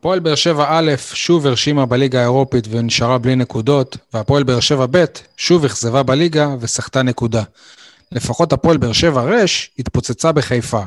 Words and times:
הפועל 0.00 0.18
באר 0.18 0.34
שבע 0.34 0.66
א' 0.68 0.92
שוב 1.14 1.46
הרשימה 1.46 1.86
בליגה 1.86 2.18
האירופית 2.20 2.66
ונשארה 2.70 3.18
בלי 3.18 3.36
נקודות, 3.36 3.96
והפועל 4.14 4.42
באר 4.42 4.60
שבע 4.60 4.86
ב' 4.90 5.04
שוב 5.36 5.64
אכזבה 5.64 6.02
בליגה 6.02 6.48
וסחטה 6.60 7.02
נקודה. 7.02 7.42
לפחות 8.12 8.52
הפועל 8.52 8.76
באר 8.76 8.92
שבע 8.92 9.22
ר' 9.22 9.44
התפוצצה 9.78 10.32
בחיפה. 10.32 10.82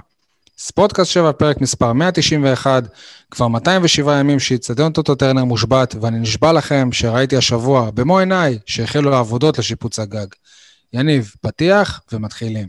ספורטקאסט 0.58 1.12
7, 1.12 1.32
פרק 1.32 1.62
מספר 1.62 1.94
191, 1.94 2.84
כבר 3.32 3.48
207 3.48 4.20
ימים 4.20 4.40
שאיצטדיון 4.40 4.92
טוטו 4.92 5.16
טרנר 5.16 5.44
מושבת, 5.44 5.96
ואני 6.02 6.20
נשבע 6.20 6.54
לכם 6.54 6.90
שראיתי 6.92 7.38
השבוע, 7.38 7.92
במו 7.92 8.20
עיניי, 8.20 8.60
שהחלו 8.66 9.16
העבודות 9.16 9.60
לשיפוץ 9.60 10.00
הגג. 10.00 10.28
יניב, 10.94 11.32
פתיח 11.42 12.02
ומתחילים. 12.12 12.68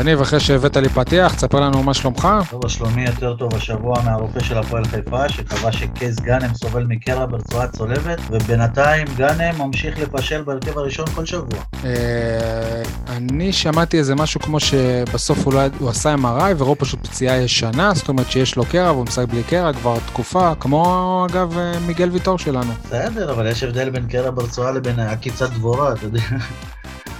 יניב, 0.00 0.20
אחרי 0.20 0.40
שהבאת 0.40 0.76
לי 0.76 0.88
פתיח, 0.88 1.34
תספר 1.34 1.60
לנו 1.60 1.82
מה 1.82 1.94
שלומך. 1.94 2.28
טוב, 2.50 2.68
שלומי 2.68 3.04
יותר 3.04 3.36
טוב 3.36 3.54
השבוע 3.54 3.94
מהרופא 4.04 4.40
של 4.40 4.58
הפועל 4.58 4.84
חיפה, 4.84 5.28
שקבע 5.28 5.72
שקייס 5.72 6.20
גאנם 6.20 6.54
סובל 6.54 6.84
מקרע 6.84 7.26
ברצועה 7.26 7.68
צולבת, 7.68 8.18
ובינתיים 8.30 9.06
גאנם 9.16 9.58
ממשיך 9.58 9.98
לפשל 9.98 10.42
בהרכב 10.42 10.78
הראשון 10.78 11.06
כל 11.06 11.26
שבוע. 11.26 11.60
אה, 11.84 12.82
אני 13.08 13.52
שמעתי 13.52 13.98
איזה 13.98 14.14
משהו 14.14 14.40
כמו 14.40 14.60
שבסוף 14.60 15.44
הוא, 15.44 15.54
לא, 15.54 15.60
הוא 15.78 15.90
עשה 15.90 16.14
MRI 16.14 16.54
וראו 16.58 16.76
פשוט 16.78 17.06
פציעה 17.06 17.36
ישנה, 17.36 17.94
זאת 17.94 18.08
אומרת 18.08 18.30
שיש 18.30 18.56
לו 18.56 18.64
קרע 18.64 18.92
והוא 18.92 19.04
משחק 19.04 19.28
בלי 19.28 19.42
קרע 19.42 19.72
כבר 19.72 19.96
תקופה, 20.06 20.52
כמו 20.60 21.26
אגב 21.30 21.58
אה, 21.58 21.72
מיגל 21.86 22.08
ויטור 22.10 22.38
שלנו. 22.38 22.72
בסדר, 22.84 23.32
אבל 23.32 23.46
יש 23.46 23.62
הבדל 23.62 23.90
בין 23.90 24.06
קרע 24.06 24.30
ברצועה 24.30 24.72
לבין 24.72 24.98
עקיצת 24.98 25.50
דבורה, 25.50 25.92
אתה 25.92 26.04
יודע. 26.04 26.20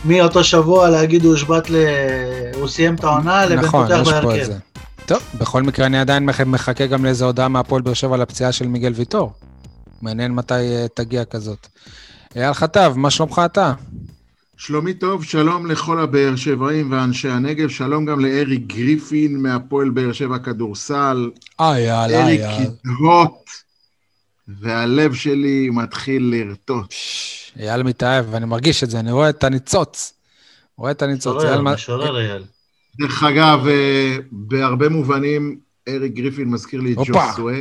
מאותו 0.05 0.45
שבוע 0.45 0.91
להגיד 0.91 1.25
הוא 1.25 1.33
הושבת 1.33 1.71
ל... 1.71 1.75
הוא 2.55 2.69
סיים 2.69 2.95
את 2.95 3.05
העונה 3.05 3.47
לבין 3.47 3.59
נכון, 3.59 3.87
פותח 3.87 4.01
יש 4.03 4.09
פה 4.13 4.21
בהרכב. 4.21 4.41
את 4.41 4.47
זה. 4.47 4.59
טוב, 5.07 5.23
בכל 5.39 5.63
מקרה 5.63 5.87
אני 5.87 5.99
עדיין 5.99 6.25
מח- 6.27 6.41
מחכה 6.41 6.87
גם 6.87 7.05
לאיזה 7.05 7.25
הודעה 7.25 7.49
מהפועל 7.49 7.83
באר 7.83 7.95
שבע 7.95 8.15
על 8.15 8.23
הפציעה 8.23 8.53
של 8.53 8.67
מיגל 8.67 8.93
ויטור. 8.97 9.33
מעניין 10.03 10.35
מתי 10.35 10.55
אה, 10.55 10.87
תגיע 10.95 11.25
כזאת. 11.25 11.67
אייל 12.37 12.53
חטב, 12.53 12.93
מה 12.97 13.11
שלומך 13.11 13.41
אתה? 13.45 13.73
שלומי 14.57 14.95
טוב, 14.95 15.25
שלום 15.25 15.67
לכל 15.67 16.01
הבאר 16.01 16.37
שבעים 16.37 16.93
ואנשי 16.93 17.29
הנגב, 17.29 17.69
שלום 17.69 18.05
גם 18.05 18.21
לאריק 18.21 18.63
גריפין 18.67 19.43
מהפועל 19.43 19.91
באר 19.91 20.13
שבע 20.13 20.39
כדורסל. 20.39 21.31
אייל, 21.61 21.91
אריק 22.15 22.41
אייל. 22.41 22.63
ידהות, 22.63 23.45
והלב 24.61 25.15
שלי 25.15 25.69
מתחיל 25.73 26.35
לרטוט. 26.35 26.95
אייל 27.59 27.83
מתאהב, 27.83 28.27
ואני 28.31 28.47
מרגיש 28.47 28.85
את 28.85 28.91
זה, 28.91 29.01
אני 29.01 29.13
רואה 29.13 29.29
את 29.31 29.45
הניצוץ. 29.45 30.13
רואה 30.77 30.91
את 30.91 31.03
הניצוץ. 31.03 31.37
משורר, 31.37 31.49
אייל, 31.51 31.61
מה- 31.61 31.75
משורר 31.75 32.19
אייל. 32.19 32.45
דרך 33.01 33.23
אגב, 33.23 33.67
אה, 33.67 34.17
בהרבה 34.33 34.89
מובנים, 34.89 35.59
אריק 35.89 36.13
גריפין 36.13 36.49
מזכיר 36.49 36.81
לי 36.81 36.93
את. 36.93 36.99
ג'וסווה, 36.99 37.55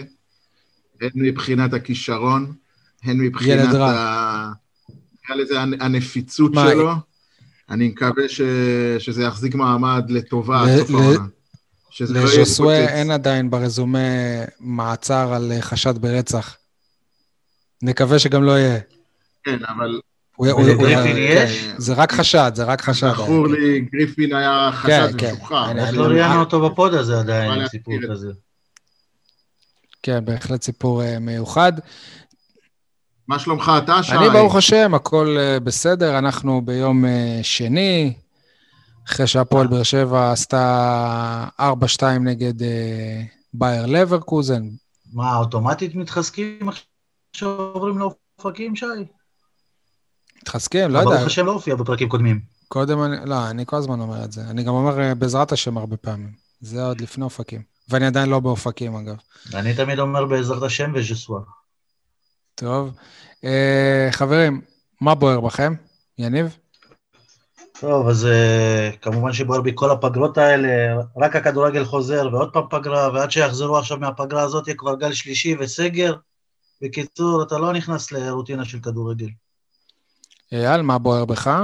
הן 1.02 1.10
מבחינת 1.16 1.74
הכישרון, 1.74 2.54
הן 3.04 3.18
מבחינת. 3.18 3.74
ה... 3.76 4.52
נקרא 5.24 5.36
לזה 5.36 5.62
הנ- 5.62 5.82
הנפיצות 5.84 6.54
מה, 6.54 6.68
שלו. 6.72 6.92
אני 7.70 7.88
מקווה 7.88 8.30
ש... 8.30 8.42
שזה 9.00 9.24
יחזיק 9.24 9.56
מעמד 9.56 10.04
לטובה 10.10 10.66
ל- 10.66 10.70
עד 10.70 10.80
סוף 10.80 10.90
ל- 10.90 10.94
העונה. 10.96 11.18
לא 12.00 12.24
לז'וסווה 12.24 12.42
התפוצץ. 12.78 12.94
אין 12.96 13.12
עדיין 13.12 13.50
ברזומה 13.50 14.00
מעצר 14.60 15.34
על 15.34 15.52
חשד 15.62 15.98
ברצח. 15.98 16.56
נקווה 17.82 18.20
שגם 18.20 18.44
לא 18.44 18.52
יהיה. 18.52 18.80
כן, 19.44 19.58
אבל 19.70 20.00
הוא- 20.36 20.48
הוא- 20.48 20.62
ולגריפין 20.64 21.12
הוא- 21.12 21.20
יש? 21.20 21.66
כן, 21.66 21.74
זה 21.78 21.94
רק 21.94 22.12
חשד, 22.12 22.52
זה 22.56 22.64
רק 22.64 22.82
חשד. 22.82 23.12
זכור 23.14 23.48
לי, 23.48 23.80
גריפין 23.94 24.36
היה 24.36 24.70
כן, 24.72 24.78
חשד 24.78 25.18
כן. 25.18 25.34
משוחרר. 25.36 25.72
אני- 25.72 25.82
איך 25.82 25.90
אני- 25.90 25.98
לא 25.98 26.04
ראיינו 26.04 26.40
אותו 26.40 26.70
בפוד 26.70 26.94
הזה 26.94 27.20
עדיין, 27.20 27.68
סיפור 27.68 27.94
כזה. 28.12 28.28
כן, 30.04 30.26
בהחלט 30.26 30.62
סיפור 30.64 31.04
אה, 31.04 31.20
מיוחד. 31.20 31.74
מה 33.28 33.40
שלומך 33.40 33.72
אתה, 33.84 34.04
שי? 34.04 34.12
אני, 34.12 34.30
ברוך 34.30 34.56
השם, 34.56 34.94
הכל 34.94 35.36
אה, 35.40 35.60
בסדר. 35.60 36.18
אנחנו 36.18 36.62
ביום 36.66 37.06
אה, 37.06 37.40
שני, 37.44 38.14
אחרי 39.08 39.28
שהפועל 39.28 39.68
באר 39.68 39.84
שבע 39.84 40.32
עשתה 40.32 41.46
4-2 41.60 41.64
נגד 42.24 42.54
בייר 43.54 43.86
לברקוזן. 43.86 44.64
מה, 45.14 45.38
אוטומטית 45.38 45.96
מתחזקים 45.96 46.70
עכשיו 47.34 47.50
עוברים 47.50 47.98
לאופקים, 47.98 48.76
שי? 48.76 48.86
מתחזקים, 50.50 50.92
לא 50.92 51.00
יודע. 51.00 51.26
השם 51.26 51.46
לא 51.46 51.52
הופיע 51.52 51.76
בפרקים 51.76 52.10
קודמים. 52.10 52.40
קודם 52.68 53.04
אני, 53.04 53.16
לא, 53.26 53.50
אני 53.50 53.66
כל 53.66 53.76
הזמן 53.76 54.00
אומר 54.00 54.24
את 54.24 54.32
זה. 54.32 54.42
אני 54.42 54.64
גם 54.64 54.74
אומר 54.74 55.00
אה, 55.00 55.16
בעזרת 55.16 55.52
השם 55.52 55.78
הרבה 55.78 55.98
פעמים. 55.98 56.32
זה 56.62 56.84
עוד 56.84 57.02
לפני 57.02 57.24
אופקים. 57.24 57.62
ואני 57.90 58.06
עדיין 58.06 58.30
לא 58.30 58.40
באופקים, 58.40 58.96
אגב. 58.96 59.16
אני 59.54 59.74
תמיד 59.74 60.00
אומר 60.00 60.26
בעזרת 60.26 60.64
השם 60.64 60.92
וז'סווה. 60.96 61.40
טוב. 62.56 62.92
אה, 63.44 64.08
חברים, 64.12 64.62
מה 65.02 65.16
בוער 65.16 65.40
בכם? 65.40 65.74
יניב? 66.18 66.58
טוב, 67.80 68.08
אז 68.08 68.28
uh, 68.28 68.98
כמובן 68.98 69.34
שבוער 69.34 69.62
בי 69.62 69.72
כל 69.76 69.92
הפגרות 69.92 70.38
האלה, 70.38 71.02
רק 71.18 71.36
הכדורגל 71.36 71.86
חוזר 71.86 72.30
ועוד 72.32 72.54
פעם 72.54 72.64
פגרה, 72.70 73.10
ועד 73.14 73.32
שיחזרו 73.32 73.78
עכשיו 73.78 73.98
מהפגרה 73.98 74.42
הזאת 74.42 74.68
יהיה 74.68 74.78
כבר 74.78 74.96
גל 74.96 75.14
שלישי 75.14 75.56
וסגר. 75.60 76.16
בקיצור, 76.82 77.44
אתה 77.44 77.58
לא 77.58 77.74
נכנס 77.74 78.12
לרוטינה 78.12 78.66
של 78.66 78.80
כדורגל. 78.80 79.28
אייל, 80.52 80.82
מה 80.82 80.98
בוער 80.98 81.26
בך? 81.26 81.64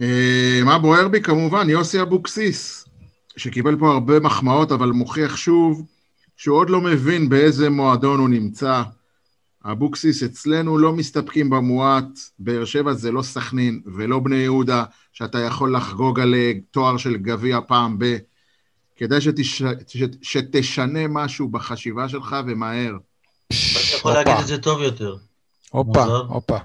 אה, 0.00 0.60
מה 0.64 0.78
בוער 0.78 1.08
בי? 1.08 1.22
כמובן, 1.22 1.70
יוסי 1.70 2.02
אבוקסיס, 2.02 2.84
שקיבל 3.36 3.76
פה 3.78 3.92
הרבה 3.92 4.20
מחמאות, 4.20 4.72
אבל 4.72 4.88
מוכיח 4.90 5.36
שוב 5.36 5.86
שהוא 6.36 6.58
עוד 6.58 6.70
לא 6.70 6.80
מבין 6.80 7.28
באיזה 7.28 7.70
מועדון 7.70 8.20
הוא 8.20 8.28
נמצא. 8.28 8.82
אבוקסיס, 9.64 10.22
אצלנו 10.22 10.78
לא 10.78 10.92
מסתפקים 10.92 11.50
במועט, 11.50 12.18
באר 12.38 12.64
שבע 12.64 12.92
זה 12.92 13.12
לא 13.12 13.22
סכנין 13.22 13.80
ולא 13.96 14.18
בני 14.18 14.36
יהודה, 14.36 14.84
שאתה 15.12 15.38
יכול 15.38 15.76
לחגוג 15.76 16.20
על 16.20 16.34
תואר 16.70 16.96
של 16.96 17.16
גביע 17.16 17.58
פעם 17.68 17.98
ב... 17.98 18.16
כדאי 18.96 19.20
שתש... 19.20 19.62
ש... 19.86 20.02
שתשנה 20.22 21.08
משהו 21.08 21.48
בחשיבה 21.48 22.08
שלך 22.08 22.36
ומהר. 22.46 22.96
אתה 23.48 23.56
יכול. 23.96 24.12
להגיד 24.12 24.34
את 24.40 24.46
זה 24.46 24.58
טוב 24.58 24.80
יותר. 24.80 25.16
הופה. 25.70 26.04
הופה. 26.04 26.58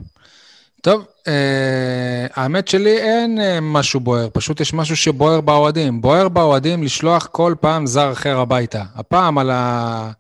טוב, 0.83 1.05
אה, 1.27 2.27
האמת 2.33 2.67
שלי 2.67 2.97
אין 2.97 3.41
אה, 3.41 3.59
משהו 3.61 3.99
בוער, 3.99 4.27
פשוט 4.33 4.59
יש 4.59 4.73
משהו 4.73 4.97
שבוער 4.97 5.41
באוהדים. 5.41 6.01
בוער 6.01 6.29
באוהדים 6.29 6.83
לשלוח 6.83 7.27
כל 7.31 7.55
פעם 7.61 7.87
זר 7.87 8.11
אחר 8.11 8.39
הביתה. 8.39 8.83
הפעם 8.95 9.37
על 9.37 9.51
ה... 9.51 10.11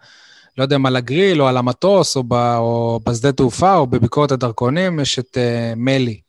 לא 0.57 0.63
יודע 0.63 0.75
אם 0.75 0.85
על 0.85 0.95
הגריל 0.95 1.41
או 1.41 1.47
על 1.47 1.57
המטוס 1.57 2.15
או, 2.15 2.23
ב... 2.23 2.33
או 2.33 2.99
בשדה 3.05 3.31
תעופה 3.31 3.75
או 3.75 3.87
בביקורת 3.87 4.31
הדרכונים, 4.31 4.99
יש 4.99 5.19
את 5.19 5.37
אה, 5.37 5.73
מלי. 5.75 6.19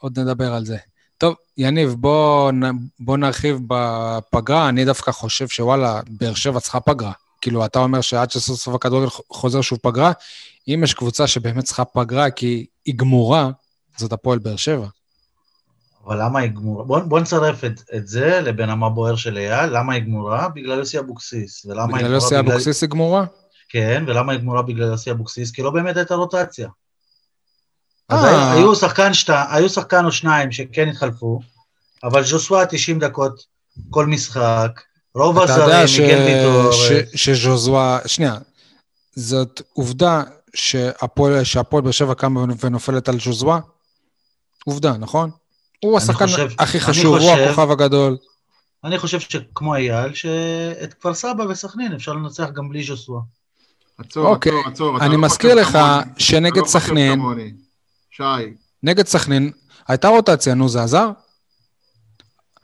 עוד 0.00 0.18
נדבר 0.18 0.52
על 0.52 0.64
זה. 0.64 0.76
טוב, 1.18 1.34
יניב, 1.58 1.94
בוא, 1.98 2.52
בוא 3.00 3.16
נרחיב 3.16 3.58
בפגרה. 3.66 4.68
אני 4.68 4.84
דווקא 4.84 5.12
חושב 5.12 5.48
שוואלה, 5.48 6.00
באר 6.08 6.34
שבע 6.34 6.60
צריכה 6.60 6.80
פגרה. 6.80 7.12
כאילו, 7.40 7.64
אתה 7.64 7.78
אומר 7.78 8.00
שעד 8.00 8.30
שסוף 8.30 8.60
סוף 8.60 8.74
הכדורגל 8.74 9.08
חוזר 9.30 9.60
שוב 9.60 9.78
פגרה, 9.82 10.12
אם 10.68 10.80
יש 10.84 10.94
קבוצה 10.94 11.26
שבאמת 11.26 11.64
צריכה 11.64 11.84
פגרה 11.84 12.30
כי 12.30 12.66
היא 12.84 12.94
גמורה, 12.96 13.50
זאת 13.96 14.12
הפועל 14.12 14.38
באר 14.38 14.56
שבע. 14.56 14.86
אבל 16.06 16.22
למה 16.22 16.40
היא 16.40 16.50
גמורה? 16.50 16.84
בוא, 16.84 16.98
בוא 16.98 17.20
נצרף 17.20 17.64
את, 17.64 17.80
את 17.96 18.08
זה 18.08 18.40
לבין 18.40 18.70
המה 18.70 18.88
בוער 18.88 19.16
של 19.16 19.38
אייל. 19.38 19.78
למה 19.78 19.94
היא 19.94 20.02
גמורה? 20.02 20.48
בגלל 20.48 20.78
יוסי 20.78 20.98
אבוקסיס. 20.98 21.66
ולמה 21.66 21.96
בגלל? 21.98 22.12
יוסי 22.12 22.38
אבוקסיס 22.38 22.82
היא 22.82 22.90
גמורה? 22.90 23.24
כן, 23.68 24.04
ולמה 24.06 24.32
היא 24.32 24.40
גמורה 24.40 24.62
בגלל 24.62 24.86
יוסי 24.86 25.10
אבוקסיס? 25.10 25.50
כי 25.50 25.62
לא 25.62 25.70
באמת 25.70 25.96
הייתה 25.96 26.14
רוטציה. 26.14 26.68
אז 28.08 28.24
אה. 28.24 28.52
היו, 28.52 28.74
שחקן 28.74 29.14
שת, 29.14 29.34
היו 29.50 29.68
שחקן 29.68 30.04
או 30.04 30.12
שניים 30.12 30.52
שכן 30.52 30.88
התחלפו, 30.88 31.40
אבל 32.04 32.24
ז'וסווה 32.24 32.66
90 32.66 32.98
דקות 32.98 33.44
כל 33.90 34.06
משחק, 34.06 34.80
רוב 35.14 35.38
אתה 35.38 35.52
יודע 35.52 35.80
הזרים, 35.80 36.08
מיגל 36.08 36.22
ויטור, 36.22 36.72
ש- 36.72 37.24
שז'וזואה, 37.24 37.98
שנייה, 38.06 38.34
זאת 39.16 39.62
עובדה 39.72 40.22
שהפועל 40.56 41.32
באר 41.82 41.90
שבע 41.92 42.14
קמה 42.14 42.44
ונופלת 42.60 43.08
על 43.08 43.20
ז'וזואה? 43.20 43.58
עובדה, 44.64 44.96
נכון? 44.96 45.30
הוא 45.84 45.98
השחקן 45.98 46.26
חושב- 46.26 46.48
הכי 46.58 46.80
חשוב, 46.80 47.06
הוא 47.06 47.18
חושב- 47.30 47.44
הכוכב 47.48 47.70
הגדול. 47.70 48.16
אני 48.84 48.98
חושב 48.98 49.20
שכמו 49.20 49.74
אייל, 49.74 50.14
שאת 50.14 50.94
כפר 50.94 51.14
סבא 51.14 51.42
וסכנין 51.42 51.92
אפשר 51.92 52.12
לנצח 52.12 52.48
גם 52.52 52.68
בלי 52.68 52.84
ז'וסווה. 52.84 53.20
עצור, 53.98 54.26
אוקיי, 54.26 54.52
עצור, 54.52 54.68
עצור. 54.72 54.96
אתה 54.96 55.04
אני 55.06 55.14
לא 55.14 55.20
מזכיר 55.22 55.54
לך 55.54 55.68
כמוני. 55.72 56.02
שנגד 56.18 56.56
לא 56.56 56.64
חושב 56.64 56.78
סכנין. 56.78 57.20
שי, 58.10 58.22
נגד 58.82 59.06
סכנין, 59.06 59.50
הייתה 59.88 60.08
רוטציה, 60.08 60.54
נו, 60.54 60.68
זה 60.68 60.82
עזר? 60.82 61.08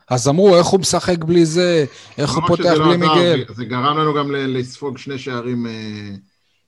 אז 0.08 0.28
אמרו, 0.28 0.56
איך 0.56 0.66
הוא 0.66 0.80
משחק 0.80 1.24
בלי 1.24 1.46
זה, 1.46 1.84
איך 2.18 2.32
הוא 2.34 2.42
פותח 2.48 2.64
לא 2.76 2.84
בלי 2.84 2.96
מיגל. 2.96 3.44
זה- 3.54 3.64
גרם 3.64 3.98
לנו 3.98 4.14
גם 4.14 4.32
ל- 4.32 4.58
לספוג 4.58 4.98
שני 4.98 5.18
שערים 5.18 5.66
אה, 5.66 5.72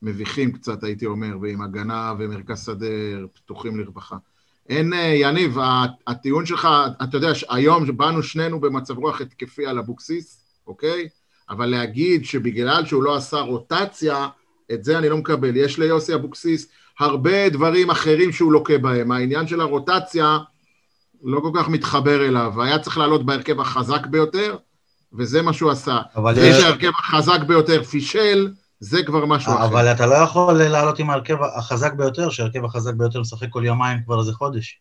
מביכים 0.05 0.53
קצת, 0.53 0.85
הייתי 0.85 1.07
אומר, 1.07 1.37
ועם 1.41 1.63
הגנה 1.63 2.13
ומרכז 2.19 2.65
שדה 2.65 2.87
פתוחים 3.35 3.81
לרווחה. 3.81 4.17
אין, 4.69 4.93
אה, 4.93 4.99
יניב, 4.99 5.57
הטיעון 6.07 6.47
שלך, 6.47 6.69
אתה 7.03 7.17
יודע, 7.17 7.33
היום 7.49 7.97
באנו 7.97 8.23
שנינו 8.23 8.61
במצב 8.61 8.99
רוח 8.99 9.21
התקפי 9.21 9.67
על 9.67 9.79
אבוקסיס, 9.79 10.45
אוקיי? 10.67 11.09
אבל 11.51 11.67
להגיד 11.67 12.25
שבגלל 12.25 12.87
שהוא 12.87 13.03
לא 13.03 13.17
עשה 13.17 13.41
רוטציה, 13.41 14.29
את 14.73 14.85
זה 14.85 14.99
אני 14.99 15.09
לא 15.09 15.17
מקבל. 15.17 15.57
יש 15.57 15.79
ליוסי 15.79 16.15
אבוקסיס 16.15 16.69
הרבה 17.01 17.49
דברים 17.49 17.91
אחרים 17.91 18.33
שהוא 18.33 18.53
לוקה 18.53 18.79
בהם. 18.79 19.13
העניין 19.13 19.47
של 19.47 19.61
הרוטציה 19.61 20.39
לא 21.23 21.41
כל 21.41 21.51
כך 21.55 21.69
מתחבר 21.69 22.27
אליו. 22.27 22.63
היה 22.63 22.79
צריך 22.79 22.99
לעלות 22.99 23.27
בהרכב 23.27 23.61
החזק 23.61 24.07
ביותר, 24.07 24.57
וזה 25.13 25.43
מה 25.43 25.53
שהוא 25.53 25.71
עשה. 25.71 25.99
אבל 26.17 26.35
יש... 26.39 26.63
ההרכב 26.63 26.91
החזק 26.99 27.41
ביותר 27.47 27.83
פישל, 27.83 28.53
זה 28.85 29.03
כבר 29.03 29.27
משהו 29.27 29.53
אחר. 29.53 29.65
אבל 29.65 29.93
אתה 29.93 30.07
לא 30.07 30.15
יכול 30.15 30.63
לעלות 30.63 30.99
עם 30.99 31.11
ההרכב 31.11 31.37
החזק 31.57 31.93
ביותר, 31.93 32.31
שההרכב 32.31 32.65
החזק 32.65 32.95
ביותר 32.95 33.21
משחק 33.21 33.47
כל 33.51 33.63
יומיים 33.65 33.99
כבר 34.05 34.21
איזה 34.21 34.33
חודש. 34.33 34.79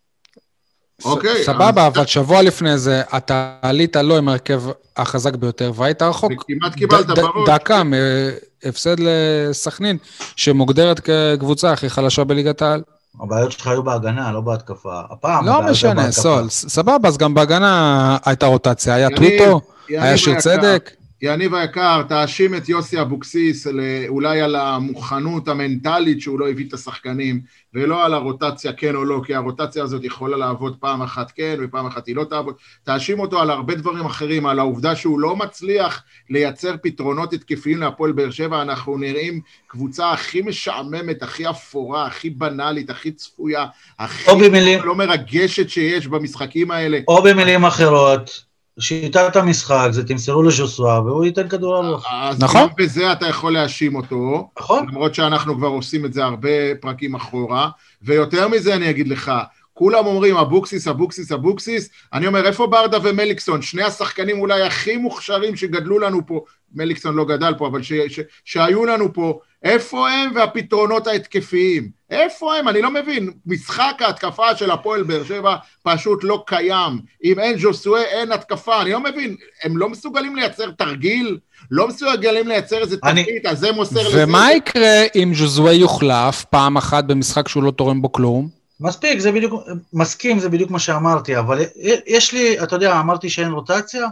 אוקיי. 1.06 1.44
סבבה, 1.44 1.88
אבל 1.88 2.06
שבוע 2.06 2.42
לפני 2.42 2.78
זה 2.78 3.02
אתה 3.18 3.56
עלית 3.62 3.96
לא 3.96 4.18
עם 4.18 4.30
ההרכב 4.30 4.64
החזק 4.98 5.36
ביותר, 5.36 5.72
והיית 5.76 6.02
רחוק. 6.02 6.32
וכמעט 6.32 6.76
קיבלת 6.76 7.06
בראש. 7.08 7.50
דקה 7.50 7.82
מהפסד 7.84 8.96
לסכנין, 9.00 9.98
שמוגדרת 10.36 11.00
כקבוצה 11.00 11.72
הכי 11.72 11.90
חלשה 11.90 12.24
בליגת 12.24 12.62
העל. 12.62 12.82
הבעיות 13.22 13.52
שלך 13.52 13.68
היו 13.68 13.84
בהגנה, 13.84 14.32
לא 14.32 14.42
בהתקפה. 14.42 15.02
הפעם... 15.12 15.46
לא 15.46 15.62
משנה, 15.62 16.12
סול. 16.12 16.50
סבבה, 16.50 17.08
אז 17.08 17.18
גם 17.18 17.34
בהגנה 17.34 18.18
הייתה 18.26 18.46
רוטציה, 18.46 18.94
היה 18.94 19.10
טוויטו, 19.16 19.62
היה 19.90 20.18
שיר 20.18 20.40
צדק. 20.40 20.92
יניב 21.26 21.54
היקר, 21.54 22.02
תאשים 22.10 22.56
את 22.56 22.70
יוסי 22.70 23.02
אבוקסיס 23.02 23.68
אולי 24.08 24.42
על 24.42 24.56
המוכנות 24.56 25.48
המנטלית 25.48 26.22
שהוא 26.22 26.40
לא 26.40 26.50
הביא 26.50 26.68
את 26.68 26.74
השחקנים, 26.74 27.42
ולא 27.74 28.06
על 28.06 28.14
הרוטציה 28.14 28.74
כן 28.74 28.96
או 28.96 29.06
לא, 29.06 29.22
כי 29.26 29.36
הרוטציה 29.36 29.84
הזאת 29.84 30.04
יכולה 30.04 30.38
לעבוד 30.38 30.78
פעם 30.80 31.02
אחת 31.02 31.32
כן 31.36 31.56
ופעם 31.64 31.86
אחת 31.86 32.08
היא 32.08 32.16
לא 32.16 32.24
תעבוד. 32.24 32.56
תאשים 32.84 33.20
אותו 33.20 33.40
על 33.42 33.50
הרבה 33.50 33.76
דברים 33.76 34.06
אחרים, 34.06 34.46
על 34.46 34.60
העובדה 34.60 34.96
שהוא 34.96 35.20
לא 35.20 35.36
מצליח 35.36 36.04
לייצר 36.30 36.76
פתרונות 36.84 37.34
התקפיים 37.34 37.78
להפועל 37.78 38.12
באר 38.12 38.32
שבע, 38.32 38.62
אנחנו 38.62 38.98
נראים 38.98 39.42
קבוצה 39.68 40.12
הכי 40.12 40.42
משעממת, 40.42 41.24
הכי 41.24 41.50
אפורה, 41.50 42.06
הכי 42.06 42.30
בנאלית, 42.30 42.90
הכי 42.90 43.12
צפויה, 43.12 43.66
הכי 44.00 44.32
במילים... 44.42 44.80
לא 44.84 44.96
מרגשת 44.96 45.70
שיש 45.70 46.08
במשחקים 46.08 46.72
האלה. 46.72 47.00
או 47.08 47.24
במילים 47.24 47.66
אחרות, 47.66 48.53
שיטת 48.80 49.36
המשחק 49.36 49.88
זה 49.92 50.08
תמסרו 50.08 50.44
לז'וסווה 50.44 51.02
והוא 51.02 51.26
ייתן 51.26 51.50
כדור 51.50 51.78
ארוך. 51.78 52.06
נכון. 52.40 52.62
אז 52.62 52.70
גם 52.70 52.76
בזה 52.78 53.12
אתה 53.12 53.28
יכול 53.28 53.54
להאשים 53.54 53.96
אותו. 53.96 54.50
נכון. 54.60 54.88
למרות 54.88 55.16
שאנחנו 55.16 55.56
כבר 55.56 55.68
עושים 55.68 56.06
את 56.06 56.14
זה 56.14 56.24
הרבה 56.24 56.76
פרקים 56.82 57.16
אחורה. 57.16 57.70
ויותר 58.02 58.48
מזה 58.48 58.76
אני 58.76 58.90
אגיד 58.90 59.08
לך, 59.08 59.32
כולם 59.74 60.06
אומרים 60.06 60.38
אבוקסיס, 60.38 60.88
אבוקסיס, 60.88 61.32
אבוקסיס, 61.32 61.90
אני 62.14 62.28
אומר 62.28 62.46
איפה 62.46 62.68
ברדה 62.68 62.98
ומליקסון, 63.04 63.62
שני 63.62 63.84
השחקנים 63.84 64.40
אולי 64.40 64.62
הכי 64.62 64.98
מוכשרים 64.98 65.56
שגדלו 65.56 66.00
לנו 66.00 66.28
פה, 66.28 66.44
מליקסון 66.74 67.16
לא 67.16 67.26
גדל 67.26 67.54
פה, 67.58 67.68
אבל 67.68 67.82
ש, 67.82 67.94
ש, 67.94 68.20
שהיו 68.46 68.86
לנו 68.86 69.14
פה, 69.14 69.40
איפה 69.64 70.10
הם 70.10 70.32
והפתרונות 70.36 71.08
ההתקפיים? 71.08 71.90
איפה 72.10 72.56
הם? 72.56 72.68
אני 72.68 72.82
לא 72.82 72.92
מבין. 72.92 73.32
משחק 73.46 73.96
ההתקפה 74.00 74.56
של 74.56 74.72
הפועל 74.72 75.04
באר 75.04 75.24
שבע 75.24 75.56
פשוט 75.84 76.24
לא 76.24 76.44
קיים. 76.48 77.00
אם 77.24 77.40
אין 77.40 77.60
ז'וסואה, 77.60 78.04
אין 78.04 78.32
התקפה. 78.32 78.82
אני 78.82 78.92
לא 78.92 79.00
מבין. 79.00 79.36
הם 79.64 79.78
לא 79.78 79.90
מסוגלים 79.90 80.36
לייצר 80.36 80.72
תרגיל? 80.72 81.38
לא 81.72 81.88
מסוגלים 81.88 82.48
לייצר 82.48 82.78
איזה 82.78 82.98
אני... 83.04 83.24
תרגיל, 83.24 83.42
אז 83.48 83.60
זה 83.60 83.72
מוסר 83.72 84.08
לזה. 84.08 84.24
ומה 84.24 84.54
יקרה 84.54 85.04
אם 85.16 85.32
ז'וזואה 85.36 85.74
יוחלף 85.74 86.46
פעם 86.50 86.78
אחת 86.78 87.04
במשחק 87.04 87.48
שהוא 87.48 87.64
לא 87.64 87.72
תורם 87.72 88.02
בו 88.02 88.12
כלום? 88.12 88.50
מספיק, 88.80 89.20
זה 89.20 89.32
בדיוק, 89.32 89.54
מסכים, 89.94 90.40
זה 90.40 90.50
בדיוק 90.50 90.72
מה 90.72 90.80
שאמרתי, 90.80 91.38
אבל 91.40 91.60
יש 92.08 92.34
לי, 92.34 92.64
אתה 92.64 92.76
יודע, 92.76 93.00
אמרתי 93.00 93.30
שאין 93.30 93.52
רוטציה, 93.52 94.08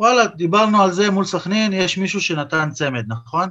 וואלה, 0.00 0.26
דיברנו 0.26 0.82
על 0.82 0.92
זה 0.92 1.10
מול 1.10 1.24
סכנין, 1.24 1.72
יש 1.72 1.98
מישהו 1.98 2.20
שנתן 2.20 2.70
צמד, 2.70 3.04
נכון? 3.08 3.48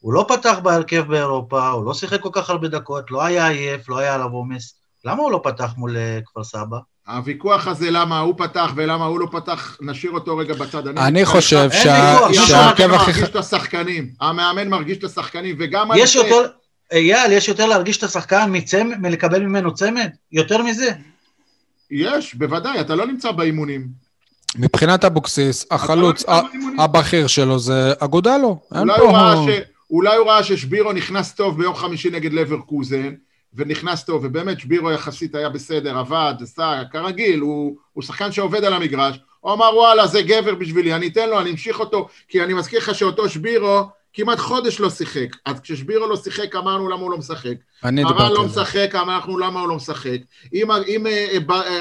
הוא 0.00 0.12
לא 0.12 0.24
פתח 0.28 0.58
בהרכב 0.62 1.04
באירופה, 1.08 1.68
הוא 1.68 1.84
לא 1.84 1.94
שיחק 1.94 2.20
כל 2.20 2.28
כך 2.32 2.50
הרבה 2.50 2.68
דקות, 2.68 3.10
לא 3.10 3.24
היה 3.24 3.48
עייף, 3.48 3.88
לא 3.88 3.98
היה 3.98 4.14
עליו 4.14 4.30
עומס. 4.30 4.74
למה 5.04 5.22
הוא 5.22 5.32
לא 5.32 5.40
פתח 5.44 5.74
מול 5.76 5.96
uh, 5.96 6.24
כפר 6.26 6.44
סבא? 6.44 6.78
הוויכוח 7.08 7.66
הזה 7.66 7.90
למה 7.90 8.20
הוא 8.20 8.34
פתח 8.36 8.72
ולמה 8.76 9.04
הוא 9.04 9.20
לא 9.20 9.26
פתח, 9.32 9.76
נשאיר 9.80 10.12
אותו 10.12 10.36
רגע 10.36 10.54
בצד. 10.54 10.98
אני 10.98 11.24
חושב 11.24 11.68
שההרכב 11.70 12.90
הכי... 12.92 13.10
מרגיש 13.10 13.28
את 13.30 13.36
השחקנים, 13.36 14.10
המאמן 14.20 14.68
מרגיש 14.68 14.98
את 14.98 15.04
השחקנים, 15.04 15.56
וגם... 15.58 15.88
יש 15.96 16.14
יותר, 16.14 16.46
אייל, 16.92 17.32
יש 17.32 17.48
יותר 17.48 17.66
להרגיש 17.66 17.98
את 17.98 18.02
השחקן 18.02 18.52
מלקבל 18.98 19.42
ממנו 19.42 19.74
צמד? 19.74 20.10
יותר 20.32 20.62
מזה? 20.62 20.90
יש, 21.90 22.34
בוודאי, 22.34 22.80
אתה 22.80 22.94
לא 22.94 23.06
נמצא 23.06 23.30
באימונים. 23.30 23.88
מבחינת 24.56 25.04
אבוקסיס, 25.04 25.66
החלוץ 25.70 26.24
לא 26.28 26.42
הבכיר 26.78 27.26
שלו 27.26 27.58
זה 27.58 27.92
אגודלו. 27.98 28.58
אולי 28.72 29.00
הוא 29.00 29.12
ראה 29.12 29.34
ש... 29.46 29.48
אולי 29.90 30.16
הוא 30.16 30.26
ראה 30.26 30.44
ששבירו 30.44 30.92
נכנס 30.92 31.34
טוב 31.34 31.58
ביום 31.58 31.74
חמישי 31.74 32.10
נגד 32.10 32.32
לברקוזן, 32.32 33.14
ונכנס 33.54 34.04
טוב, 34.04 34.24
ובאמת 34.24 34.60
שבירו 34.60 34.90
יחסית 34.90 35.34
היה 35.34 35.48
בסדר, 35.48 35.98
עבד, 35.98 36.34
עשה, 36.40 36.82
כרגיל, 36.92 37.40
הוא, 37.40 37.76
הוא 37.92 38.02
שחקן 38.02 38.32
שעובד 38.32 38.64
על 38.64 38.72
המגרש, 38.72 39.18
הוא 39.40 39.52
אמר 39.52 39.70
וואלה 39.74 40.06
זה 40.06 40.22
גבר 40.22 40.54
בשבילי, 40.54 40.94
אני 40.94 41.06
אתן 41.06 41.28
לו, 41.28 41.40
אני 41.40 41.50
אמשיך 41.50 41.80
אותו, 41.80 42.08
כי 42.28 42.44
אני 42.44 42.54
מזכיר 42.54 42.78
לך 42.78 42.94
שאותו 42.94 43.28
שבירו 43.28 43.80
כמעט 44.14 44.38
חודש 44.38 44.80
לא 44.80 44.90
שיחק. 44.90 45.36
אז 45.44 45.60
כששבירו 45.60 46.06
לא 46.06 46.16
שיחק, 46.16 46.56
אמרנו 46.56 46.88
למה 46.88 47.02
הוא 47.02 47.10
לא 47.10 47.18
משחק. 47.18 47.54
אני 47.84 48.04
דיברתי 48.04 48.22
על 48.22 48.28
זה. 48.28 48.34
לא 48.34 48.44
משחק, 48.44 48.94
אמרנו 48.94 49.38
למה 49.38 49.60
הוא 49.60 49.68
לא 49.68 49.76
משחק. 49.76 50.18
אם, 50.54 50.70
אם 50.70 51.06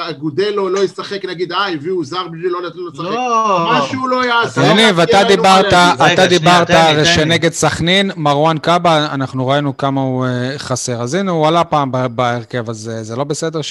אגודלו 0.10 0.70
לא 0.70 0.84
ישחק, 0.84 1.26
נגיד, 1.26 1.52
אה, 1.52 1.70
הביאו 1.74 2.04
זר 2.04 2.28
בשביל 2.28 2.52
לא 2.52 2.62
לתת 2.62 2.76
לו 2.76 2.88
לשחק. 2.88 3.04
לא. 3.04 3.70
משהו 3.72 4.08
לא 4.08 4.26
יעשה. 4.26 4.62
יניב, 4.66 5.00
אתה 5.00 5.24
דיברת, 5.28 5.74
אתה 6.14 6.28
דיברת 6.28 6.68
שנגד 7.04 7.52
סכנין, 7.52 8.12
מרואן 8.16 8.58
קאבה, 8.58 9.08
אנחנו 9.14 9.48
ראינו 9.48 9.78
כמה 9.78 10.02
הוא 10.02 10.26
חסר. 10.58 11.02
אז 11.02 11.14
הנה, 11.14 11.32
הוא 11.32 11.48
עלה 11.48 11.64
פעם 11.64 11.92
בהרכב, 12.16 12.70
אז 12.70 12.92
זה 13.02 13.16
לא 13.16 13.24
בסדר 13.24 13.62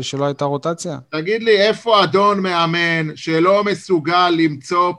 שלא 0.00 0.24
הייתה 0.24 0.44
רוטציה? 0.44 0.98
תגיד 1.10 1.42
לי, 1.42 1.60
איפה 1.60 2.04
אדון 2.04 2.40
מאמן 2.40 3.16
שלא 3.16 3.64
מסוגל 3.64 4.30
למצוא 4.38 4.92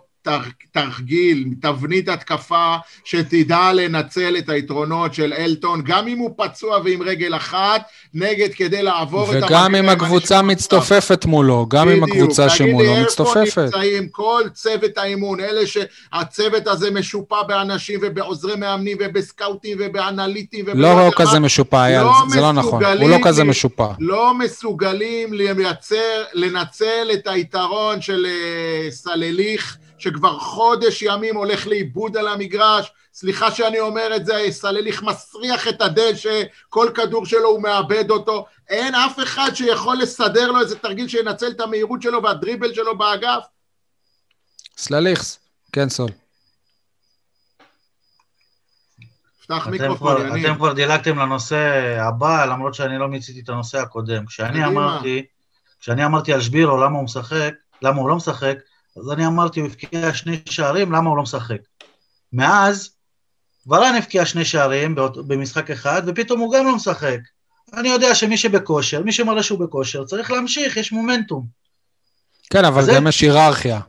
תרגיל, 0.71 1.45
תבנית 1.61 2.09
התקפה 2.09 2.75
שתדע 3.03 3.73
לנצל 3.73 4.37
את 4.37 4.49
היתרונות 4.49 5.13
של 5.13 5.33
אלטון, 5.37 5.81
גם 5.85 6.07
אם 6.07 6.17
הוא 6.17 6.31
פצוע 6.37 6.79
ועם 6.83 7.01
רגל 7.01 7.35
אחת, 7.35 7.81
נגד 8.13 8.53
כדי 8.53 8.83
לעבור 8.83 9.37
את. 9.37 9.43
וגם 9.43 9.75
אם 9.75 9.89
הקבוצה 9.89 10.41
מצטופפת 10.41 11.25
מולו, 11.25 11.65
גם 11.69 11.89
אם 11.89 12.03
הקבוצה 12.03 12.49
שמולו 12.49 12.95
מצטופפת. 12.95 13.37
בדיוק, 13.37 13.55
תגיד 13.55 13.65
לי 13.65 13.67
איפה 13.67 13.77
נמצאים 13.77 14.09
כל 14.09 14.43
צוות 14.53 14.97
האימון, 14.97 15.39
אלה 15.39 15.61
שהצוות 15.67 16.67
הזה 16.67 16.91
משופע 16.91 17.43
באנשים 17.43 17.99
ובעוזרי 18.03 18.55
מאמנים 18.55 18.97
ובסקאוטים 18.99 19.77
ובאנליטים. 19.81 20.65
לא 20.73 21.11
כזה 21.15 21.39
משופע, 21.39 21.85
אייל, 21.85 22.01
לא 22.03 22.13
זה 22.29 22.41
לא 22.41 22.51
נכון, 22.51 22.83
הוא 22.83 23.09
לא 23.09 23.17
כזה 23.23 23.43
משופע. 23.43 23.87
לא 23.99 24.33
מסוגלים 24.33 25.33
לייצר, 25.33 26.23
לנצל 26.33 27.07
את 27.13 27.27
היתרון 27.27 28.01
של 28.01 28.25
אה, 28.25 28.91
סלליך. 28.91 29.77
שכבר 29.97 30.39
חודש 30.39 31.01
ימים 31.01 31.35
הולך 31.35 31.67
לאיבוד 31.67 32.17
על 32.17 32.27
המגרש, 32.27 32.91
סליחה 33.13 33.51
שאני 33.51 33.79
אומר 33.79 34.15
את 34.15 34.25
זה, 34.25 34.45
סלליך 34.49 35.03
מסריח 35.03 35.67
את 35.67 35.81
הדשא, 35.81 36.43
כל 36.69 36.89
כדור 36.95 37.25
שלו 37.25 37.49
הוא 37.49 37.61
מאבד 37.61 38.09
אותו, 38.09 38.45
אין 38.69 38.95
אף 38.95 39.19
אחד 39.23 39.51
שיכול 39.53 39.97
לסדר 39.97 40.51
לו 40.51 40.59
איזה 40.59 40.79
תרגיל 40.79 41.07
שינצל 41.07 41.51
את 41.51 41.61
המהירות 41.61 42.01
שלו 42.01 42.23
והדריבל 42.23 42.73
שלו 42.73 42.97
באגף. 42.97 43.45
סלליכס, 44.77 45.39
כן 45.71 45.89
סול. 45.89 46.09
פתח 49.41 49.67
מיקרופון, 49.67 50.21
יניב. 50.21 50.45
אתם 50.45 50.55
כבר 50.55 50.73
דילגתם 50.73 51.19
לנושא 51.19 51.57
הבא, 51.99 52.45
למרות 52.45 52.73
שאני 52.73 52.97
לא 52.97 53.07
מיציתי 53.07 53.39
את 53.39 53.49
הנושא 53.49 53.77
הקודם. 53.77 54.25
כשאני 54.25 54.65
אמרתי, 54.65 55.25
כשאני 55.79 56.05
אמרתי 56.05 56.33
על 56.33 56.41
שבירו 56.41 56.77
למה 56.77 56.95
הוא 56.97 57.03
משחק, 57.03 57.53
למה 57.81 58.01
הוא 58.01 58.09
לא 58.09 58.15
משחק, 58.15 58.57
אז 58.97 59.11
אני 59.11 59.27
אמרתי, 59.27 59.59
הוא 59.59 59.67
הבקיע 59.67 60.13
שני 60.13 60.39
שערים, 60.49 60.91
למה 60.91 61.09
הוא 61.09 61.17
לא 61.17 61.23
משחק? 61.23 61.61
מאז, 62.33 62.89
ורן 63.67 63.95
הבקיע 63.95 64.25
שני 64.25 64.45
שערים 64.45 64.95
במשחק 65.27 65.71
אחד, 65.71 66.01
ופתאום 66.07 66.39
הוא 66.39 66.53
גם 66.53 66.65
לא 66.65 66.75
משחק. 66.75 67.19
אני 67.73 67.87
יודע 67.87 68.15
שמי 68.15 68.37
שבכושר, 68.37 69.03
מי 69.03 69.11
שמראה 69.11 69.43
שהוא 69.43 69.59
בכושר, 69.59 70.05
צריך 70.05 70.31
להמשיך, 70.31 70.77
יש 70.77 70.91
מומנטום. 70.91 71.45
כן, 72.49 72.65
אבל 72.65 72.95
גם 72.95 73.07
יש 73.07 73.21
היררכיה. 73.21 73.79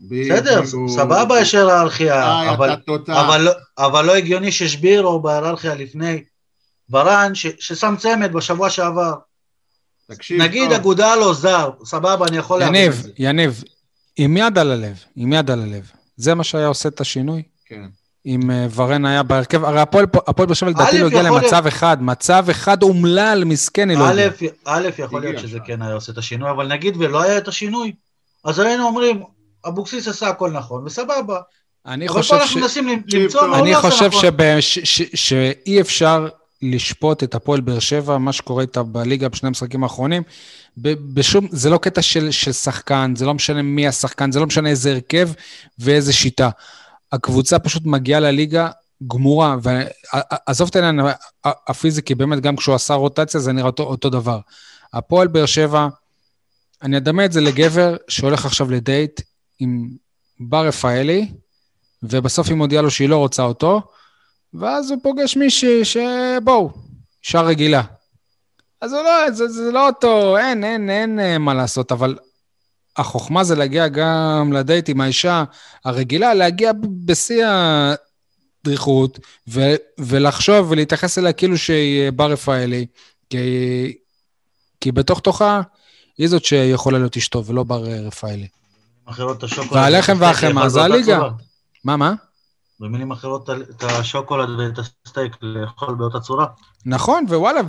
בסדר, 0.00 0.62
סבבה 0.88 1.40
יש 1.40 1.54
היררכיה, 1.54 2.50
אבל, 2.52 2.76
אבל, 3.08 3.40
לא, 3.40 3.52
אבל 3.78 4.04
לא 4.04 4.14
הגיוני 4.14 4.52
ששבירו 4.52 5.20
בהיררכיה 5.20 5.74
לפני 5.74 6.24
ורן, 6.90 7.32
ששם 7.34 7.94
צמד 7.98 8.32
בשבוע 8.32 8.70
שעבר. 8.70 9.14
תקשיב, 10.08 10.42
נגיד 10.42 10.72
אגודה 10.72 11.16
לא 11.16 11.34
זר, 11.34 11.70
סבבה, 11.84 12.26
אני 12.26 12.36
יכול 12.36 12.60
להבין 12.60 12.90
את 12.90 12.94
זה. 12.94 13.08
יניב, 13.08 13.14
יניב, 13.18 13.64
עם 14.16 14.36
יד 14.36 14.58
על 14.58 14.70
הלב, 14.70 15.04
עם 15.16 15.32
יד 15.32 15.50
על 15.50 15.62
הלב. 15.62 15.90
זה 16.16 16.34
מה 16.34 16.44
שהיה 16.44 16.66
עושה 16.66 16.88
את 16.88 17.00
השינוי? 17.00 17.42
כן. 17.66 17.82
אם 18.26 18.50
אה, 18.50 18.66
ורן 18.74 19.04
היה 19.04 19.22
בהרכב, 19.22 19.64
הרי 19.64 19.80
הפועל 19.80 20.06
באר 20.46 20.54
שבע 20.54 20.70
לדעתי 20.70 20.98
לא 20.98 21.06
הגיע 21.06 21.22
למצב 21.22 21.66
אחד, 21.66 22.02
מצב 22.02 22.46
אחד 22.50 22.82
אומלל, 22.82 23.44
מסכן, 23.44 23.88
לא 23.88 24.08
הגיעה. 24.08 24.30
א', 24.64 24.88
יכול 24.98 25.20
להיות 25.20 25.38
שזה 25.38 25.58
כן 25.66 25.82
היה 25.82 25.94
עושה 25.94 26.12
את 26.12 26.18
השינוי, 26.18 26.50
אבל 26.50 26.66
נגיד 26.66 26.96
ולא 26.98 27.22
היה 27.22 27.38
את 27.38 27.48
השינוי, 27.48 27.92
אז 28.44 28.58
היינו 28.58 28.86
אומרים, 28.86 29.22
אבוקסיס 29.66 30.08
עשה 30.08 30.28
הכל 30.28 30.50
נכון, 30.50 30.82
וסבבה. 30.84 31.40
אני 31.86 32.08
חושב 32.08 32.36
ש... 32.46 32.56
אני 33.54 33.76
חושב 33.76 34.06
נכון. 34.06 34.60
שאי 35.14 35.80
אפשר 35.80 36.28
לשפוט 36.62 37.22
את 37.22 37.34
הפועל 37.34 37.60
באר 37.60 37.78
שבע, 37.78 38.18
מה 38.18 38.32
שקורה 38.32 38.62
איתה 38.62 38.82
בליגה 38.82 39.28
בשני 39.28 39.46
המשחקים 39.46 39.82
האחרונים. 39.82 40.22
בשום, 40.76 41.46
זה 41.50 41.70
לא 41.70 41.78
קטע 41.78 42.02
של, 42.02 42.30
של 42.30 42.52
שחקן, 42.52 43.12
זה 43.16 43.26
לא 43.26 43.34
משנה 43.34 43.62
מי 43.62 43.86
השחקן, 43.86 44.32
זה 44.32 44.40
לא 44.40 44.46
משנה 44.46 44.68
איזה 44.68 44.90
הרכב 44.90 45.30
ואיזה 45.78 46.12
שיטה. 46.12 46.50
הקבוצה 47.12 47.58
פשוט 47.58 47.82
מגיעה 47.86 48.20
לליגה 48.20 48.70
גמורה, 49.06 49.56
ועזוב 49.62 50.68
את 50.68 50.76
העניין 50.76 51.00
הפיזי, 51.44 52.02
כי 52.02 52.14
באמת 52.14 52.40
גם 52.40 52.56
כשהוא 52.56 52.74
עשה 52.74 52.94
רוטציה 52.94 53.40
זה 53.40 53.52
נראה 53.52 53.66
אותו, 53.66 53.82
אותו 53.82 54.10
דבר. 54.10 54.40
הפועל 54.92 55.28
באר 55.28 55.46
שבע, 55.46 55.88
אני 56.82 56.96
אדמה 56.96 57.24
את 57.24 57.32
זה 57.32 57.40
לגבר 57.40 57.96
שהולך 58.08 58.46
עכשיו 58.46 58.70
לדייט 58.70 59.20
עם 59.58 59.88
בר 60.40 60.66
רפאלי, 60.66 61.28
ובסוף 62.02 62.48
היא 62.48 62.56
מודיעה 62.56 62.82
לו 62.82 62.90
שהיא 62.90 63.08
לא 63.08 63.16
רוצה 63.16 63.42
אותו, 63.42 63.82
ואז 64.54 64.90
הוא 64.90 64.98
פוגש 65.02 65.36
מישהי 65.36 65.84
שבואו, 65.84 66.70
אישה 67.24 67.40
רגילה. 67.40 67.82
אז 68.80 68.90
זה 68.90 68.96
לא, 68.96 69.30
זה, 69.30 69.48
זה 69.48 69.72
לא 69.72 69.86
אותו, 69.86 70.38
אין, 70.38 70.64
אין, 70.64 70.90
אין, 70.90 71.20
אין 71.20 71.42
מה 71.42 71.54
לעשות, 71.54 71.92
אבל 71.92 72.18
החוכמה 72.96 73.44
זה 73.44 73.54
להגיע 73.54 73.88
גם 73.88 74.52
לדייט 74.52 74.88
עם 74.88 75.00
האישה 75.00 75.44
הרגילה, 75.84 76.34
להגיע 76.34 76.72
בשיא 77.04 77.46
הדריכות, 77.46 79.18
ו- 79.48 79.74
ולחשוב 79.98 80.70
ולהתייחס 80.70 81.18
אליה 81.18 81.32
כאילו 81.32 81.58
שהיא 81.58 82.10
בר 82.10 82.30
רפאלי, 82.30 82.86
כי, 83.30 83.96
כי 84.80 84.92
בתוך 84.92 85.20
תוכה 85.20 85.60
היא 86.18 86.28
זאת 86.28 86.44
שיכולה 86.44 86.98
להיות 86.98 87.16
אשתו, 87.16 87.44
ולא 87.44 87.62
בר 87.62 87.84
רפאלי. 87.84 88.48
והלחם 89.70 90.16
והחמאה 90.18 90.68
זה 90.68 90.82
הליגה. 90.82 91.20
מה, 91.84 91.96
מה? 91.96 92.14
במילים 92.80 93.10
אחרות, 93.10 93.50
את 93.50 93.82
השוקולד 93.82 94.48
ואת 94.58 94.78
הסטייק 94.78 95.36
לאכול 95.42 95.94
באותה 95.94 96.20
צורה. 96.20 96.46
נכון, 96.86 97.24
ווואלה, 97.28 97.60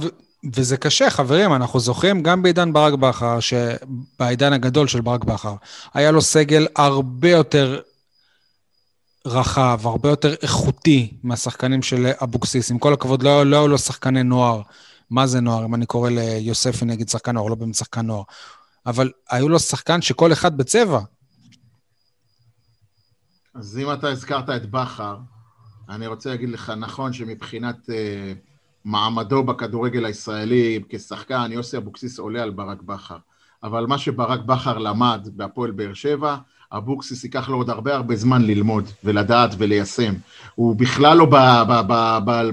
וזה 0.55 0.77
קשה, 0.77 1.09
חברים, 1.09 1.53
אנחנו 1.53 1.79
זוכרים 1.79 2.23
גם 2.23 2.43
בעידן 2.43 2.73
ברק 2.73 2.93
בכר, 2.93 3.39
שבעידן 3.39 4.53
הגדול 4.53 4.87
של 4.87 5.01
ברק 5.01 5.23
בכר, 5.23 5.55
היה 5.93 6.11
לו 6.11 6.21
סגל 6.21 6.67
הרבה 6.75 7.29
יותר 7.29 7.81
רחב, 9.25 9.79
הרבה 9.83 10.09
יותר 10.09 10.33
איכותי 10.41 11.17
מהשחקנים 11.23 11.81
של 11.81 12.11
אבוקסיס. 12.23 12.71
עם 12.71 12.79
כל 12.79 12.93
הכבוד, 12.93 13.23
לא, 13.23 13.45
לא 13.45 13.57
היו 13.57 13.67
לו 13.67 13.77
שחקני 13.77 14.23
נוער. 14.23 14.61
מה 15.09 15.27
זה 15.27 15.41
נוער? 15.41 15.65
אם 15.65 15.75
אני 15.75 15.85
קורא 15.85 16.09
ליוספי 16.09 16.85
נגיד 16.85 17.09
שחקן 17.09 17.31
נוער, 17.31 17.47
לא 17.47 17.55
באמת 17.55 17.75
שחקן 17.75 18.05
נוער. 18.05 18.23
אבל 18.85 19.11
היו 19.29 19.49
לו 19.49 19.59
שחקן 19.59 20.01
שכל 20.01 20.33
אחד 20.33 20.57
בצבע. 20.57 20.99
אז 23.55 23.77
אם 23.77 23.93
אתה 23.93 24.09
הזכרת 24.09 24.49
את 24.49 24.71
בכר, 24.71 25.17
אני 25.89 26.07
רוצה 26.07 26.29
להגיד 26.29 26.49
לך, 26.49 26.69
נכון 26.69 27.13
שמבחינת... 27.13 27.75
Uh... 27.89 28.50
מעמדו 28.85 29.43
בכדורגל 29.43 30.05
הישראלי 30.05 30.79
כשחקן, 30.89 31.49
יוסי 31.51 31.77
אבוקסיס 31.77 32.19
עולה 32.19 32.43
על 32.43 32.49
ברק 32.49 32.81
בכר. 32.81 33.17
אבל 33.63 33.85
מה 33.85 33.97
שברק 33.97 34.39
בכר 34.39 34.77
למד 34.77 35.27
בהפועל 35.33 35.71
באר 35.71 35.93
שבע, 35.93 36.35
אבוקסיס 36.73 37.23
ייקח 37.23 37.49
לו 37.49 37.57
עוד 37.57 37.69
הרבה 37.69 37.95
הרבה 37.95 38.15
זמן 38.15 38.41
ללמוד 38.41 38.89
ולדעת 39.03 39.49
וליישם. 39.57 40.13
הוא 40.55 40.75
בכלל 40.75 41.17
לא 41.17 41.27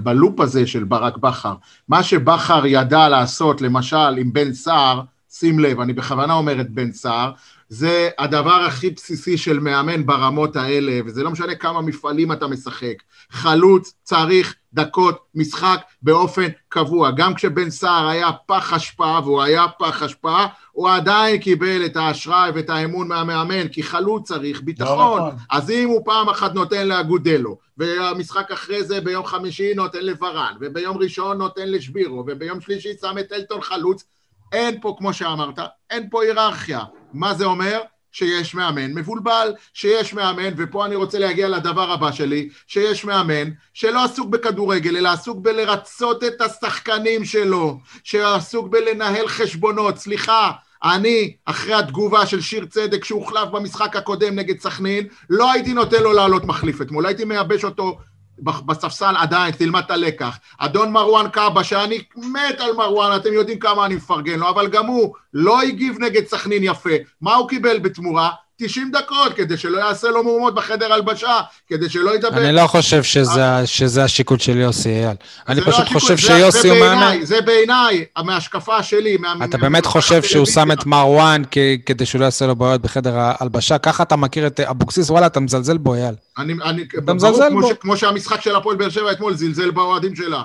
בלופ 0.02 0.40
הזה 0.40 0.66
של 0.66 0.85
ברק 0.85 1.16
בכר. 1.16 1.54
מה 1.88 2.02
שבכר 2.02 2.66
ידע 2.66 3.08
לעשות, 3.08 3.61
למשל 3.61 4.18
עם 4.18 4.32
בן 4.32 4.52
סער, 4.52 5.02
שים 5.30 5.58
לב, 5.58 5.80
אני 5.80 5.92
בכוונה 5.92 6.35
אומר 6.35 6.61
את 6.61 6.70
בן 6.70 6.92
סער, 6.92 7.32
זה 7.68 8.08
הדבר 8.18 8.64
הכי 8.66 8.90
בסיסי 8.90 9.38
של 9.38 9.58
מאמן 9.61 10.06
ברמות 10.06 10.56
האלה, 10.56 11.00
וזה 11.06 11.23
לא 11.23 11.30
משנה 11.30 11.54
כמה 11.54 11.82
מפעלים 11.82 12.32
אתה 12.32 12.47
משחק. 12.47 13.02
חלוץ 13.30 13.94
צריך 14.02 14.54
דקות 14.75 15.25
משחק 15.34 15.80
באופן 16.02 16.46
קבוע. 16.68 17.10
גם 17.10 17.34
כשבן 17.34 17.70
סער 17.70 18.08
היה 18.08 18.32
פח 18.46 18.72
השפעה, 18.72 19.20
והוא 19.25 19.42
היה 19.42 19.66
פח 19.78 20.02
השפעה, 20.02 20.46
הוא 20.72 20.90
עדיין 20.90 21.38
קיבל 21.38 21.87
את 21.87 21.96
האשראי 21.96 22.50
ואת 22.54 22.70
האמון 22.70 23.08
מהמאמן, 23.08 23.68
כי 23.68 23.82
חלוץ 23.82 24.28
צריך 24.28 24.62
ביטחון. 24.62 25.20
לא 25.20 25.28
נכון. 25.28 25.38
אז 25.50 25.70
אם 25.70 25.88
הוא 25.88 26.02
פעם 26.04 26.28
אחת 26.28 26.54
נותן 26.54 26.88
לאגודלו, 26.88 27.58
והמשחק 27.78 28.50
אחרי 28.50 28.84
זה 28.84 29.00
ביום 29.00 29.26
חמישי 29.26 29.75
נותן 29.75 30.02
לברן, 30.02 30.54
וביום 30.60 30.96
ראשון 30.96 31.38
נותן 31.38 31.68
לשבירו, 31.68 32.25
וביום 32.26 32.60
שלישי 32.60 32.92
שם 33.00 33.18
את 33.20 33.32
אלטון 33.32 33.60
חלוץ, 33.60 34.04
אין 34.52 34.80
פה, 34.80 34.94
כמו 34.98 35.12
שאמרת, 35.12 35.58
אין 35.90 36.10
פה 36.10 36.22
היררכיה. 36.22 36.80
מה 37.12 37.34
זה 37.34 37.44
אומר? 37.44 37.80
שיש 38.12 38.55
מאמן 38.55 38.95
מבולבל, 38.95 39.53
שיש 39.75 40.15
מאמן, 40.15 40.55
ופה 40.57 40.87
אני 40.87 40.95
רוצה 40.95 41.19
להגיע 41.19 41.49
לדבר 41.49 41.93
הבא 41.93 42.12
שלי, 42.12 42.49
שיש 42.67 43.05
מאמן 43.05 43.50
שלא 43.75 44.05
עסוק 44.05 44.29
בכדורגל, 44.29 44.97
אלא 44.97 45.09
עסוק 45.09 45.38
בלרצות 45.38 46.25
את 46.25 46.41
השחקנים 46.41 47.25
שלו, 47.25 47.79
שעסוק 48.05 48.69
בלנהל 48.69 49.29
חשבונות. 49.29 49.99
סליחה, 49.99 50.50
אני, 50.85 51.37
אחרי 51.45 51.75
התגובה 51.75 52.27
של 52.27 52.41
שיר 52.41 52.65
צדק 52.65 53.05
שהוחלף 53.05 53.49
במשחק 53.49 53.97
הקודם 53.97 54.35
נגד 54.35 54.61
סכנין, 54.61 55.07
לא 55.31 55.53
הייתי 55.53 55.73
נותן 55.73 56.03
לו 56.03 56.12
לעלות 56.12 56.45
מחליף 56.45 56.83
אתמול, 56.83 57.07
הייתי 57.07 57.25
מייבש 57.25 57.65
אותו 57.65 57.99
בספסל 58.40 59.14
עדיין, 59.16 59.54
תלמד 59.54 59.83
את 59.87 59.90
הלקח. 59.90 60.38
אדון 60.59 60.92
מרואן 60.92 61.28
קאבה, 61.28 61.64
שאני 61.64 62.02
מת 62.16 62.61
על 62.61 62.73
מרואן, 62.73 63.16
אתם 63.16 63.33
יודעים 63.33 63.59
כמה 63.59 63.87
אני 63.87 63.95
מפרגן 63.95 64.38
לו, 64.38 64.49
אבל 64.49 64.68
גם 64.68 64.87
הוא 64.87 65.14
לא 65.35 65.62
הגיב 65.62 65.99
נגד 65.99 66.26
סכנין 66.26 66.62
יפה. 66.64 66.90
מה 67.21 67.35
הוא 67.35 67.49
קיבל 67.49 67.78
בתמורה? 67.78 68.30
90 68.61 68.91
דקות, 68.91 69.33
כדי 69.35 69.57
שלא 69.57 69.79
יעשה 69.79 70.09
לו 70.09 70.25
מהומות 70.25 70.55
בחדר 70.55 70.93
הלבשה, 70.93 71.41
כדי 71.69 71.91
שלא 71.91 72.15
ידבר. 72.15 72.38
אני 72.38 72.53
לא 72.53 72.67
חושב 72.67 73.03
שזה, 73.03 73.55
אז... 73.55 73.69
שזה 73.69 74.05
השיקול 74.05 74.38
של 74.38 74.57
יוסי 74.57 74.88
אייל. 74.88 75.17
אני 75.49 75.61
לא 75.61 75.67
פשוט 75.67 75.85
לא 75.85 76.00
חושב 76.00 76.17
שיוסי 76.17 76.69
הוא 76.69 76.79
מאמן... 76.79 77.17
זה 77.23 77.41
בעיניי, 77.41 78.05
מההשקפה 78.25 78.83
שלי. 78.83 79.17
מה, 79.17 79.35
אתה 79.45 79.59
באמת 79.59 79.87
חושב 79.87 80.23
שהוא 80.23 80.47
שם 80.47 80.73
את 80.73 80.87
מרואן 80.87 81.43
כדי 81.87 82.07
שהוא 82.07 82.21
לא 82.21 82.25
יעשה 82.25 82.47
לו 82.47 82.57
בעיות 82.57 82.81
בחדר 82.83 83.19
ההלבשה? 83.19 83.79
ככה 83.79 84.03
אתה 84.03 84.17
מכיר 84.17 84.47
את 84.47 84.61
אבוקסיס? 84.61 85.11
וואלה, 85.11 85.27
אתה 85.27 85.41
מזלזל 85.41 85.79
בו, 85.79 85.95
אייל. 85.95 86.15
אני, 86.38 86.55
אני, 86.65 86.85
אתה 86.99 87.15
מזלזל 87.15 87.53
בו. 87.53 87.69
ש, 87.69 87.73
כמו 87.81 87.97
שהמשחק 87.97 88.41
של 88.41 88.57
הפועל 88.57 88.77
באר 88.77 88.88
שבע 88.88 89.12
אתמול 89.12 89.35
זלזל 89.35 89.71
באוהדים 89.71 90.17
שלה. 90.17 90.43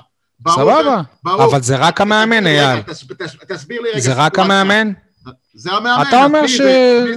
סבבה, 0.50 1.02
אבל 1.26 1.62
זה 1.62 1.76
רק 1.76 2.02
המאמן, 2.02 2.48
אייל. 2.48 2.82
תסביר 3.48 3.82
לי 3.82 3.90
רגע. 3.90 4.00
זה 4.00 4.14
רק 4.14 4.40
המאמן? 4.40 4.92
זה 5.54 5.72
המאמן. 5.72 6.04
אתה 6.08 6.24
אומר 6.24 6.48
ש... 6.48 6.62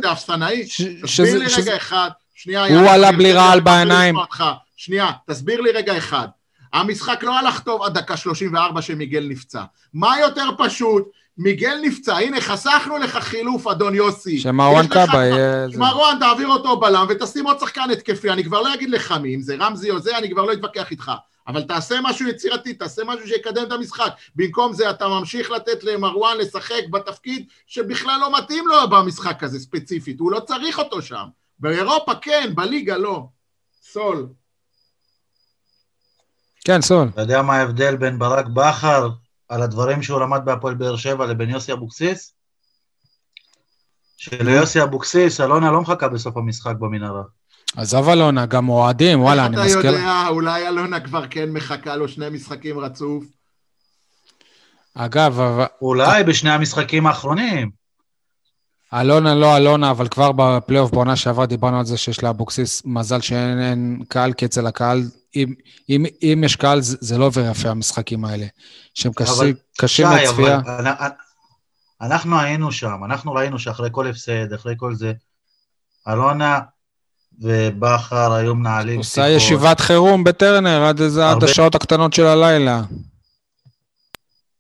זה 0.01 0.09
האפסנאי. 0.09 0.65
תסביר 1.03 1.39
לי 1.39 1.47
רגע 1.57 1.77
אחד. 1.77 2.11
שנייה, 2.35 2.81
הוא 2.81 2.89
עלה 2.89 3.13
בלי 3.13 3.33
רעל 3.33 3.61
בעיניים. 3.61 4.15
שנייה, 4.77 5.11
תסביר 5.27 5.61
לי 5.61 5.71
רגע 5.71 5.99
אחד. 5.99 6.29
המשחק 6.73 7.23
לא 7.23 7.39
הלך 7.39 7.61
טוב 7.61 7.83
עד 7.83 7.99
דקה 7.99 8.17
34 8.17 8.83
שמיגל 8.83 9.27
נפצע. 9.29 9.63
מה 9.95 10.21
יותר 10.21 10.49
פשוט? 10.59 11.09
מיגל 11.39 11.79
נפצע, 11.83 12.17
הנה 12.17 12.41
חסכנו 12.41 12.99
לך 12.99 13.17
חילוף 13.17 13.67
אדון 13.67 13.95
יוסי. 13.95 14.39
שמרואן 14.39 14.87
קאבה 14.87 15.25
יהיה... 15.25 15.67
מרואן 15.77 16.17
תעביר 16.21 16.49
אותו 16.49 16.81
בלם 16.81 17.07
ותשים 17.09 17.47
עוד 17.47 17.59
שחקן 17.61 17.91
התקפי, 17.93 18.31
אני 18.31 18.45
כבר 18.45 18.63
לא 18.63 18.75
אגיד 18.75 18.91
לך 18.91 19.13
מי, 19.23 19.35
אם 19.35 19.41
זה 19.43 19.57
רמזי 19.59 19.91
או 19.91 19.99
זה, 19.99 20.19
אני 20.19 20.31
כבר 20.31 20.45
לא 20.45 20.53
אתווכח 20.53 20.91
איתך. 20.91 21.13
אבל 21.49 21.63
תעשה 21.63 21.97
משהו 22.03 22.29
יצירתי, 22.29 22.75
תעשה 22.75 23.03
משהו 23.05 23.27
שיקדם 23.27 23.63
את 23.67 23.73
המשחק. 23.73 24.13
במקום 24.35 24.73
זה 24.73 24.91
אתה 24.91 25.09
ממשיך 25.09 25.51
לתת 25.51 25.85
למרואן 25.85 26.37
לשחק 26.39 26.89
בתפקיד 26.91 27.49
שבכלל 27.67 28.19
לא 28.21 28.39
מתאים 28.39 28.69
לו 28.69 28.91
במשחק 28.91 29.43
הזה 29.43 29.59
ספציפית, 29.59 30.21
הוא 30.21 30.33
לא 30.33 30.41
צריך 30.41 30.79
אותו 30.79 31.03
שם. 31.03 31.25
באירופה 31.59 32.15
כן, 32.15 32.53
בליגה 32.55 32.97
לא. 32.97 33.29
סול. 33.83 34.29
כן, 36.65 36.83
סול. 36.83 37.09
אתה 37.09 37.21
יודע 37.21 37.43
מה 37.43 37.57
ההבדל 37.57 37.97
בין 37.97 38.19
ברק 38.19 38.47
בכר 38.47 39.09
על 39.49 39.63
הדברים 39.63 40.03
שהוא 40.03 40.21
למד 40.21 40.41
בהפועל 40.45 40.75
באר 40.75 40.97
שבע 40.97 41.27
לבין 41.27 41.51
יוסי 41.51 41.73
אבוקסיס? 41.73 42.35
שליוסי 44.17 44.83
אבוקסיס, 44.83 45.41
אלונה 45.41 45.71
לא 45.71 45.81
מחכה 45.81 46.09
בסוף 46.09 46.37
המשחק 46.37 46.75
במנהרה. 46.79 47.23
עזוב 47.77 48.09
אלונה, 48.09 48.47
גם 48.47 48.69
אוהדים, 48.69 49.23
וואלה, 49.23 49.47
אני 49.47 49.57
מזכיר... 49.57 49.77
איך 49.77 49.81
אתה 49.81 49.89
יודע, 49.89 50.29
אולי 50.29 50.69
אלונה 50.69 51.01
כבר 51.01 51.27
כן 51.27 51.51
מחכה 51.51 51.97
לו 51.97 52.09
שני 52.09 52.29
משחקים 52.29 52.79
רצוף? 52.79 53.25
אגב. 54.95 55.41
אולי 55.83 56.25
בשני 56.25 56.51
המשחקים 56.51 57.07
האחרונים. 57.07 57.71
אלונה 58.95 59.35
לא 59.35 59.57
אלונה, 59.57 59.91
אבל 59.91 60.09
כבר 60.09 60.33
בפלייאוף 60.33 60.91
בעונה 60.91 61.17
שעברה 61.17 61.47
דיברנו 61.47 61.79
על 61.79 61.85
זה 61.85 61.97
שיש 61.97 62.23
לאבוקסיס 62.23 62.83
מזל 62.85 63.21
שאין 63.21 64.03
קהל, 64.09 64.33
כי 64.33 64.45
אצל 64.47 64.67
הקהל, 64.67 65.03
אם, 65.37 65.55
אם, 65.89 66.05
אם 66.23 66.43
יש 66.45 66.57
קהל, 66.57 66.81
זה, 66.81 66.97
זה 67.01 67.19
לא 67.19 67.25
עובר 67.25 67.51
יפה 67.51 67.69
המשחקים 67.69 68.25
האלה, 68.25 68.47
שהם 68.95 69.13
קשים, 69.13 69.55
קשים 69.79 70.07
לצפייה. 70.07 70.61
אבל 70.67 70.87
אנחנו 72.01 72.41
היינו 72.41 72.73
שם, 72.73 73.05
אנחנו 73.05 73.33
ראינו 73.33 73.59
שאחרי 73.59 73.89
כל 73.93 74.07
הפסד, 74.07 74.53
אחרי 74.53 74.75
כל 74.77 74.95
זה, 74.95 75.13
אלונה 76.09 76.61
ובכר 77.41 78.33
היו 78.33 78.55
מנהלים 78.55 78.99
עושה 78.99 79.29
ישיבת 79.29 79.81
חירום 79.81 80.25
בטרנר 80.25 80.85
עד 80.85 81.01
איזה 81.01 81.27
עד 81.27 81.33
הרבה- 81.33 81.47
השעות 81.47 81.75
הקטנות 81.75 82.13
של 82.13 82.27
הלילה. 82.27 82.83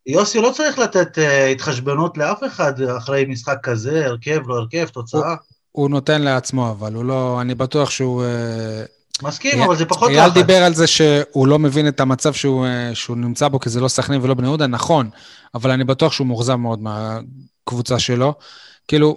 יוסי 0.07 0.41
לא 0.41 0.51
צריך 0.55 0.79
לתת 0.79 1.19
אה, 1.19 1.47
התחשבנות 1.47 2.19
לאף 2.19 2.39
אחד 2.47 2.73
אחרי 2.99 3.25
משחק 3.29 3.57
כזה, 3.63 4.07
הרכב, 4.07 4.41
לא 4.47 4.55
הרכב, 4.55 4.87
תוצאה. 4.89 5.35
הוא 5.73 5.91
נותן 5.91 6.23
לעצמו, 6.23 6.71
אבל 6.71 6.95
הוא 6.95 7.05
לא... 7.05 7.41
אני 7.41 7.55
בטוח 7.55 7.91
שהוא... 7.91 8.25
אה, 8.25 8.85
מסכים, 9.23 9.63
אבל 9.63 9.77
זה 9.77 9.85
פחות 9.85 10.11
אייל 10.11 10.27
לחץ. 10.27 10.35
דיבר 10.35 10.63
על 10.63 10.75
זה 10.75 10.87
שהוא 10.87 11.47
לא 11.47 11.59
מבין 11.59 11.89
את 11.89 12.01
המצב 12.01 12.33
שהוא, 12.33 12.67
אה, 12.67 12.91
שהוא 12.95 13.17
נמצא 13.17 13.49
בו, 13.49 13.61
כי 13.61 13.69
זה 13.71 13.81
לא 13.81 13.89
סכנין 13.89 14.21
ולא 14.23 14.35
בני 14.35 14.47
יהודה, 14.47 14.67
נכון, 14.67 15.11
אבל 15.55 15.71
אני 15.71 15.85
בטוח 15.85 16.13
שהוא 16.13 16.27
מאוכזב 16.27 16.55
מאוד 16.55 16.79
מהקבוצה 16.83 17.99
שלו. 17.99 18.35
כאילו, 18.89 19.17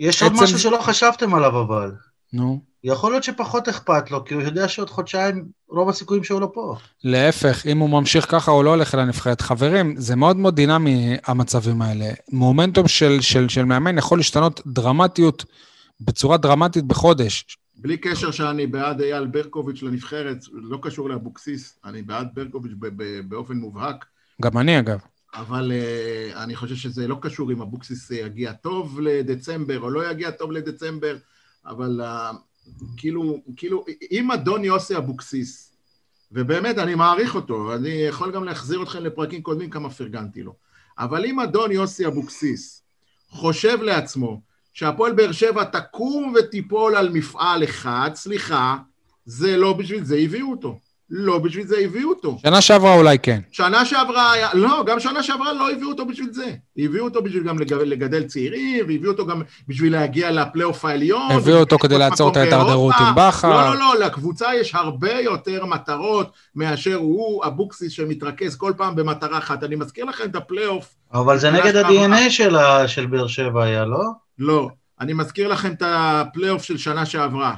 יש 0.00 0.22
עוד 0.22 0.32
משהו 0.32 0.58
שלא 0.58 0.78
חשבתם 0.82 1.34
עליו 1.34 1.60
אבל. 1.62 1.92
נו, 2.32 2.60
יכול 2.86 3.12
להיות 3.12 3.24
שפחות 3.24 3.68
אכפת 3.68 4.10
לו, 4.10 4.24
כי 4.24 4.34
הוא 4.34 4.42
יודע 4.42 4.68
שעוד 4.68 4.90
חודשיים 4.90 5.44
רוב 5.68 5.88
הסיכויים 5.88 6.24
שהוא 6.24 6.40
לא 6.40 6.50
פה. 6.54 6.76
להפך, 7.04 7.66
אם 7.66 7.78
הוא 7.78 7.90
ממשיך 7.90 8.30
ככה, 8.30 8.50
הוא 8.50 8.64
לא 8.64 8.70
הולך 8.70 8.94
אל 8.94 9.00
הנבחרת. 9.00 9.40
חברים, 9.40 9.94
זה 9.96 10.16
מאוד 10.16 10.36
מאוד 10.36 10.56
דינמי, 10.56 11.16
המצבים 11.26 11.82
האלה. 11.82 12.06
מומנטום 12.32 12.88
של, 12.88 13.20
של, 13.20 13.48
של 13.48 13.64
מאמן 13.64 13.98
יכול 13.98 14.18
להשתנות 14.18 14.60
דרמטיות, 14.66 15.44
בצורה 16.00 16.36
דרמטית 16.36 16.84
בחודש. 16.84 17.58
בלי 17.76 17.96
קשר 17.96 18.30
שאני 18.30 18.66
בעד 18.66 19.00
אייל 19.00 19.26
ברקוביץ' 19.26 19.82
לנבחרת, 19.82 20.36
לא 20.52 20.78
קשור 20.82 21.08
לאבוקסיס, 21.08 21.78
אני 21.84 22.02
בעד 22.02 22.28
ברקוביץ' 22.34 22.72
ב- 22.78 23.02
ב- 23.02 23.20
באופן 23.28 23.54
מובהק, 23.56 24.04
גם 24.42 24.58
אני, 24.58 24.78
אגב. 24.78 24.98
אבל 25.34 25.72
אה, 25.72 26.36
אני 26.38 26.56
חושב 26.56 26.74
שזה 26.74 27.08
לא 27.08 27.18
קשור 27.22 27.52
אם 27.52 27.62
אבוקסיס 27.62 28.10
יגיע 28.10 28.52
טוב 28.52 29.00
לדצמבר 29.00 29.80
או 29.80 29.90
לא 29.90 30.10
יגיע 30.10 30.30
טוב 30.30 30.52
לדצמבר, 30.52 31.16
אבל 31.66 32.00
אה, 32.00 32.36
כאילו, 32.96 33.42
כאילו, 33.56 33.84
אם 34.10 34.30
אדון 34.30 34.64
יוסי 34.64 34.96
אבוקסיס, 34.96 35.76
ובאמת, 36.32 36.78
אני 36.78 36.94
מעריך 36.94 37.34
אותו, 37.34 37.74
אני 37.74 37.88
יכול 37.88 38.32
גם 38.32 38.44
להחזיר 38.44 38.82
אתכם 38.82 39.04
לפרקים 39.04 39.42
קודמים 39.42 39.70
כמה 39.70 39.90
פרגנתי 39.90 40.42
לו, 40.42 40.54
אבל 40.98 41.24
אם 41.24 41.40
אדון 41.40 41.72
יוסי 41.72 42.06
אבוקסיס 42.06 42.82
חושב 43.28 43.82
לעצמו 43.82 44.40
שהפועל 44.72 45.12
באר 45.12 45.32
שבע 45.32 45.64
תקום 45.64 46.34
ותיפול 46.38 46.96
על 46.96 47.08
מפעל 47.08 47.64
אחד, 47.64 48.10
סליחה, 48.14 48.76
זה 49.24 49.56
לא 49.56 49.72
בשביל 49.72 50.04
זה 50.04 50.16
הביאו 50.16 50.50
אותו. 50.50 50.78
לא 51.10 51.38
בשביל 51.38 51.66
זה 51.66 51.76
הביאו 51.78 52.08
אותו. 52.08 52.38
שנה 52.42 52.60
שעברה 52.60 52.94
אולי 52.94 53.18
כן. 53.18 53.40
שנה 53.52 53.84
שעברה 53.84 54.32
היה, 54.32 54.48
לא, 54.54 54.82
גם 54.86 55.00
שנה 55.00 55.22
שעברה 55.22 55.52
לא 55.52 55.70
הביאו 55.70 55.88
אותו 55.88 56.06
בשביל 56.06 56.28
זה. 56.32 56.46
הביאו 56.78 57.04
אותו 57.04 57.22
בשביל 57.22 57.42
גם 57.42 57.58
לגדל, 57.58 57.82
לגדל 57.84 58.24
צעירים, 58.24 58.84
והביאו 58.88 59.10
אותו 59.12 59.26
גם 59.26 59.42
בשביל 59.68 59.92
להגיע 59.92 60.30
לפלייאוף 60.30 60.84
העליון. 60.84 61.30
הביאו 61.32 61.56
אותו 61.58 61.78
כדי 61.78 61.98
לעצור 61.98 62.30
את 62.30 62.36
ההידרדרות 62.36 62.66
באירופה. 62.68 62.98
עם 62.98 63.14
בכר. 63.16 63.50
לא, 63.50 63.74
לא, 63.74 63.78
לא, 63.78 64.06
לקבוצה 64.06 64.54
יש 64.54 64.74
הרבה 64.74 65.12
יותר 65.20 65.64
מטרות 65.66 66.30
מאשר 66.54 66.94
הוא, 66.94 67.44
אבוקסיס, 67.46 67.92
שמתרכז 67.92 68.56
כל 68.56 68.72
פעם 68.76 68.96
במטרה 68.96 69.38
אחת. 69.38 69.64
אני 69.64 69.76
מזכיר 69.76 70.04
לכם 70.04 70.24
את 70.24 70.36
הפלייאוף, 70.36 70.94
אבל 71.14 71.38
זה 71.38 71.50
נגד. 71.50 71.76
ה-DNA 71.76 72.30
של 72.30 72.56
ה- 72.56 72.88
של 72.88 73.06
באר 73.06 73.26
שבע 73.26 73.64
היה, 73.64 73.84
לא? 73.84 74.02
לא. 74.38 74.68
אני 75.00 75.12
מזכיר 75.12 75.48
לכם 75.48 75.72
את 75.72 75.82
הפלייאוף 75.86 76.62
של 76.62 76.76
שנה 76.78 77.06
שעברה. 77.06 77.54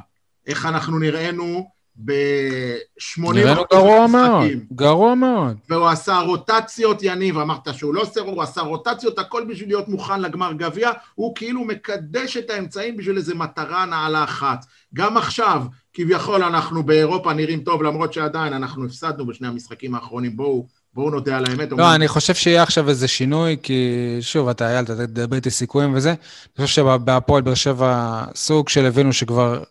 איך 0.47 0.67
אנחנו 0.67 0.99
נראינו 0.99 1.69
ב-80 2.05 3.33
נראינו 3.35 3.62
גרוע 3.73 4.07
מאוד, 4.07 4.47
גרוע 4.73 5.14
מאוד. 5.14 5.57
והוא 5.71 5.87
עשה 5.87 6.19
רוטציות, 6.19 7.02
יניב, 7.02 7.38
אמרת 7.38 7.75
שהוא 7.75 7.95
לא 7.95 8.00
עושה, 8.00 8.21
הוא 8.21 8.43
עשה 8.43 8.61
רוטציות, 8.61 9.19
הכל 9.19 9.45
בשביל 9.49 9.69
להיות 9.69 9.88
מוכן 9.88 10.21
לגמר 10.21 10.52
גביע, 10.52 10.90
הוא 11.14 11.35
כאילו 11.35 11.64
מקדש 11.64 12.37
את 12.37 12.50
האמצעים 12.50 12.97
בשביל 12.97 13.17
איזו 13.17 13.37
מטרה 13.37 13.85
נעלה 13.85 14.25
אחת. 14.25 14.64
גם 14.95 15.17
עכשיו, 15.17 15.62
כביכול 15.93 16.43
אנחנו 16.43 16.83
באירופה 16.83 17.33
נראים 17.33 17.61
טוב, 17.61 17.83
למרות 17.83 18.12
שעדיין 18.12 18.52
אנחנו 18.52 18.85
הפסדנו 18.85 19.26
בשני 19.26 19.49
המשחקים 19.49 19.95
האחרונים, 19.95 20.37
בואו, 20.37 20.67
בואו 20.95 21.11
נודה 21.11 21.37
על 21.37 21.45
האמת. 21.49 21.73
לא, 21.73 21.95
אני 21.95 22.09
חושב 22.09 22.35
שיהיה 22.35 22.62
עכשיו 22.62 22.88
איזה 22.88 23.09
שינוי, 23.09 23.57
כי 23.62 24.17
שוב, 24.21 24.49
אתה 24.49 24.69
אייל, 24.71 24.85
אתה 24.85 25.07
תדבר 25.07 25.37
איתי 25.37 25.50
סיכויים 25.50 25.94
וזה. 25.94 26.11
אני 26.11 26.66
חושב 26.66 26.83
שבהפועל 26.83 27.42
באר 27.42 27.55
שבע 27.55 28.22
סוג 28.35 28.68
של 28.68 28.87
הבינו 28.87 29.12
שכבר 29.12 29.62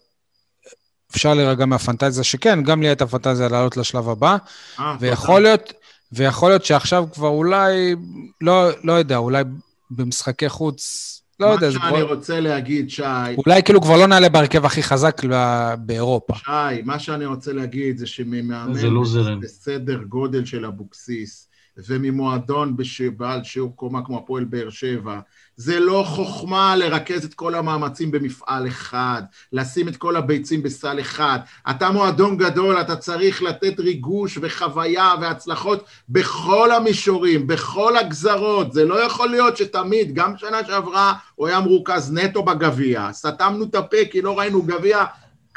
אפשר 1.12 1.34
להירגע 1.34 1.66
מהפנטזיה, 1.66 2.24
שכן, 2.24 2.64
גם 2.64 2.82
לי 2.82 2.88
הייתה 2.88 3.08
פנטזיה 3.08 3.50
לעלות 3.50 3.78
לשלב 3.78 4.10
הבא, 4.10 4.38
אה, 4.80 4.96
ויכול 5.00 5.42
להיות, 5.42 5.74
ויכול 6.12 6.50
להיות 6.50 6.66
שעכשיו 6.66 7.06
כבר 7.14 7.28
אולי, 7.28 7.96
לא, 8.42 8.70
לא 8.84 8.94
יודע, 8.94 9.18
אולי 9.18 9.44
במשחקי 9.92 10.50
חוץ, 10.50 11.14
לא 11.40 11.46
יודע, 11.48 11.70
זה 11.70 11.80
מה 11.80 11.90
שאני 11.90 12.02
כבר, 12.02 12.14
רוצה 12.14 12.40
להגיד, 12.40 12.90
שי, 12.90 13.04
אולי 13.46 13.64
כאילו 13.64 13.82
כבר 13.82 13.98
לא 13.98 14.08
נעלה 14.08 14.30
בהרכב 14.30 14.66
הכי 14.66 14.84
חזק 14.84 15.26
ב- 15.30 15.74
באירופה. 15.80 16.34
שי, 16.36 16.82
מה 16.84 17.00
שאני 17.00 17.26
רוצה 17.26 17.54
להגיד 17.54 17.98
זה 17.98 18.08
שממאמן 18.08 18.78
לוזרים. 18.78 19.40
בסדר 19.40 20.04
גודל 20.04 20.46
של 20.46 20.66
אבוקסיס, 20.66 21.47
וממועדון 21.88 22.78
בש- 22.78 23.02
בעל 23.02 23.44
שיעור 23.44 23.76
קומה 23.76 24.06
כמו 24.06 24.18
הפועל 24.18 24.44
באר 24.44 24.70
שבע, 24.70 25.20
זה 25.56 25.80
לא 25.80 26.04
חוכמה 26.08 26.76
לרכז 26.76 27.26
את 27.26 27.34
כל 27.34 27.56
המאמצים 27.56 28.12
במפעל 28.12 28.68
אחד, 28.68 29.22
לשים 29.54 29.88
את 29.88 29.98
כל 29.98 30.16
הביצים 30.16 30.64
בסל 30.64 31.00
אחד. 31.00 31.40
אתה 31.70 31.90
מועדון 31.90 32.38
גדול, 32.38 32.82
אתה 32.82 32.96
צריך 32.96 33.42
לתת 33.44 33.80
ריגוש 33.80 34.38
וחוויה 34.42 35.14
והצלחות 35.22 35.86
בכל 36.10 36.72
המישורים, 36.72 37.48
בכל 37.48 37.98
הגזרות. 37.98 38.74
זה 38.74 38.86
לא 38.86 39.04
יכול 39.04 39.30
להיות 39.30 39.58
שתמיד, 39.58 40.14
גם 40.14 40.38
שנה 40.38 40.66
שעברה 40.68 41.14
הוא 41.36 41.48
היה 41.48 41.60
מרוכז 41.60 42.14
נטו 42.14 42.44
בגביע. 42.44 43.10
סתמנו 43.14 43.64
את 43.64 43.76
הפה 43.76 43.98
כי 44.12 44.22
לא 44.22 44.40
ראינו 44.40 44.62
גביע 44.62 45.06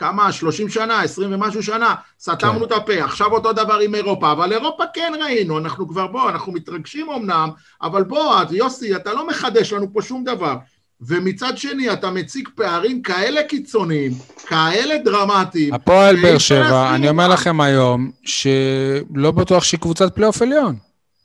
כמה, 0.01 0.33
30 0.33 0.69
שנה, 0.69 1.03
20 1.03 1.35
ומשהו 1.35 1.63
שנה, 1.63 1.95
סתמנו 2.21 2.59
כן. 2.59 2.65
את 2.65 2.73
הפה, 2.73 3.05
עכשיו 3.05 3.33
אותו 3.33 3.53
דבר 3.53 3.79
עם 3.79 3.95
אירופה, 3.95 4.33
אבל 4.33 4.53
אירופה 4.53 4.85
כן 4.95 5.13
ראינו, 5.23 5.59
אנחנו 5.59 5.89
כבר 5.89 6.07
בוא, 6.07 6.31
אנחנו 6.31 6.53
מתרגשים 6.53 7.11
אמנם, 7.11 7.51
אבל 7.83 8.03
בוא, 8.05 8.35
יוסי, 8.51 8.97
אתה 8.97 9.13
לא 9.13 9.27
מחדש 9.29 9.73
לנו 9.73 9.93
פה 9.93 10.03
שום 10.03 10.25
דבר. 10.25 10.57
ומצד 11.01 11.59
שני, 11.59 11.93
אתה 11.93 12.11
מציג 12.11 12.49
פערים 12.55 13.03
כאלה 13.03 13.43
קיצוניים, 13.43 14.13
כאלה 14.47 14.99
דרמטיים. 15.05 15.75
הפועל 15.75 16.23
באר 16.23 16.39
שבע, 16.39 16.95
אני 16.95 17.09
אומר. 17.09 17.29
לכם 17.29 17.61
היום, 17.61 18.11
שלא 18.25 19.31
בטוח 19.31 19.65
שהיא 19.65 19.81
קבוצת 19.81 20.15
פלייאוף 20.15 20.43
עליון. 20.43 20.77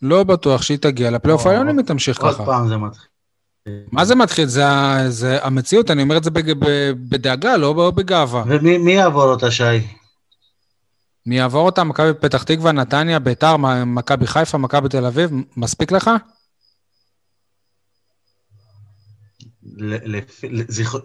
לא 0.01 0.23
בטוח 0.23 0.61
שהיא 0.61 0.77
תגיע 0.77 1.11
לפלייאוף 1.11 1.45
או, 1.45 1.49
העליון 1.49 1.69
אם 1.69 1.77
היא 1.77 1.85
תמשיך 1.85 2.21
עוד 2.21 2.33
ככה. 2.33 2.45
פעם 2.45 2.67
זה 2.67 2.77
מתחיל. 2.77 3.14
מה 3.91 4.05
זה 4.05 4.15
מתחיל? 4.15 4.45
זה, 4.45 4.63
זה 5.09 5.45
המציאות, 5.45 5.91
אני 5.91 6.01
אומר 6.01 6.17
את 6.17 6.23
זה 6.23 6.31
בג, 6.31 6.53
ב, 6.59 6.91
בדאגה, 7.09 7.57
לא 7.57 7.91
בגאווה. 7.91 8.43
ומי 8.47 8.77
מי 8.77 8.91
יעבור 8.91 9.23
אותה, 9.23 9.51
שי? 9.51 9.87
מי 11.25 11.37
יעבור 11.37 11.65
אותה? 11.65 11.83
מכבי 11.83 12.13
פתח 12.19 12.43
תקווה, 12.43 12.71
נתניה, 12.71 13.19
ביתר, 13.19 13.57
מכבי 13.85 14.27
חיפה, 14.27 14.57
מכבי 14.57 14.89
תל 14.89 15.05
אביב, 15.05 15.31
מספיק 15.57 15.91
לך? 15.91 16.09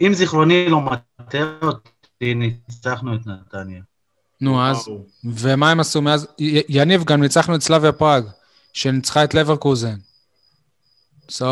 אם 0.01 0.15
זיכרוני 0.15 0.69
לא 0.69 0.81
מטעה 0.81 1.53
אותי, 1.63 2.35
ניצחנו 2.35 3.15
את 3.15 3.21
נתניה. 3.27 3.83
נו, 4.41 4.67
אז. 4.67 4.89
ומה 5.25 5.71
הם 5.71 5.81
עשו 5.81 6.03
מאז? 6.03 6.27
יניב, 6.69 7.05
גם 7.05 7.21
ניצחנו 7.21 7.55
את 7.55 7.61
סלאביה 7.61 7.93
פראג, 7.93 8.25
שניצחה 8.73 9.25
את 9.25 9.35
לברקוזן. 9.35 9.97
So, 11.29 11.45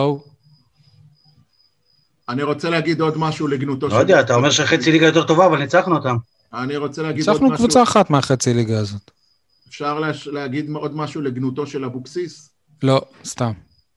אני 2.29 2.43
רוצה 2.43 2.71
להגיד 2.71 3.01
עוד 3.01 3.19
משהו 3.19 3.49
לגנותו 3.49 3.88
לא 3.88 3.95
יודע, 3.95 4.21
אתה 4.21 4.35
אומר 4.35 4.51
שחצי 4.51 4.93
ליגה 4.93 5.07
יותר 5.07 5.25
טובה, 5.25 5.47
אבל 5.47 5.59
ניצחנו 5.59 5.97
אותם. 5.97 6.17
אני 6.55 6.77
רוצה 6.77 7.03
להגיד 7.03 7.29
עוד 7.29 7.35
ניצחנו 7.35 7.51
משהו. 7.51 7.64
קבוצה 7.64 7.83
אחת 7.83 8.11
מהחצי 8.11 8.55
ליגה 8.55 8.79
הזאת. 8.79 9.11
אפשר 9.69 10.01
להגיד 10.27 10.71
עוד 10.71 10.97
משהו 10.97 11.21
לגנותו 11.21 11.67
של 11.67 11.85
אבוקסיס? 11.85 12.51
לא, 12.83 13.03
סתם. 13.25 13.53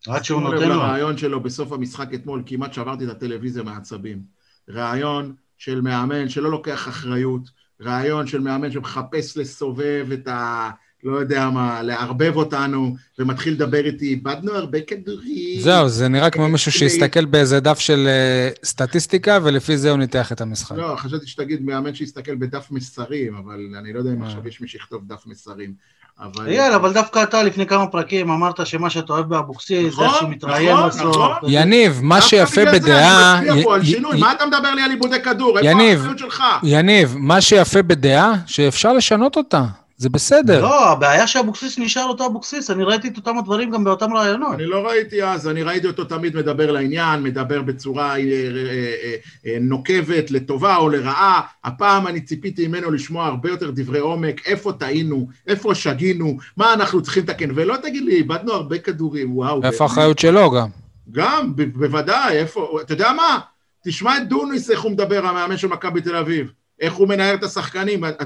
עד 0.07 0.23
שהוא 0.23 0.41
נותן 0.41 0.69
לו. 0.69 0.75
לרעיון 0.75 1.17
שלו 1.17 1.39
בסוף 1.39 1.71
המשחק 1.71 2.13
אתמול, 2.13 2.43
כמעט 2.45 2.73
שברתי 2.73 3.05
את 3.05 3.09
הטלוויזיה 3.09 3.63
מעצבים. 3.63 4.21
רעיון 4.69 5.33
של 5.57 5.81
מאמן 5.81 6.29
שלא 6.29 6.51
לוקח 6.51 6.87
אחריות, 6.87 7.41
רעיון 7.81 8.27
של 8.27 8.39
מאמן 8.39 8.71
שמחפש 8.71 9.37
לסובב 9.37 10.07
את 10.13 10.27
ה... 10.27 10.69
לא 11.03 11.17
יודע 11.17 11.49
מה, 11.49 11.81
לערבב 11.83 12.35
אותנו, 12.35 12.95
ומתחיל 13.19 13.53
לדבר 13.53 13.85
איתי, 13.85 14.05
איבדנו 14.05 14.51
הרבה 14.51 14.81
כדורים. 14.81 15.59
זהו, 15.59 15.89
זה 15.89 16.07
נראה 16.07 16.29
כמו 16.29 16.47
מישהו 16.49 16.71
שהסתכל 16.71 17.25
באיזה 17.25 17.59
דף 17.59 17.79
של 17.79 18.07
אה, 18.07 18.49
סטטיסטיקה, 18.63 19.39
ולפי 19.43 19.77
זה 19.77 19.89
הוא 19.89 19.97
ניתח 19.97 20.31
את 20.31 20.41
המשחק. 20.41 20.75
לא, 20.77 20.95
חשבתי 20.97 21.27
שתגיד 21.27 21.65
מאמן 21.65 21.93
שיסתכל 21.95 22.35
בדף 22.35 22.67
מסרים, 22.71 23.35
אבל 23.35 23.59
אני 23.79 23.93
לא 23.93 23.99
יודע 23.99 24.11
אם 24.11 24.21
אה. 24.23 24.27
עכשיו 24.27 24.47
יש 24.47 24.61
מי 24.61 24.67
שיכתוב 24.67 25.01
דף 25.07 25.23
מסרים. 25.25 25.73
אבל... 26.19 26.47
אייל, 26.47 26.73
אבל 26.73 26.93
דווקא 26.93 27.23
אתה 27.23 27.43
לפני 27.43 27.65
כמה 27.65 27.87
פרקים 27.87 28.31
אמרת 28.31 28.65
שמה 28.67 28.89
שאתה 28.89 29.13
אוהב 29.13 29.29
באבוקסיס, 29.29 29.83
זה 29.83 29.89
נכון, 29.89 30.05
איך 30.05 30.15
שהוא 30.17 30.29
מתראיין 30.29 30.73
נכון, 30.77 30.89
בסוף. 30.89 31.15
נכון. 31.15 31.49
יניב, 31.51 31.99
מה 32.03 32.15
דווקא 32.15 32.29
שיפה 32.29 32.61
בגלל 32.61 32.79
זה 32.79 32.79
בדעה... 32.79 33.37
אני 33.39 33.47
מצביע 33.49 33.63
פה 33.63 33.75
על 33.75 33.81
י- 33.81 33.85
שינוי, 33.85 34.17
י- 34.17 34.19
מה 34.19 34.31
אתה 34.31 34.45
מדבר 34.45 34.73
לי 34.75 34.81
על 34.81 34.91
איבודי 34.91 35.21
כדור? 35.21 35.57
איפה 35.57 35.69
יניב. 35.69 35.97
האחריות 35.99 36.19
שלך? 36.19 36.43
יניב, 36.63 37.15
מה 37.17 37.41
שיפה 37.41 37.81
בדעה, 37.81 38.33
שאפשר 38.45 38.93
לשנות 38.93 39.37
אותה. 39.37 39.63
זה 40.01 40.09
בסדר. 40.09 40.61
לא, 40.61 40.89
הבעיה 40.89 41.27
שאבוקסיס 41.27 41.79
נשאר 41.79 42.03
אותו 42.03 42.25
אבוקסיס, 42.25 42.69
אני 42.69 42.83
ראיתי 42.83 43.07
את 43.07 43.17
אותם 43.17 43.37
הדברים 43.37 43.71
גם 43.71 43.83
באותם 43.83 44.13
רעיונות. 44.13 44.53
אני 44.53 44.65
לא 44.65 44.87
ראיתי 44.87 45.23
אז, 45.23 45.47
אני 45.47 45.63
ראיתי 45.63 45.87
אותו 45.87 46.03
תמיד 46.03 46.35
מדבר 46.35 46.71
לעניין, 46.71 47.23
מדבר 47.23 47.61
בצורה 47.61 48.09
אה, 48.09 48.15
אה, 48.17 49.15
אה, 49.45 49.57
נוקבת, 49.61 50.31
לטובה 50.31 50.75
או 50.77 50.89
לרעה. 50.89 51.41
הפעם 51.63 52.07
אני 52.07 52.21
ציפיתי 52.21 52.67
ממנו 52.67 52.91
לשמוע 52.91 53.25
הרבה 53.25 53.49
יותר 53.49 53.71
דברי 53.71 53.99
עומק, 53.99 54.47
איפה 54.47 54.73
טעינו, 54.73 55.27
איפה 55.47 55.75
שגינו, 55.75 56.37
מה 56.57 56.73
אנחנו 56.73 57.01
צריכים 57.01 57.23
לתקן, 57.23 57.49
ולא 57.55 57.77
תגיד 57.77 58.03
לי, 58.03 58.15
איבדנו 58.15 58.53
הרבה 58.53 58.77
כדורים, 58.77 59.37
וואו. 59.37 59.63
איפה 59.63 59.83
האחריות 59.83 60.19
שלו 60.19 60.51
גם? 60.51 60.67
גם, 61.11 61.53
בוודאי, 61.55 62.37
איפה, 62.37 62.79
אתה 62.81 62.93
יודע 62.93 63.11
מה? 63.13 63.39
תשמע 63.85 64.17
את 64.17 64.29
דוניס, 64.29 64.71
איך 64.71 64.81
הוא 64.81 64.91
מדבר, 64.91 65.25
המאמן 65.25 65.57
של 65.57 65.67
מכבי 65.67 66.01
תל 66.01 66.15
אביב. 66.15 66.51
איך 66.81 66.93
הוא 66.93 67.07
מנהל 67.07 67.35
את 67.35 67.43
השחקנים. 67.43 68.05
את- 68.05 68.21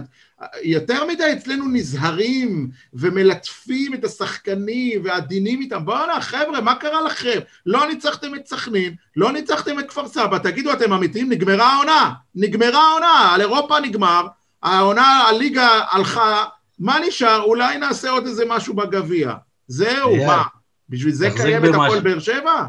יותר 0.63 1.05
מדי 1.05 1.33
אצלנו 1.33 1.65
נזהרים 1.73 2.69
ומלטפים 2.93 3.93
את 3.93 4.03
השחקנים 4.03 5.01
ועדינים 5.03 5.61
איתם. 5.61 5.85
בואנה, 5.85 6.21
חבר'ה, 6.21 6.61
מה 6.61 6.75
קרה 6.75 7.01
לכם? 7.01 7.39
לא 7.65 7.87
ניצחתם 7.87 8.35
את 8.35 8.47
סכנין, 8.47 8.95
לא 9.15 9.31
ניצחתם 9.31 9.79
את 9.79 9.89
כפר 9.89 10.07
סבא. 10.07 10.37
תגידו, 10.37 10.73
אתם 10.73 10.93
אמיתיים? 10.93 11.29
נגמרה 11.31 11.73
העונה. 11.73 12.11
נגמרה 12.35 12.89
העונה. 12.89 13.31
על 13.33 13.41
אירופה 13.41 13.79
נגמר, 13.79 14.27
העונה, 14.63 15.23
הליגה 15.29 15.69
הלכה, 15.91 16.43
מה 16.79 16.97
נשאר? 17.07 17.41
אולי 17.41 17.77
נעשה 17.77 18.09
עוד 18.09 18.25
איזה 18.25 18.43
משהו 18.47 18.73
בגביע. 18.73 19.33
זהו, 19.67 20.15
מה? 20.27 20.43
בשביל 20.89 21.13
זה 21.13 21.25
קיימת. 21.43 21.69
הפועל 21.85 21.99
באר 21.99 22.19
שבע? 22.19 22.63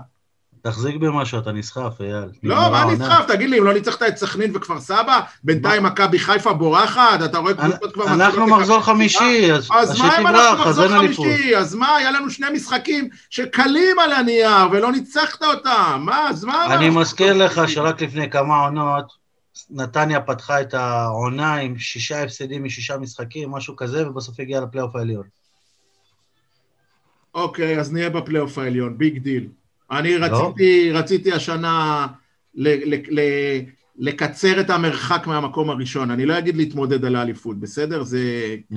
תחזיק 0.67 0.97
במשהו, 0.97 1.39
אתה 1.39 1.53
נסחף, 1.53 2.01
אייל. 2.01 2.29
לא, 2.43 2.57
מה. 2.57 2.85
נסחף? 2.85 3.25
תגיד 3.29 3.51
לי, 3.51 3.59
אם 3.59 3.65
לא 3.65 3.75
ניצחת 3.75 4.03
את 4.03 4.17
סכנין 4.17 4.57
וכפר 4.57 4.81
סבא, 4.81 5.21
בינתיים 5.45 5.83
מכבי 5.83 6.19
חיפה 6.19 6.53
בורחת, 6.53 7.21
אתה 7.25 7.39
רואה 7.39 7.55
קבוצות 7.55 7.95
כבר... 7.95 8.15
אנחנו 8.15 8.47
מחזור 8.47 8.81
חמישי, 8.81 9.53
אז 9.53 9.69
אז 9.75 9.91
אז 9.91 9.99
מה 9.99 10.07
אם 10.07 10.13
שתברח, 10.13 10.51
אנחנו 10.51 10.65
מחזור 10.65 10.85
אין 10.85 10.95
אליפות. 10.95 11.27
חמישי? 11.27 11.57
אז 11.57 11.75
מה, 11.75 11.97
היה 11.97 12.11
לנו 12.11 12.31
שני 12.31 12.47
משחקים 12.53 13.09
שקלים 13.31 13.99
על 13.99 14.13
הנייר 14.13 14.71
ולא 14.73 14.93
ניצחת 14.93 15.43
אותם, 15.43 16.03
מה, 16.05 16.29
אז 16.29 16.45
מה... 16.45 16.75
אני 16.75 16.91
מזכיר 16.91 17.33
לך? 17.33 17.61
שרק 17.69 18.03
לפני 18.03 18.31
כמה 18.31 18.65
עונות, 18.65 19.13
נתניה 19.71 20.21
פתחה 20.21 20.61
את 20.61 20.75
העונה 20.75 21.55
עם 21.55 21.79
שישה 21.79 22.23
הפסדים 22.23 22.65
משישה 22.65 22.97
משחקים, 22.97 23.51
משהו 23.51 23.77
כזה, 23.77 24.09
ובסוף 24.09 24.41
הגיעה 24.41 24.61
לפלייאוף 24.61 24.97
העליון. 24.97 25.25
אוקיי, 27.35 27.81
אז 27.81 27.93
נהיה 27.93 28.11
בפלייאוף 28.11 28.59
העליון, 28.59 28.99
big 28.99 29.19
deal. 29.19 29.49
אני 29.91 30.19
לא. 30.19 30.27
רציתי, 30.27 30.91
רציתי 30.93 31.33
השנה 31.33 32.07
ל- 32.55 32.95
ל- 32.95 33.21
ל- 33.21 33.61
לקצר 33.99 34.61
את 34.61 34.71
המרחק 34.71 35.27
מהמקום 35.27 35.71
הראשון. 35.71 36.11
אני 36.11 36.27
לא 36.27 36.39
אגיד 36.39 36.57
להתמודד 36.57 37.05
על 37.05 37.17
האליפות, 37.17 37.61
בסדר? 37.61 38.03
זה 38.03 38.21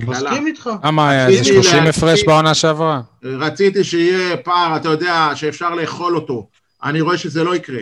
קללה. 0.06 0.12
מסכים 0.12 0.48
איתך. 0.48 0.70
איזה 0.84 1.40
רציתי 1.42 1.44
30 1.64 1.84
להציג- 1.84 1.90
הפרש 1.90 2.24
בעונה 2.24 2.54
שעברה? 2.54 3.02
רציתי 3.24 3.84
שיהיה 3.84 4.38
פער, 4.38 4.76
אתה 4.76 4.90
יודע, 4.90 5.32
שאפשר 5.36 5.76
לאכול 5.76 6.16
אותו. 6.16 6.48
אני 6.84 7.02
רואה 7.02 7.18
שזה 7.18 7.44
לא 7.44 7.56
יקרה. 7.56 7.82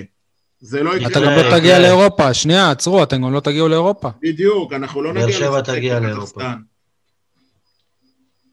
זה 0.60 0.84
לא 0.84 0.96
יקרה. 0.96 1.08
אתה 1.12 1.20
גם 1.20 1.32
לא 1.32 1.58
תגיע 1.60 1.80
לאירופה. 1.80 2.34
שנייה, 2.34 2.72
עצרו, 2.72 3.04
אתם 3.04 3.22
גם 3.22 3.34
לא 3.34 3.40
תגיעו 3.40 3.68
לאירופה. 3.68 4.10
בדיוק, 4.22 4.74
אנחנו 4.74 5.02
לא 5.02 5.12
באר 5.14 5.24
נגיע 5.26 5.38
שבע 5.38 5.60
לשחק 5.62 5.76
תגיע 5.76 6.00
בקזחסטן. 6.00 6.10
לאירופה. 6.42 6.44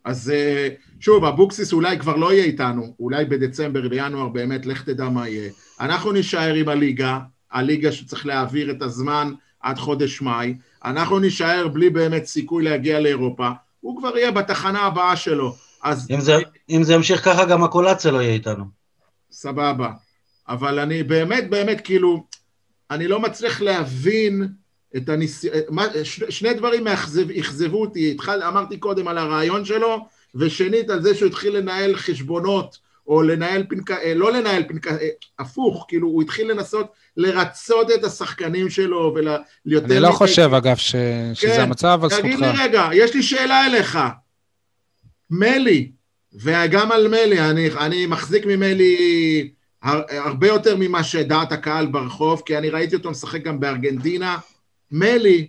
אז 0.04 0.30
אה, 0.34 0.68
שוב, 1.04 1.24
אבוקסיס 1.24 1.72
אולי 1.72 1.98
כבר 1.98 2.16
לא 2.16 2.32
יהיה 2.32 2.44
איתנו, 2.44 2.94
אולי 3.00 3.24
בדצמבר, 3.24 3.88
בינואר, 3.88 4.28
באמת, 4.28 4.66
לך 4.66 4.82
תדע 4.82 5.08
מה 5.08 5.28
יהיה. 5.28 5.50
אנחנו 5.80 6.12
נישאר 6.12 6.54
עם 6.54 6.68
הליגה, 6.68 7.18
הליגה 7.52 7.92
שצריך 7.92 8.26
להעביר 8.26 8.70
את 8.70 8.82
הזמן 8.82 9.32
עד 9.60 9.78
חודש 9.78 10.22
מאי, 10.22 10.54
אנחנו 10.84 11.18
נישאר 11.18 11.68
בלי 11.68 11.90
באמת 11.90 12.24
סיכוי 12.24 12.64
להגיע 12.64 13.00
לאירופה, 13.00 13.50
הוא 13.80 13.98
כבר 13.98 14.18
יהיה 14.18 14.30
בתחנה 14.30 14.80
הבאה 14.80 15.16
שלו. 15.16 15.54
אז 15.82 16.10
אם 16.10 16.20
זה- 16.20 16.36
אם 16.70 16.82
זה 16.82 16.94
ימשיך 16.94 17.24
ככה, 17.24 17.44
גם 17.44 17.64
הקולציה 17.64 18.10
לא 18.10 18.18
יהיה 18.22 18.32
איתנו. 18.32 18.64
סבבה. 19.32 19.90
אבל 20.48 20.78
אני 20.78 21.02
באמת, 21.02 21.50
באמת, 21.50 21.80
כאילו, 21.84 22.24
אני 22.90 23.08
לא 23.08 23.20
מצליח 23.20 23.60
להבין 23.60 24.48
את 24.96 25.08
הניס... 25.08 25.44
מה, 25.70 25.84
ש... 26.04 26.22
שני 26.28 26.54
דברים 26.54 26.86
אכזבו 26.88 27.80
אותי. 27.80 28.10
התחל... 28.10 28.42
אמרתי 28.42 28.76
קודם 28.76 29.08
על 29.08 29.18
הרעיון 29.18 29.64
שלו, 29.64 30.06
ושנית 30.34 30.90
על 30.90 31.02
זה 31.02 31.14
שהוא 31.14 31.28
התחיל 31.28 31.56
לנהל 31.56 31.96
חשבונות, 31.96 32.78
או 33.06 33.22
לנהל 33.22 33.64
פנק... 33.68 33.90
אה, 33.90 34.14
לא 34.14 34.32
לנהל 34.32 34.62
פנק... 34.68 34.86
אה, 34.86 35.08
הפוך, 35.38 35.84
כאילו, 35.88 36.08
הוא 36.08 36.22
התחיל 36.22 36.50
לנסות 36.50 36.92
לרצות 37.16 37.90
את 37.90 38.04
השחקנים 38.04 38.70
שלו, 38.70 39.14
וליותר... 39.14 39.86
אני 39.86 40.00
לא 40.00 40.12
חושב, 40.12 40.54
אגב, 40.54 40.76
ש- 40.76 40.96
שזה 41.34 41.52
כן. 41.56 41.60
המצב, 41.60 41.98
אבל 42.00 42.08
תגיד 42.08 42.24
לי 42.24 42.36
זכותך. 42.36 42.60
רגע, 42.60 42.88
יש 42.92 43.14
לי 43.14 43.22
שאלה 43.22 43.66
אליך. 43.66 43.98
מלי, 45.30 45.90
וגם 46.34 46.92
על 46.92 47.08
מלי, 47.08 47.40
אני, 47.40 47.70
אני 47.70 48.06
מחזיק 48.06 48.46
ממלי 48.46 49.50
הר, 49.82 50.02
הרבה 50.08 50.46
יותר 50.46 50.76
ממה 50.78 51.04
שדעת 51.04 51.52
הקהל 51.52 51.86
ברחוב, 51.86 52.42
כי 52.46 52.58
אני 52.58 52.70
ראיתי 52.70 52.96
אותו 52.96 53.10
משחק 53.10 53.42
גם 53.42 53.60
בארגנטינה. 53.60 54.38
מלי, 54.90 55.48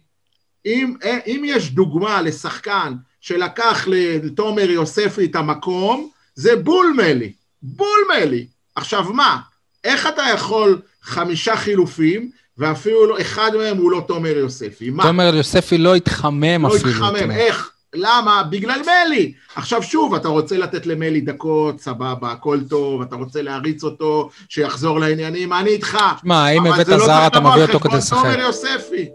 אם, 0.65 0.95
אה, 1.03 1.17
אם 1.27 1.43
יש 1.45 1.71
דוגמה 1.71 2.21
לשחקן 2.21 2.93
שלקח 3.25 3.87
לתומר 4.23 4.69
יוספי 4.69 5.25
את 5.25 5.35
המקום, 5.35 6.09
זה 6.35 6.55
בול 6.55 6.93
מלי. 6.97 7.31
בול 7.61 7.99
מלי. 8.09 8.47
עכשיו 8.75 9.03
מה, 9.13 9.37
איך 9.83 10.07
אתה 10.07 10.23
יכול 10.33 10.81
חמישה 11.01 11.55
חילופים, 11.55 12.29
ואפילו 12.57 13.05
לא, 13.05 13.21
אחד 13.21 13.51
מהם 13.57 13.77
הוא 13.77 13.91
לא 13.91 14.03
תומר 14.07 14.37
יוספי? 14.37 14.89
מה? 14.89 15.03
תומר 15.03 15.35
יוספי 15.35 15.77
לא 15.77 15.95
התחמם 15.95 16.63
לא 16.63 16.67
אפילו. 16.75 16.89
התחמם, 16.89 17.15
אתמול. 17.15 17.31
איך? 17.31 17.71
למה? 17.93 18.43
בגלל 18.43 18.81
מלי. 18.81 19.33
עכשיו 19.55 19.83
שוב, 19.83 20.15
אתה 20.15 20.27
רוצה 20.27 20.57
לתת 20.57 20.85
למלי 20.85 21.21
דקות, 21.21 21.81
סבבה, 21.81 22.31
הכל 22.31 22.59
טוב, 22.69 23.01
אתה 23.01 23.15
רוצה 23.15 23.41
להריץ 23.41 23.83
אותו, 23.83 24.29
שיחזור 24.49 24.99
לעניינים, 24.99 25.53
אני 25.53 25.69
איתך. 25.69 25.97
שמע, 26.21 26.49
אם 26.49 26.61
אבל 26.61 26.73
הבאת 26.73 26.85
זה 26.85 26.91
לא 26.91 27.05
זר, 27.05 27.05
צריך 27.05 27.27
אתה 27.27 27.39
לבוא 27.39 27.51
מביא 27.51 27.63
על 27.63 27.67
אותו 27.67 27.79
כדי 27.79 28.01
חשבון 28.01 28.19
לשחק. 28.19 28.33
תומר 28.33 28.39
יוספי. 28.39 29.09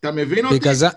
אתה 0.00 0.12
מבין 0.12 0.46
אותי? 0.46 0.74
זה, 0.74 0.88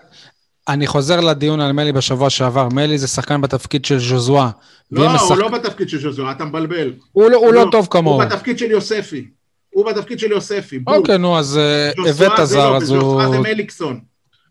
אני 0.68 0.86
חוזר 0.86 1.20
לדיון 1.20 1.60
על 1.60 1.72
מלי 1.72 1.92
בשבוע 1.92 2.30
שעבר. 2.30 2.68
מלי 2.72 2.98
זה 2.98 3.06
שחקן 3.08 3.40
בתפקיד 3.40 3.84
של 3.84 3.98
ז'וזואה. 3.98 4.50
לא, 4.92 5.00
הוא 5.00 5.10
השחק- 5.10 5.38
לא 5.38 5.48
בתפקיד 5.48 5.88
של 5.88 6.00
ז'וזו, 6.00 6.30
אתה 6.30 6.44
מבלבל. 6.44 6.92
הוא 7.12 7.30
לא- 7.30 7.38
הוא 7.38 7.52
לא 7.54 7.68
טוב 7.72 7.88
כמוהו. 7.90 8.16
הוא 8.22 8.24
בתפקיד 8.30 8.58
של 8.58 8.70
יוספי. 8.70 9.24
הוא 9.70 9.86
בתפקיד 9.90 10.18
של 10.18 10.30
יוספי. 10.30 10.78
אוקיי, 10.86 11.18
נו, 11.18 11.38
אז 11.38 11.58
אה, 11.58 11.90
ז'וזואה 11.96 12.10
הבאת 12.28 12.46
זה 12.46 12.54
זר, 12.54 12.70
לא, 12.70 12.76
אז 12.76 12.90
הוא... 12.90 13.22
זה 13.32 13.38
מליקסון. 13.38 14.00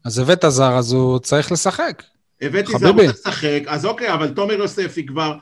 אז 0.05 0.19
הבאת 0.19 0.45
זר, 0.47 0.77
אז 0.77 0.91
הוא 0.93 1.19
צריך 1.19 1.51
לשחק. 1.51 2.03
הבאתי 2.41 2.71
זר 2.71 2.77
חביבי. 2.77 3.07
רוצה 3.07 3.29
לשחק, 3.29 3.61
אז 3.67 3.85
אוקיי, 3.85 4.13
אבל 4.13 4.27
תומר 4.29 4.53
יוספי 4.53 5.05
כבר, 5.05 5.33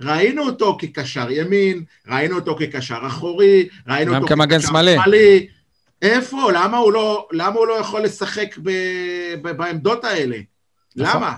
ראינו 0.00 0.42
אותו 0.46 0.76
כקשר 0.80 1.30
ימין, 1.30 1.82
ראינו 2.08 2.36
אותו 2.36 2.56
כקשר 2.60 2.98
אחורי, 3.06 3.68
ראינו 3.88 4.14
אותו 4.16 4.26
כמגן 4.26 4.58
כקשר 4.58 4.68
שמאלי. 4.68 5.46
איפה? 6.02 6.52
למה 6.52 6.76
הוא 6.76 6.92
לא, 6.92 7.28
למה 7.32 7.58
הוא 7.58 7.66
לא 7.66 7.72
יכול 7.72 8.02
לשחק 8.02 8.58
ב, 8.62 8.70
ב, 9.42 9.48
בעמדות 9.50 10.04
האלה? 10.04 10.36
נכון. 10.96 11.16
למה? 11.16 11.34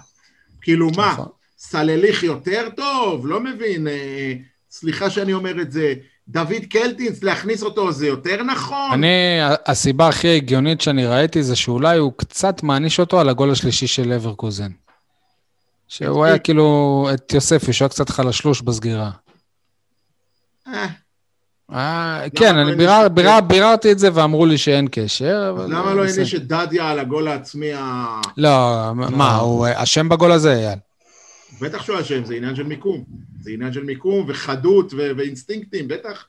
כאילו 0.60 0.90
מה, 0.96 1.12
נכון. 1.12 1.28
סלליך 1.58 2.22
יותר 2.22 2.68
טוב? 2.76 3.26
לא 3.26 3.40
מבין, 3.40 3.88
אה, 3.88 4.32
סליחה 4.70 5.10
שאני 5.10 5.32
אומר 5.32 5.60
את 5.60 5.72
זה. 5.72 5.94
דוד 6.28 6.64
קלטינס, 6.70 7.22
להכניס 7.22 7.62
אותו 7.62 7.92
זה 7.92 8.06
יותר 8.06 8.42
נכון? 8.42 8.92
אני, 8.92 9.38
הסיבה 9.66 10.08
הכי 10.08 10.36
הגיונית 10.36 10.80
שאני 10.80 11.06
ראיתי 11.06 11.42
זה 11.42 11.56
שאולי 11.56 11.98
הוא 11.98 12.12
קצת 12.16 12.62
מעניש 12.62 13.00
אותו 13.00 13.20
על 13.20 13.28
הגול 13.28 13.50
השלישי 13.50 13.86
של 13.86 14.08
לברקוזן. 14.08 14.70
שהוא 15.88 16.24
היה 16.24 16.38
כאילו, 16.38 17.08
את 17.14 17.32
יוספי, 17.32 17.72
שהוא 17.72 17.84
היה 17.84 17.88
קצת 17.88 18.08
חלשלוש 18.08 18.62
בסגירה. 18.62 19.10
אה, 20.68 20.86
כן, 22.34 22.56
לא 22.56 22.62
אני 22.62 22.72
ביררתי 23.48 23.92
את 23.92 23.98
זה 23.98 24.08
ואמרו 24.14 24.46
לי 24.46 24.58
שאין 24.58 24.88
קשר, 24.90 25.56
למה 25.68 25.94
לא. 25.94 26.04
העניש 26.04 26.34
את 26.34 26.46
דדיה 26.46 26.90
על 26.90 26.98
הגול 26.98 27.28
העצמי 27.28 27.72
ה... 27.72 28.06
לא, 28.36 28.90
מה, 28.94 29.36
הוא 29.36 29.66
אשם 29.74 30.08
בגול 30.08 30.32
הזה, 30.32 30.52
אייל? 30.56 30.78
בטח 31.60 31.82
שהוא 31.82 32.00
אשם, 32.00 32.24
זה 32.24 32.34
עניין 32.34 32.56
של 32.56 32.62
מיקום. 32.62 33.04
זה 33.40 33.50
עניין 33.50 33.72
של 33.72 33.84
מיקום 33.84 34.24
וחדות 34.28 34.92
ו- 34.94 35.10
ואינסטינקטים, 35.16 35.88
בטח. 35.88 36.24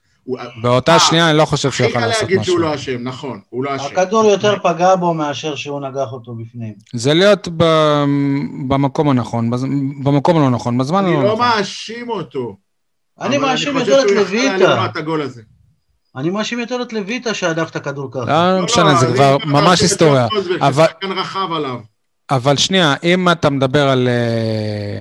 באותה 0.61 0.93
אה, 0.93 0.99
שנייה 0.99 1.29
אני 1.29 1.37
לא 1.37 1.45
חושב 1.45 1.71
שהוא 1.71 1.85
הכי 1.85 1.91
יכול 1.91 2.01
קל 2.01 2.07
לעשות 2.07 2.21
להגיד 2.21 2.39
משהו. 2.39 2.53
שהוא 2.53 2.59
לא 2.61 2.75
אשם, 2.75 2.97
נכון, 3.03 3.39
הוא 3.49 3.63
לא 3.63 3.75
אשם. 3.75 3.85
הכדור 3.85 4.25
יותר 4.25 4.59
פגע 4.63 4.95
בו 4.95 5.13
מאשר 5.13 5.55
שהוא 5.55 5.79
נגח 5.79 6.11
אותו 6.11 6.33
בפנים. 6.35 6.73
זה 6.93 7.13
להיות 7.13 7.47
ב- 7.57 8.03
במקום 8.67 9.09
הנכון, 9.09 9.49
במקום 10.03 10.37
הלא 10.37 10.49
נכון, 10.49 10.77
בזמן 10.77 11.05
אני 11.05 11.13
הלא 11.13 11.23
לא 11.23 11.33
נכון. 11.33 11.39
מאשים 11.47 12.09
אותו. 12.09 12.55
אני 13.21 13.37
מאשים 13.37 13.77
יותר 13.77 14.01
את 14.01 14.11
לויטה. 14.11 14.87
אני 16.15 16.29
מאשים 16.29 16.59
יותר 16.59 16.81
את 16.81 16.93
לויטה 16.93 17.33
שהדף 17.33 17.69
את 17.69 17.75
הכדור 17.75 18.11
ככה. 18.11 18.25
לא 18.25 18.57
לא, 18.57 18.65
משנה, 18.65 18.95
זה 18.95 19.07
כבר 19.13 19.37
ממש 19.45 19.81
היסטוריה. 19.81 20.27
אבל 22.29 22.57
שנייה, 22.57 22.95
אם 23.03 23.31
אתה 23.31 23.49
מדבר 23.49 23.89
על, 23.89 24.07
אה, 24.07 24.97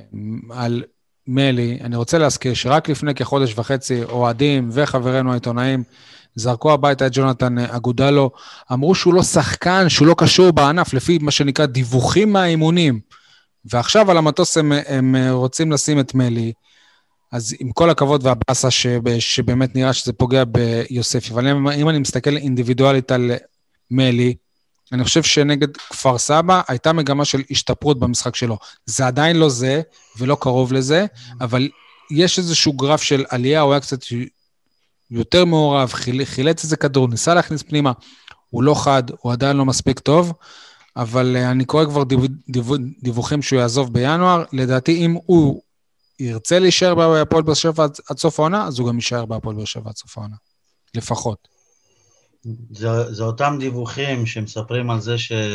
על 0.50 0.82
מלי, 1.26 1.78
אני 1.80 1.96
רוצה 1.96 2.18
להזכיר 2.18 2.54
שרק 2.54 2.88
לפני 2.88 3.14
כחודש 3.14 3.54
וחצי, 3.58 4.04
אוהדים 4.04 4.68
וחברינו 4.72 5.30
העיתונאים 5.30 5.82
זרקו 6.34 6.72
הביתה 6.72 7.06
את 7.06 7.12
ג'ונתן 7.14 7.58
אגודלו, 7.58 8.30
אמרו 8.72 8.94
שהוא 8.94 9.14
לא 9.14 9.22
שחקן, 9.22 9.88
שהוא 9.88 10.08
לא 10.08 10.14
קשור 10.18 10.50
בענף, 10.50 10.94
לפי 10.94 11.18
מה 11.20 11.30
שנקרא 11.30 11.66
דיווחים 11.66 12.32
מהאימונים. 12.32 13.00
ועכשיו 13.64 14.10
על 14.10 14.16
המטוס 14.16 14.56
הם, 14.56 14.72
הם 14.86 15.16
רוצים 15.30 15.72
לשים 15.72 16.00
את 16.00 16.14
מלי, 16.14 16.52
אז 17.32 17.54
עם 17.60 17.72
כל 17.72 17.90
הכבוד 17.90 18.26
והבאסה 18.26 18.68
שבאמת 19.18 19.74
נראה 19.74 19.92
שזה 19.92 20.12
פוגע 20.12 20.44
ביוספי, 20.44 21.32
אבל 21.32 21.46
אם 21.48 21.88
אני 21.88 21.98
מסתכל 21.98 22.36
אינדיבידואלית 22.36 23.12
על 23.12 23.32
מלי, 23.90 24.34
אני 24.92 25.04
חושב 25.04 25.22
שנגד 25.22 25.76
כפר 25.76 26.18
סבא 26.18 26.60
הייתה 26.68 26.92
מגמה 26.92 27.24
של 27.24 27.42
השתפרות 27.50 27.98
במשחק 27.98 28.36
שלו. 28.36 28.58
זה 28.86 29.06
עדיין 29.06 29.36
לא 29.36 29.48
זה, 29.48 29.82
ולא 30.18 30.36
קרוב 30.40 30.72
לזה, 30.72 31.06
אבל 31.40 31.68
יש 32.10 32.38
איזשהו 32.38 32.72
גרף 32.72 33.02
של 33.02 33.24
עלייה, 33.28 33.60
הוא 33.60 33.72
היה 33.72 33.80
קצת 33.80 33.98
יותר 35.10 35.44
מעורב, 35.44 35.88
חיל, 35.92 36.24
חילץ 36.24 36.64
איזה 36.64 36.76
כדור, 36.76 37.08
ניסה 37.08 37.34
להכניס 37.34 37.62
פנימה. 37.62 37.92
הוא 38.50 38.62
לא 38.62 38.74
חד, 38.74 39.02
הוא 39.20 39.32
עדיין 39.32 39.56
לא 39.56 39.64
מספיק 39.64 39.98
טוב, 39.98 40.32
אבל 40.96 41.36
uh, 41.36 41.50
אני 41.50 41.64
קורא 41.64 41.84
כבר 41.84 42.04
דיו, 42.04 42.20
דיו, 42.48 42.64
דיווחים 43.02 43.42
שהוא 43.42 43.60
יעזוב 43.60 43.92
בינואר. 43.92 44.44
לדעתי, 44.52 44.96
אם 44.96 45.16
הוא 45.26 45.62
ירצה 46.20 46.58
להישאר 46.58 46.94
בהפועל 46.94 47.42
באר 47.42 47.54
שבע 47.54 47.84
עד, 47.84 48.18
סוף 48.18 48.40
העונה, 48.40 48.66
אז 48.66 48.78
הוא 48.78 48.88
גם 48.88 48.96
יישאר 48.96 49.24
בהפועל 49.24 49.56
באר 49.56 49.64
שבע 49.64 49.90
עד 49.90 49.96
סוף 49.96 50.18
העונה. 50.18 50.36
לפחות. 50.94 51.48
זה, 52.70 53.14
זה 53.14 53.22
אותם 53.22 53.56
דיווחים 53.60 54.26
שמספרים 54.26 54.90
על 54.90 55.00
זה 55.00 55.18
שהמגן 55.18 55.46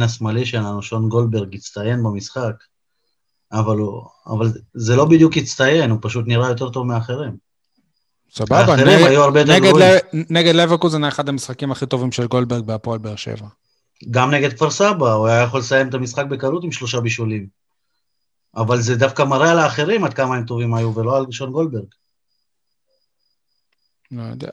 אה, 0.00 0.06
השמאלי 0.06 0.46
שלנו, 0.46 0.82
שון 0.82 1.08
גולדברג, 1.08 1.54
הצטיין 1.54 2.02
במשחק, 2.02 2.54
אבל, 3.52 3.76
הוא, 3.76 4.02
אבל 4.26 4.52
זה 4.74 4.96
לא 4.96 5.04
בדיוק 5.04 5.36
הצטיין, 5.36 5.90
הוא 5.90 5.98
פשוט 6.02 6.24
נראה 6.26 6.48
יותר 6.48 6.70
טוב 6.70 6.86
מאחרים. 6.86 7.36
סבבה, 8.34 8.76
נגד, 8.76 9.50
נגד, 9.50 9.72
נגד 10.30 10.54
לברקוזן 10.54 11.04
היה 11.04 11.08
אחד 11.08 11.28
המשחקים 11.28 11.72
הכי 11.72 11.86
טובים 11.86 12.12
של 12.12 12.26
גולדברג 12.26 12.64
בהפועל 12.64 12.98
באר 12.98 13.16
שבע. 13.16 13.46
גם 14.10 14.30
נגד 14.30 14.52
כפר 14.52 14.70
סבא, 14.70 15.12
הוא 15.12 15.26
היה 15.26 15.42
יכול 15.42 15.60
לסיים 15.60 15.88
את 15.88 15.94
המשחק 15.94 16.24
בקלות 16.26 16.64
עם 16.64 16.72
שלושה 16.72 17.00
בישולים. 17.00 17.63
אבל 18.56 18.80
זה 18.80 18.96
דווקא 18.96 19.22
מראה 19.22 19.50
על 19.50 19.58
האחרים 19.58 20.04
עד 20.04 20.14
כמה 20.14 20.36
הם 20.36 20.44
טובים 20.44 20.74
היו, 20.74 20.94
ולא 20.94 21.16
על 21.16 21.26
שון 21.30 21.52
גולדברג. 21.52 21.84
לא 24.10 24.22
יודע. 24.22 24.48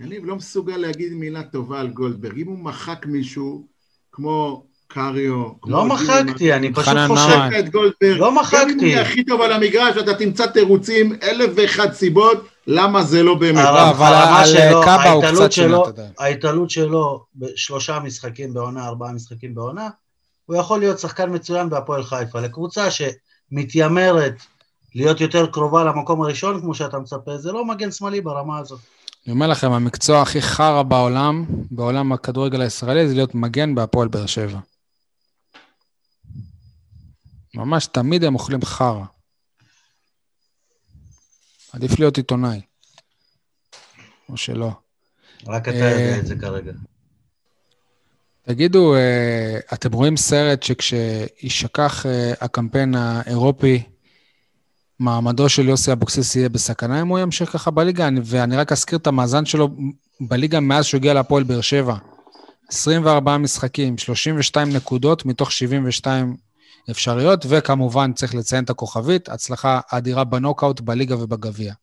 אני 0.00 0.18
לא 0.18 0.36
מסוגל 0.36 0.76
להגיד 0.76 1.12
מילה 1.12 1.42
טובה 1.42 1.80
על 1.80 1.88
גולדברג. 1.88 2.38
אם 2.38 2.46
הוא 2.46 2.58
מחק 2.58 3.06
מישהו, 3.06 3.66
כמו 4.12 4.64
קריו... 4.86 5.48
לא 5.66 5.84
מחקתי, 5.84 6.52
אני 6.52 6.72
פשוט 6.72 6.96
חושב... 7.08 7.38
את 7.58 7.68
גולדברג. 7.68 8.18
לא 8.18 8.34
מחקתי. 8.34 8.72
גם 8.72 8.80
אם 8.80 8.94
הוא 8.94 9.00
הכי 9.00 9.24
טוב 9.24 9.40
על 9.40 9.52
המגרש, 9.52 9.96
אתה 9.96 10.14
תמצא 10.14 10.46
תירוצים, 10.46 11.12
אלף 11.22 11.50
ואחת 11.56 11.92
סיבות, 11.92 12.48
למה 12.66 13.02
זה 13.02 13.22
לא 13.22 13.34
באמת. 13.34 13.64
אבל 13.64 14.12
על 14.14 14.84
קאבה 14.84 15.10
הוא 15.10 15.24
קצת 15.24 15.52
שונה, 15.52 15.82
אתה 15.82 15.88
יודע. 15.88 16.08
ההתעלות 16.18 16.70
שלו 16.70 17.24
בשלושה 17.36 18.00
משחקים 18.00 18.54
בעונה, 18.54 18.86
ארבעה 18.86 19.12
משחקים 19.12 19.54
בעונה, 19.54 19.88
הוא 20.52 20.60
יכול 20.60 20.80
להיות 20.80 20.98
שחקן 20.98 21.34
מצוין 21.34 21.70
בהפועל 21.70 22.02
חיפה. 22.02 22.40
לקבוצה 22.40 22.88
שמתיימרת 22.90 24.34
להיות 24.94 25.20
יותר 25.20 25.46
קרובה 25.46 25.84
למקום 25.84 26.22
הראשון, 26.22 26.60
כמו 26.60 26.74
שאתה 26.74 26.98
מצפה, 26.98 27.38
זה 27.38 27.52
לא 27.52 27.64
מגן 27.64 27.92
שמאלי 27.92 28.20
ברמה 28.20 28.58
הזאת. 28.58 28.80
אני 29.26 29.32
אומר 29.32 29.46
לכם, 29.46 29.72
המקצוע 29.72 30.22
הכי 30.22 30.42
חרא 30.42 30.82
בעולם, 30.82 31.44
בעולם 31.70 32.12
הכדורגל 32.12 32.60
הישראלי, 32.60 33.08
זה 33.08 33.14
להיות 33.14 33.34
מגן 33.34 33.74
בהפועל 33.74 34.08
באר 34.08 34.26
שבע. 34.26 34.58
ממש 37.54 37.86
תמיד 37.86 38.24
הם 38.24 38.34
אוכלים 38.34 38.64
חרא. 38.64 39.04
עדיף 41.72 41.98
להיות 41.98 42.16
עיתונאי. 42.16 42.60
או 44.28 44.36
שלא. 44.36 44.70
רק 45.46 45.68
אתה 45.68 45.76
יודע 45.76 46.18
את 46.18 46.26
זה 46.26 46.36
כרגע. 46.36 46.72
תגידו, 48.46 48.94
אה, 48.94 49.58
אתם 49.72 49.92
רואים 49.92 50.16
סרט 50.16 50.62
שכשישכח 50.62 52.06
אה, 52.06 52.32
הקמפיין 52.40 52.94
האירופי, 52.94 53.82
מעמדו 54.98 55.48
של 55.48 55.68
יוסי 55.68 55.92
אבוקסיס 55.92 56.36
יהיה 56.36 56.48
בסכנה 56.48 57.02
אם 57.02 57.08
הוא 57.08 57.18
ימשיך 57.18 57.52
ככה 57.52 57.70
בליגה? 57.70 58.08
ואני 58.24 58.56
רק 58.56 58.72
אזכיר 58.72 58.98
את 58.98 59.06
המאזן 59.06 59.44
שלו 59.44 59.68
בליגה 60.20 60.60
מאז 60.60 60.84
שהוא 60.84 60.98
הגיע 60.98 61.14
להפועל 61.14 61.42
באר 61.42 61.60
שבע. 61.60 61.96
24 62.68 63.38
משחקים, 63.38 63.98
32 63.98 64.68
נקודות 64.68 65.26
מתוך 65.26 65.52
72 65.52 66.36
אפשריות, 66.90 67.46
וכמובן 67.48 68.12
צריך 68.12 68.34
לציין 68.34 68.64
את 68.64 68.70
הכוכבית, 68.70 69.28
הצלחה 69.28 69.80
אדירה 69.90 70.24
בנוקאוט, 70.24 70.80
בליגה 70.80 71.16
ובגביע. 71.18 71.74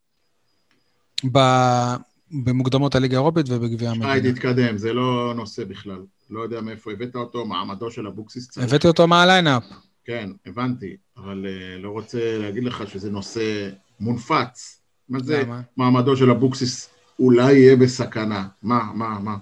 במוקדמות 2.32 2.96
הליגה 2.96 3.18
האירופית 3.18 3.46
ובגביע 3.50 3.90
המדינה. 3.90 4.16
שי, 4.16 4.34
תתקדם, 4.34 4.78
זה 4.78 4.94
לא 4.94 5.34
נושא 5.36 5.64
בכלל. 5.64 6.00
לא 6.30 6.40
יודע 6.42 6.62
מאיפה 6.62 6.92
הבאת 6.92 7.16
אותו, 7.16 7.46
מעמדו 7.46 7.92
של 7.92 8.08
אבוקסיס 8.08 8.50
צריך. 8.50 8.68
הבאתי 8.68 8.88
אותו 8.88 9.08
מה 9.08 9.20
lineup. 9.20 9.64
כן, 10.06 10.30
הבנתי, 10.46 10.96
אבל 11.18 11.46
אה, 11.46 11.84
לא 11.84 11.90
רוצה 11.90 12.38
להגיד 12.38 12.64
לך 12.64 12.84
שזה 12.88 13.12
נושא 13.12 13.70
מונפץ. 14.00 14.82
מה 15.10 15.20
זה 15.20 15.44
מעמדו 15.78 16.18
של 16.18 16.32
אבוקסיס 16.32 16.90
אולי 17.20 17.54
יהיה 17.54 17.76
בסכנה? 17.76 18.46
מה, 18.64 18.80
מה, 18.94 19.20
מה? 19.20 19.36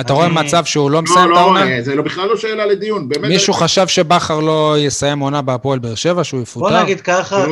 אתה 0.00 0.12
רואה 0.12 0.28
מצב 0.28 0.64
שהוא 0.64 0.90
לא 0.90 1.02
מסיים 1.02 1.32
את 1.32 1.36
העונה? 1.36 1.64
לא, 1.64 1.70
לא, 1.70 1.82
זה 1.82 2.02
בכלל 2.02 2.28
לא 2.28 2.36
שאלה 2.36 2.66
לדיון, 2.66 3.08
באמת. 3.08 3.28
מישהו 3.28 3.54
חשב 3.54 3.86
שבכר 3.86 4.40
לא 4.40 4.76
יסיים 4.78 5.18
עונה 5.18 5.42
בהפועל 5.42 5.78
באר 5.78 5.94
שבע, 5.94 6.24
שהוא 6.24 6.42
יפוטר? 6.42 6.68
בוא 6.68 6.82
נגיד 6.82 7.00
ככה, 7.00 7.44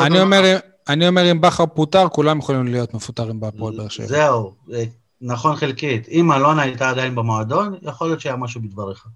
אני 0.00 0.20
אומר, 0.20 0.58
אם 0.90 1.40
בכר 1.40 1.66
פוטר, 1.66 2.08
כולם 2.08 2.38
יכולים 2.38 2.66
להיות 2.66 2.94
מפוטרים 2.94 3.40
בהפועל 3.40 3.76
באר 3.76 3.88
שבע. 3.88 4.06
זהו, 4.06 4.54
נכון 5.20 5.56
חלקית. 5.56 6.08
אם 6.08 6.32
אלונה 6.32 6.62
הייתה 6.62 6.90
עדיין 6.90 7.14
במועדון, 7.14 7.74
יכול 7.82 8.06
להיות 8.06 8.20
שהיה 8.20 8.36
משהו 8.36 8.60
בדבריך. 8.60 9.06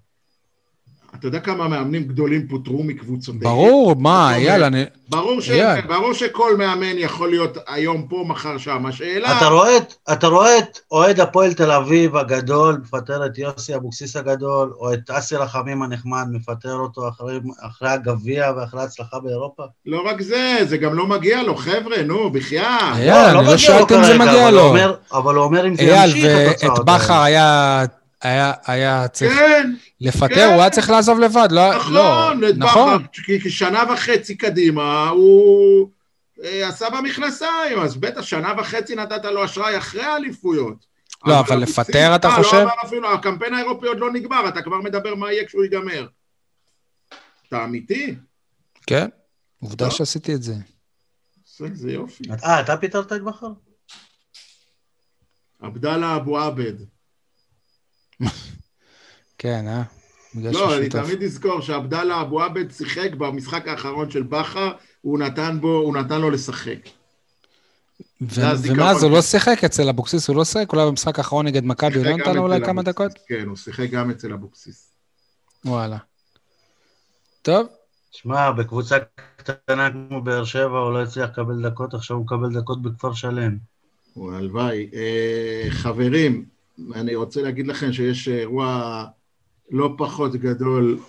אתה 1.15 1.27
יודע 1.27 1.39
כמה 1.39 1.67
מאמנים 1.67 2.03
גדולים 2.03 2.47
פוטרו 2.47 2.83
מקבוצותיהם? 2.83 3.43
ברור, 3.43 3.95
מה, 3.95 4.35
אייל, 4.35 4.63
אני... 4.63 4.83
ברור, 5.09 5.41
ש... 5.41 5.49
ברור 5.87 6.13
שכל 6.13 6.57
מאמן 6.57 6.97
יכול 6.97 7.29
להיות 7.29 7.57
היום 7.67 8.07
פה, 8.09 8.23
מחר 8.27 8.57
שם. 8.57 8.85
השאלה... 8.85 9.37
אתה 9.37 9.47
רואה, 9.47 9.77
אתה 10.11 10.27
רואה 10.27 10.57
את 10.57 10.79
אוהד 10.91 11.19
הפועל 11.19 11.53
תל 11.53 11.71
אביב 11.71 12.15
הגדול, 12.15 12.77
מפטר 12.81 13.25
את 13.25 13.37
יוסי 13.37 13.75
אבוקסיס 13.75 14.15
הגדול, 14.15 14.73
או 14.79 14.93
את 14.93 15.09
אסי 15.09 15.35
רחמים 15.35 15.81
הנחמד, 15.83 16.25
מפטר 16.31 16.75
אותו 16.75 17.09
אחרי, 17.09 17.39
אחרי 17.61 17.89
הגביע 17.89 18.51
ואחרי 18.57 18.81
ההצלחה 18.81 19.19
באירופה? 19.19 19.63
לא 19.85 20.01
רק 20.05 20.21
זה, 20.21 20.57
זה 20.63 20.77
גם 20.77 20.93
לא 20.93 21.07
מגיע 21.07 21.43
לו, 21.43 21.55
חבר'ה, 21.55 22.03
נו, 22.03 22.29
בחייאת. 22.29 22.65
אייל, 22.93 23.27
לא, 23.27 23.33
לא 23.33 23.39
אני 23.39 23.47
לא 23.47 23.57
שאלתי 23.57 23.95
אם 23.95 24.03
זה 24.03 24.17
מגיע 24.17 24.51
לו. 24.51 24.73
אבל 25.13 25.35
הוא 25.35 25.43
אומר 25.43 25.67
אם 25.67 25.75
זה 25.75 25.83
ימשיך 25.83 26.25
את 26.25 26.47
התוצאות. 26.47 26.63
אייל, 26.63 26.71
ואת 26.71 26.85
בכר 26.85 27.21
היה... 27.21 27.85
היה, 28.21 28.53
היה 28.65 29.07
צריך 29.07 29.33
כן, 29.33 29.73
לפטר, 30.01 30.35
כן. 30.35 30.53
הוא 30.53 30.61
היה 30.61 30.69
צריך 30.69 30.89
לעזוב 30.89 31.19
לבד, 31.19 31.47
לא... 31.51 31.75
נכון, 31.75 32.39
לא, 32.39 32.47
נכון. 32.57 33.05
כי 33.13 33.49
שנה 33.49 33.83
וחצי 33.93 34.37
קדימה 34.37 35.09
הוא 35.09 35.89
אה, 36.43 36.67
עשה 36.67 36.89
במכנסיים, 36.89 37.79
אז 37.83 37.97
בטח 37.97 38.21
שנה 38.21 38.53
וחצי 38.57 38.95
נתת 38.95 39.25
לו 39.25 39.45
אשראי 39.45 39.77
אחרי 39.77 40.03
האליפויות. 40.03 40.85
לא, 41.25 41.39
אבל 41.39 41.57
לפטר 41.57 42.15
אתה 42.15 42.27
לא, 42.27 42.33
חושב? 42.33 42.57
לא, 42.57 42.63
אבל 42.63 42.71
אפילו, 42.85 43.13
הקמפיין 43.13 43.53
האירופי 43.53 43.87
עוד 43.87 43.99
לא 43.99 44.11
נגמר, 44.13 44.49
אתה 44.49 44.61
כבר 44.61 44.77
מדבר 44.81 45.15
מה 45.15 45.31
יהיה 45.31 45.45
כשהוא 45.45 45.63
ייגמר. 45.63 46.07
אתה 47.47 47.63
אמיתי? 47.63 48.15
כן, 48.87 49.07
עובדה 49.59 49.85
לא. 49.85 49.91
שעשיתי 49.91 50.35
את 50.35 50.43
זה. 50.43 50.53
זה 51.73 51.91
יופי. 51.91 52.23
אה, 52.43 52.61
אתה 52.61 52.77
פיטרת 52.77 53.13
את 53.13 53.21
בכר? 53.23 53.51
עבדאללה 55.59 56.15
אבו 56.15 56.39
עבד. 56.39 56.73
כן, 59.37 59.65
אה? 59.67 59.83
לא, 60.35 60.77
אני 60.77 60.89
תמיד 60.89 61.23
אזכור 61.23 61.61
שעבדאללה 61.61 62.21
אבו 62.21 62.41
עבד 62.41 62.71
שיחק 62.71 63.13
במשחק 63.17 63.67
האחרון 63.67 64.11
של 64.11 64.23
בכר, 64.23 64.71
הוא 65.01 65.19
נתן 65.19 65.57
בו, 65.61 65.77
הוא 65.77 65.97
נתן 65.97 66.21
לו 66.21 66.29
לשחק. 66.29 66.79
ומה, 68.21 68.91
אז 68.91 69.03
הוא 69.03 69.11
לא 69.11 69.21
שיחק 69.21 69.63
אצל 69.63 69.89
אבוקסיס, 69.89 70.27
הוא 70.27 70.35
לא 70.35 70.45
שיחק? 70.45 70.73
אולי 70.73 70.85
במשחק 70.85 71.19
האחרון 71.19 71.47
נגד 71.47 71.65
מכבי, 71.65 71.95
הוא 71.95 72.05
לא 72.05 72.17
נתן 72.17 72.35
לו 72.35 72.41
אולי 72.41 72.65
כמה 72.65 72.83
דקות? 72.83 73.11
כן, 73.27 73.45
הוא 73.47 73.55
שיחק 73.55 73.89
גם 73.89 74.11
אצל 74.11 74.33
אבוקסיס. 74.33 74.91
וואלה. 75.65 75.97
טוב. 77.41 77.67
שמע, 78.11 78.51
בקבוצה 78.51 78.97
קטנה 79.35 79.91
כמו 79.91 80.21
באר 80.21 80.45
שבע 80.45 80.79
הוא 80.79 80.93
לא 80.93 81.03
הצליח 81.03 81.29
לקבל 81.29 81.69
דקות, 81.69 81.93
עכשיו 81.93 82.17
הוא 82.17 82.25
מקבל 82.25 82.53
דקות 82.53 82.81
בכפר 82.81 83.13
שלם. 83.13 83.57
הלוואי. 84.15 84.89
אה, 84.93 85.65
חברים, 85.69 86.45
אני 86.95 87.15
רוצה 87.15 87.41
להגיד 87.41 87.67
לכם 87.67 87.93
שיש 87.93 88.27
אירוע 88.27 89.05
לא 89.71 89.93
פחות 89.97 90.35
גדול 90.35 90.99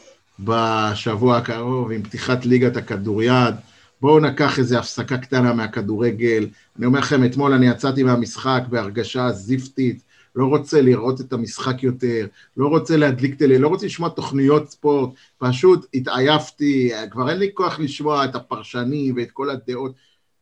בשבוע 0.41 1.37
הקרוב 1.37 1.91
עם 1.91 2.03
פתיחת 2.03 2.47
ליגת 2.47 2.77
הכדוריד. 2.77 3.55
בואו 4.01 4.21
נקח 4.21 4.59
איזו 4.59 4.79
הפסקה 4.79 5.19
קטנה 5.19 5.53
מהכדורגל. 5.53 6.49
אני 6.79 6.87
אומר 6.87 6.99
לכם, 6.99 7.25
אתמול 7.25 7.53
אני 7.53 7.67
יצאתי 7.67 8.03
מהמשחק 8.03 8.63
בהרגשה 8.71 9.33
זיפטית, 9.33 10.03
לא 10.37 10.47
רוצה 10.47 10.83
לראות 10.83 11.21
את 11.21 11.33
המשחק 11.33 11.83
יותר, 11.83 12.27
לא 12.57 12.69
רוצה 12.69 12.97
להדליק 12.97 13.35
טלי, 13.35 13.59
לא 13.59 13.69
רוצה 13.69 13.87
לשמוע 13.87 14.09
תוכניות 14.09 14.71
ספורט, 14.71 15.11
פשוט 15.39 15.87
התעייפתי, 15.95 16.91
כבר 17.11 17.31
אין 17.31 17.39
לי 17.39 17.51
כוח 17.55 17.79
לשמוע 17.79 18.25
את 18.25 18.35
הפרשנים 18.35 19.17
ואת 19.17 19.31
כל 19.31 19.51
הדעות. 19.51 19.93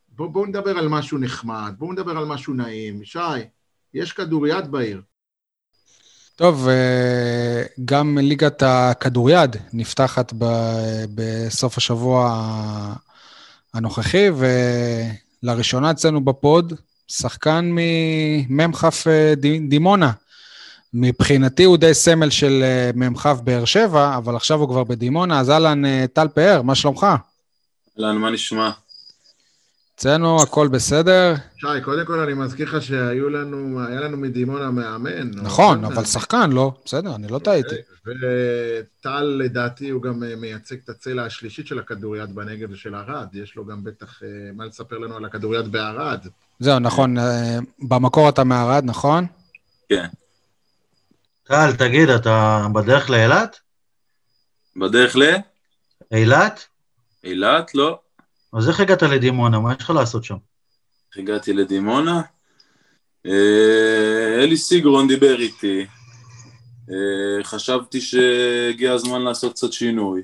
בואו 0.08 0.28
בוא 0.28 0.46
נדבר 0.46 0.78
על 0.78 0.88
משהו 0.88 1.18
נחמד, 1.18 1.74
בואו 1.78 1.92
נדבר 1.92 2.18
על 2.18 2.24
משהו 2.24 2.54
נעים. 2.54 3.04
שי, 3.04 3.18
יש 3.94 4.12
כדוריד 4.12 4.70
בעיר. 4.70 5.02
טוב, 6.36 6.68
אה, 6.68 7.62
גם 7.84 8.18
ליגת 8.18 8.62
הכדוריד 8.66 9.56
נפתחת 9.72 10.32
בסוף 11.14 11.78
השבוע 11.78 12.44
הנוכחי, 13.74 14.26
ולראשונה 15.42 15.90
אצלנו 15.90 16.24
בפוד, 16.24 16.72
שחקן 17.08 17.70
ממ"כ 17.72 18.84
אה, 19.06 19.34
דימונה. 19.68 20.10
מבחינתי 20.94 21.64
הוא 21.64 21.76
די 21.76 21.94
סמל 21.94 22.30
של 22.30 22.64
אה, 22.64 22.90
מ"כ 22.94 23.26
באר 23.26 23.64
שבע, 23.64 24.16
אבל 24.16 24.36
עכשיו 24.36 24.60
הוא 24.60 24.68
כבר 24.68 24.84
בדימונה, 24.84 25.40
אז 25.40 25.50
אהלן, 25.50 26.06
טל 26.06 26.28
פאר, 26.28 26.62
מה 26.62 26.74
שלומך? 26.74 27.06
אהלן, 27.98 28.16
מה 28.16 28.30
נשמע? 28.30 28.70
אצלנו 29.96 30.42
הכל 30.42 30.68
בסדר. 30.68 31.34
שי, 31.56 31.66
קודם 31.84 32.06
כל 32.06 32.20
אני 32.20 32.34
מזכיר 32.34 32.66
לך 32.76 32.82
שהיו 32.82 33.28
לנו, 33.28 33.86
היה 33.88 34.00
לנו 34.00 34.16
מדימונה 34.16 34.70
מאמן. 34.70 35.30
נכון, 35.30 35.84
אבל 35.84 36.04
שחקן, 36.04 36.52
לא, 36.52 36.72
בסדר, 36.84 37.14
אני 37.14 37.28
לא 37.28 37.38
טעיתי. 37.38 37.74
וטל, 38.06 39.22
לדעתי, 39.22 39.90
הוא 39.90 40.02
גם 40.02 40.22
אה, 40.24 40.36
מייצג 40.36 40.76
את 40.84 40.88
הצלע 40.88 41.24
השלישית 41.24 41.66
של 41.66 41.78
הכדוריד 41.78 42.34
בנגב 42.34 42.70
ושל 42.70 42.94
ערד. 42.94 43.26
יש 43.32 43.56
לו 43.56 43.64
גם 43.66 43.84
בטח 43.84 44.22
אה, 44.22 44.28
מה 44.54 44.64
לספר 44.64 44.98
לנו 44.98 45.16
על 45.16 45.24
הכדוריד 45.24 45.72
בערד. 45.72 46.26
זהו, 46.60 46.78
נכון. 46.78 47.18
אה, 47.18 47.58
במקור 47.78 48.28
אתה 48.28 48.44
מערד, 48.44 48.84
נכון? 48.84 49.26
כן. 49.88 50.06
טל, 51.44 51.72
תגיד, 51.78 52.08
אתה 52.08 52.66
בדרך 52.74 53.10
לאילת? 53.10 53.60
בדרך 54.76 55.16
ל? 55.16 55.22
אילת? 56.12 56.66
אילת? 57.24 57.74
לא. 57.74 57.98
אז 58.52 58.68
איך 58.68 58.80
הגעת 58.80 59.02
לדימונה? 59.02 59.60
מה 59.60 59.72
יש 59.72 59.82
לך 59.82 59.90
לעשות 59.90 60.24
שם? 60.24 60.36
הגעתי 61.16 61.52
לדימונה? 61.52 62.22
אה, 63.26 64.42
אלי 64.42 64.56
סיגרון 64.56 65.08
דיבר 65.08 65.40
איתי. 65.40 65.86
אה, 66.90 67.44
חששבתי 67.44 68.00
שהגיע 68.00 68.92
הזמן 68.92 69.22
לעשות 69.22 69.52
קצת 69.52 69.72
שינוי. 69.72 70.22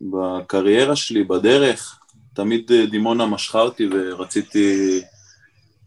בקריירה 0.00 0.96
שלי, 0.96 1.24
בדרך, 1.24 1.98
תמיד 2.34 2.72
אה, 2.72 2.86
דימונה 2.86 3.26
משכה 3.26 3.60
אותי 3.60 3.88
ורציתי 3.92 5.00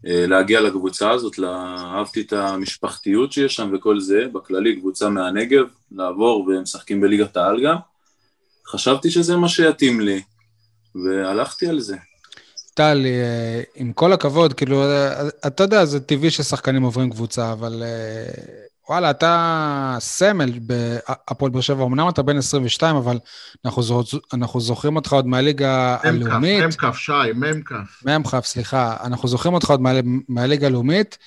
להגיע 0.04 0.60
לקבוצה 0.60 1.10
הזאת, 1.10 1.38
אהבתי 1.38 2.20
את 2.20 2.32
המשפחתיות 2.32 3.32
שיש 3.32 3.54
שם 3.54 3.70
וכל 3.74 4.00
זה, 4.00 4.24
בכללי 4.32 4.76
קבוצה 4.76 5.08
מהנגב, 5.08 5.66
לעבור 5.92 6.46
והם 6.46 6.62
משחקים 6.62 7.00
בליגת 7.00 7.36
העל 7.36 7.64
גם. 7.64 7.76
חשבתי 8.66 9.10
שזה 9.10 9.36
מה 9.36 9.48
שיתאים 9.48 10.00
לי. 10.00 10.22
והלכתי 11.04 11.68
על 11.68 11.80
זה. 11.80 11.96
טל, 12.74 13.06
אה, 13.06 13.62
עם 13.74 13.92
כל 13.92 14.12
הכבוד, 14.12 14.52
כאילו, 14.52 14.82
אה, 14.82 15.28
אתה 15.46 15.62
יודע, 15.62 15.84
זה 15.84 16.00
טבעי 16.00 16.30
ששחקנים 16.30 16.82
עוברים 16.82 17.10
קבוצה, 17.10 17.52
אבל 17.52 17.82
אה, 17.82 18.58
וואלה, 18.88 19.10
אתה 19.10 19.96
סמל 20.00 20.52
בהפועל 20.58 21.50
באר 21.50 21.60
שבע, 21.60 21.84
אמנם 21.84 22.08
אתה 22.08 22.22
בן 22.22 22.36
22, 22.36 22.96
אבל 22.96 23.18
אנחנו, 23.64 23.82
אנחנו 24.32 24.60
זוכרים 24.60 24.96
אותך 24.96 25.12
עוד 25.12 25.26
מהליגה 25.26 25.96
הלאומית. 26.02 26.64
מ"כ, 26.64 26.96
שי, 26.96 27.12
מ"כ. 27.34 27.72
מ"כ, 28.06 28.36
סליחה. 28.42 28.96
אנחנו 29.04 29.28
זוכרים 29.28 29.54
אותך 29.54 29.70
עוד 29.70 29.80
מה, 29.80 29.90
מהליגה 30.28 30.66
הלאומית, 30.66 31.18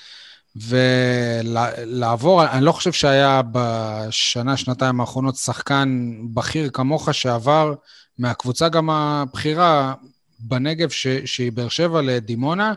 ולעבור, 0.55 2.45
אני 2.45 2.65
לא 2.65 2.71
חושב 2.71 2.91
שהיה 2.91 3.41
בשנה, 3.51 4.57
שנתיים 4.57 4.99
האחרונות 4.99 5.35
שחקן 5.35 6.11
בכיר 6.33 6.69
כמוך 6.73 7.13
שעבר 7.13 7.73
מהקבוצה 8.17 8.69
גם 8.69 8.89
הבכירה 8.89 9.93
בנגב, 10.39 10.89
ש, 10.89 11.07
שהיא 11.07 11.51
באר 11.51 11.69
שבע 11.69 12.01
לדימונה, 12.01 12.73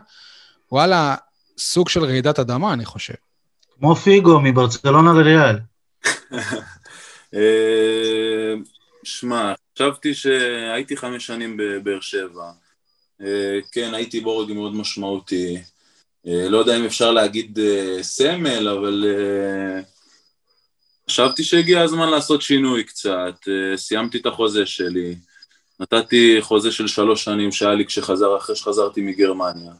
וואלה, 0.71 1.15
סוג 1.57 1.89
של 1.89 2.03
רעידת 2.03 2.39
אדמה, 2.39 2.73
אני 2.73 2.85
חושב. 2.85 3.13
כמו 3.79 3.95
פיגו 3.95 4.39
מברצלונה 4.39 5.13
לריאל. 5.13 5.55
אה, 7.35 8.53
שמע, 9.03 9.53
חשבתי 9.75 10.13
שהייתי 10.13 10.97
חמש 10.97 11.25
שנים 11.25 11.57
בבאר 11.57 11.99
שבע. 12.01 12.51
אה, 13.21 13.59
כן, 13.71 13.93
הייתי 13.93 14.19
בורג 14.21 14.53
מאוד 14.53 14.75
משמעותי. 14.75 15.57
אה, 16.27 16.49
לא 16.49 16.57
יודע 16.57 16.77
אם 16.77 16.85
אפשר 16.85 17.11
להגיד 17.11 17.59
סמל, 18.01 18.67
אבל 18.67 19.05
חשבתי 21.09 21.43
שהגיע 21.43 21.81
הזמן 21.81 22.09
לעשות 22.09 22.41
שינוי 22.41 22.83
קצת. 22.83 23.35
סיימתי 23.75 24.17
את 24.17 24.25
החוזה 24.25 24.65
שלי. 24.65 25.15
נתתי 25.79 26.37
חוזה 26.41 26.71
של 26.71 26.87
שלוש 26.87 27.23
שנים 27.23 27.51
שהיה 27.51 27.73
לי 27.73 27.85
כשחזר, 27.85 28.37
אחרי 28.37 28.55
שחזרתי 28.55 29.01
מגרמניה. 29.01 29.71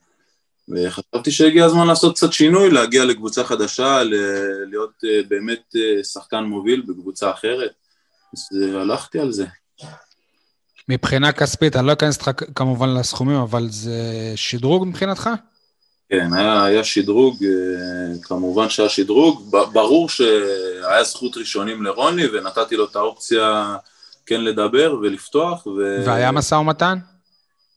וחשבתי 0.70 1.32
שהגיע 1.32 1.66
הזמן 1.66 1.88
לעשות 1.88 2.16
קצת 2.16 2.34
שינוי, 2.34 2.72
להגיע 2.72 3.06
לקבוצה 3.06 3.44
חדשה, 3.44 4.04
להיות 4.70 5.04
אה, 5.06 5.22
באמת 5.28 5.76
אה, 5.76 6.04
שחקן 6.04 6.44
מוביל 6.44 6.82
בקבוצה 6.82 7.32
אחרת. 7.32 7.72
אז 8.34 8.50
אה, 8.62 8.82
הלכתי 8.82 9.20
על 9.20 9.32
זה. 9.32 9.46
מבחינה 10.90 11.32
כספית, 11.32 11.76
אני 11.76 11.88
לא 11.88 11.94
אכנס 11.94 12.18
איתך 12.18 12.44
כמובן 12.56 12.90
לסכומים, 12.94 13.38
אבל 13.38 13.68
זה 13.70 13.94
שדרוג 14.36 14.88
מבחינתך? 14.88 15.30
כן, 16.10 16.34
היה, 16.34 16.64
היה 16.64 16.84
שדרוג, 16.84 17.46
כמובן 18.22 18.70
שהיה 18.70 18.90
שדרוג. 18.90 19.56
ברור 19.74 20.10
שהיה 20.10 21.04
זכות 21.04 21.38
ראשונים 21.38 21.84
לרוני, 21.84 22.24
ונתתי 22.34 22.76
לו 22.76 22.86
את 22.86 22.96
האופציה 22.96 23.78
כן 24.26 24.42
לדבר 24.42 24.96
ולפתוח. 25.02 25.68
ו... 25.68 26.04
והיה 26.06 26.32
משא 26.32 26.56
ומתן? 26.56 26.98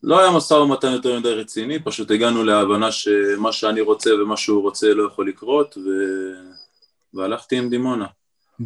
לא 0.03 0.21
היה 0.21 0.31
משא 0.31 0.55
ומתן 0.55 0.93
יותר 0.93 1.19
מדי 1.19 1.33
רציני, 1.33 1.79
פשוט 1.79 2.11
הגענו 2.11 2.45
להבנה 2.45 2.93
שמה 2.93 3.53
שאני 3.53 3.81
רוצה 3.81 4.11
ומה 4.15 4.37
שהוא 4.37 4.63
רוצה 4.63 4.95
לא 4.95 5.07
יכול 5.07 5.29
לקרות, 5.29 5.79
ו... 5.79 5.89
והלכתי 7.15 7.57
עם 7.57 7.69
דימונה. 7.69 8.07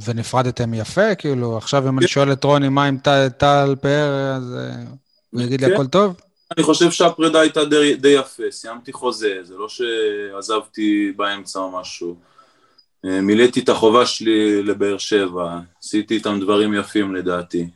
ונפרדתם 0.05 0.75
יפה? 0.75 1.15
כאילו, 1.15 1.57
עכשיו 1.57 1.89
אם 1.89 1.99
אני 1.99 2.07
כן. 2.07 2.13
שואל 2.13 2.33
את 2.33 2.45
רוני 2.45 2.69
מה 2.69 2.85
עם 2.85 2.99
טל 3.39 3.75
פאר, 3.81 4.35
אז 4.37 4.57
אה, 4.59 4.85
הוא 5.31 5.43
יגיד 5.43 5.61
לי 5.61 5.67
כן. 5.67 5.75
הכל 5.75 5.87
טוב? 5.87 6.21
אני 6.57 6.65
חושב 6.65 6.91
שהפרידה 6.91 7.41
הייתה 7.41 7.65
די, 7.65 7.95
די 7.95 8.09
יפה, 8.09 8.43
סיימתי 8.51 8.93
חוזה, 8.93 9.39
זה 9.43 9.55
לא 9.59 9.69
שעזבתי 9.69 11.13
באמצע 11.17 11.59
או 11.59 11.81
משהו. 11.81 12.17
אה, 13.05 13.21
מילאתי 13.21 13.61
את 13.61 13.69
החובה 13.69 14.07
שלי 14.07 14.63
לבאר 14.63 14.99
שבע, 14.99 15.59
עשיתי 15.83 16.15
איתם 16.15 16.41
דברים 16.41 16.75
יפים 16.75 17.15
לדעתי. 17.15 17.69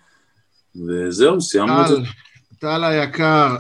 וזהו, 0.86 1.40
סיימנו 1.40 1.82
את 1.82 1.88
זה. 1.88 1.96
טל 2.58 2.84
היקר, 2.84 3.56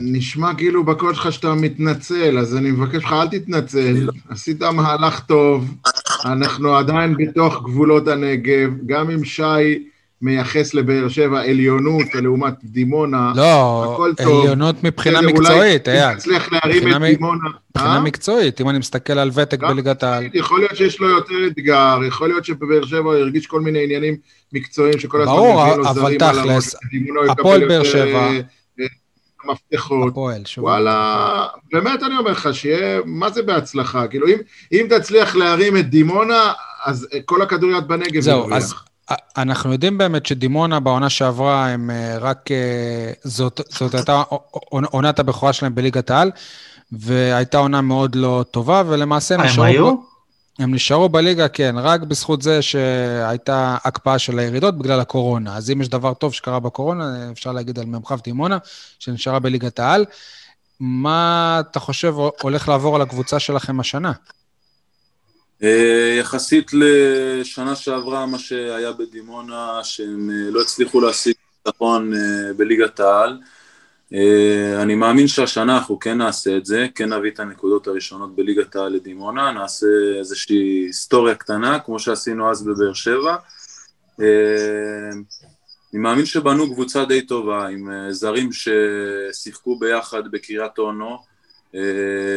נשמע 0.00 0.54
כאילו 0.54 0.84
בקול 0.84 1.14
שלך 1.14 1.32
שאתה 1.32 1.54
מתנצל, 1.54 2.38
אז 2.38 2.56
אני 2.56 2.70
מבקש 2.70 2.94
ממך, 3.02 3.12
אל 3.12 3.28
תתנצל. 3.28 3.92
לא. 3.92 4.12
עשית 4.28 4.62
מהלך 4.62 5.20
טוב, 5.20 5.74
אנחנו 6.24 6.76
עדיין 6.76 7.16
בתוך 7.16 7.62
גבולות 7.62 8.08
הנגב, 8.08 8.70
גם 8.86 9.10
אם 9.10 9.24
שי 9.24 9.88
מייחס 10.24 10.74
לבאר 10.74 11.08
שבע 11.08 11.40
עליונות 11.40 12.14
לעומת 12.14 12.54
דימונה, 12.64 13.32
לא, 13.36 13.92
הכל 13.92 14.12
טוב. 14.16 14.40
עליונות 14.44 14.84
מבחינה 14.84 15.20
מקצועית, 15.22 15.88
אייל. 15.88 16.04
אולי 16.04 16.16
תצליח 16.16 16.52
להרים 16.52 16.94
את 16.94 17.02
דימונה. 17.02 17.48
מבחינה 17.70 17.94
אה? 17.94 18.00
מקצועית, 18.00 18.60
אם 18.60 18.68
אני 18.68 18.78
מסתכל 18.78 19.12
על 19.12 19.30
ותק 19.34 19.60
בליגת 19.60 20.02
העל. 20.02 20.28
יכול 20.34 20.60
להיות 20.60 20.76
שיש 20.76 21.00
לו 21.00 21.08
יותר 21.08 21.46
אתגר, 21.46 21.98
יכול 22.08 22.28
להיות 22.28 22.44
שבבאר 22.44 22.86
שבע 22.86 22.98
הוא 22.98 23.14
הרגיש 23.14 23.46
כל 23.46 23.60
מיני 23.60 23.84
עניינים 23.84 24.16
מקצועיים 24.52 24.98
שכל 24.98 25.22
הזמן 25.22 25.34
מביאים 25.34 25.78
לו 25.78 25.94
זרים 25.94 26.18
על 26.22 26.38
הראש. 26.38 26.44
ברור, 26.44 26.50
אבל 26.50 26.54
תכלס, 26.54 26.76
הפועל 27.30 27.68
באר 27.68 27.84
שבע. 27.84 28.18
אה, 28.18 28.40
אה, 28.80 28.86
מפתחות. 29.44 30.12
הפועל, 30.12 30.44
שוב. 30.44 30.64
וואלה, 30.64 31.46
באמת 31.72 32.02
אני 32.02 32.16
אומר 32.16 32.30
לך, 32.30 32.48
שיהיה, 32.52 33.00
מה 33.04 33.30
זה 33.30 33.42
בהצלחה? 33.42 34.06
כאילו, 34.06 34.26
אם, 34.26 34.36
אם 34.72 34.86
תצליח 34.90 35.36
להרים 35.36 35.76
את 35.76 35.90
דימונה, 35.90 36.52
אז 36.84 37.08
כל 37.24 37.42
הכדוריד 37.42 37.88
בנגב 37.88 38.20
זהו, 38.20 38.54
אז 38.54 38.74
אנחנו 39.36 39.72
יודעים 39.72 39.98
באמת 39.98 40.26
שדימונה 40.26 40.80
בעונה 40.80 41.10
שעברה 41.10 41.68
הם 41.68 41.90
רק, 42.20 42.48
זאת, 43.24 43.60
זאת 43.68 43.94
הייתה 43.94 44.22
עונת 44.62 45.18
הבכורה 45.18 45.52
שלהם 45.52 45.74
בליגת 45.74 46.10
העל. 46.10 46.30
והייתה 46.92 47.58
עונה 47.58 47.80
מאוד 47.80 48.14
לא 48.14 48.44
טובה, 48.50 48.82
ולמעשה 48.86 49.34
הם 49.34 49.40
אה, 49.40 49.46
נשארו... 49.46 49.64
הם 49.64 49.70
היו? 49.70 49.94
הם 50.58 50.74
נשארו 50.74 51.08
בליגה, 51.08 51.48
כן, 51.48 51.74
רק 51.78 52.00
בזכות 52.00 52.42
זה 52.42 52.62
שהייתה 52.62 53.76
הקפאה 53.84 54.18
של 54.18 54.38
הירידות 54.38 54.78
בגלל 54.78 55.00
הקורונה. 55.00 55.56
אז 55.56 55.70
אם 55.70 55.80
יש 55.80 55.88
דבר 55.88 56.14
טוב 56.14 56.34
שקרה 56.34 56.60
בקורונה, 56.60 57.30
אפשר 57.32 57.52
להגיד 57.52 57.78
על 57.78 57.86
מ"כ 57.86 58.12
דימונה, 58.24 58.58
שנשארה 58.98 59.38
בליגת 59.38 59.78
העל. 59.78 60.04
מה 60.80 61.60
אתה 61.60 61.80
חושב 61.80 62.14
הולך 62.42 62.68
לעבור 62.68 62.96
על 62.96 63.02
הקבוצה 63.02 63.38
שלכם 63.38 63.80
השנה? 63.80 64.12
אה, 65.62 66.16
יחסית 66.20 66.70
לשנה 66.72 67.74
שעברה, 67.74 68.26
מה 68.26 68.38
שהיה 68.38 68.92
בדימונה, 68.92 69.80
שהם 69.82 70.30
אה, 70.30 70.50
לא 70.50 70.60
הצליחו 70.60 71.00
להשיג 71.00 71.34
ביטחון 71.64 72.12
בליגת 72.56 73.00
העל. 73.00 73.38
אה, 74.14 74.82
אני 74.82 74.94
מאמין 74.94 75.28
שהשנה 75.28 75.78
אנחנו 75.78 75.98
כן 75.98 76.18
נעשה 76.18 76.56
את 76.56 76.66
זה, 76.66 76.86
כן 76.94 77.12
נביא 77.12 77.30
את 77.30 77.40
הנקודות 77.40 77.86
הראשונות 77.86 78.36
בליגת 78.36 78.76
העל 78.76 78.92
לדימונה, 78.92 79.52
נעשה 79.52 79.86
איזושהי 80.18 80.84
היסטוריה 80.86 81.34
קטנה, 81.34 81.78
כמו 81.78 81.98
שעשינו 81.98 82.50
אז 82.50 82.62
בבאר 82.62 82.92
שבע. 82.92 83.36
אה, 84.20 85.10
אני 85.92 86.02
מאמין 86.02 86.26
שבנו 86.26 86.74
קבוצה 86.74 87.04
די 87.04 87.26
טובה, 87.26 87.68
עם 87.68 87.90
אה, 87.90 88.12
זרים 88.12 88.50
ששיחקו 88.52 89.78
ביחד 89.78 90.30
בקריית 90.30 90.78
אונו, 90.78 91.10
אה, 91.10 91.16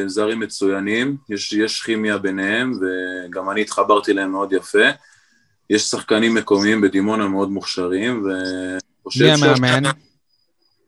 זרים 0.07 0.39
מצוינים, 0.39 1.17
יש, 1.29 1.53
יש 1.53 1.81
כימיה 1.81 2.17
ביניהם, 2.17 2.71
וגם 2.81 3.49
אני 3.49 3.61
התחברתי 3.61 4.13
להם 4.13 4.31
מאוד 4.31 4.53
יפה. 4.53 4.88
יש 5.69 5.83
שחקנים 5.83 6.35
מקומיים 6.35 6.81
בדימונה 6.81 7.27
מאוד 7.27 7.49
מוכשרים, 7.49 8.25
ו... 8.25 8.29
מי 9.21 9.31
המאמן? 9.31 9.89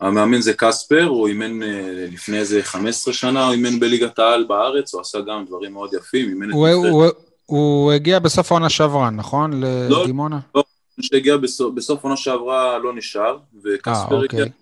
המאמן 0.02 0.42
זה 0.42 0.54
קספר, 0.54 1.04
הוא 1.04 1.28
אימן 1.28 1.64
אה, 1.64 2.06
לפני 2.12 2.38
איזה 2.38 2.64
15 2.64 3.14
שנה, 3.14 3.46
הוא 3.46 3.54
אימן 3.54 3.80
בליגת 3.80 4.20
העל 4.20 4.44
בארץ, 4.44 4.94
הוא 4.94 5.02
עשה 5.02 5.20
גם 5.22 5.46
דברים 5.46 5.74
מאוד 5.74 5.94
יפים, 5.94 6.30
אימן 6.30 6.52
הוא, 6.52 6.68
את 6.68 6.74
הוא, 6.74 6.88
הוא, 6.88 7.06
הוא 7.46 7.92
הגיע 7.92 8.20
בסוף 8.20 8.52
העונה 8.52 8.70
שעברה, 8.70 9.10
נכון? 9.10 9.64
לא, 9.64 10.04
לדימונה? 10.04 10.40
לא, 10.56 10.64
שהגיע 11.02 11.38
בסוף, 11.38 11.74
בסוף 11.76 12.04
עונה 12.04 12.18
שעברה 12.18 12.78
לא 12.78 12.94
נשאר, 12.94 13.38
וקספר 13.64 14.16
אה, 14.16 14.22
אוקיי. 14.22 14.42
הגיע... 14.42 14.54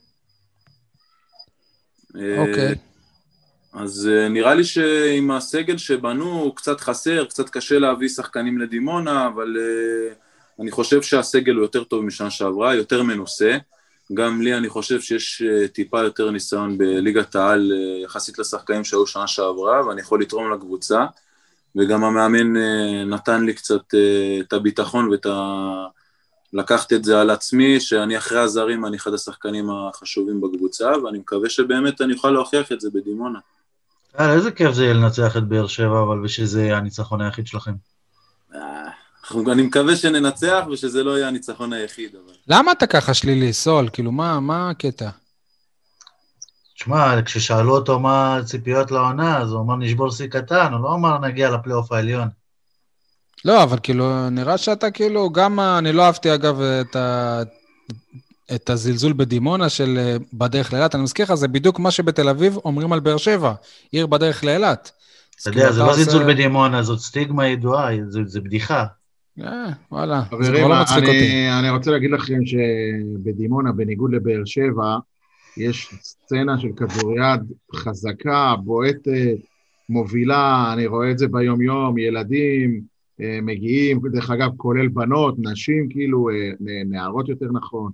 אה, 2.15 2.41
אוקיי. 2.41 2.75
אז 3.77 4.09
נראה 4.29 4.53
לי 4.53 4.63
שעם 4.63 5.31
הסגל 5.31 5.77
שבנו, 5.77 6.53
קצת 6.55 6.79
חסר, 6.79 7.25
קצת 7.25 7.49
קשה 7.49 7.79
להביא 7.79 8.09
שחקנים 8.09 8.57
לדימונה, 8.57 9.27
אבל 9.27 9.57
אני 10.59 10.71
חושב 10.71 11.01
שהסגל 11.01 11.53
הוא 11.53 11.61
יותר 11.61 11.83
טוב 11.83 12.03
משנה 12.03 12.29
שעברה, 12.29 12.75
יותר 12.75 13.03
מנוסה. 13.03 13.57
גם 14.13 14.41
לי 14.41 14.57
אני 14.57 14.69
חושב 14.69 15.01
שיש 15.01 15.41
אה, 15.41 15.67
טיפה 15.67 16.01
יותר 16.01 16.31
ניסיון 16.31 16.77
בליגת 16.77 17.35
העל 17.35 17.71
אה, 17.71 18.03
יחסית 18.03 18.39
לשחקנים 18.39 18.83
שהיו 18.83 19.07
שנה 19.07 19.27
שעברה, 19.27 19.87
ואני 19.87 20.01
יכול 20.01 20.21
לתרום 20.21 20.51
לקבוצה, 20.51 21.05
וגם 21.75 22.03
המאמן 22.03 22.57
אה, 22.57 23.03
נתן 23.05 23.43
לי 23.43 23.53
קצת 23.53 23.93
את 24.41 24.53
הביטחון 24.53 25.09
ואת 25.09 25.25
ה... 25.25 25.85
לקחת 26.53 26.93
את 26.93 27.03
זה 27.03 27.21
על 27.21 27.29
עצמי, 27.29 27.79
שאני 27.79 28.17
אחרי 28.17 28.39
הזרים 28.39 28.85
אני 28.85 28.97
אחד 28.97 29.13
השחקנים 29.13 29.69
החשובים 29.69 30.41
בקבוצה, 30.41 30.91
ואני 31.03 31.17
מקווה 31.17 31.49
שבאמת 31.49 32.01
אני 32.01 32.13
אוכל 32.13 32.31
להוכיח 32.31 32.71
את 32.71 32.81
זה 32.81 32.89
בדימונה. 32.93 33.39
איזה 34.19 34.51
כיף 34.51 34.71
זה 34.71 34.83
יהיה 34.83 34.93
לנצח 34.93 35.37
את 35.37 35.43
באר 35.43 35.67
שבע, 35.67 36.01
אבל 36.01 36.25
ושזה 36.25 36.63
יהיה 36.63 36.77
הניצחון 36.77 37.21
היחיד 37.21 37.47
שלכם. 37.47 37.73
אני 39.51 39.61
מקווה 39.61 39.95
שננצח 39.95 40.63
ושזה 40.71 41.03
לא 41.03 41.17
יהיה 41.17 41.27
הניצחון 41.27 41.73
היחיד. 41.73 42.15
אבל... 42.15 42.33
למה 42.47 42.71
אתה 42.71 42.87
ככה 42.87 43.13
שלילי, 43.13 43.53
סול? 43.53 43.89
כאילו, 43.93 44.11
מה, 44.11 44.39
מה 44.39 44.69
הקטע? 44.69 45.09
תשמע, 46.75 47.21
כששאלו 47.25 47.75
אותו 47.75 47.99
מה 47.99 48.37
הציפיות 48.37 48.91
לעונה, 48.91 49.37
אז 49.37 49.51
הוא 49.51 49.61
אמר 49.61 49.75
נשבור 49.75 50.11
שיא 50.11 50.27
קטן, 50.27 50.73
הוא 50.73 50.83
לא 50.83 50.93
אמר 50.93 51.19
נגיע 51.19 51.51
לפלייאוף 51.51 51.91
העליון. 51.91 52.27
לא, 53.45 53.63
אבל 53.63 53.77
כאילו, 53.83 54.29
נראה 54.29 54.57
שאתה 54.57 54.91
כאילו, 54.91 55.29
גם, 55.29 55.59
אני 55.59 55.93
לא 55.93 56.05
אהבתי 56.05 56.33
אגב 56.33 56.61
את, 56.61 56.95
ה, 56.95 57.41
את 58.55 58.69
הזלזול 58.69 59.13
בדימונה 59.13 59.69
של 59.69 59.97
אה, 59.97 60.17
בדרך 60.33 60.73
לאילת. 60.73 60.95
אני 60.95 61.03
מזכיר 61.03 61.25
לך, 61.25 61.33
זה 61.33 61.47
בדיוק 61.47 61.79
מה 61.79 61.91
שבתל 61.91 62.29
אביב 62.29 62.57
אומרים 62.65 62.93
על 62.93 62.99
באר 62.99 63.17
שבע, 63.17 63.53
עיר 63.91 64.07
בדרך 64.07 64.43
לאילת. 64.43 64.91
אתה 65.41 65.49
יודע, 65.49 65.71
זה 65.71 65.79
לא 65.79 65.93
זלזול 65.93 66.33
בדימונה, 66.33 66.83
זאת 66.83 66.99
סטיגמה 66.99 67.47
ידועה, 67.47 67.89
זה 68.25 68.41
בדיחה. 68.41 68.85
אה, 69.41 69.69
וואלה, 69.91 70.23
זה 70.41 70.51
כבר 70.51 70.67
לא 70.67 70.81
מצחיק 70.81 71.03
אותי. 71.03 71.49
אני 71.59 71.69
רוצה 71.69 71.91
להגיד 71.91 72.11
לכם 72.11 72.39
שבדימונה, 72.45 73.71
בניגוד 73.71 74.13
לבאר 74.13 74.45
שבע, 74.45 74.97
יש 75.57 75.93
סצנה 76.01 76.59
של 76.59 76.67
כדוריד 76.75 77.41
חזקה, 77.75 78.55
בועטת, 78.63 79.37
מובילה, 79.89 80.73
אני 80.73 80.85
רואה 80.85 81.11
את 81.11 81.17
זה 81.17 81.27
ביום-יום, 81.27 81.97
ילדים 81.97 82.81
אה, 83.21 83.39
מגיעים, 83.41 83.99
דרך 84.11 84.29
אגב, 84.29 84.49
כולל 84.57 84.87
בנות, 84.87 85.35
נשים, 85.39 85.89
כאילו, 85.89 86.29
אה, 86.29 86.51
נערות 86.85 87.29
יותר 87.29 87.47
נכון. 87.51 87.91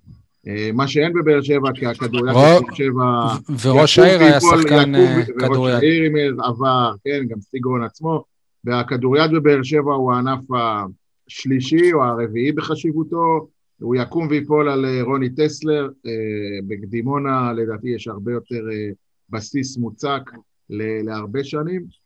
מה 0.73 0.87
שאין 0.87 1.13
בבאר 1.13 1.41
שבע, 1.41 1.69
כי 1.73 1.85
הכדוריד 1.85 2.35
בבאר 2.35 2.59
שבע... 2.73 3.27
וראש 3.61 3.99
העיר 3.99 4.19
היה 4.19 4.39
שחקן 4.39 4.93
כדוריד. 5.39 5.73
וראש 5.73 5.83
העיר 5.83 6.11
עבר, 6.43 6.93
כן, 7.03 7.25
גם 7.27 7.41
סטיגרון 7.41 7.83
עצמו. 7.83 8.23
והכדוריד 8.63 9.31
בבאר 9.31 9.63
שבע 9.63 9.93
הוא 9.93 10.13
הענף. 10.13 10.39
השלישי 11.27 11.93
או 11.93 12.03
הרביעי 12.03 12.51
בחשיבותו, 12.51 13.47
הוא 13.79 13.95
יקום 13.95 14.27
ויפול 14.29 14.69
על 14.69 14.85
אה, 14.85 15.01
רוני 15.01 15.29
טסלר, 15.29 15.89
אה, 16.05 16.11
בקדימונה 16.67 17.53
לדעתי 17.53 17.89
יש 17.89 18.07
הרבה 18.07 18.31
יותר 18.31 18.69
אה, 18.71 18.89
בסיס 19.29 19.77
מוצק 19.77 20.31
להרבה 21.05 21.43
שנים. 21.43 22.03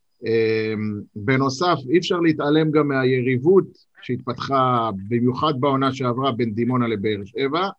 בנוסף, 1.16 1.76
אי 1.90 1.98
אפשר 1.98 2.20
להתעלם 2.20 2.72
גם 2.72 2.88
מהיריבות 2.88 3.66
שהתפתחה 4.02 4.90
במיוחד 5.08 5.54
בעונה 5.60 5.94
שעברה 5.94 6.32
בין 6.32 6.54
דימונה 6.54 6.88
לבאר 6.88 7.26
שבע. 7.26 7.70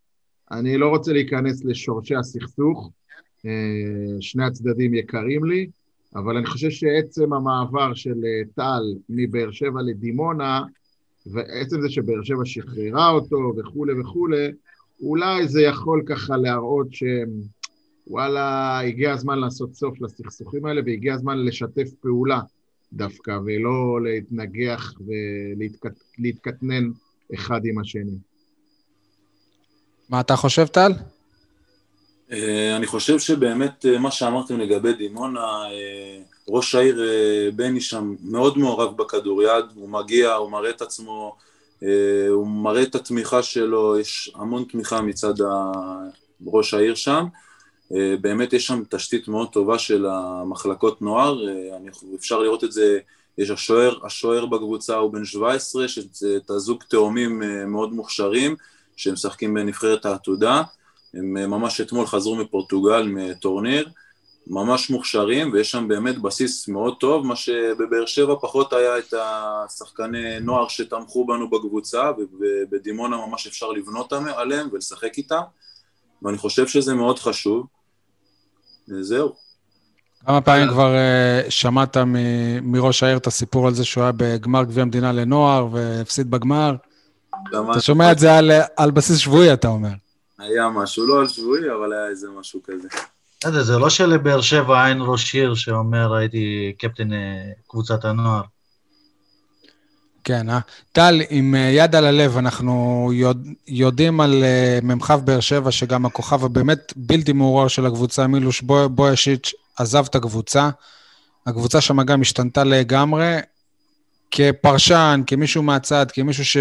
אני 0.53 0.79
לא 0.79 0.89
רוצה 0.89 1.13
להיכנס 1.13 1.65
לשורשי 1.65 2.15
הסכסוך, 2.15 2.91
שני 4.21 4.45
הצדדים 4.45 4.95
יקרים 4.95 5.45
לי, 5.45 5.71
אבל 6.15 6.37
אני 6.37 6.47
חושב 6.47 6.71
שעצם 6.71 7.33
המעבר 7.33 7.95
של 7.95 8.25
טל 8.55 8.83
מבאר 9.09 9.51
שבע 9.51 9.83
לדימונה, 9.83 10.63
ועצם 11.27 11.81
זה 11.81 11.89
שבאר 11.89 12.23
שבע 12.23 12.45
שחררה 12.45 13.11
אותו 13.11 13.53
וכולי 13.59 14.01
וכולי, 14.01 14.49
אולי 15.03 15.49
זה 15.49 15.63
יכול 15.63 16.03
ככה 16.07 16.37
להראות 16.37 16.89
שוואלה, 18.07 18.81
הגיע 18.81 19.13
הזמן 19.13 19.39
לעשות 19.39 19.75
סוף 19.75 20.01
לסכסוכים 20.01 20.65
האלה 20.65 20.81
והגיע 20.87 21.15
הזמן 21.15 21.39
לשתף 21.39 21.89
פעולה 22.01 22.41
דווקא, 22.93 23.39
ולא 23.45 24.03
להתנגח 24.03 24.95
ולהתקטנן 26.19 26.91
אחד 27.35 27.61
עם 27.65 27.79
השני. 27.79 28.28
מה 30.09 30.21
אתה 30.21 30.37
חושב, 30.37 30.67
טל? 30.67 30.93
אה, 32.33 32.77
אני 32.77 32.87
חושב 32.87 33.19
שבאמת 33.19 33.87
אה, 33.87 33.99
מה 33.99 34.11
שאמרתם 34.11 34.61
לגבי 34.61 34.93
דימונה, 34.93 35.41
אה, 35.41 36.19
ראש 36.49 36.75
העיר 36.75 37.03
בני 37.57 37.81
שם 37.81 38.15
מאוד 38.23 38.59
מעורב 38.59 38.97
בכדוריד, 38.97 39.65
הוא 39.75 39.89
מגיע, 39.89 40.33
הוא 40.33 40.51
מראה 40.51 40.71
את 40.71 40.83
עצמו, 40.83 41.37
הוא 42.29 42.47
מראה 42.47 42.83
את 42.83 42.95
התמיכה 42.95 43.43
שלו, 43.43 43.99
יש 43.99 44.33
המון 44.35 44.65
תמיכה 44.65 45.03
מצד 45.03 45.35
ראש 46.47 46.75
העיר 46.75 46.95
שם, 46.95 47.27
באמת 48.21 48.53
יש 48.53 48.67
שם 48.67 48.83
תשתית 48.91 49.29
מאוד 49.29 49.49
טובה 49.53 49.79
של 49.79 50.07
המחלקות 50.07 51.03
נוער, 51.03 51.39
אפשר 52.15 52.39
לראות 52.39 52.65
את 52.65 52.73
זה, 52.73 52.99
יש 53.39 53.51
השוער, 53.51 54.07
השוער 54.07 54.47
בקבוצה 54.47 54.97
הוא 54.97 55.13
בן 55.13 55.25
17, 55.25 55.89
שזה 55.89 56.39
זוג 56.57 56.83
תאומים 56.89 57.43
מאוד 57.67 57.93
מוכשרים, 57.93 58.57
שהם 58.99 59.13
משחקים 59.13 59.55
בנבחרת 59.55 60.07
העתודה, 60.07 60.63
הם 61.15 61.37
אה, 61.37 61.47
ממש 61.47 61.81
אתמול 61.81 62.07
חזרו 62.07 62.37
מפורטוגל, 62.37 63.03
מטורניר, 63.03 63.89
ממש 64.47 64.91
מוכשרים, 64.91 65.53
ויש 65.53 65.71
שם 65.71 65.89
באמת 65.89 66.19
בסיס 66.19 66.69
מאוד 66.69 66.97
טוב, 67.01 67.27
מה 67.27 67.37
שבבאר 67.37 68.07
שבע 68.07 68.35
פחות 68.41 68.73
היה 68.73 68.99
את 68.99 69.15
השחקני 69.15 70.41
נוער 70.41 70.69
שתמכו 70.69 71.27
בנו 71.27 71.51
בקבוצה, 71.51 72.11
ובדימונה 72.41 73.17
ממש 73.27 73.47
אפשר 73.47 73.71
לבנות 73.71 74.13
עליהם 74.13 74.69
ולשחק 74.73 75.19
איתם, 75.19 75.41
ואני 76.23 76.39
חושב 76.39 76.67
שזה 76.67 76.95
מאוד 76.95 77.19
חשוב, 77.19 77.67
וזהו. 78.89 79.33
כמה 80.27 80.41
פעמים 80.41 80.69
כבר 80.69 80.95
uh, 80.95 81.51
שמעת 81.51 81.97
מראש 82.63 83.03
העיר 83.03 83.17
את 83.17 83.27
הסיפור 83.27 83.67
על 83.67 83.75
זה 83.75 83.85
שהוא 83.85 84.03
היה 84.03 84.13
בגמר 84.17 84.65
גביע 84.65 84.83
המדינה 84.83 85.13
לנוער 85.13 85.69
והפסיד 85.73 86.31
בגמר? 86.31 86.75
אתה 87.71 87.81
שומע 87.81 88.13
את 88.13 88.19
זה 88.19 88.39
על, 88.39 88.51
על 88.77 88.91
בסיס 88.91 89.19
שבועי, 89.19 89.53
אתה 89.53 89.69
אומר. 89.69 89.93
היה 90.39 90.69
משהו, 90.69 91.07
לא 91.07 91.21
על 91.21 91.29
שבועי, 91.29 91.71
אבל 91.79 91.93
היה 91.93 92.07
איזה 92.07 92.27
משהו 92.41 92.61
כזה. 92.65 92.89
בסדר, 93.41 93.63
זה 93.63 93.79
לא 93.79 93.91
שלבאר 93.91 94.41
שבע 94.41 94.89
אין 94.89 94.99
ראש 95.01 95.35
עיר 95.35 95.55
שאומר 95.55 96.15
הייתי 96.15 96.73
קפטן 96.79 97.13
אה, 97.13 97.19
קבוצת 97.69 98.05
הנוער. 98.05 98.43
כן, 100.25 100.51
אה? 100.51 100.59
טל, 100.93 101.21
עם 101.31 101.55
אה, 101.55 101.61
יד 101.61 101.95
על 101.95 102.05
הלב, 102.05 102.37
אנחנו 102.37 103.11
יודע, 103.13 103.51
יודעים 103.69 104.21
על 104.21 104.45
uh, 104.45 104.85
מ"כ 104.85 105.11
באר 105.11 105.41
שבע, 105.41 105.71
שגם 105.71 106.07
הכוכב 106.07 106.45
הבאמת 106.45 106.93
בלתי 106.97 107.33
מעורר 107.33 107.69
של 107.69 107.87
הקבוצה, 107.87 108.27
מילוש 108.27 108.61
בו, 108.61 108.89
בוישיץ', 108.89 109.53
עזב 109.77 110.05
את 110.11 110.15
הקבוצה. 110.15 110.71
הקבוצה 111.47 111.81
שם 111.81 112.03
גם 112.03 112.21
השתנתה 112.21 112.65
לגמרי. 112.65 113.39
כפרשן, 114.31 115.21
כמישהו 115.27 115.63
מהצד, 115.63 116.07
כמישהו 116.11 116.45
ש, 116.45 116.57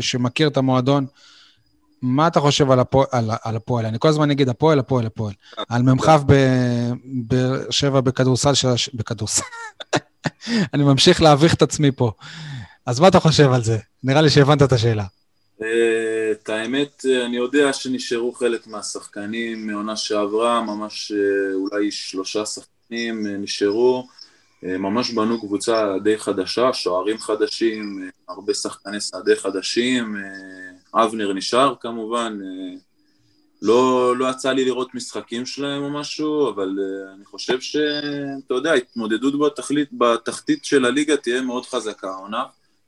שמכיר 0.00 0.48
את 0.48 0.56
המועדון, 0.56 1.06
מה 2.02 2.26
אתה 2.26 2.40
חושב 2.40 2.70
על, 2.70 2.80
הפועל, 2.80 3.06
על, 3.12 3.30
על 3.42 3.56
הפועל? 3.56 3.86
אני 3.86 3.96
כל 4.00 4.08
הזמן 4.08 4.30
אגיד 4.30 4.48
הפועל, 4.48 4.78
הפועל, 4.78 5.06
הפועל. 5.06 5.32
על 5.68 5.82
מ"כ 5.82 6.08
באר 7.04 7.70
שבע 7.70 8.00
בכדורסל 8.00 8.54
של... 8.54 8.68
הש... 8.68 8.90
בכדורסל. 8.94 9.42
אני 10.74 10.82
ממשיך 10.82 11.22
להביך 11.22 11.54
את 11.54 11.62
עצמי 11.62 11.92
פה. 11.92 12.12
אז 12.86 13.00
מה 13.00 13.08
אתה 13.08 13.20
חושב 13.20 13.52
על 13.52 13.62
זה? 13.62 13.78
נראה 14.04 14.20
לי 14.20 14.30
שהבנת 14.30 14.62
את 14.62 14.72
השאלה. 14.72 15.04
אה, 15.62 16.32
את 16.32 16.48
האמת, 16.48 17.04
אני 17.26 17.36
יודע 17.36 17.72
שנשארו 17.72 18.32
חלק 18.32 18.66
מהשחקנים 18.66 19.66
מעונה 19.66 19.96
שעברה, 19.96 20.62
ממש 20.62 21.12
אה, 21.12 21.54
אולי 21.54 21.90
שלושה 21.90 22.46
שחקנים 22.46 23.26
אה, 23.26 23.32
נשארו. 23.38 24.06
ממש 24.62 25.10
בנו 25.10 25.40
קבוצה 25.40 25.98
די 26.02 26.18
חדשה, 26.18 26.72
שוערים 26.72 27.18
חדשים, 27.18 28.10
הרבה 28.28 28.54
שחקני 28.54 29.00
שדה 29.00 29.36
חדשים. 29.36 30.16
אבנר 30.94 31.32
נשאר 31.32 31.74
כמובן, 31.80 32.38
אה, 32.42 32.78
לא, 33.62 34.14
לא 34.16 34.30
יצא 34.30 34.52
לי 34.52 34.64
לראות 34.64 34.94
משחקים 34.94 35.46
שלהם 35.46 35.82
או 35.82 35.90
משהו, 35.90 36.50
אבל 36.50 36.78
אני 37.14 37.24
חושב 37.24 37.60
שאתה 37.60 38.54
יודע, 38.54 38.72
התמודדות 38.72 39.38
בתכלית, 39.38 39.88
בתחתית 39.92 40.64
של 40.64 40.84
הליגה 40.84 41.16
תהיה 41.16 41.42
מאוד 41.42 41.66
חזקה 41.66 42.10
העונה, 42.10 42.44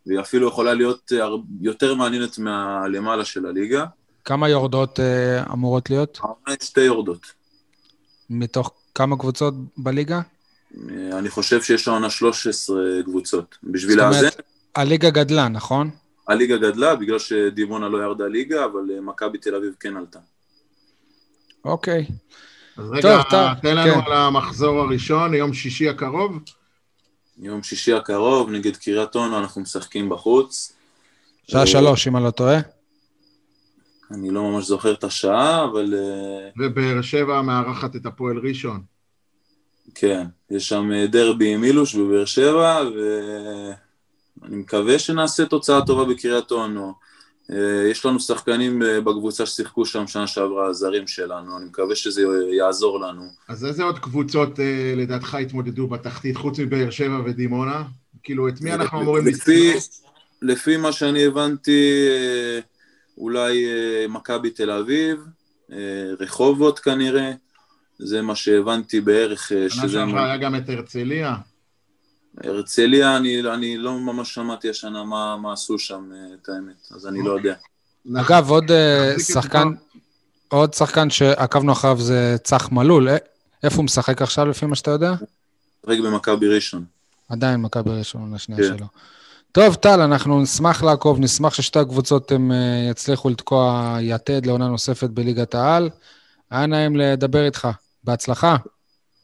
והיא 0.07 0.21
אפילו 0.21 0.49
יכולה 0.49 0.75
להיות 0.75 1.12
יותר 1.61 1.95
מעניינת 1.95 2.39
מהלמעלה 2.39 3.25
של 3.25 3.47
הליגה. 3.47 3.85
כמה 4.25 4.49
יורדות 4.49 5.01
אמורות 5.53 5.91
להיות? 5.91 6.19
העונה 6.23 6.57
שתי 6.62 6.81
יורדות. 6.81 7.33
מתוך 8.31 8.73
כמה 8.95 9.16
קבוצות 9.19 9.55
בליגה? 9.77 10.21
Uh, 10.75 10.79
אני 11.12 11.29
חושב 11.29 11.62
שיש 11.62 11.89
העונה 11.89 12.11
13 12.11 12.77
קבוצות. 13.05 13.59
בשביל 13.62 13.99
לאזן... 13.99 14.12
זאת 14.12 14.21
אומרת, 14.21 14.43
הליגה 14.77 15.11
גדלה, 15.11 15.49
נכון? 15.49 15.91
הליגה 16.29 16.57
גדלה 16.57 16.97
בגלל 16.97 17.19
שדימונה 17.19 17.89
לא 17.89 18.05
ירדה 18.05 18.27
ליגה, 18.27 18.64
אבל 18.64 18.81
מכבי 19.03 19.39
תל 19.39 19.55
אביב 19.55 19.75
כן 19.81 19.97
עלתה. 19.97 20.19
אוקיי. 21.64 22.07
אז 22.77 22.91
רגע, 22.91 23.23
טוב, 23.31 23.55
תן 23.62 23.77
לנו 23.77 23.95
כן. 23.95 24.01
על 24.07 24.12
המחזור 24.12 24.81
הראשון, 24.81 25.35
יום 25.35 25.55
שישי 25.55 25.89
הקרוב. 25.89 26.39
יום 27.39 27.62
שישי 27.62 27.93
הקרוב, 27.93 28.51
נגד 28.51 28.77
קריית 28.77 29.14
אונו, 29.14 29.39
אנחנו 29.39 29.61
משחקים 29.61 30.09
בחוץ. 30.09 30.73
שעה 31.51 31.66
שלוש, 31.66 32.09
אם 32.09 32.16
אני 32.16 32.25
לא 32.25 32.31
טועה. 32.31 32.59
אני 34.11 34.31
לא 34.31 34.43
ממש 34.43 34.66
זוכר 34.66 34.93
את 34.93 35.05
השעה, 35.05 35.64
אבל... 35.64 35.95
אה, 35.95 36.49
ובאר 36.59 37.03
שבע 37.03 37.43
מארחת 37.43 37.97
את 37.97 38.07
הפועל 38.07 38.39
ראשון. 38.39 38.81
כן, 40.01 40.26
יש 40.51 40.68
שם 40.68 40.92
אה, 40.92 41.07
דרבי 41.07 41.55
עם 41.55 41.64
אילוש 41.64 41.94
בבאר 41.94 42.24
שבע, 42.24 42.82
ואני 44.42 44.57
מקווה 44.57 44.99
שנעשה 44.99 45.46
תוצאה 45.46 45.86
טובה 45.86 46.05
בקריית 46.05 46.51
אונו. 46.51 46.92
אה, 47.51 47.88
יש 47.90 48.07
לנו 48.07 48.20
שחקנים 48.20 48.82
אה, 48.82 49.01
בקבוצה 49.01 49.46
ששיחקו 49.46 49.86
שם 49.86 50.07
שנה 50.07 50.26
שעברה, 50.26 50.66
הזרים 50.66 51.07
שלנו, 51.07 51.59
אני 51.59 51.64
מקווה 51.64 51.96
שזה 51.96 52.22
יעזור 52.53 53.01
לנו. 53.01 53.22
אז 53.49 53.64
איזה 53.64 53.82
עוד 53.82 53.99
קבוצות 53.99 54.59
לדעתך 54.96 55.34
התמודדו 55.34 55.86
בתחתית, 55.86 56.36
חוץ 56.36 56.59
מבאר 56.59 56.90
שבע 56.90 57.20
ודימונה? 57.24 57.82
כאילו, 58.22 58.49
את 58.49 58.61
מי 58.61 58.72
אנחנו 58.72 59.01
אמורים 59.01 59.26
לפי, 59.26 59.72
לפי 60.42 60.76
מה 60.76 60.92
שאני 60.92 61.24
הבנתי, 61.24 62.09
אולי 63.18 63.66
מכבי 64.09 64.51
תל 64.51 64.70
אביב, 64.70 65.18
רחובות 66.20 66.78
כנראה, 66.78 67.32
זה 67.99 68.22
מה 68.22 68.34
שהבנתי 68.34 69.01
בערך. 69.01 69.53
שנה 69.68 69.88
שעברה 69.88 70.24
היה 70.24 70.36
גם 70.36 70.55
את 70.55 70.68
הרצליה. 70.68 71.36
הרצליה, 72.44 73.16
אני, 73.16 73.40
אני 73.55 73.76
לא 73.76 73.99
ממש 73.99 74.34
שמעתי 74.34 74.70
השנה 74.70 75.05
מה, 75.05 75.36
מה 75.36 75.53
עשו 75.53 75.78
שם, 75.78 76.11
אה, 76.14 76.34
את 76.42 76.49
האמת, 76.49 76.88
אז 76.96 77.07
אני 77.07 77.22
לא 77.24 77.30
יודע. 77.30 77.55
אגב, 78.16 78.51
עוד 78.51 78.70
אה, 78.70 79.14
שחקן, 79.18 79.68
עוד 80.49 80.74
שחקן 80.74 81.11
שעקבנו 81.11 81.72
אחריו 81.72 82.01
זה 82.01 82.36
צח 82.44 82.68
מלול. 82.72 83.09
אה, 83.09 83.16
איפה 83.62 83.76
הוא 83.76 83.84
משחק 83.84 84.22
עכשיו, 84.22 84.46
לפי 84.46 84.66
מה 84.66 84.76
שאתה 84.76 84.90
יודע? 84.90 85.12
משחק 85.84 85.99
במכבי 86.05 86.49
ראשון. 86.49 86.84
עדיין 87.28 87.61
מכבי 87.61 87.90
ראשון, 87.90 88.34
השנייה 88.34 88.62
כן. 88.62 88.78
שלו. 88.78 88.86
טוב, 89.53 89.74
טל, 89.74 90.01
אנחנו 90.01 90.42
נשמח 90.42 90.82
לעקוב, 90.82 91.20
נשמח 91.20 91.55
ששתי 91.55 91.78
הקבוצות 91.78 92.32
הם 92.32 92.53
יצליחו 92.90 93.28
לתקוע 93.28 93.96
יתד 94.01 94.46
לעונה 94.46 94.68
נוספת 94.68 95.11
בליגת 95.11 95.55
העל. 95.55 95.90
היה 96.51 96.66
נעים 96.66 96.96
לדבר 96.96 97.44
איתך. 97.44 97.68
בהצלחה. 98.05 98.57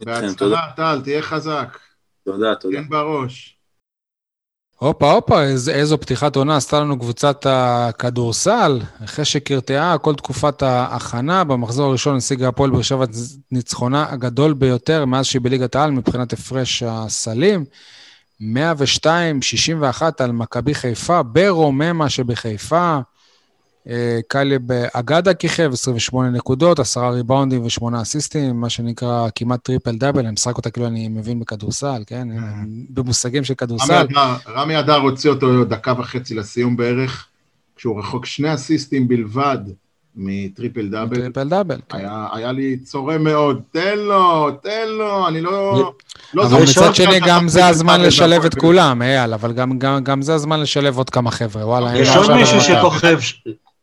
בהצלחה, 0.00 0.70
טל, 0.76 1.00
תהיה 1.04 1.22
חזק. 1.22 1.78
תודה, 2.24 2.54
תודה. 2.54 2.76
כן 2.76 2.88
בראש. 2.88 3.54
הופה, 4.78 5.12
הופה, 5.12 5.42
איז, 5.42 5.68
איזו 5.68 5.98
פתיחת 5.98 6.36
עונה 6.36 6.56
עשתה 6.56 6.80
לנו 6.80 6.98
קבוצת 6.98 7.46
הכדורסל. 7.48 8.80
אחרי 9.04 9.24
שקרטעה 9.24 9.98
כל 9.98 10.14
תקופת 10.14 10.62
ההכנה, 10.62 11.44
במחזור 11.44 11.88
הראשון 11.88 12.16
השיגה 12.16 12.48
הפועל 12.48 12.70
באר 12.70 12.82
שבע 12.82 13.04
ניצחונה 13.52 14.06
הגדול 14.10 14.54
ביותר 14.54 15.04
מאז 15.04 15.26
שהיא 15.26 15.42
בליגת 15.42 15.76
העל 15.76 15.90
מבחינת 15.90 16.32
הפרש 16.32 16.82
הסלים. 16.82 17.64
102-61 18.40 18.42
על 20.18 20.32
מכבי 20.32 20.74
חיפה 20.74 21.22
ברוממה 21.22 22.08
שבחיפה. 22.10 22.98
אה, 23.88 24.20
קלב 24.28 24.62
אגדה 24.92 25.34
כיכב, 25.34 25.70
28 25.72 26.30
נקודות, 26.30 26.78
10 26.78 27.10
ריבאונדים 27.10 27.62
ו-8 27.62 28.02
אסיסטים, 28.02 28.60
מה 28.60 28.70
שנקרא 28.70 29.28
כמעט 29.34 29.60
טריפל 29.64 29.96
דאבל, 29.96 30.20
אני 30.20 30.30
משחק 30.32 30.56
אותה 30.56 30.70
כאילו 30.70 30.86
אני 30.86 31.08
מבין 31.08 31.40
בכדורסל, 31.40 32.02
כן? 32.06 32.28
אה. 32.32 32.38
במושגים 32.90 33.44
של 33.44 33.54
כדורסל. 33.54 34.06
רמי 34.48 34.78
אדר 34.78 34.96
הוציא 34.96 35.30
אותו 35.30 35.64
דקה 35.64 35.94
וחצי 35.98 36.34
לסיום 36.34 36.76
בערך, 36.76 37.26
כשהוא 37.76 37.98
רחוק 37.98 38.26
שני 38.26 38.54
אסיסטים 38.54 39.08
בלבד 39.08 39.58
מטריפל 40.16 40.88
דאבל. 40.88 41.16
טריפל 41.16 41.48
דאבל, 41.48 41.78
כן. 41.88 41.98
היה, 41.98 42.26
היה 42.32 42.52
לי 42.52 42.76
צורם 42.76 43.24
מאוד, 43.24 43.60
תן 43.72 43.98
לו, 43.98 44.50
תן 44.62 44.88
לו, 44.88 45.28
אני 45.28 45.40
לא... 45.40 45.92
לא 46.34 46.46
אבל 46.46 46.62
מצד 46.62 46.94
שני, 46.94 47.20
גם 47.26 47.48
זה 47.48 47.66
הזמן 47.66 48.00
לשלב 48.00 48.44
את 48.44 48.54
כולם, 48.54 49.02
אייל, 49.02 49.34
אבל 49.34 49.52
גם, 49.52 49.78
גם, 49.78 50.04
גם 50.04 50.22
זה 50.22 50.34
הזמן 50.34 50.60
לשלב 50.60 50.98
עוד 50.98 51.10
כמה 51.10 51.30
חבר'ה, 51.30 51.66
וואלה. 51.66 51.98
יש 51.98 52.16
עוד 52.16 52.32
מישהו 52.32 52.60
שכוכב, 52.60 53.18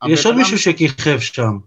יש 0.10 0.26
עוד 0.26 0.36
מישהו 0.36 0.58
שכיכב 0.58 1.20
שם. 1.20 1.58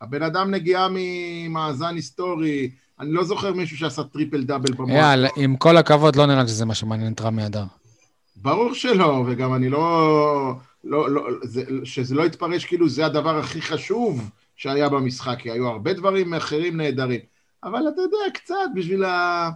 הבן 0.00 0.22
אדם 0.22 0.50
נגיעה 0.50 0.88
ממאזן 0.90 1.94
היסטורי, 1.94 2.70
אני 3.00 3.12
לא 3.12 3.24
זוכר 3.24 3.52
מישהו 3.52 3.76
שעשה 3.76 4.04
טריפל 4.04 4.42
דאבל 4.42 4.72
במועד. 4.72 4.90
יאללה, 4.90 5.28
עם 5.36 5.56
כל 5.56 5.76
הכבוד, 5.76 6.16
לא 6.16 6.26
נראה 6.26 6.42
לי 6.42 6.48
שזה 6.48 6.64
מה 6.64 6.74
שמעניין 6.74 7.12
את 7.12 7.20
רמי 7.20 7.46
אדר. 7.46 7.64
ברור 8.36 8.74
שלא, 8.74 9.24
וגם 9.26 9.54
אני 9.54 9.68
לא... 9.68 10.54
לא, 10.84 11.10
לא, 11.10 11.22
זה, 11.42 11.64
שזה 11.84 12.14
לא 12.14 12.22
יתפרש 12.22 12.64
כאילו 12.64 12.88
זה 12.88 13.06
הדבר 13.06 13.38
הכי 13.38 13.62
חשוב 13.62 14.30
שהיה 14.56 14.88
במשחק, 14.88 15.36
כי 15.38 15.50
היו 15.50 15.68
הרבה 15.68 15.92
דברים 15.92 16.34
אחרים 16.34 16.76
נהדרים. 16.76 17.20
אבל 17.64 17.88
אתה 17.88 18.00
יודע, 18.00 18.30
קצת 18.34 18.54
בשביל 18.74 19.04
ה... 19.04 19.50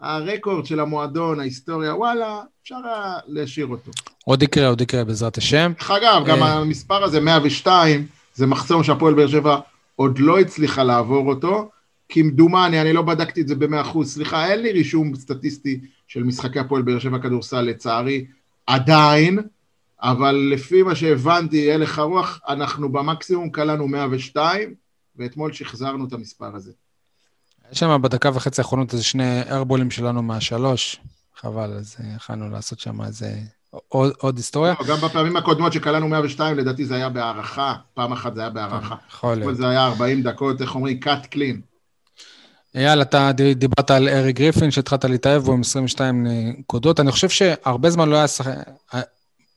הרקורד 0.00 0.66
של 0.66 0.80
המועדון, 0.80 1.40
ההיסטוריה, 1.40 1.94
וואלה, 1.94 2.42
אפשר 2.62 2.78
להשאיר 3.26 3.66
אותו. 3.66 3.90
עוד 4.24 4.42
יקרה, 4.42 4.68
עוד 4.68 4.80
יקרה 4.80 5.04
בעזרת 5.04 5.38
השם. 5.38 5.72
דרך 5.78 5.90
אגב, 5.90 6.22
גם 6.26 6.42
אה, 6.42 6.52
המספר 6.52 7.04
הזה, 7.04 7.20
102, 7.20 8.06
זה 8.34 8.46
מחסום 8.46 8.82
שהפועל 8.82 9.14
באר 9.14 9.26
שבע 9.26 9.58
עוד 9.96 10.18
לא 10.18 10.40
הצליחה 10.40 10.82
לעבור 10.82 11.28
אותו, 11.28 11.70
כמדומני, 12.08 12.80
אני 12.80 12.92
לא 12.92 13.02
בדקתי 13.02 13.40
את 13.40 13.48
זה 13.48 13.54
במאה 13.54 13.80
אחוז, 13.80 14.14
סליחה, 14.14 14.46
אין 14.46 14.60
לי 14.60 14.72
רישום 14.72 15.14
סטטיסטי 15.14 15.80
של 16.08 16.22
משחקי 16.22 16.58
הפועל 16.58 16.82
באר 16.82 16.98
שבע 16.98 17.18
כדורסל, 17.18 17.60
לצערי, 17.60 18.26
עדיין, 18.66 19.38
אבל 20.02 20.48
לפי 20.52 20.82
מה 20.82 20.94
שהבנתי, 20.94 21.72
הלך 21.72 21.98
הרוח, 21.98 22.40
אנחנו 22.48 22.92
במקסימום 22.92 23.50
קלענו 23.50 23.88
102, 23.88 24.74
ואתמול 25.16 25.52
שחזרנו 25.52 26.08
את 26.08 26.12
המספר 26.12 26.56
הזה. 26.56 26.72
יש 27.72 27.78
שם 27.78 28.02
בדקה 28.02 28.30
וחצי 28.34 28.60
האחרונות 28.60 28.92
איזה 28.92 29.04
שני 29.04 29.42
ארבולים 29.50 29.90
שלנו 29.90 30.22
מהשלוש, 30.22 31.00
חבל, 31.36 31.72
אז 31.72 31.96
אה, 32.00 32.14
יכלנו 32.16 32.50
לעשות 32.50 32.80
שם 32.80 33.02
איזה 33.02 33.40
עוד, 33.88 34.12
עוד 34.18 34.36
היסטוריה. 34.36 34.74
לא, 34.80 34.86
גם 34.86 34.96
בפעמים 34.96 35.36
הקודמות 35.36 35.72
שקלענו 35.72 36.08
102, 36.08 36.58
לדעתי 36.58 36.84
זה 36.84 36.94
היה 36.94 37.08
בהערכה, 37.08 37.74
פעם 37.94 38.12
אחת 38.12 38.34
זה 38.34 38.40
היה 38.40 38.50
בהערכה. 38.50 38.94
יכול 39.10 39.34
להיות. 39.34 39.56
זה 39.56 39.68
היה 39.68 39.86
40 39.86 40.22
דקות, 40.22 40.60
איך 40.60 40.74
אומרים? 40.74 41.00
cut 41.04 41.34
clean. 41.34 41.74
אייל, 42.74 43.02
אתה 43.02 43.30
דיברת 43.54 43.90
על 43.90 44.08
ארי 44.08 44.32
גריפין, 44.32 44.70
שהתחלת 44.70 45.04
להתאהב 45.04 45.42
בו 45.42 45.52
עם 45.52 45.60
22 45.60 46.26
נקודות. 46.58 47.00
אני 47.00 47.12
חושב 47.12 47.28
שהרבה 47.28 47.90
זמן 47.90 48.08
לא 48.08 48.16
היה 48.16 48.28
שחק... 48.28 48.54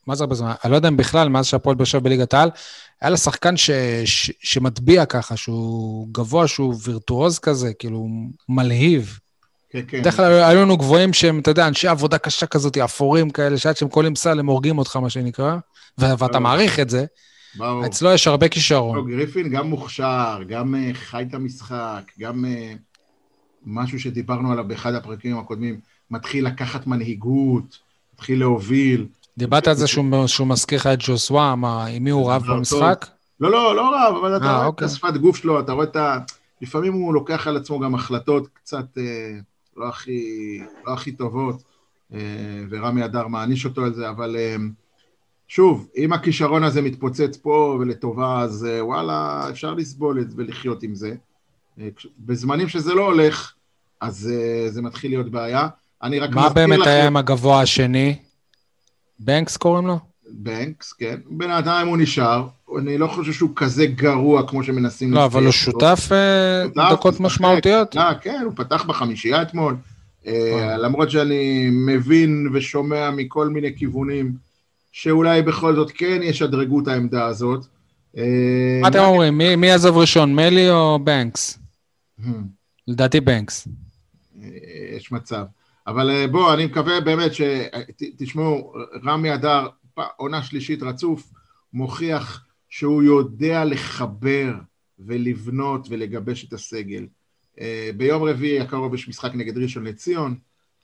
מה 0.08 0.16
זה 0.16 0.24
הרבה 0.24 0.36
זמן? 0.36 0.52
אני 0.64 0.72
לא 0.72 0.76
יודע 0.76 0.90
אם 0.90 0.98
בכלל, 0.98 1.30
מאז 1.30 1.46
שהפועל 1.46 1.76
באר 1.76 1.86
שבע 1.86 2.00
בליגת 2.00 2.34
העל, 2.34 2.50
היה 3.02 3.10
לה 3.10 3.18
שחקן 3.18 3.58
ש, 3.58 3.72
ש, 4.06 4.32
שמטביע 4.40 5.06
ככה, 5.06 5.38
שהוא 5.38 6.08
גבוה, 6.12 6.48
שהוא 6.48 6.76
וירטואוז 6.84 7.40
כזה, 7.40 7.74
כאילו, 7.74 8.08
מלהיב. 8.50 9.20
כן, 9.70 9.82
כן. 9.88 10.02
בדרך 10.02 10.16
כלל 10.16 10.44
היו 10.44 10.62
לנו 10.62 10.78
גבוהים 10.78 11.14
שהם, 11.14 11.40
אתה 11.40 11.52
יודע, 11.52 11.68
אנשי 11.68 11.88
עבודה 11.88 12.18
קשה 12.18 12.46
כזאת, 12.46 12.78
אפורים 12.78 13.30
כאלה, 13.30 13.58
שעד 13.58 13.78
שהם 13.78 13.90
קולים 13.90 14.16
סל, 14.16 14.40
הם 14.40 14.46
הורגים 14.46 14.78
אותך, 14.78 14.96
מה 14.96 15.10
שנקרא, 15.10 15.58
ואתה 15.98 16.40
מעריך 16.40 16.80
את 16.80 16.90
זה. 16.90 17.06
ברור. 17.56 17.86
אצלו 17.86 18.12
יש 18.12 18.28
הרבה 18.28 18.48
כישרון. 18.48 18.98
לא, 18.98 19.04
גריפין 19.04 19.50
גם 19.50 19.68
מוכשר, 19.68 20.40
גם 20.48 20.76
uh, 20.76 20.94
חי 20.94 21.26
את 21.30 21.34
המשחק, 21.34 22.12
גם 22.20 22.46
uh, 22.46 22.78
משהו 23.66 24.00
שדיברנו 24.00 24.52
עליו 24.52 24.68
באחד 24.68 24.94
הפרקים 24.94 25.38
הקודמים, 25.38 25.80
מתחיל 26.12 26.46
לקחת 26.46 26.88
מנהיגות, 26.88 27.78
מתחיל 28.14 28.40
להוביל. 28.40 29.06
דיברת 29.38 29.68
על 29.68 29.74
זה 29.74 29.88
שהוא, 29.88 30.28
שהוא 30.28 30.48
מזכיר 30.48 30.80
לך 30.80 30.88
את 30.88 30.98
ג'וסווה, 31.02 31.56
עם 31.90 32.04
מי 32.04 32.10
הוא 32.10 32.32
רב 32.32 32.44
במשחק? 32.48 33.06
לא, 33.40 33.52
לא, 33.52 33.76
לא 33.76 33.96
רב, 33.96 34.16
אבל 34.16 34.38
אתה 34.38 34.46
רואה 34.46 34.62
את 34.62 34.66
אוקיי. 34.66 34.86
השפת 34.86 35.14
גוף 35.14 35.38
שלו, 35.38 35.60
אתה 35.60 35.72
רואה 35.72 35.86
את 35.86 35.96
ה... 35.96 36.18
לפעמים 36.62 36.94
הוא 36.94 37.14
לוקח 37.14 37.48
על 37.48 37.58
עצמו 37.58 37.80
גם 37.80 37.96
החלטות 37.96 38.48
קצת 38.54 38.86
אה, 38.98 39.04
לא, 39.78 39.88
הכי, 39.88 40.60
לא 40.86 40.94
הכי 40.94 41.12
טובות, 41.12 41.64
אה, 42.14 42.20
ורמי 42.70 43.06
אדר 43.06 43.28
מעניש 43.28 43.66
אותו 43.66 43.84
על 43.84 43.94
זה, 43.94 44.10
אבל 44.10 44.36
אה, 44.36 44.56
שוב, 45.48 45.88
אם 45.98 46.14
הכישרון 46.14 46.64
הזה 46.64 46.82
מתפוצץ 46.82 47.38
פה 47.38 47.78
ולטובה, 47.80 48.42
אז 48.42 48.66
אה, 48.66 48.86
וואלה, 48.86 49.48
אפשר 49.50 49.74
לסבול 49.74 50.22
את 50.22 50.30
זה 50.30 50.36
ולחיות 50.38 50.84
עם 50.84 50.96
זה. 50.96 51.16
בזמנים 52.20 52.68
שזה 52.68 52.94
לא 52.94 53.06
הולך, 53.06 53.54
אז 54.02 54.34
זה 54.70 54.82
מתחיל 54.82 55.12
להיות 55.12 55.32
בעיה. 55.32 55.68
אני 56.04 56.20
רק 56.20 56.30
מה 56.30 56.50
באמת 56.50 56.80
לכם... 56.80 56.90
היה 56.90 57.08
עם 57.08 57.18
הגבוה 57.18 57.62
השני? 57.62 58.16
בנקס 59.20 59.58
קוראים 59.58 59.88
לו? 59.88 60.00
בנקס, 60.30 60.94
כן. 60.94 61.20
בינתיים 61.30 61.88
הוא 61.88 61.98
נשאר, 61.98 62.48
אני 62.80 62.98
לא 62.98 63.08
חושב 63.08 63.34
שהוא 63.34 63.50
כזה 63.56 63.86
גרוע 63.86 64.48
כמו 64.48 64.64
שמנסים 64.64 65.14
לא, 65.14 65.26
אבל 65.26 65.44
הוא 65.44 65.52
שותף 65.52 66.10
אה, 66.12 66.64
שותף, 66.66 66.92
דקות. 66.92 67.20
משמעותיות. 67.20 67.98
אה, 67.98 68.16
כן, 68.16 68.42
הוא 68.46 68.54
פתח 68.56 68.86
בחמישייה 68.86 69.42
אתמול. 69.42 69.76
אה. 70.28 70.78
למרות 70.78 71.12
שאני 71.12 71.70
מבין 71.72 72.50
ושומע 72.54 73.12
מכל 73.12 73.48
מיני 73.48 73.76
כיוונים 73.78 74.34
שאולי 74.92 75.42
בכל 75.42 75.76
זאת 75.76 75.92
כן 75.96 76.20
ישדרגו 76.24 76.80
את 76.80 76.88
העמדה 76.88 77.26
הזאת. 77.26 77.66
מה 78.82 78.88
אתם 78.88 79.00
אומרים? 79.00 79.38
מי- 79.38 79.68
יעזוב 79.68 79.98
ראשון, 79.98 80.36
מלי 80.36 80.70
או 80.70 81.00
בנקס? 81.04 81.60
Hmm. 82.20 82.24
לדעתי 82.88 83.20
בנקס. 83.20 83.68
יש 84.98 85.12
מצב. 85.12 85.46
אבל 85.88 86.10
אה, 86.10 86.28
בוא, 86.28 86.54
אני 86.54 86.66
מקווה 86.66 87.02
באמת 87.02 87.34
ש... 87.34 87.42
תשמעו, 88.18 88.74
רמי 89.06 89.34
אדר, 89.34 89.68
עונה 90.18 90.44
שלישית 90.44 90.84
רצוף, 90.84 91.24
מוכיח 91.74 92.44
שהוא 92.78 93.04
יודע 93.04 93.66
לחבר 93.66 94.54
ולבנות 95.00 95.88
ולגבש 95.90 96.46
את 96.46 96.54
הסגל. 96.54 97.08
אה, 97.60 97.90
ביום 97.98 98.24
רביעי 98.24 98.60
הקרוב 98.60 98.94
יש 98.94 99.10
משחק 99.10 99.32
נגד 99.36 99.58
ראשון 99.58 99.84
לציון, 99.84 100.36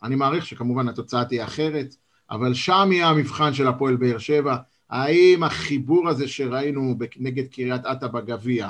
אני 0.04 0.16
מעריך 0.16 0.46
שכמובן 0.46 0.88
התוצאה 0.88 1.26
תהיה 1.26 1.44
אחרת, 1.44 1.96
אבל 2.32 2.54
שם 2.54 2.90
יהיה 2.92 3.10
המבחן 3.10 3.54
של 3.54 3.68
הפועל 3.68 3.96
באר 3.96 4.18
שבע, 4.18 4.58
האם 4.90 5.44
החיבור 5.44 6.10
הזה 6.10 6.28
שראינו 6.28 6.96
נגד 7.18 7.48
קריית 7.48 7.82
אתא 7.92 8.08
בגביע 8.08 8.70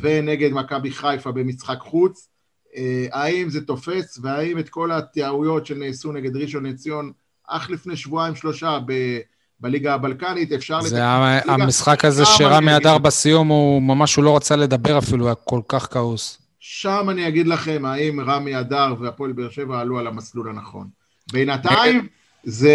ונגד 0.00 0.52
מכבי 0.52 0.90
חיפה 0.90 1.32
במשחק 1.32 1.78
חוץ, 1.80 2.28
אה, 2.76 3.06
האם 3.12 3.50
זה 3.50 3.66
תופס, 3.66 4.18
והאם 4.22 4.58
את 4.58 4.68
כל 4.68 4.92
הטעויות 4.92 5.66
שנעשו 5.66 6.12
נגד 6.12 6.36
ראשון 6.36 6.66
לציון 6.66 7.12
אך 7.46 7.70
לפני 7.70 7.96
שבועיים 7.96 8.34
שלושה 8.34 8.78
ב- 8.86 9.20
בליגה 9.60 9.94
הבלקנית, 9.94 10.52
אפשר 10.52 10.80
זה 10.80 10.96
ליגה- 10.96 11.40
המשחק 11.48 12.04
הזה 12.04 12.24
שרמי 12.24 12.76
אדר. 12.76 12.98
בסיום, 12.98 13.48
הוא 13.48 13.82
ממש, 13.82 14.16
הוא 14.16 14.24
לא 14.24 14.36
רצה 14.36 14.56
לדבר 14.56 14.98
אפילו, 14.98 15.26
היה 15.26 15.34
כל 15.34 15.60
כך 15.68 15.88
כעוס. 15.92 16.38
שם 16.60 17.06
אני 17.10 17.28
אגיד 17.28 17.46
לכם 17.46 17.82
האם 17.86 18.20
רמי 18.20 18.60
אדר 18.60 18.94
והפועל 19.00 19.32
באר 19.32 19.50
שבע 19.50 19.80
עלו 19.80 19.98
על 19.98 20.06
המסלול 20.06 20.48
הנכון. 20.48 20.86
בינתיים, 21.32 22.06
זה 22.44 22.72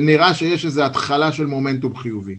נראה 0.00 0.34
שיש 0.34 0.64
איזו 0.64 0.82
התחלה 0.84 1.32
של 1.32 1.46
מומנטום 1.46 1.96
חיובי. 1.96 2.38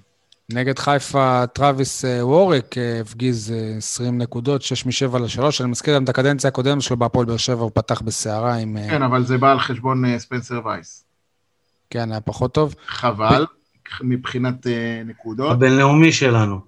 נגד 0.53 0.79
חיפה, 0.79 1.43
טראביס 1.53 2.05
אה, 2.05 2.25
ווריק 2.27 2.77
אה, 2.77 2.99
הפגיז 3.01 3.51
אה, 3.51 3.77
20 3.77 4.17
נקודות, 4.17 4.61
6 4.61 4.85
מ-7 4.85 5.17
ל-3. 5.17 5.41
אני 5.61 5.69
מזכיר 5.69 5.95
גם 5.95 6.03
את 6.03 6.09
הקדנציה 6.09 6.47
הקודמת 6.47 6.81
שלו 6.81 6.97
בהפועל 6.97 7.25
באר 7.25 7.37
שבע, 7.37 7.61
הוא 7.61 7.71
פתח 7.73 8.01
בסערה 8.01 8.55
עם... 8.55 8.77
אה, 8.77 8.89
כן, 8.89 9.01
אבל 9.03 9.25
זה 9.25 9.37
בא 9.37 9.51
על 9.51 9.59
חשבון 9.59 10.05
אה, 10.05 10.19
ספנסר 10.19 10.61
וייס. 10.65 11.03
כן, 11.89 12.11
היה 12.11 12.21
פחות 12.21 12.53
טוב. 12.53 12.75
חבל, 12.87 13.45
מבחינת 14.01 14.67
אה, 14.67 15.01
נקודות. 15.05 15.51
הבינלאומי 15.51 16.11
שלנו. 16.11 16.59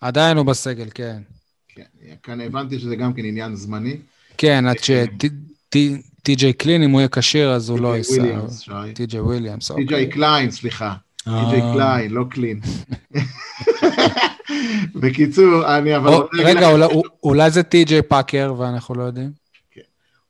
עדיין 0.00 0.36
הוא 0.36 0.46
בסגל, 0.46 0.88
כן. 0.94 1.22
כן, 1.68 1.82
כאן 2.22 2.40
הבנתי 2.40 2.78
שזה 2.78 2.96
גם 2.96 3.12
כן 3.12 3.24
עניין 3.24 3.54
זמני. 3.54 3.96
כן, 4.38 4.64
עד 4.66 4.76
שטי.ג'יי 4.78 6.52
קלין, 6.52 6.82
אם 6.82 6.90
הוא 6.90 7.00
יהיה 7.00 7.08
כשיר, 7.08 7.50
אז 7.52 7.68
הוא 7.68 7.80
לא 7.80 7.94
טי.ג'יי 8.02 8.32
ייסע. 8.42 8.82
טי.ג'יי 8.94 9.20
וויליאמס, 9.20 9.70
טי.ג'יי 9.72 9.84
אוקיי. 9.84 10.10
קליין, 10.10 10.50
סליחה. 10.50 10.94
טי.ג'יי 11.24 11.62
אה. 11.62 11.72
קליין, 11.74 12.10
לא 12.10 12.24
קלין. 12.30 12.60
בקיצור, 15.00 15.76
אני 15.76 15.96
אבל... 15.96 16.12
רגע, 16.44 16.70
אולי- 16.72 16.86
אולי 17.22 17.50
זה 17.50 17.62
טי.ג'יי 17.62 18.02
פאקר, 18.02 18.54
ואנחנו 18.58 18.94
לא 18.94 19.02
יודעים. 19.02 19.30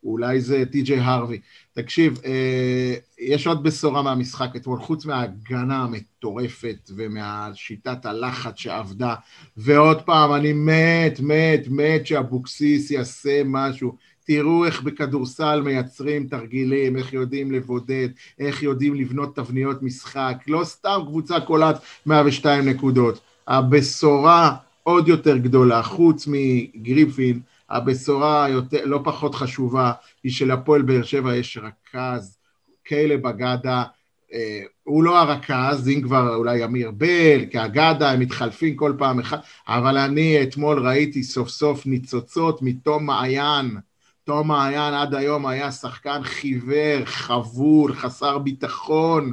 אולי 0.05 0.40
זה 0.40 0.64
טי.ג'יי 0.72 1.01
הרווי. 1.01 1.40
תקשיב, 1.75 2.20
אה, 2.25 2.95
יש 3.18 3.47
עוד 3.47 3.62
בשורה 3.62 4.03
מהמשחק 4.03 4.57
אתמול, 4.57 4.81
חוץ 4.81 5.07
מההגנה 5.07 5.83
המטורפת 5.83 6.91
ומהשיטת 6.97 8.07
הלחץ 8.07 8.59
שעבדה, 8.59 9.14
ועוד 9.57 10.03
פעם, 10.03 10.35
אני 10.35 10.53
מת, 10.53 11.20
מת, 11.20 11.68
מת 11.70 12.07
שאבוקסיס 12.07 12.91
יעשה 12.91 13.43
משהו. 13.45 13.97
תראו 14.27 14.64
איך 14.66 14.83
בכדורסל 14.83 15.62
מייצרים 15.64 16.27
תרגילים, 16.27 16.97
איך 16.97 17.12
יודעים 17.12 17.53
לבודד, 17.53 18.09
איך 18.39 18.62
יודעים 18.62 18.95
לבנות 18.95 19.37
תבניות 19.37 19.83
משחק. 19.83 20.37
לא 20.49 20.64
סתם 20.64 21.01
קבוצה 21.07 21.41
קולט 21.41 21.77
102 22.07 22.68
נקודות. 22.68 23.20
הבשורה 23.49 24.57
עוד 24.83 25.09
יותר 25.09 25.37
גדולה, 25.37 25.83
חוץ 25.83 26.29
מגריפין, 26.31 27.41
הבשורה 27.71 28.45
היותר, 28.45 28.85
לא 28.85 29.01
פחות 29.05 29.35
חשובה 29.35 29.93
היא 30.25 30.33
שלפועל 30.33 30.83
באר 30.83 31.03
שבע 31.03 31.37
יש 31.37 31.59
רכז, 31.59 32.39
קלב 32.83 33.27
אגדה, 33.27 33.85
אה, 34.33 34.62
הוא 34.83 35.05
לא 35.05 35.19
הרכז, 35.19 35.89
אם 35.89 36.03
כבר 36.03 36.35
אולי 36.35 36.65
אמיר 36.65 36.91
בל, 36.91 37.45
כאגדה, 37.51 38.11
הם 38.11 38.21
מתחלפים 38.21 38.77
כל 38.77 38.93
פעם 38.99 39.21
אחד, 39.21 39.39
אבל 39.69 39.99
אני 39.99 40.43
אתמול 40.43 40.87
ראיתי 40.87 41.23
סוף 41.23 41.49
סוף 41.49 41.87
ניצוצות 41.87 42.62
מתום 42.62 43.07
מעיין. 43.07 43.77
תום 44.25 44.49
מעיין 44.49 44.95
עד 44.95 45.15
היום 45.15 45.47
היה 45.47 45.73
שחקן 45.73 46.23
חיוור, 46.23 47.05
חבול, 47.05 47.95
חסר 47.95 48.39
ביטחון, 48.39 49.33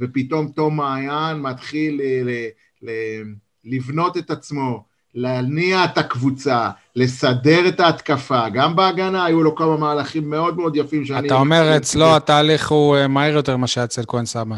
ופתאום 0.00 0.48
תום 0.48 0.76
מעיין 0.76 1.36
מתחיל 1.36 2.00
ל- 2.02 2.30
ל- 2.30 2.48
ל- 2.82 3.22
לבנות 3.64 4.16
את 4.16 4.30
עצמו, 4.30 4.84
להניע 5.14 5.84
את 5.84 5.98
הקבוצה, 5.98 6.70
לסדר 6.96 7.68
את 7.68 7.80
ההתקפה, 7.80 8.48
גם 8.48 8.76
בהגנה 8.76 9.24
היו 9.24 9.42
לו 9.42 9.54
כמה 9.54 9.76
מהלכים 9.76 10.30
מאוד 10.30 10.56
מאוד 10.56 10.76
יפים 10.76 11.04
שאני... 11.04 11.26
אתה 11.26 11.34
אומר, 11.34 11.76
אצלו 11.76 12.16
התהליך 12.16 12.70
הוא 12.70 12.96
אה, 12.96 13.08
מהיר 13.08 13.34
יותר 13.34 13.56
ממה 13.56 13.66
שהיה 13.66 13.84
אצל 13.84 14.02
כהן 14.06 14.24
סבן. 14.24 14.56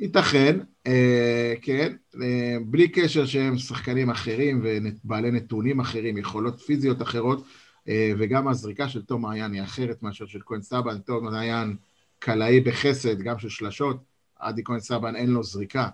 ייתכן, 0.00 0.58
אה, 0.86 1.54
כן, 1.62 1.92
אה, 2.22 2.56
בלי 2.66 2.88
קשר 2.88 3.26
שהם 3.26 3.58
שחקנים 3.58 4.10
אחרים 4.10 4.60
ובעלי 4.64 5.30
נתונים 5.30 5.80
אחרים, 5.80 6.18
יכולות 6.18 6.60
פיזיות 6.60 7.02
אחרות, 7.02 7.44
אה, 7.88 8.12
וגם 8.18 8.48
הזריקה 8.48 8.88
של 8.88 9.02
תום 9.02 9.22
מעיין 9.22 9.52
היא 9.52 9.62
אחרת 9.62 10.02
מאשר 10.02 10.26
של 10.26 10.38
כהן 10.46 10.62
סבן. 10.62 10.98
תום 10.98 11.24
מעיין 11.24 11.76
קלעי 12.18 12.60
בחסד, 12.60 13.20
גם 13.20 13.38
של 13.38 13.48
שלשות, 13.48 13.96
עדי 14.38 14.64
כהן 14.64 14.80
סבן 14.80 15.16
אין 15.16 15.30
לו 15.30 15.42
זריקה. 15.42 15.88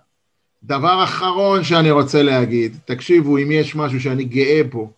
דבר 0.63 1.03
אחרון 1.03 1.63
שאני 1.63 1.91
רוצה 1.91 2.23
להגיד, 2.23 2.77
תקשיבו, 2.85 3.37
אם 3.37 3.51
יש 3.51 3.75
משהו 3.75 4.01
שאני 4.01 4.23
גאה 4.23 4.61
בו 4.71 4.91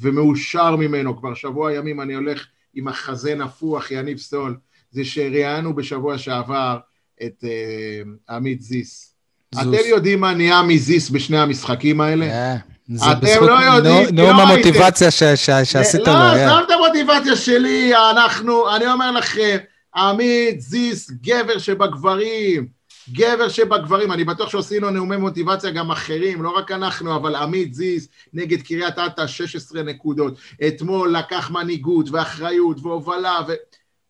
ומאושר 0.00 0.76
ממנו, 0.76 1.16
כבר 1.16 1.34
שבוע 1.34 1.72
ימים 1.74 2.00
אני 2.00 2.14
הולך 2.14 2.46
עם 2.74 2.88
החזה 2.88 3.34
נפוח, 3.34 3.90
יניב 3.90 4.18
סול, 4.18 4.56
זה 4.90 5.04
שראיינו 5.04 5.74
בשבוע 5.74 6.18
שעבר 6.18 6.78
את 7.22 7.44
uh, 7.44 8.32
עמית 8.34 8.62
זיס. 8.62 9.14
זוס. 9.54 9.62
אתם 9.74 9.88
יודעים 9.88 10.20
מה 10.20 10.34
נהיה 10.34 10.62
מזיס 10.62 11.10
בשני 11.10 11.38
המשחקים 11.38 12.00
האלה? 12.00 12.24
אה, 12.26 12.56
זה 12.88 13.12
אתם 13.12 13.46
לא 13.46 13.52
יודעים, 13.60 14.08
נאום- 14.14 14.36
לא 14.36 14.42
המוטיבציה 14.42 15.10
ש- 15.10 15.22
ש- 15.22 15.50
שעשית 15.64 16.00
לו. 16.00 16.06
לא, 16.06 16.18
אה. 16.18 16.44
עזוב 16.46 16.58
את 16.66 16.70
המוטיבציה 16.70 17.36
שלי, 17.36 17.92
אנחנו, 18.10 18.76
אני 18.76 18.86
אומר 18.92 19.10
לכם, 19.10 19.56
עמית 19.96 20.60
זיס, 20.60 21.10
גבר 21.10 21.58
שבגברים, 21.58 22.77
גבר 23.12 23.48
שבגברים, 23.48 24.12
אני 24.12 24.24
בטוח 24.24 24.50
שעושים 24.50 24.82
לו 24.82 24.90
נאומי 24.90 25.16
מוטיבציה 25.16 25.70
גם 25.70 25.90
אחרים, 25.90 26.42
לא 26.42 26.50
רק 26.50 26.70
אנחנו, 26.70 27.16
אבל 27.16 27.34
עמית 27.34 27.74
זיס 27.74 28.08
נגד 28.32 28.62
קריית 28.62 28.98
אתא, 28.98 29.26
16 29.26 29.82
נקודות. 29.82 30.34
אתמול 30.68 31.16
לקח 31.16 31.50
מנהיגות 31.50 32.10
ואחריות 32.10 32.76
והובלה, 32.82 33.40
ו... 33.48 33.52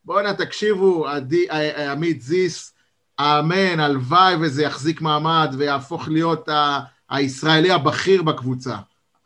בואנה, 0.05 0.35
תקשיבו, 0.35 1.09
עדי, 1.09 1.47
ע- 1.51 1.93
עמית 1.93 2.23
זיס, 2.23 2.75
אמן, 3.21 3.81
הלוואי 3.81 4.35
וזה 4.41 4.63
יחזיק 4.63 5.01
מעמד 5.01 5.55
ויהפוך 5.59 6.09
להיות 6.09 6.49
ה... 6.49 6.81
הישראלי 7.11 7.71
הבכיר 7.71 8.23
בקבוצה. 8.23 8.77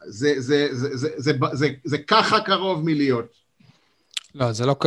זה, 0.05 0.35
זה, 0.37 0.69
זה, 0.71 0.97
זה, 0.97 0.97
זה, 0.97 1.09
זה, 1.17 1.33
זה, 1.53 1.69
זה 1.85 1.99
ככה 1.99 2.41
קרוב 2.41 2.85
מלהיות. 2.85 3.25
לא, 4.35 4.53
זה 4.53 4.67
לא 4.67 4.77
כ- 4.81 4.87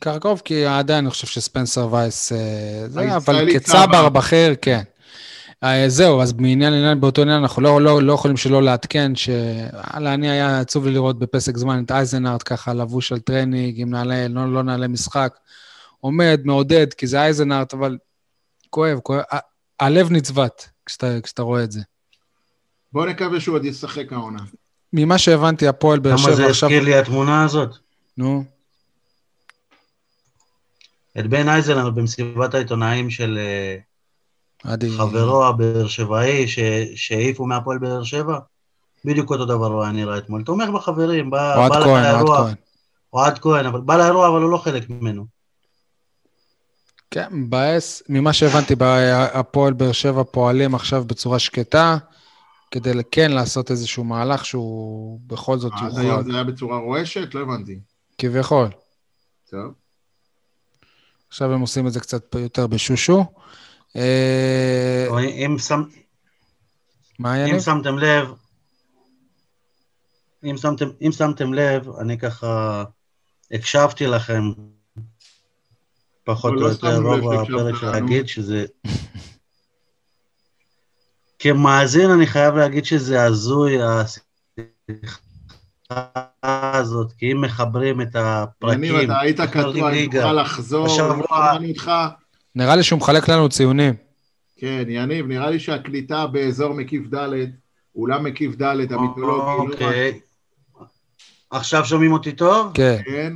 ככה 0.00 0.18
קרוב, 0.18 0.42
כי 0.44 0.66
עדיין 0.66 1.04
אני 1.04 1.10
חושב 1.10 1.26
שספנסר 1.26 1.88
וייס... 1.92 2.32
אה, 2.32 2.38
זה, 2.88 3.16
אבל 3.16 3.48
כצבר 3.52 3.86
צבר. 3.86 4.08
בכיר, 4.08 4.54
כן. 4.62 4.82
אה, 5.64 5.88
זהו, 5.88 6.22
אז 6.22 6.32
מעניין 6.32 6.72
לעניין, 6.72 7.00
באותו 7.00 7.22
עניין, 7.22 7.38
אנחנו 7.38 7.62
לא, 7.62 7.80
לא, 7.80 8.02
לא 8.02 8.12
יכולים 8.12 8.36
שלא 8.36 8.62
לעדכן, 8.62 9.12
שוואלה, 9.14 10.14
אני 10.14 10.30
היה 10.30 10.60
עצוב 10.60 10.86
לי 10.86 10.92
לראות 10.92 11.18
בפסק 11.18 11.56
זמן 11.56 11.84
את 11.84 11.90
אייזנארט 11.90 12.42
ככה 12.44 12.74
לבוש 12.74 13.12
על 13.12 13.18
טרנינג, 13.18 13.80
עם 13.80 13.90
נעלי, 13.90 14.28
לא, 14.28 14.52
לא 14.52 14.62
נעלי 14.62 14.88
משחק, 14.88 15.34
עומד, 16.00 16.40
מעודד, 16.44 16.94
כי 16.94 17.06
זה 17.06 17.20
אייזנארט, 17.22 17.74
אבל 17.74 17.98
כואב, 18.70 18.98
כואב, 18.98 19.22
הלב 19.80 20.10
נצבט 20.10 20.64
כשאתה, 20.86 21.06
כשאתה 21.22 21.42
רואה 21.42 21.62
את 21.64 21.72
זה. 21.72 21.80
בואו 22.92 23.06
נקווה 23.06 23.40
שהוא 23.40 23.54
עוד 23.54 23.64
ישחק 23.64 24.12
העונה. 24.12 24.42
ממה 24.92 25.18
שהבנתי, 25.18 25.68
הפועל 25.68 25.98
באר 25.98 26.16
כמה 26.16 26.30
זה 26.30 26.36
שבע 26.36 26.46
עכשיו... 26.46 26.68
הזכיר 26.68 26.84
לי 26.84 26.94
התמונה 26.98 27.44
הזאת? 27.44 27.76
נו, 28.18 28.44
את 31.18 31.26
בן 31.26 31.48
אייזלנד 31.48 31.94
במסיבת 31.94 32.54
העיתונאים 32.54 33.10
של 33.10 33.38
אה, 33.38 33.76
עדי... 34.72 34.90
חברו 34.90 35.46
הבאר 35.46 35.88
שבעי 35.88 36.46
שהעיפו 36.94 37.46
מהפועל 37.46 37.78
באר 37.78 38.04
שבע. 38.04 38.38
בדיוק 39.04 39.30
אותו 39.30 39.44
דבר 39.44 39.66
הוא 39.66 39.82
היה 39.82 39.92
נראה 39.92 40.18
אתמול. 40.18 40.42
תומך 40.42 40.68
בחברים, 40.68 41.30
בא, 41.30 41.56
אוהד 41.56 41.72
בא 41.72 41.80
כהן, 41.80 41.88
אוהד 41.88 42.14
לאירוע, 42.14 42.38
כהן. 42.38 42.54
אוהד 43.12 43.38
כהן, 43.38 43.66
אבל 43.66 43.80
בא 43.80 43.96
לאירוע 43.96 44.28
אבל 44.28 44.42
הוא 44.42 44.50
לא 44.50 44.58
חלק 44.58 44.90
ממנו. 44.90 45.26
כן, 47.10 47.28
מבאס. 47.32 48.02
ממה 48.08 48.32
שהבנתי, 48.32 48.74
בהפועל 48.74 49.72
באר 49.72 49.92
שבע 49.92 50.22
פועלים 50.22 50.74
עכשיו 50.74 51.04
בצורה 51.04 51.38
שקטה. 51.38 51.96
כדי 52.70 52.92
כן 53.10 53.32
לעשות 53.32 53.70
איזשהו 53.70 54.04
מהלך 54.04 54.44
שהוא 54.44 55.20
בכל 55.26 55.58
זאת 55.58 55.72
עד 55.76 55.98
היום 55.98 56.10
יוכל, 56.10 56.30
זה 56.30 56.34
היה 56.34 56.44
בצורה 56.44 56.78
רועשת? 56.78 57.34
לא 57.34 57.40
הבנתי. 57.40 57.78
כביכול. 58.18 58.68
טוב. 59.50 59.85
עכשיו 61.28 61.52
הם 61.52 61.60
עושים 61.60 61.86
את 61.86 61.92
זה 61.92 62.00
קצת 62.00 62.34
יותר 62.34 62.66
בשושו. 62.66 63.24
אה, 63.96 65.06
אם 65.46 65.58
שם- 65.58 65.82
מה 67.18 67.36
אם 67.44 67.48
יניב? 67.48 67.60
שמתם 67.60 67.98
לב, 67.98 68.28
אם 70.44 70.56
שמתם, 70.56 70.86
אם 71.06 71.12
שמתם 71.12 71.54
לב, 71.54 71.88
אני 72.00 72.18
ככה 72.18 72.84
הקשבתי 73.50 74.06
לכם 74.06 74.42
פחות 76.24 76.50
או 76.52 76.60
לא 76.60 76.66
יותר 76.66 76.98
רוב 76.98 77.32
הפרק 77.32 77.76
של. 77.80 77.86
להגיד 77.92 78.28
שזה... 78.28 78.64
כמאזין 81.38 82.10
אני 82.10 82.26
חייב 82.26 82.54
להגיד 82.54 82.84
שזה 82.84 83.22
הזוי 83.24 83.78
השיחה 83.82 85.25
הזאת, 86.42 87.12
כי 87.18 87.32
אם 87.32 87.40
מחברים 87.40 88.00
את 88.00 88.16
הפרקים, 88.16 88.84
יניב, 88.84 89.10
אתה 89.10 89.20
היית 89.20 89.40
קטוע, 89.40 89.90
ליגה. 89.90 90.20
תוכל 90.22 90.32
לחזור, 90.32 90.86
השבוע- 90.86 91.16
לא 91.16 91.24
שמענו 91.28 91.68
אותך. 91.68 91.90
נראה 92.54 92.76
לי 92.76 92.82
שהוא 92.82 92.98
מחלק 92.98 93.28
לנו 93.28 93.48
ציונים. 93.48 93.94
כן, 94.58 94.84
יניב, 94.88 95.26
נראה 95.26 95.50
לי 95.50 95.58
שהקליטה 95.60 96.26
באזור 96.26 96.74
מקיף 96.74 97.14
ד', 97.14 97.28
אולם 97.96 98.24
מקיף 98.24 98.54
ד', 98.62 98.64
המיתולוגי, 98.92 99.16
לא 99.22 99.66
אוקיי. 99.72 100.20
עכשיו 101.50 101.84
שומעים 101.84 102.12
אותי 102.12 102.32
טוב? 102.32 102.70
כן. 102.74 102.98
כן? 103.04 103.32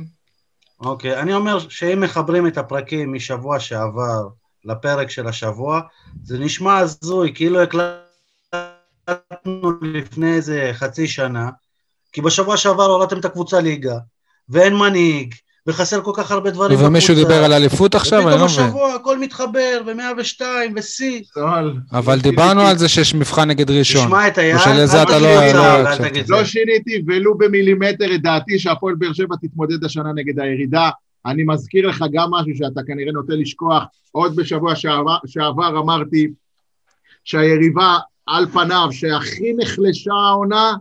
אוקיי, 0.79 1.19
אני 1.19 1.33
אומר 1.33 1.59
שאם 1.59 2.01
מחברים 2.01 2.47
את 2.47 2.57
הפרקים 2.57 3.13
משבוע 3.13 3.59
שעבר 3.59 4.27
לפרק 4.65 5.09
של 5.09 5.27
השבוע, 5.27 5.81
זה 6.23 6.39
נשמע 6.39 6.77
הזוי, 6.77 7.31
כאילו 7.35 7.59
הקלטנו 7.61 7.91
לפני 9.81 10.33
איזה 10.33 10.69
חצי 10.73 11.07
שנה, 11.07 11.49
כי 12.11 12.21
בשבוע 12.21 12.57
שעבר 12.57 12.85
הורדתם 12.85 13.19
את 13.19 13.25
הקבוצה 13.25 13.61
ליגה, 13.61 13.95
ואין 14.49 14.75
מנהיג, 14.75 15.33
וחסר 15.67 16.01
כל 16.01 16.11
כך 16.15 16.31
הרבה 16.31 16.51
דברים 16.51 16.77
ומישהו 16.81 17.15
דיבר 17.15 17.43
על 17.43 17.53
אליפות 17.53 17.95
עכשיו? 17.95 18.19
אני 18.19 18.25
ופתאום 18.27 18.41
לא 18.41 18.53
מבין. 18.53 18.65
השבוע 18.65 18.93
הכל 18.93 19.19
מתחבר, 19.19 19.81
ו-102, 19.85 20.41
ושיא. 20.75 21.21
אבל 21.93 22.19
דיברנו 22.19 22.61
על 22.61 22.77
זה 22.77 22.89
שיש 22.89 23.15
מבחן 23.15 23.47
נגד 23.49 23.71
ראשון. 23.71 24.05
תשמע 24.05 24.27
את 24.27 24.37
היד, 24.37 24.57
שלזה 24.63 24.97
אל 24.97 25.03
אתה 25.03 25.19
לא- 25.19 25.45
לא 25.53 25.95
זה. 25.95 26.09
לא 26.29 26.43
שיניתי 26.45 27.03
ולו 27.07 27.37
במילימטר 27.37 28.15
את 28.15 28.21
דעתי 28.21 28.59
שהפועל 28.59 28.95
באר 28.95 29.13
שבע 29.13 29.35
תתמודד 29.41 29.83
השנה 29.83 30.13
נגד 30.15 30.39
הירידה. 30.39 30.89
אני 31.25 31.43
מזכיר 31.45 31.87
לך 31.87 32.05
גם 32.13 32.31
משהו 32.31 32.51
שאתה 32.57 32.81
כנראה 32.87 33.11
נוטה 33.11 33.33
לשכוח. 33.33 33.83
עוד 34.11 34.35
בשבוע 34.35 34.75
שעבר, 34.75 35.17
שעבר 35.25 35.79
אמרתי 35.79 36.27
שהיריבה 37.23 37.97
על 38.27 38.45
פניו 38.53 38.87
שהכי 38.91 39.53
נחלשה 39.57 40.13
העונה 40.13 40.73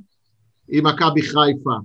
היא 0.71 0.83
מכבי 0.83 1.23
חיפה. 1.23 1.77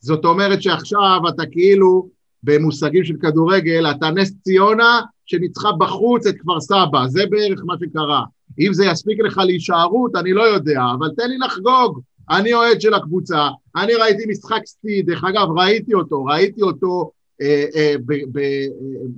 זאת 0.00 0.24
אומרת 0.24 0.62
שעכשיו 0.62 1.20
אתה 1.28 1.42
כאילו, 1.46 2.08
במושגים 2.42 3.04
של 3.04 3.14
כדורגל, 3.22 3.90
אתה 3.90 4.10
נס 4.10 4.32
ציונה 4.42 5.00
שניצחה 5.26 5.72
בחוץ 5.72 6.26
את 6.26 6.34
כפר 6.38 6.60
סבא, 6.60 7.06
זה 7.06 7.24
בערך 7.30 7.60
מה 7.64 7.74
שקרה. 7.80 8.22
אם 8.58 8.72
זה 8.72 8.84
יספיק 8.84 9.20
לך 9.20 9.38
להישארות, 9.38 10.16
אני 10.16 10.32
לא 10.32 10.42
יודע, 10.42 10.80
אבל 10.98 11.08
תן 11.16 11.28
לי 11.28 11.38
לחגוג. 11.38 12.00
אני 12.30 12.54
אוהד 12.54 12.80
של 12.80 12.94
הקבוצה, 12.94 13.48
אני 13.76 13.94
ראיתי 13.94 14.22
משחק 14.28 14.66
סטי, 14.66 15.02
דרך 15.02 15.24
אגב, 15.24 15.48
ראיתי 15.58 15.94
אותו, 15.94 16.24
ראיתי 16.24 16.62
אותו 16.62 17.10
אה, 17.42 17.94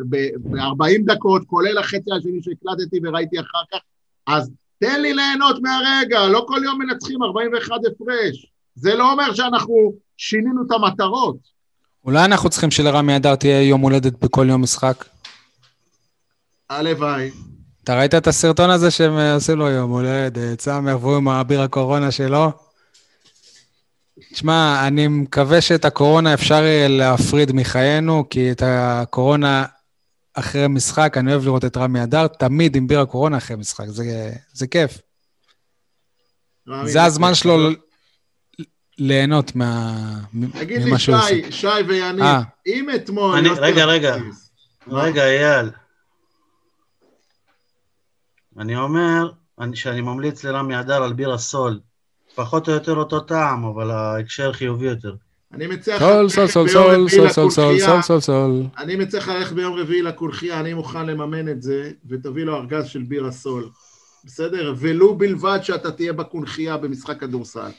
ב-40 0.09 1.03
דקות, 1.05 1.43
כולל 1.47 1.79
החצי 1.79 2.12
השני 2.12 2.43
שהקלטתי 2.43 3.01
וראיתי 3.03 3.41
אחר 3.41 3.62
כך, 3.73 3.79
אז 4.27 4.51
תן 4.79 5.01
לי 5.03 5.14
ליהנות 5.14 5.57
מהרגע, 5.62 6.27
לא 6.27 6.45
כל 6.49 6.61
יום 6.64 6.79
מנצחים 6.79 7.23
41 7.23 7.77
הפרש. 7.87 8.53
זה 8.81 8.95
לא 8.95 9.12
אומר 9.12 9.35
שאנחנו 9.35 9.93
שינינו 10.16 10.62
את 10.66 10.72
המטרות. 10.72 11.37
אולי 12.05 12.24
אנחנו 12.24 12.51
צריכים 12.51 12.70
שלרמי 12.70 13.16
אדר 13.16 13.35
תהיה 13.35 13.62
יום 13.62 13.81
הולדת 13.81 14.24
בכל 14.24 14.47
יום 14.49 14.62
משחק? 14.62 15.05
הלוואי. 16.70 17.31
אתה 17.85 17.99
ראית 17.99 18.14
את 18.14 18.26
הסרטון 18.26 18.70
הזה 18.70 18.91
שהם 18.91 19.18
אה, 19.18 19.35
עושים 19.35 19.59
לו 19.59 19.68
יום 19.68 19.91
הולדת, 19.91 20.61
סמר 20.61 20.99
והוא 21.01 21.16
עם 21.16 21.29
האביר 21.29 21.61
הקורונה 21.61 22.11
שלו? 22.11 22.53
תשמע, 24.33 24.87
אני 24.87 25.09
מקווה 25.09 25.61
שאת 25.61 25.85
הקורונה 25.85 26.35
אפשר 26.35 26.62
להפריד 26.89 27.53
מחיינו, 27.53 28.24
כי 28.31 28.53
את 28.53 28.62
הקורונה 28.66 29.64
אחרי 30.35 30.68
משחק, 30.68 31.16
אני 31.16 31.33
אוהב 31.33 31.45
לראות 31.45 31.64
את 31.64 31.76
רמי 31.76 32.03
אדר, 32.03 32.26
תמיד 32.26 32.76
עם 32.76 32.87
ביר 32.87 33.01
הקורונה 33.01 33.37
אחרי 33.37 33.57
משחק, 33.57 33.87
זה, 33.87 34.33
זה 34.53 34.66
כיף. 34.66 34.99
זה 36.85 37.05
הזמן 37.05 37.35
שלו 37.35 37.70
ליהנות 38.99 39.57
מה, 39.57 39.95
תגיד 40.53 40.83
לי. 40.83 40.99
שי, 40.99 41.13
שי 41.53 41.67
ויניב, 41.89 42.23
אה. 42.23 42.41
אם 42.67 42.89
אתמול... 42.95 43.37
אני- 43.37 43.49
יוסי 43.49 43.61
רגע, 43.61 43.85
רגע. 43.85 44.17
רגע, 44.89 45.25
אייל. 45.27 45.71
אני 48.59 48.77
אומר 48.77 49.31
אני- 49.61 49.77
שאני 49.77 50.01
ממליץ 50.01 50.45
לרמי 50.45 50.81
אדר 50.81 51.03
על 51.03 51.13
ביר 51.13 51.33
הסול. 51.33 51.81
פחות 52.35 52.69
או 52.69 52.73
יותר 52.73 52.97
אותו 52.97 53.21
טעם, 53.21 53.65
אבל 53.65 53.91
ההקשר 53.91 54.53
חיובי 54.53 54.87
יותר. 54.87 55.15
אני 55.53 55.67
מציע 55.67 55.97
לך 55.97 56.03
סול, 56.03 56.29
סול, 56.29 56.47
סול, 56.49 56.69
סול, 56.69 57.09
סול, 57.09 57.29
סול, 57.29 57.51
סול. 57.51 57.79
סול, 57.81 58.03
סול, 58.03 58.21
סול. 58.21 58.63
אני 58.79 58.97
מציע 58.97 59.21
לך 59.21 59.29
ללכת 59.29 59.53
ביום 59.53 59.75
רביעי 59.75 60.03
לקונכייה, 60.03 60.61
אני 60.61 60.75
מוכן 60.75 61.07
לממן 61.07 61.49
את 61.49 61.63
זה, 61.63 61.91
ותביא 62.09 62.45
לו 62.45 62.57
ארגז 62.57 62.87
של 62.87 63.03
ביר 63.03 63.27
הסול. 63.27 63.69
בסדר? 64.25 64.75
ולו 64.79 65.15
בלבד 65.19 65.59
שאתה 65.63 65.91
תהיה 65.91 66.13
בקונכייה 66.13 66.77
במשחק 66.77 67.21
כדורסל. 67.21 67.71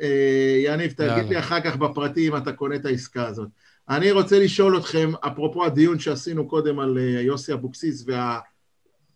אה, 0.00 0.56
יניב, 0.64 0.92
תגיד. 0.92 1.28
לי 1.28 1.38
אחר 1.38 1.60
כך 1.60 1.76
בפרטי 1.76 2.28
אם 2.28 2.36
אתה 2.36 2.52
קונה 2.52 2.74
את 2.74 2.84
העסקה 2.86 3.26
הזאת. 3.26 3.48
אני 3.88 4.10
רוצה 4.12 4.38
לשאול 4.38 4.78
אתכם, 4.78 5.12
אפרופו 5.20 5.64
הדיון 5.64 5.98
שעשינו 5.98 6.48
קודם 6.48 6.80
על 6.80 6.98
אה, 6.98 7.20
יוסי 7.20 7.52
אבוקסיס 7.52 8.04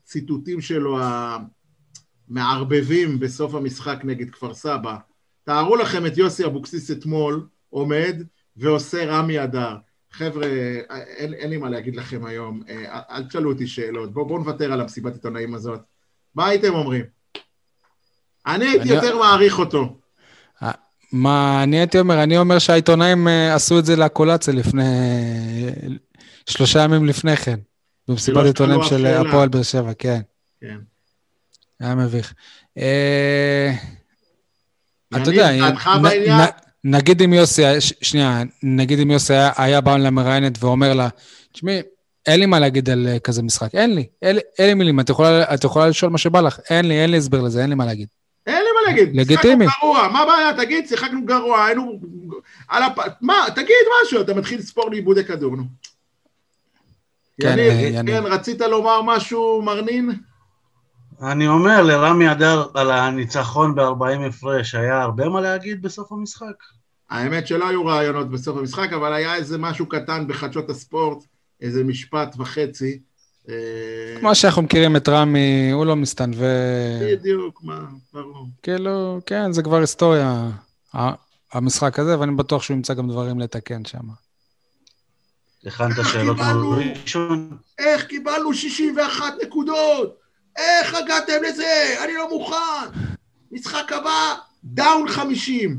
והציטוטים 0.05 0.61
שלו 0.61 0.99
המערבבים 2.31 3.19
בסוף 3.19 3.55
המשחק 3.55 3.99
נגד 4.05 4.31
כפר 4.31 4.55
סבא, 4.55 4.97
תארו 5.45 5.77
לכם 5.77 6.07
את 6.07 6.19
יוסי 6.19 6.45
אבוקסיס 6.45 6.91
אתמול 6.91 7.47
עומד 7.71 8.23
ועושה 8.57 9.05
רמי 9.05 9.45
אדר. 9.45 9.77
חבר'ה, 10.13 10.47
אין, 11.17 11.35
אין 11.35 11.51
לי 11.51 11.57
מה 11.57 11.71
להגיד 11.71 11.97
לכם 11.97 12.25
היום, 12.25 12.63
אה, 12.69 13.01
אל 13.11 13.25
תשאלו 13.25 13.53
אותי 13.53 13.67
שאלות, 13.67 14.13
בואו 14.13 14.27
בוא 14.27 14.39
נוותר 14.39 14.73
על 14.73 14.81
המסיבת 14.81 15.13
עיתונאים 15.13 15.55
הזאת. 15.55 15.81
מה 16.35 16.47
הייתם 16.47 16.75
אומרים? 16.75 17.05
אני 18.47 18.65
הייתי 18.65 18.83
אני- 18.83 18.93
יותר 18.95 19.19
מעריך 19.19 19.59
אותו. 19.59 19.99
מה 21.13 21.63
אני 21.63 21.79
הייתי 21.79 21.99
אומר? 21.99 22.23
אני 22.23 22.39
אומר 22.39 22.59
שהעיתונאים 22.59 23.29
אה, 23.29 23.55
עשו 23.55 23.79
את 23.79 23.85
זה 23.85 23.97
לקולציה 23.97 24.55
לפני... 24.55 24.85
שלושה 26.47 26.81
ימים 26.83 27.05
לפני 27.07 27.37
כן, 27.37 27.59
במסיבת 28.09 28.45
עיתונאים 28.45 28.81
של. 28.83 29.07
הפועל 29.29 29.49
באר 29.49 29.63
שבע, 29.63 29.93
כן. 29.99 30.21
כן. 30.61 30.77
היה 31.81 31.95
מביך. 31.95 32.35
אה, 32.79 33.73
אתה 35.17 35.31
יודע, 35.31 35.51
נגיד 36.85 37.23
אם 37.23 37.33
יוסי, 37.33 37.63
שנייה, 37.81 38.43
נגיד 38.63 38.99
אם 39.01 39.11
יוסי 39.11 39.35
היה- 39.57 39.81
בא 39.81 39.97
למראיינת 39.97 40.65
ואומר 40.65 40.95
לה, 40.95 41.09
תשמעי, 41.53 41.81
אין 42.27 42.41
לי 42.41 42.47
מה 42.47 42.61
להגיד 42.61 42.91
על 42.91 43.09
אה, 43.09 43.19
כזה 43.19 43.43
משחק, 43.43 43.75
אין 43.75 43.95
לי, 43.95 44.07
אין 44.23 44.37
לי- 44.59 44.75
מילים, 44.75 45.01
את 45.01 45.11
יכולה 45.65 45.89
לשאול 45.89 46.13
מה 46.13 46.19
שבא 46.19 46.41
לך, 46.41 46.59
אין 46.71 46.85
לי, 46.89 47.03
אין 47.03 47.11
לי 47.11 47.17
הסבר 47.17 47.41
לזה, 47.41 47.61
אין 47.63 47.69
לי 47.69 47.75
מה 47.75 47.87
להגיד. 47.87 48.09
להגיד. 48.89 49.17
לגיטימי. 49.17 49.65
שיחקנו 49.65 49.89
גרוע, 49.89 50.09
מה 50.09 50.21
הבעיה? 50.21 50.57
תגיד, 50.57 50.89
שיחקנו 50.89 51.25
גרוע, 51.25 51.65
היינו... 51.65 52.01
על 52.69 52.83
הפ... 52.83 52.99
מה, 53.21 53.35
תגיד 53.55 53.87
משהו, 54.03 54.21
אתה 54.21 54.35
מתחיל 54.35 54.59
לספור 54.59 54.91
לאיבודי 54.91 55.25
כדור, 55.25 55.57
נו. 55.57 55.65
כן, 57.41 57.49
יניב, 57.59 57.73
אה, 57.73 58.01
יניב. 58.01 58.21
כן, 58.21 58.23
רצית 58.27 58.61
לומר 58.61 59.03
משהו, 59.03 59.63
מרנין? 59.63 60.11
אני 61.23 61.49
אומר 61.49 61.83
לרמי 61.83 62.33
אדר 62.33 62.67
על 62.75 62.91
הניצחון 62.91 63.75
ב-40 63.75 64.29
הפרש, 64.29 64.75
היה 64.75 65.03
הרבה 65.03 65.29
מה 65.29 65.41
להגיד 65.41 65.83
בסוף 65.83 66.13
המשחק? 66.13 66.55
האמת 67.11 67.47
שלא 67.47 67.69
היו 67.69 67.87
רעיונות 67.87 68.31
בסוף 68.31 68.59
המשחק, 68.59 68.93
אבל 68.93 69.13
היה 69.13 69.35
איזה 69.35 69.59
משהו 69.59 69.87
קטן 69.87 70.27
בחדשות 70.27 70.71
הספורט, 70.71 71.25
איזה 71.61 71.85
משפט 71.85 72.35
וחצי. 72.39 72.99
אה, 73.49 73.55
כמו 74.21 74.35
שאנחנו 74.35 74.63
מכירים 74.63 74.97
את 74.97 75.09
רמי, 75.09 75.71
הוא 75.73 75.87
לא 75.87 75.97
מסתנוור, 75.97 76.49
בדיוק, 77.13 77.61
מה, 77.63 77.81
ברור. 78.13 78.47
כאילו, 78.63 79.21
כן, 79.27 79.53
זה 79.53 79.63
כבר 79.63 79.77
היסטוריה, 79.77 80.51
ה- 80.97 81.13
המשחק 81.53 81.99
הזה, 81.99 82.19
ואני 82.21 82.35
בטוח 82.35 82.63
שהוא 82.63 82.75
ימצא 82.77 82.95
גם 82.95 83.09
דברים 83.09 83.41
לתקן 83.41 83.85
שם. 83.85 83.99
הכנת 85.67 85.97
שאלות 86.13 86.37
קיבלנו? 86.37 86.71
ראשון? 86.71 87.57
איך 87.79 88.05
קיבלנו 88.05 88.55
61 88.55 89.25
נקודות? 89.47 90.19
איך 90.57 90.95
הגעתם 90.95 91.33
לזה? 91.49 91.97
אני 92.05 92.13
לא 92.15 92.29
מוכן. 92.31 92.99
משחק 93.53 93.93
הבא, 93.93 94.35
דאון 94.65 95.09
50. 95.09 95.79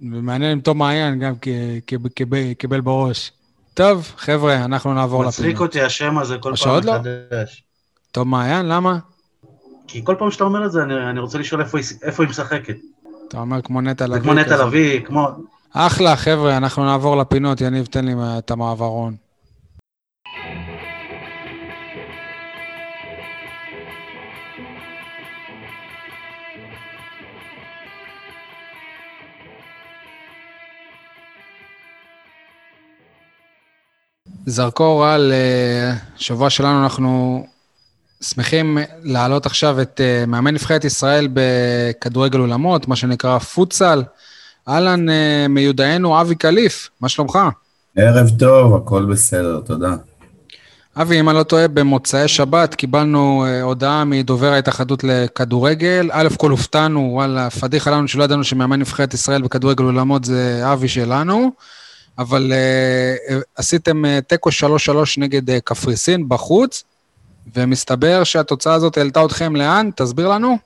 ומעניין 0.00 0.52
אם 0.52 0.60
תום 0.60 0.78
מעיין 0.78 1.18
גם 1.18 1.34
קיבל 2.58 2.80
בראש. 2.80 3.32
טוב, 3.78 4.12
חבר'ה, 4.16 4.64
אנחנו 4.64 4.94
נעבור 4.94 5.24
מצחיק 5.24 5.44
לפינות. 5.44 5.60
אותי 5.60 5.82
השם 5.82 6.18
הזה 6.18 6.38
כל 6.38 6.52
פעם 6.64 6.84
לא? 6.84 6.94
מחדש. 6.94 7.62
תום 8.12 8.30
מעיין, 8.30 8.66
למה? 8.66 8.98
כי 9.88 10.04
כל 10.04 10.14
פעם 10.18 10.30
שאתה 10.30 10.44
אומר 10.44 10.66
את 10.66 10.72
זה, 10.72 10.82
אני, 10.82 11.10
אני 11.10 11.20
רוצה 11.20 11.38
לשאול 11.38 11.60
איפה 11.60 11.78
איפה 12.02 12.22
היא 12.22 12.30
משחקת. 12.30 12.76
אתה 13.28 13.38
אומר 13.38 13.62
כמו 13.62 13.80
נטע 13.80 14.06
לביא. 14.06 14.20
כמו 14.20 14.34
נטע. 14.34 14.66
לביא, 14.66 15.00
כמו... 15.00 15.28
אחלה, 15.72 16.16
חבר'ה, 16.16 16.56
אנחנו 16.56 16.84
נעבור 16.84 17.16
לפינות. 17.16 17.60
יניב, 17.60 17.86
תן 17.86 18.04
לי 18.04 18.14
את 18.38 18.50
המעברון. 18.50 19.16
זרקור 34.48 35.06
על 35.06 35.32
אה, 35.32 35.94
שבוע 36.16 36.50
שלנו, 36.50 36.82
אנחנו 36.82 37.44
שמחים 38.20 38.78
להעלות 39.02 39.46
עכשיו 39.46 39.80
את 39.80 40.00
אה, 40.00 40.26
מאמן 40.26 40.54
נבחרת 40.54 40.84
ישראל 40.84 41.28
בכדורגל 41.32 42.40
אולמות, 42.40 42.88
מה 42.88 42.96
שנקרא 42.96 43.38
פוטסל. 43.38 44.02
אהלן, 44.68 45.08
אה, 45.08 45.46
מיודענו 45.48 46.20
אבי 46.20 46.34
קליף, 46.34 46.90
מה 47.00 47.08
שלומך? 47.08 47.38
ערב 47.96 48.28
טוב, 48.38 48.74
הכל 48.74 49.04
בסדר, 49.04 49.60
תודה. 49.66 49.94
אבי, 51.00 51.20
אם 51.20 51.28
אני 51.28 51.38
לא 51.38 51.42
טועה, 51.42 51.68
במוצאי 51.68 52.28
שבת 52.28 52.74
קיבלנו 52.74 53.46
הודעה 53.62 54.04
מדובר 54.04 54.52
ההתאחדות 54.52 55.04
לכדורגל. 55.04 56.10
א' 56.12 56.28
כל 56.36 56.50
הופתענו, 56.50 57.08
וואלה, 57.12 57.50
פדיחה 57.50 57.90
לנו 57.90 58.08
שלא 58.08 58.24
ידענו 58.24 58.44
שמאמן 58.44 58.80
נבחרת 58.80 59.14
ישראל 59.14 59.42
בכדורגל 59.42 59.84
אולמות 59.84 60.24
זה 60.24 60.62
אבי 60.72 60.88
שלנו, 60.88 61.52
אבל 62.18 62.52
אה, 62.52 63.34
עשיתם 63.56 64.04
אה, 64.04 64.20
תיקו 64.20 64.50
3-3 64.50 64.52
נגד 65.18 65.50
אה, 65.50 65.52
קפריסין 65.64 66.28
בחוץ, 66.28 66.84
ומסתבר 67.56 68.24
שהתוצאה 68.24 68.74
הזאת 68.74 68.96
העלתה 68.96 69.24
אתכם 69.24 69.56
לאן? 69.56 69.90
תסביר 69.96 70.28
לנו. 70.28 70.58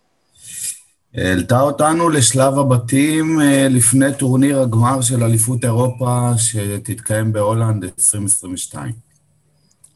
העלתה 1.15 1.61
אותנו 1.61 2.09
לשלב 2.09 2.59
הבתים 2.59 3.41
אה, 3.41 3.69
לפני 3.71 4.15
טורניר 4.19 4.61
הגמר 4.61 5.01
של 5.01 5.23
אליפות 5.23 5.65
אירופה 5.65 6.31
שתתקיים 6.37 7.33
בהולנד 7.33 7.85
2022. 7.85 8.93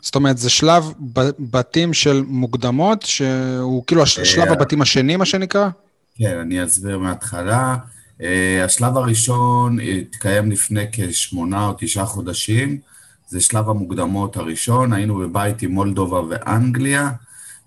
זאת 0.00 0.14
אומרת, 0.14 0.38
זה 0.38 0.50
שלב 0.50 0.92
בתים 1.38 1.92
של 1.92 2.22
מוקדמות, 2.26 3.02
שהוא 3.02 3.84
כאילו 3.86 4.06
שלב 4.06 4.48
הבתים 4.48 4.82
השני, 4.82 5.16
מה 5.16 5.24
שנקרא? 5.24 5.68
כן, 6.18 6.38
אני 6.38 6.64
אסביר 6.64 6.98
מההתחלה. 6.98 7.76
אה, 8.22 8.64
השלב 8.64 8.96
הראשון 8.96 9.80
התקיים 9.80 10.50
לפני 10.50 10.84
כשמונה 10.92 11.66
או 11.66 11.74
תשעה 11.78 12.06
חודשים. 12.06 12.78
זה 13.28 13.40
שלב 13.40 13.68
המוקדמות 13.68 14.36
הראשון, 14.36 14.92
היינו 14.92 15.14
בבית 15.18 15.62
עם 15.62 15.70
מולדובה 15.70 16.20
ואנגליה. 16.28 17.10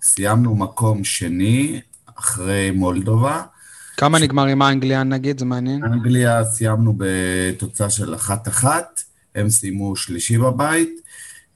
סיימנו 0.02 0.54
מקום 0.54 1.04
שני 1.04 1.80
אחרי 2.18 2.70
מולדובה. 2.70 3.42
כמה 3.96 4.18
נגמר 4.18 4.46
עם 4.46 4.62
האנגליה, 4.62 5.02
נגיד? 5.02 5.38
זה 5.38 5.44
מעניין. 5.44 5.84
אנגליה 5.84 6.44
סיימנו 6.44 6.94
בתוצאה 6.96 7.90
של 7.90 8.14
אחת-אחת, 8.14 9.00
הם 9.34 9.50
סיימו 9.50 9.96
שלישי 9.96 10.38
בבית, 10.38 11.00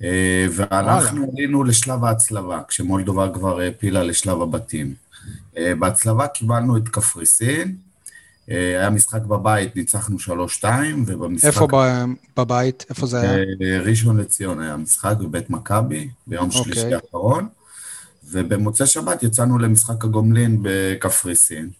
אה, 0.02 0.46
ואנחנו 0.50 1.32
עלינו 1.32 1.64
לשלב 1.64 2.04
ההצלבה, 2.04 2.60
כשמולדובה 2.68 3.28
כבר 3.34 3.60
העפילה 3.60 4.02
לשלב 4.02 4.42
הבתים. 4.42 4.94
אה, 5.56 5.72
בהצלבה 5.78 6.26
קיבלנו 6.26 6.76
את 6.76 6.88
קפריסין, 6.88 7.68
אה, 7.68 7.83
היה 8.48 8.90
משחק 8.90 9.22
בבית, 9.22 9.76
ניצחנו 9.76 10.16
3-2, 10.62 10.64
ובמשחק... 11.06 11.46
איפה 11.46 11.66
ב- 11.72 12.04
בבית? 12.36 12.84
איפה 12.90 13.06
זה 13.06 13.20
היה? 13.20 13.32
אה, 13.32 13.80
ראשון 13.80 14.16
לציון 14.16 14.60
היה 14.60 14.76
משחק 14.76 15.16
בבית 15.20 15.50
מכבי, 15.50 16.08
ביום 16.26 16.48
אוקיי. 16.54 16.62
שלישי 16.62 16.94
האחרון, 16.94 17.48
ובמוצאי 18.30 18.86
שבת 18.86 19.22
יצאנו 19.22 19.58
למשחק 19.58 20.04
הגומלין 20.04 20.58
בקפריסין. 20.62 21.70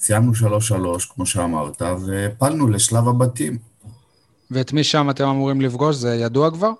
סיימנו 0.00 0.32
3-3, 0.32 1.14
כמו 1.14 1.26
שאמרת, 1.26 1.82
והפלנו 2.06 2.68
לשלב 2.68 3.08
הבתים. 3.08 3.58
ואת 4.50 4.72
מי 4.72 4.84
שם 4.84 5.10
אתם 5.10 5.24
אמורים 5.24 5.60
לפגוש? 5.60 5.96
זה 5.96 6.14
ידוע 6.14 6.50
כבר? 6.50 6.70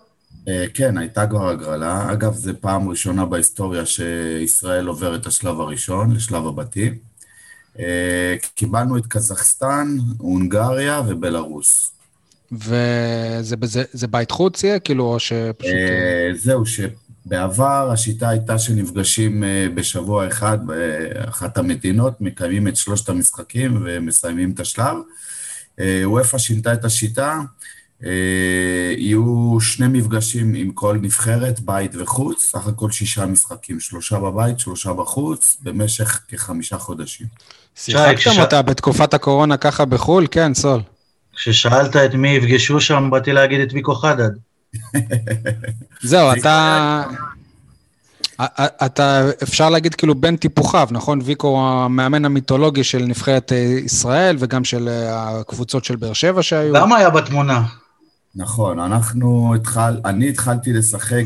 אה, 0.48 0.64
כן, 0.74 0.98
הייתה 0.98 1.26
כבר 1.26 1.48
הגרלה. 1.48 2.12
אגב, 2.12 2.34
זו 2.34 2.52
פעם 2.60 2.88
ראשונה 2.88 3.24
בהיסטוריה 3.26 3.86
שישראל 3.86 4.86
עובר 4.86 5.16
את 5.16 5.26
השלב 5.26 5.60
הראשון, 5.60 6.12
לשלב 6.12 6.46
הבתים. 6.46 6.98
אה, 7.78 8.36
קיבלנו 8.54 8.98
את 8.98 9.06
קזחסטן, 9.06 9.96
הונגריה 10.18 11.02
ובלארוס. 11.08 11.90
וזה 12.52 13.56
זה 13.92 14.06
בית 14.06 14.30
חוץ 14.30 14.64
יהיה? 14.64 14.78
כאילו, 14.78 15.04
או 15.04 15.20
שפשוט... 15.20 15.70
אה, 15.72 16.30
זהו, 16.34 16.62
שבעבר 16.66 17.90
השיטה 17.92 18.28
הייתה 18.28 18.58
שנפגשים 18.58 19.44
אה, 19.44 19.66
בשבוע 19.74 20.28
אחד 20.28 20.58
באחת 20.66 21.58
המדינות, 21.58 22.20
מקיימים 22.20 22.68
את 22.68 22.76
שלושת 22.76 23.08
המשחקים 23.08 23.82
ומסיימים 23.84 24.50
את 24.50 24.60
השלב. 24.60 24.96
וופא 26.04 26.38
שינתה 26.38 26.72
את 26.72 26.84
השיטה, 26.84 27.40
יהיו 28.96 29.56
שני 29.60 29.88
מפגשים 29.88 30.54
עם 30.54 30.70
כל 30.70 30.98
נבחרת, 31.02 31.60
בית 31.60 31.92
וחוץ, 31.94 32.44
סך 32.52 32.66
הכל 32.66 32.90
שישה 32.90 33.26
משחקים, 33.26 33.80
שלושה 33.80 34.18
בבית, 34.18 34.60
שלושה 34.60 34.92
בחוץ, 34.92 35.56
במשך 35.62 36.20
כחמישה 36.28 36.78
חודשים. 36.78 37.26
שיחקתם 37.76 38.40
אותה 38.40 38.62
בתקופת 38.62 39.14
הקורונה 39.14 39.56
ככה 39.56 39.84
בחו"ל? 39.84 40.26
כן, 40.30 40.54
סול. 40.54 40.80
כששאלת 41.36 41.96
את 41.96 42.14
מי 42.14 42.28
יפגשו 42.28 42.80
שם, 42.80 43.08
באתי 43.10 43.32
להגיד 43.32 43.60
את 43.60 43.72
ויקו 43.72 43.94
חדד. 43.94 44.30
זהו, 46.02 46.30
זה 46.32 46.38
אתה... 46.40 47.02
אתה, 48.86 49.22
אפשר 49.42 49.70
להגיד 49.70 49.94
כאילו 49.94 50.14
בין 50.14 50.36
טיפוחיו, 50.36 50.88
נכון? 50.90 51.20
ויקו 51.24 51.48
הוא 51.48 51.60
המאמן 51.60 52.24
המיתולוגי 52.24 52.84
של 52.84 52.98
נבחרת 52.98 53.52
אה, 53.52 53.58
ישראל 53.84 54.36
וגם 54.38 54.64
של 54.64 54.88
אה, 54.88 55.40
הקבוצות 55.40 55.84
של 55.84 55.96
באר 55.96 56.12
שבע 56.12 56.42
שהיו. 56.42 56.74
למה 56.74 56.96
היה 56.96 57.10
בתמונה? 57.10 57.62
נכון, 58.36 58.78
אנחנו 58.78 59.54
התחל... 59.54 60.00
אני 60.04 60.28
התחלתי 60.28 60.72
לשחק 60.72 61.24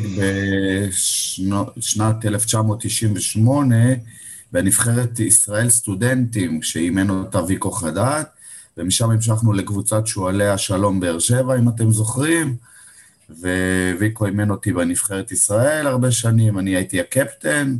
בשנת 1.77 2.27
1998 2.27 3.77
בנבחרת 4.53 5.21
ישראל 5.21 5.71
סטודנטים, 5.71 6.63
שאימן 6.63 7.11
אותה 7.11 7.45
ויקו 7.45 7.71
חדד, 7.71 8.23
ומשם 8.77 9.11
המשכנו 9.11 9.53
לקבוצת 9.53 10.07
שועלי 10.07 10.49
השלום 10.49 11.01
באר 11.01 11.19
שבע, 11.19 11.59
אם 11.59 11.69
אתם 11.69 11.91
זוכרים, 11.91 12.57
וויקו 13.99 14.27
אימן 14.27 14.51
אותי 14.51 14.73
בנבחרת 14.73 15.33
ישראל 15.33 15.87
הרבה 15.87 16.11
שנים, 16.11 16.59
אני 16.59 16.77
הייתי 16.77 17.01
הקפטן, 17.01 17.77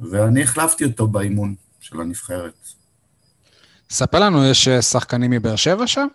ואני 0.00 0.42
החלפתי 0.42 0.84
אותו 0.84 1.06
באימון 1.06 1.54
של 1.80 2.00
הנבחרת. 2.00 2.68
ספר 3.90 4.18
לנו, 4.18 4.44
יש 4.44 4.68
אה, 4.68 4.82
שחקנים 4.82 5.30
מבאר 5.30 5.56
שבע 5.56 5.86
שם? 5.86 6.06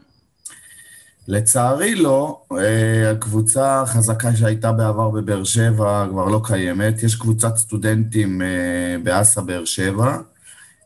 לצערי 1.29 1.95
לא, 1.95 2.41
אה, 2.51 3.11
הקבוצה 3.11 3.81
החזקה 3.81 4.35
שהייתה 4.35 4.71
בעבר 4.71 5.09
בבאר 5.09 5.43
שבע 5.43 6.07
כבר 6.09 6.25
לא 6.25 6.41
קיימת, 6.43 7.03
יש 7.03 7.15
קבוצת 7.15 7.57
סטודנטים 7.57 8.41
אה, 8.41 8.95
באסה 9.03 9.41
באר 9.41 9.65
שבע. 9.65 10.17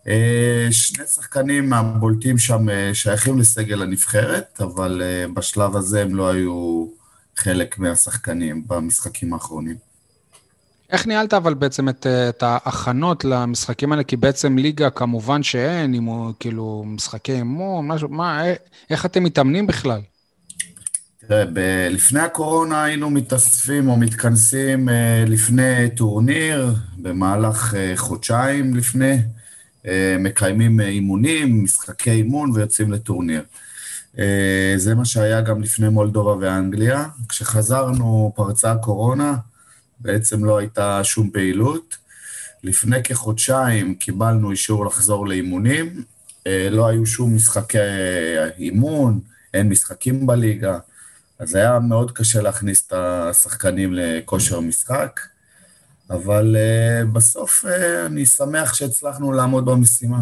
אה, 0.07 0.67
שני 0.71 1.05
שחקנים 1.05 1.69
מהבולטים 1.69 2.37
שם 2.37 2.65
שייכים 2.93 3.39
לסגל 3.39 3.81
הנבחרת, 3.81 4.61
אבל 4.61 5.01
בשלב 5.33 5.75
הזה 5.75 6.01
הם 6.01 6.15
לא 6.15 6.29
היו 6.29 6.87
חלק 7.35 7.79
מהשחקנים 7.79 8.67
במשחקים 8.67 9.33
האחרונים. 9.33 9.75
איך 10.89 11.07
ניהלת 11.07 11.33
אבל 11.33 11.53
בעצם 11.53 11.89
את, 11.89 12.07
את 12.29 12.43
ההכנות 12.43 13.25
למשחקים 13.25 13.91
האלה? 13.91 14.03
כי 14.03 14.17
בעצם 14.17 14.57
ליגה 14.57 14.89
כמובן 14.89 15.43
שאין, 15.43 15.93
אם 15.93 16.03
הוא 16.03 16.33
כאילו 16.39 16.83
משחקי 16.87 17.33
אימון, 17.33 17.87
משהו, 17.87 18.09
מה, 18.09 18.43
איך 18.89 19.05
אתם 19.05 19.23
מתאמנים 19.23 19.67
בכלל? 19.67 20.01
תראה, 21.27 21.45
ב- 21.53 21.87
לפני 21.89 22.19
הקורונה 22.19 22.83
היינו 22.83 23.09
מתאספים 23.09 23.89
או 23.89 23.97
מתכנסים 23.97 24.89
אה, 24.89 25.23
לפני 25.27 25.89
טורניר, 25.95 26.75
במהלך 26.97 27.75
אה, 27.75 27.93
חודשיים 27.95 28.75
לפני, 28.75 29.17
אה, 29.87 30.15
מקיימים 30.19 30.81
אה, 30.81 30.87
אימונים, 30.87 31.63
משחקי 31.63 32.11
אימון 32.11 32.51
ויוצאים 32.51 32.91
לטורניר. 32.91 33.43
אה, 34.19 34.73
זה 34.77 34.95
מה 34.95 35.05
שהיה 35.05 35.41
גם 35.41 35.61
לפני 35.61 35.89
מולדובה 35.89 36.35
ואנגליה. 36.39 37.05
כשחזרנו 37.29 38.31
פרצה 38.35 38.71
הקורונה, 38.71 39.35
בעצם 39.99 40.45
לא 40.45 40.57
הייתה 40.57 41.03
שום 41.03 41.29
פעילות. 41.29 41.97
לפני 42.63 43.03
כחודשיים 43.03 43.95
קיבלנו 43.95 44.51
אישור 44.51 44.85
לחזור 44.85 45.27
לאימונים, 45.27 46.03
אה, 46.47 46.67
לא 46.71 46.87
היו 46.87 47.05
שום 47.05 47.35
משחקי 47.35 47.77
אה, 47.77 48.49
אימון, 48.57 49.19
אין 49.53 49.69
משחקים 49.69 50.25
בליגה. 50.27 50.77
אז 51.43 51.55
היה 51.55 51.79
מאוד 51.79 52.11
קשה 52.11 52.41
להכניס 52.41 52.87
את 52.87 52.93
השחקנים 52.95 53.93
לכושר 53.93 54.59
משחק, 54.59 55.19
אבל 56.09 56.55
uh, 56.55 57.07
בסוף 57.07 57.65
uh, 57.65 57.67
אני 58.05 58.25
שמח 58.25 58.73
שהצלחנו 58.73 59.31
לעמוד 59.31 59.65
במשימה. 59.65 60.17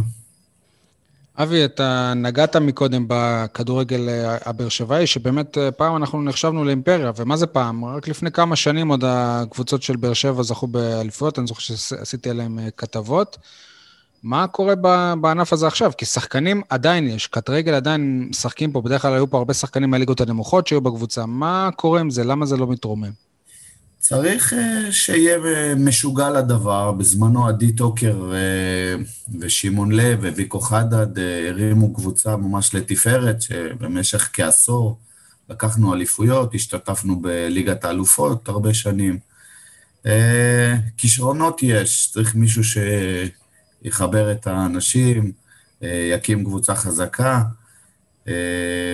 אבי, 1.37 1.65
אתה 1.65 2.13
נגעת 2.15 2.55
מקודם 2.55 3.05
בכדורגל 3.07 4.09
אה, 4.09 4.37
הבאר 4.45 4.69
שבעי, 4.69 5.07
שבאמת 5.07 5.57
אה, 5.57 5.71
פעם 5.71 5.95
אנחנו 5.95 6.21
נחשבנו 6.21 6.65
לאימפריה, 6.65 7.11
ומה 7.15 7.37
זה 7.37 7.47
פעם? 7.47 7.85
רק 7.85 8.07
לפני 8.07 8.31
כמה 8.31 8.55
שנים 8.55 8.87
עוד 8.87 9.03
הקבוצות 9.07 9.83
של 9.83 9.95
באר 9.95 10.13
שבע 10.13 10.43
זכו 10.43 10.67
באליפויות, 10.67 11.39
אני 11.39 11.47
זוכר 11.47 11.61
שעשיתי 11.61 12.29
עליהן 12.29 12.59
אה, 12.59 12.71
כתבות. 12.77 13.37
מה 14.23 14.47
קורה 14.47 14.75
בענף 15.21 15.53
הזה 15.53 15.67
עכשיו? 15.67 15.91
כי 15.97 16.05
שחקנים 16.05 16.61
עדיין 16.69 17.07
יש, 17.07 17.27
קט 17.27 17.49
רגל 17.49 17.73
עדיין 17.73 18.27
משחקים 18.29 18.71
פה, 18.71 18.81
בדרך 18.81 19.01
כלל 19.01 19.13
היו 19.13 19.29
פה 19.29 19.37
הרבה 19.37 19.53
שחקנים 19.53 19.89
מהליגות 19.89 20.21
הנמוכות 20.21 20.67
שהיו 20.67 20.81
בקבוצה. 20.81 21.25
מה 21.25 21.69
קורה 21.75 21.99
עם 21.99 22.09
זה? 22.09 22.23
למה 22.23 22.45
זה 22.45 22.57
לא 22.57 22.67
מתרומם? 22.67 23.11
צריך 24.01 24.53
אה, 24.53 24.91
שיהיה 24.91 25.37
אה, 25.45 25.73
משוגע 25.75 26.29
לדבר. 26.29 26.91
בזמנו 26.91 27.47
עדי 27.47 27.71
טוקר 27.71 28.31
אה, 28.33 29.03
ושמעון 29.39 29.91
לב 29.91 30.19
וויקו 30.19 30.59
חדד 30.59 31.19
הרימו 31.49 31.93
קבוצה 31.93 32.35
ממש 32.35 32.75
לתפארת, 32.75 33.41
שבמשך 33.41 34.29
כעשור 34.33 34.97
לקחנו 35.49 35.93
אליפויות, 35.93 36.55
השתתפנו 36.55 37.21
בליגת 37.21 37.85
האלופות 37.85 38.49
הרבה 38.49 38.73
שנים. 38.73 39.19
כישרונות 40.97 41.63
יש, 41.63 42.09
צריך 42.13 42.35
מישהו 42.35 42.63
שיחבר 43.83 44.31
את 44.31 44.47
האנשים, 44.47 45.31
אה, 45.83 46.09
יקים 46.13 46.43
קבוצה 46.45 46.75
חזקה. 46.75 47.41
אה, 48.27 48.33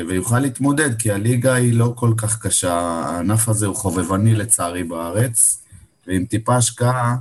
ויוכל 0.08 0.40
להתמודד, 0.40 1.00
כי 1.00 1.12
הליגה 1.12 1.54
היא 1.54 1.74
לא 1.74 1.94
כל 1.96 2.14
כך 2.18 2.40
קשה, 2.42 2.74
הענף 2.74 3.50
הזה 3.50 3.66
הוא 3.66 3.76
חובבני 3.76 4.36
לצערי 4.36 4.84
בארץ, 4.84 5.64
ועם 6.08 6.26
טיפה 6.26 6.56
השקעה 6.56 7.16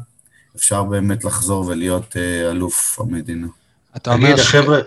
אפשר 0.56 0.84
באמת 0.84 1.24
לחזור 1.24 1.66
ולהיות 1.66 2.16
אה, 2.16 2.50
אלוף 2.50 3.00
המדינה. 3.00 3.46
אתה 3.96 4.12
אומר 4.12 4.26
תגיד, 4.32 4.38
החבר'ה, 4.38 4.78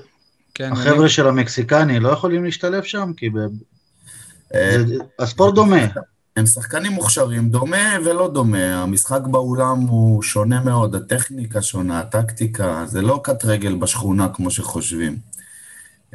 כן, 0.53 0.71
החבר'ה 0.71 1.09
של 1.09 1.27
המקסיקני 1.27 1.99
לא 1.99 2.09
יכולים 2.09 2.43
להשתלב 2.43 2.83
שם? 2.83 3.11
כי 3.17 3.29
ב- 3.29 3.37
זה- 4.53 4.95
הספורט 5.19 5.55
דומה. 5.55 5.77
הם 6.39 6.45
שחקנים 6.45 6.91
מוכשרים, 6.91 7.49
דומה 7.49 7.97
ולא 8.05 8.29
דומה, 8.33 8.83
המשחק 8.83 9.21
באולם 9.21 9.79
הוא 9.79 10.23
שונה 10.23 10.61
מאוד, 10.63 10.95
הטכניקה 10.95 11.61
שונה, 11.61 11.99
הטקטיקה, 11.99 12.83
זה 12.85 13.01
לא 13.01 13.19
קט 13.23 13.45
רגל 13.45 13.75
בשכונה 13.75 14.29
כמו 14.33 14.51
שחושבים. 14.51 15.17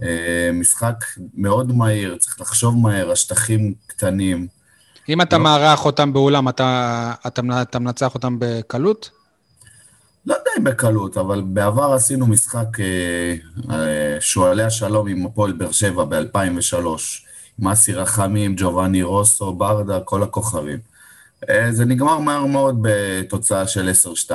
אה, 0.02 0.50
משחק 0.52 1.04
מאוד 1.34 1.72
מהיר, 1.72 2.16
צריך 2.16 2.40
לחשוב 2.40 2.76
מהר, 2.76 3.10
השטחים 3.10 3.74
קטנים. 3.86 4.46
אם 5.08 5.22
אתה 5.22 5.38
לא. 5.38 5.44
מארח 5.44 5.84
אותם 5.84 6.12
באולם, 6.12 6.48
אתה, 6.48 7.12
אתה, 7.26 7.42
אתה 7.62 7.78
מנצח 7.78 8.14
אותם 8.14 8.36
בקלות? 8.38 9.10
לא 10.26 10.34
יודע 10.34 10.50
אם 10.58 10.64
בקלות, 10.64 11.16
אבל 11.16 11.42
בעבר 11.46 11.92
עשינו 11.92 12.26
משחק 12.26 12.80
אה, 12.80 13.34
אה, 13.70 14.16
שועלי 14.20 14.62
השלום 14.62 15.08
עם 15.08 15.26
הפועל 15.26 15.52
באר 15.52 15.72
שבע 15.72 16.04
ב-2003. 16.04 17.24
אסי 17.72 17.92
רחמים, 17.92 18.54
ג'ובאני 18.56 19.02
רוסו, 19.02 19.52
ברדה, 19.52 20.00
כל 20.00 20.22
הכוכבים. 20.22 20.78
אה, 21.50 21.72
זה 21.72 21.84
נגמר 21.84 22.18
מהר 22.18 22.46
מאוד 22.46 22.78
בתוצאה 22.82 23.66
של 23.66 23.90
10-2. 24.28 24.30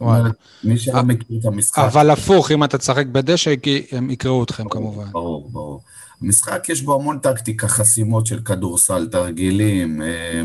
וואלה. 0.00 0.30
מי 0.64 0.78
שלא 0.78 0.96
אה, 0.96 1.02
מכיר 1.02 1.38
את 1.40 1.44
המשחק... 1.46 1.78
אבל 1.78 2.10
הפוך, 2.10 2.50
אם 2.50 2.64
אתה 2.64 2.78
תשחק 2.78 3.06
בדשא, 3.06 3.54
הם 3.92 4.10
יקראו 4.10 4.44
אתכם 4.44 4.68
כמובן. 4.68 5.12
ברור, 5.12 5.50
ברור. 5.50 5.82
המשחק 6.22 6.68
יש 6.68 6.82
בו 6.82 6.94
המון 6.94 7.18
טקטיקה, 7.18 7.68
חסימות 7.68 8.26
של 8.26 8.40
כדורסל, 8.40 9.08
תרגילים, 9.12 10.02
אה, 10.02 10.42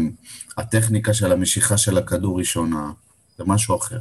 הטכניקה 0.58 1.14
של 1.14 1.32
המשיכה 1.32 1.78
של 1.78 1.98
הכדור 1.98 2.40
היא 2.40 2.46
שונה, 2.46 2.92
זה 3.38 3.44
משהו 3.48 3.76
אחר. 3.76 4.00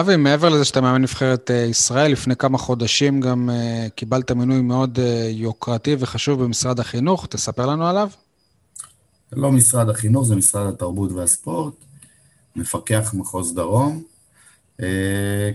אבי, 0.00 0.16
מעבר 0.16 0.48
לזה 0.48 0.64
שאתה 0.64 0.80
מאמן 0.80 1.02
נבחרת 1.02 1.50
אה, 1.50 1.56
ישראל, 1.56 2.12
לפני 2.12 2.36
כמה 2.36 2.58
חודשים 2.58 3.20
גם 3.20 3.50
אה, 3.50 3.86
קיבלת 3.94 4.30
מינוי 4.30 4.60
מאוד 4.60 4.98
אה, 4.98 5.28
יוקרתי 5.30 5.96
וחשוב 5.98 6.42
במשרד 6.42 6.80
החינוך, 6.80 7.26
תספר 7.26 7.66
לנו 7.66 7.86
עליו. 7.86 8.08
זה 9.30 9.36
לא 9.36 9.52
משרד 9.52 9.88
החינוך, 9.88 10.26
זה 10.26 10.36
משרד 10.36 10.74
התרבות 10.74 11.12
והספורט, 11.12 11.74
מפקח 12.56 13.14
מחוז 13.14 13.54
דרום. 13.54 14.02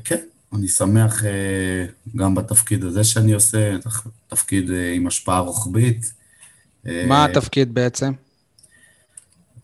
כן, 0.04 0.20
אני 0.54 0.68
שמח 0.68 1.24
גם 2.16 2.36
בתפקיד 2.36 2.84
הזה 2.84 3.04
שאני 3.04 3.34
עושה, 3.34 3.76
תפקיד 4.28 4.70
עם 4.96 5.08
השפעה 5.08 5.40
רוחבית. 5.40 6.14
מה 6.86 7.26
התפקיד 7.26 7.74
בעצם? 7.74 8.12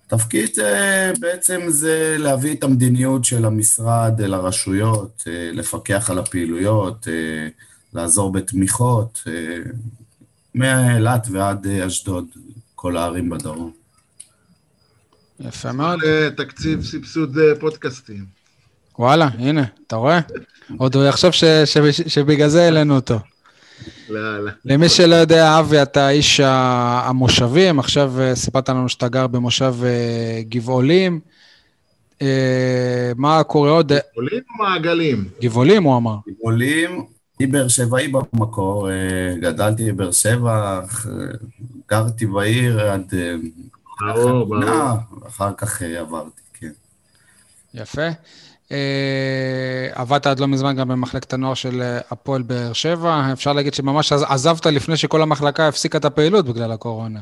תפקיד 0.07 0.49
אה, 0.59 1.11
בעצם 1.19 1.61
זה 1.67 2.15
להביא 2.19 2.55
את 2.55 2.63
המדיניות 2.63 3.25
של 3.25 3.45
המשרד 3.45 4.21
אל 4.21 4.33
הרשויות, 4.33 5.23
אה, 5.27 5.49
לפקח 5.53 6.09
על 6.09 6.19
הפעילויות, 6.19 7.07
אה, 7.07 7.47
לעזור 7.93 8.31
בתמיכות, 8.31 9.23
מאילת 10.55 11.27
ועד 11.31 11.67
אשדוד, 11.67 12.25
כל 12.75 12.97
הערים 12.97 13.29
בדרום. 13.29 13.71
יפה 15.39 15.71
מאוד. 15.71 15.99
תקציב 16.37 16.83
סבסוד 16.83 17.37
פודקאסטים. 17.59 18.25
וואלה, 18.99 19.29
הנה, 19.37 19.63
אתה 19.87 19.95
רואה? 19.95 20.19
עוד 20.77 20.95
הוא 20.95 21.03
יחשוב 21.03 21.31
שבגלל 22.07 22.49
זה 22.49 22.63
העלינו 22.63 22.95
אותו. 22.95 23.19
לא, 24.09 24.45
לא. 24.45 24.51
למי 24.65 24.89
שלא 24.89 25.15
יודע, 25.15 25.59
אבי, 25.59 25.81
אתה 25.81 26.09
איש 26.09 26.39
המושבים, 26.39 27.79
עכשיו 27.79 28.21
אה, 28.21 28.35
סיפרת 28.35 28.69
לנו 28.69 28.89
שאתה 28.89 29.07
גר 29.07 29.27
במושב 29.27 29.75
אה, 29.83 30.41
גבעולים. 30.49 31.19
אה, 32.21 33.11
מה 33.15 33.43
קורה 33.43 33.69
עוד? 33.69 33.91
אה, 33.91 33.99
עולים 34.15 34.41
או 34.59 34.63
מעגלים? 34.63 35.29
גבעולים, 35.41 35.83
הוא 35.83 35.97
אמר. 35.97 36.15
עולים, 36.41 37.05
אני 37.39 37.47
באר 37.47 37.67
שבעי 37.67 38.07
במקור, 38.07 38.89
גדלתי 39.41 39.91
בבאר 39.91 40.11
שבע, 40.11 40.81
גרתי 41.89 42.25
בעיר 42.25 42.81
עד 42.81 43.13
אה, 43.13 43.35
ברור, 43.99 44.45
ברור. 44.45 44.97
ואחר 45.23 45.53
כך 45.57 45.81
עברתי, 45.81 46.41
כן. 46.53 46.71
יפה. 47.73 48.07
אה, 48.71 49.87
עבדת 49.93 50.27
עד 50.27 50.39
לא 50.39 50.47
מזמן 50.47 50.75
גם 50.75 50.87
במחלקת 50.87 51.33
הנוער 51.33 51.53
של 51.53 51.81
אה, 51.81 51.99
הפועל 52.11 52.41
באר 52.41 52.73
שבע. 52.73 53.29
אפשר 53.33 53.53
להגיד 53.53 53.73
שממש 53.73 54.13
עז- 54.13 54.25
עזבת 54.27 54.65
לפני 54.65 54.97
שכל 54.97 55.21
המחלקה 55.21 55.67
הפסיקה 55.67 55.97
את 55.97 56.05
הפעילות 56.05 56.45
בגלל 56.45 56.71
הקורונה. 56.71 57.19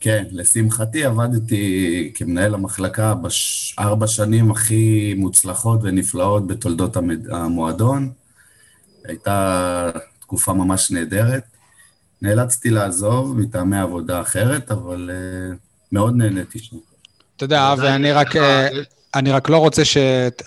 כן, 0.00 0.24
לשמחתי 0.30 1.04
עבדתי 1.04 2.12
כמנהל 2.14 2.54
המחלקה 2.54 3.14
בארבע 3.14 4.06
שנים 4.06 4.50
הכי 4.50 5.14
מוצלחות 5.16 5.80
ונפלאות 5.82 6.46
בתולדות 6.46 6.96
המד... 6.96 7.30
המועדון. 7.30 8.10
הייתה 9.04 9.90
תקופה 10.20 10.52
ממש 10.52 10.90
נהדרת. 10.90 11.42
נאלצתי 12.22 12.70
לעזוב 12.70 13.38
מטעמי 13.40 13.78
עבודה 13.78 14.20
אחרת, 14.20 14.70
אבל 14.70 15.10
uh, 15.10 15.56
מאוד 15.92 16.16
נהניתי 16.16 16.58
שם. 16.58 16.76
אתה 17.36 17.44
יודע, 17.44 17.72
אבי, 17.72 17.88
אני 17.88 18.12
רק... 18.12 18.28
אני 19.14 19.32
רק 19.32 19.48
לא 19.48 19.56
רוצה 19.56 19.84
ש... 19.84 19.96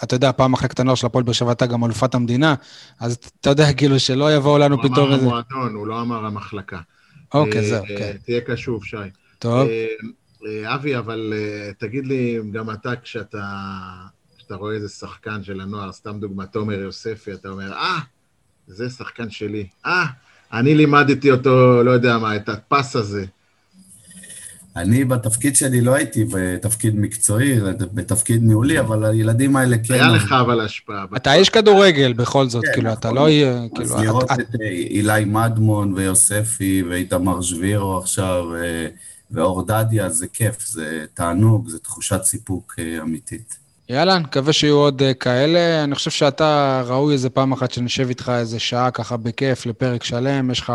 אתה 0.04 0.16
יודע, 0.16 0.32
פעם 0.32 0.52
מחלקת 0.52 0.80
הנוער 0.80 0.96
של 0.96 1.06
הפועל 1.06 1.24
באר 1.24 1.34
שבע 1.34 1.50
הייתה 1.50 1.66
גם 1.66 1.86
אלופת 1.86 2.16
המדינה, 2.16 2.56
אז 3.00 3.18
אתה 3.42 3.50
יודע, 3.50 3.74
כאילו, 3.74 4.00
שלא 4.00 4.36
יבואו 4.36 4.58
לנו 4.58 4.76
הוא 4.76 4.84
פתאום 4.84 5.08
אמר 5.08 5.16
איזה... 5.16 5.26
המועדון, 5.26 5.76
הוא 5.76 5.88
לא 5.88 6.02
אמר 6.02 6.26
המחלקה. 6.26 6.80
אוקיי, 7.34 7.62
אה, 7.62 7.68
זהו, 7.68 7.84
אה, 7.84 7.98
כן. 7.98 8.18
תהיה 8.26 8.42
קשוב, 8.42 8.86
שי. 8.86 8.98
טוב. 9.40 9.68
אה, 10.46 10.76
אבי, 10.76 10.98
אבל 10.98 11.34
תגיד 11.78 12.08
לי, 12.08 12.40
גם 12.52 12.72
אתה, 12.72 12.96
כשאתה 12.96 13.44
כשאתה 14.52 14.60
רואה 14.60 14.76
איזה 14.76 14.90
שחקן 14.90 15.44
של 15.44 15.62
הנוער, 15.62 15.92
סתם 15.92 16.20
דוגמא, 16.20 16.46
תומר 16.46 16.80
יוספי, 16.80 17.34
אתה 17.34 17.50
אומר, 17.50 17.74
אה, 17.74 18.00
זה 18.68 18.90
שחקן 18.90 19.30
שלי. 19.30 19.68
אה, 19.86 20.06
אני 20.54 20.76
לימדתי 20.76 21.32
אותו, 21.32 21.84
לא 21.84 21.92
יודע 21.92 22.18
מה, 22.18 22.36
את 22.36 22.50
הפס 22.50 22.96
הזה. 22.96 23.26
אני 24.76 25.06
בתפקיד 25.06 25.56
שלי 25.56 25.82
לא 25.82 25.94
הייתי 25.94 26.26
בתפקיד 26.32 26.96
מקצועי, 27.00 27.60
בתפקיד 27.94 28.44
ניהולי, 28.44 28.80
אבל 28.80 29.06
הילדים 29.06 29.56
האלה 29.56 29.78
כן... 29.78 29.94
היה 29.94 30.08
לך 30.08 30.32
אבל 30.46 30.62
השפעה. 30.62 31.06
אתה 31.16 31.34
איש 31.34 31.50
כדורגל 31.50 32.14
בכל 32.14 32.50
זאת, 32.50 32.66
כן, 32.66 32.72
כאילו, 32.74 32.94
אתה 32.94 33.08
נכון. 33.08 33.18
לא 33.24 33.30
יהיה... 33.30 33.54
אז 33.54 33.70
כאילו, 33.92 34.04
לראות 34.04 34.32
את- 34.32 34.40
אה, 34.62 34.68
אילי 34.68 35.26
מדמון 35.26 35.94
ויוספי 35.94 36.84
ואיתמר 36.90 37.42
שבירו 37.42 37.98
עכשיו 37.98 38.56
אה, 38.56 38.88
ואור 39.32 39.66
דדיה, 39.66 40.10
זה 40.10 40.28
כיף, 40.28 40.66
זה 40.68 41.06
תענוג, 41.14 41.70
זה 41.70 41.80
תחושת 41.80 42.24
סיפוק 42.24 42.76
אה, 42.80 43.02
אמיתית. 43.02 43.56
יאללה, 43.90 44.20
נקווה 44.20 44.54
שיהיו 44.54 44.76
עוד 44.76 45.02
כאלה. 45.20 45.84
אני 45.84 45.96
חושב 45.96 46.12
שאתה 46.12 46.82
ראוי 46.86 47.14
איזה 47.14 47.30
פעם 47.30 47.52
אחת 47.52 47.72
שנשב 47.72 48.10
איתך 48.10 48.32
איזה 48.36 48.60
שעה 48.60 48.92
ככה 48.92 49.18
בכיף 49.18 49.66
לפרק 49.66 50.04
שלם. 50.04 50.52
יש 50.52 50.60
לך 50.60 50.74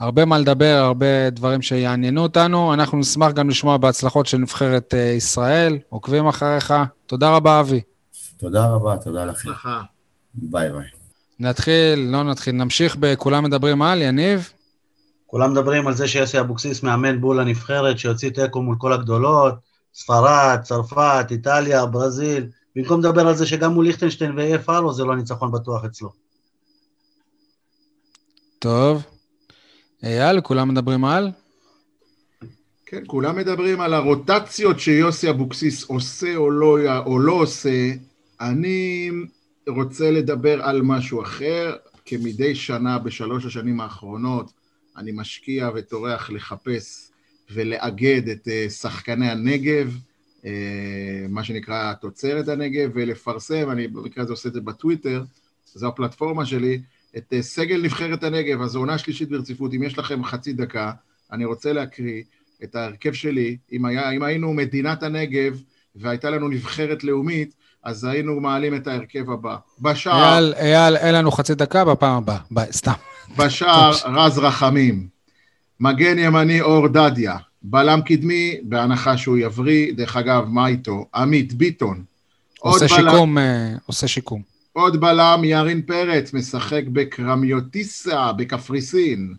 הרבה 0.00 0.24
מה 0.24 0.38
לדבר, 0.38 0.82
הרבה 0.84 1.30
דברים 1.30 1.62
שיעניינו 1.62 2.22
אותנו. 2.22 2.74
אנחנו 2.74 2.98
נשמח 2.98 3.32
גם 3.32 3.50
לשמוע 3.50 3.76
בהצלחות 3.76 4.26
של 4.26 4.38
נבחרת 4.38 4.94
אה, 4.94 5.00
ישראל. 5.00 5.78
עוקבים 5.88 6.26
אחריך. 6.26 6.74
תודה 7.06 7.36
רבה, 7.36 7.60
אבי. 7.60 7.80
תודה 8.36 8.66
רבה, 8.66 8.96
תודה 8.96 9.24
לכם. 9.24 9.50
ביי 10.34 10.72
ביי. 10.72 10.86
נתחיל, 11.40 11.98
לא 11.98 12.22
נתחיל, 12.22 12.54
נמשיך 12.54 12.96
בכולם 13.00 13.44
מדברים 13.44 13.82
על, 13.82 14.02
יניב. 14.02 14.52
כולם 15.26 15.52
מדברים 15.52 15.86
על 15.86 15.94
זה 15.94 16.08
שיוסי 16.08 16.40
אבוקסיס 16.40 16.82
מאמן 16.82 17.20
בול 17.20 17.40
לנבחרת, 17.40 17.98
שיוציא 17.98 18.30
תיקו 18.30 18.62
מול 18.62 18.76
כל 18.78 18.92
הגדולות, 18.92 19.54
ספרד, 19.94 20.58
צרפת, 20.62 21.26
איטליה, 21.30 21.86
ברזיל, 21.86 22.46
במקום 22.76 23.00
לדבר 23.00 23.28
על 23.28 23.34
זה 23.34 23.46
שגם 23.46 23.72
מול 23.72 23.86
ליכטנשטיין 23.86 24.38
ואיי 24.38 24.58
פאלו 24.58 24.92
זה 24.92 25.04
לא 25.04 25.16
ניצחון 25.16 25.52
בטוח 25.52 25.84
אצלו. 25.84 26.10
טוב. 28.58 29.02
אייל, 30.02 30.40
כולם 30.40 30.68
מדברים 30.68 31.04
על? 31.04 31.30
כן, 32.86 33.02
כולם 33.06 33.36
מדברים 33.36 33.80
על 33.80 33.94
הרוטציות 33.94 34.80
שיוסי 34.80 35.30
אבוקסיס 35.30 35.84
עושה 35.84 36.36
או 36.36 36.50
לא, 36.50 36.98
או 37.06 37.18
לא 37.18 37.32
עושה. 37.32 37.92
אני 38.40 39.10
רוצה 39.68 40.10
לדבר 40.10 40.62
על 40.62 40.82
משהו 40.82 41.22
אחר. 41.22 41.76
כמדי 42.10 42.54
שנה 42.54 42.98
בשלוש 42.98 43.46
השנים 43.46 43.80
האחרונות, 43.80 44.52
אני 44.96 45.12
משקיע 45.12 45.70
וטורח 45.74 46.30
לחפש 46.30 47.10
ולאגד 47.50 48.28
את 48.28 48.48
אה, 48.48 48.70
שחקני 48.70 49.30
הנגב, 49.30 49.96
אה, 50.44 51.26
מה 51.28 51.44
שנקרא 51.44 51.92
תוצרת 51.92 52.48
הנגב, 52.48 52.90
ולפרסם, 52.94 53.70
אני 53.70 53.88
במקרה 53.88 54.24
הזה 54.24 54.32
עושה 54.32 54.48
את 54.48 54.54
זה 54.54 54.60
בטוויטר, 54.60 55.24
זו 55.74 55.88
הפלטפורמה 55.88 56.46
שלי, 56.46 56.80
את 57.16 57.32
אה, 57.32 57.42
סגל 57.42 57.80
נבחרת 57.82 58.24
הנגב, 58.24 58.62
אז 58.62 58.70
זו 58.70 58.78
עונה 58.78 58.98
שלישית 58.98 59.28
ברציפות, 59.28 59.74
אם 59.74 59.82
יש 59.82 59.98
לכם 59.98 60.24
חצי 60.24 60.52
דקה, 60.52 60.92
אני 61.32 61.44
רוצה 61.44 61.72
להקריא 61.72 62.22
את 62.64 62.74
ההרכב 62.74 63.12
שלי, 63.12 63.56
אם, 63.72 63.84
היה, 63.84 64.10
אם 64.10 64.22
היינו 64.22 64.52
מדינת 64.52 65.02
הנגב 65.02 65.60
והייתה 65.96 66.30
לנו 66.30 66.48
נבחרת 66.48 67.04
לאומית, 67.04 67.54
אז 67.84 68.04
היינו 68.04 68.40
מעלים 68.40 68.74
את 68.76 68.86
ההרכב 68.86 69.30
הבא. 69.30 69.56
בשער... 69.80 70.32
אייל, 70.34 70.54
אייל, 70.56 70.96
אין 70.96 71.14
לנו 71.14 71.30
חצי 71.32 71.54
דקה 71.54 71.84
בפעם 71.84 72.16
הבאה, 72.16 72.38
ביי, 72.50 72.72
סתם. 72.72 72.92
בשער 73.36 73.90
רז 74.04 74.38
רחמים, 74.38 75.06
מגן 75.80 76.18
ימני 76.18 76.60
אור 76.60 76.88
דדיה, 76.88 77.36
בלם 77.62 78.00
קדמי, 78.02 78.56
בהנחה 78.62 79.16
שהוא 79.16 79.38
יבריא, 79.38 79.92
דרך 79.92 80.16
אגב, 80.16 80.44
מה 80.48 80.66
איתו? 80.66 81.06
עמית 81.14 81.52
ביטון. 81.52 82.02
עושה 82.58 82.84
עוד 82.86 83.00
בלם- 83.00 83.10
שיקום, 83.12 83.38
אה, 83.38 83.74
עושה 83.86 84.08
שיקום. 84.08 84.49
עוד 84.72 85.00
בלם 85.00 85.40
ירין 85.44 85.82
פרץ, 85.82 86.32
משחק 86.32 86.82
בקרמיוטיסה 86.92 88.32
בקפריסין. 88.32 89.34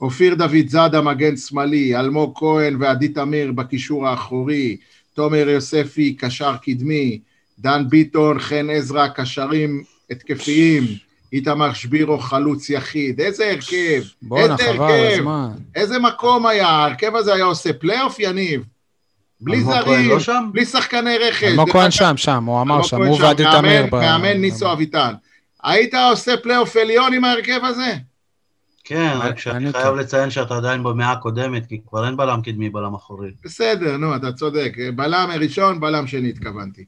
אופיר 0.00 0.34
דוד 0.34 0.68
זאדה, 0.68 1.00
מגן 1.00 1.36
שמאלי, 1.36 1.96
אלמוג 1.96 2.38
כהן 2.38 2.76
ועדי 2.82 3.08
תמיר 3.08 3.52
בקישור 3.52 4.08
האחורי, 4.08 4.76
תומר 5.14 5.48
יוספי, 5.48 6.14
קשר 6.14 6.56
קדמי, 6.56 7.20
דן 7.58 7.88
ביטון, 7.88 8.38
חן 8.38 8.70
עזרא, 8.70 9.08
קשרים 9.08 9.82
התקפיים, 10.10 10.84
איתמר 11.32 11.72
שבירו, 11.72 12.18
חלוץ 12.18 12.70
יחיד. 12.70 13.20
איזה 13.20 13.50
הרכב, 13.50 14.02
בואנה, 14.22 14.56
חבל 14.58 15.08
הזמן. 15.12 15.50
איזה 15.74 15.98
מקום 15.98 16.46
היה, 16.46 16.68
ההרכב 16.68 17.16
הזה 17.16 17.34
היה 17.34 17.44
עושה 17.44 17.72
פלייאוף, 17.72 18.16
יניב. 18.18 18.62
בלי 19.40 19.64
זרים, 19.64 20.10
לא 20.10 20.20
שם? 20.20 20.48
בלי 20.52 20.64
שחקני 20.64 21.18
רכש. 21.18 21.44
אלמוג 21.44 21.70
כהן 21.70 21.90
שם, 21.90 22.16
שם, 22.16 22.44
הוא 22.44 22.60
אמר 22.60 22.82
שם, 22.82 23.02
הוא 23.02 23.22
ועדי 23.22 23.44
תמיר. 23.52 23.86
מאמן 23.92 24.40
ניסו 24.40 24.72
אביטן. 24.72 25.14
היית 25.62 25.94
עושה 25.94 26.36
פלייאוף 26.36 26.76
עליון 26.76 27.12
עם 27.12 27.24
ההרכב 27.24 27.60
הזה? 27.64 27.94
כן, 28.84 29.12
רק 29.20 29.38
שאני 29.38 29.56
אני 29.56 29.72
חייב 29.72 29.94
לציין 29.94 30.30
שאתה 30.30 30.56
עדיין 30.56 30.82
במאה 30.82 31.12
הקודמת, 31.12 31.66
כי 31.66 31.80
כבר 31.88 32.06
אין 32.06 32.16
בלם 32.16 32.40
קדמי, 32.42 32.70
בלם 32.70 32.94
אחורי. 32.94 33.30
בסדר, 33.44 33.96
נו, 33.96 34.16
אתה 34.16 34.32
צודק. 34.32 34.72
בלם 34.96 35.30
ראשון, 35.40 35.80
בלם 35.80 36.06
שני 36.06 36.28
התכוונתי. 36.28 36.84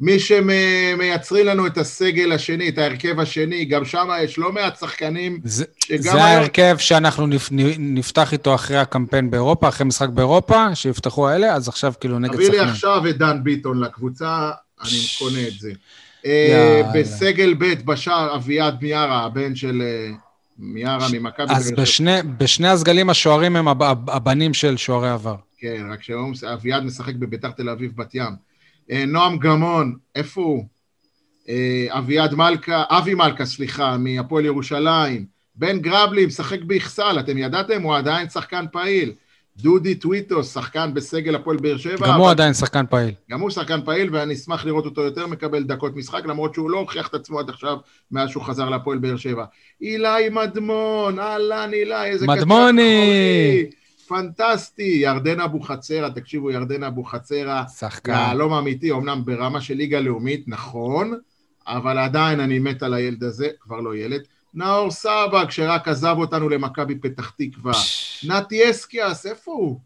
מי 0.00 0.18
שמייצרים 0.18 1.46
לנו 1.46 1.66
את 1.66 1.78
הסגל 1.78 2.32
השני, 2.32 2.68
את 2.68 2.78
ההרכב 2.78 3.20
השני, 3.20 3.64
גם 3.64 3.84
שם 3.84 4.08
יש 4.22 4.38
לא 4.38 4.52
מעט 4.52 4.78
שחקנים 4.78 5.40
זה- 5.44 5.64
שגם 5.84 6.02
זה. 6.02 6.24
ההרכב 6.24 6.76
שאנחנו 6.78 7.26
נפ- 7.26 7.48
נפתח 7.78 8.32
איתו 8.32 8.54
אחרי 8.54 8.76
הקמפיין 8.78 9.30
באירופה, 9.30 9.68
אחרי 9.68 9.86
משחק 9.86 10.08
באירופה, 10.08 10.74
שיפתחו 10.74 11.28
האלה, 11.28 11.54
אז 11.54 11.68
עכשיו 11.68 11.92
כאילו 12.00 12.18
נגד 12.18 12.32
תביא 12.34 12.48
לי 12.50 12.56
סכנין. 12.56 12.68
עכשיו 12.68 13.08
את 13.08 13.18
דן 13.18 13.44
ביטון 13.44 13.80
לקבוצה, 13.80 14.50
אני 14.82 14.90
קונה 15.18 15.48
את 15.48 15.60
זה. 15.60 15.72
אה, 16.26 16.46
יאללה. 16.82 16.92
בסגל 17.00 17.54
ב' 17.58 17.64
בשער 17.84 18.34
אביעד 18.36 18.76
מיארה, 18.82 19.24
הבן 19.24 19.54
של 19.56 19.82
אה, 19.82 20.10
מיארה 20.58 21.06
ממכבי 21.12 21.46
אז. 21.54 21.72
בשני, 21.72 22.10
בשני 22.38 22.68
הסגלים 22.68 23.10
השוערים 23.10 23.56
הם 23.56 23.68
הב- 23.68 23.82
הב- 23.82 24.10
הבנים 24.10 24.54
של 24.54 24.76
שוערי 24.76 25.10
עבר. 25.10 25.34
כן, 25.58 25.86
רק 25.92 26.02
שהיום 26.02 26.32
אביעד 26.52 26.84
משחק 26.84 27.14
בביתר 27.14 27.50
תל 27.50 27.68
אביב 27.68 27.92
בת 27.96 28.14
ים. 28.14 28.53
אה, 28.90 29.04
נועם 29.06 29.38
גמון, 29.38 29.96
איפה 30.14 30.40
הוא? 30.40 30.64
אה, 31.48 31.86
אביעד 31.90 32.34
מלכה, 32.34 32.82
אבי 32.88 33.14
מלכה, 33.14 33.44
סליחה, 33.44 33.96
מהפועל 33.98 34.44
ירושלים. 34.44 35.26
בן 35.54 35.78
גרבלי 35.78 36.26
משחק 36.26 36.62
באכסל, 36.62 37.16
אתם 37.20 37.38
ידעתם? 37.38 37.82
הוא 37.82 37.96
עדיין 37.96 38.28
שחקן 38.28 38.64
פעיל. 38.72 39.12
דודי 39.56 39.94
טוויטו, 39.94 40.44
שחקן 40.44 40.94
בסגל 40.94 41.34
הפועל 41.34 41.56
באר 41.56 41.76
שבע. 41.76 42.06
גם 42.06 42.14
הוא 42.14 42.22
אבל- 42.24 42.30
עדיין 42.30 42.54
שחקן 42.54 42.84
פעיל. 42.90 43.14
גם 43.30 43.40
הוא 43.40 43.50
שחקן 43.50 43.80
פעיל, 43.84 44.08
ואני 44.12 44.34
אשמח 44.34 44.64
לראות 44.64 44.84
אותו 44.84 45.00
יותר 45.02 45.26
מקבל 45.26 45.62
דקות 45.62 45.96
משחק, 45.96 46.26
למרות 46.26 46.54
שהוא 46.54 46.70
לא 46.70 46.78
הוכיח 46.78 47.08
את 47.08 47.14
עצמו 47.14 47.38
עד 47.38 47.48
עכשיו, 47.48 47.76
מאז 48.10 48.28
שהוא 48.28 48.42
חזר 48.42 48.68
להפועל 48.68 48.98
באר 48.98 49.16
שבע. 49.16 49.44
אילי 49.82 50.28
מדמון, 50.30 51.18
אהלן 51.18 51.70
אילי, 51.72 52.04
איזה 52.04 52.26
קצר 52.26 52.34
מדמוני! 52.34 53.62
אחורי, 53.62 53.70
פנטסטי. 54.14 54.82
ירדן 54.82 55.40
אבוחצירא, 55.40 56.08
תקשיבו, 56.08 56.50
ירדן 56.50 56.82
אבוחצירא, 56.82 57.62
שחקן. 57.78 58.12
יהלום 58.12 58.52
אמיתי, 58.52 58.92
אמנם 58.92 59.22
ברמה 59.24 59.60
של 59.60 59.74
ליגה 59.74 60.00
לאומית, 60.00 60.44
נכון, 60.46 61.18
אבל 61.66 61.98
עדיין 61.98 62.40
אני 62.40 62.58
מת 62.58 62.82
על 62.82 62.94
הילד 62.94 63.24
הזה, 63.24 63.48
כבר 63.60 63.80
לא 63.80 63.96
ילד. 63.96 64.20
נאור 64.54 64.90
סבג, 64.90 65.50
שרק 65.50 65.88
עזב 65.88 66.14
אותנו 66.18 66.48
למכבי 66.48 66.94
פתח 66.94 67.32
תקווה. 67.38 67.72
נתי 68.24 68.70
אסקיאס, 68.70 69.26
איפה 69.26 69.52
הוא? 69.52 69.80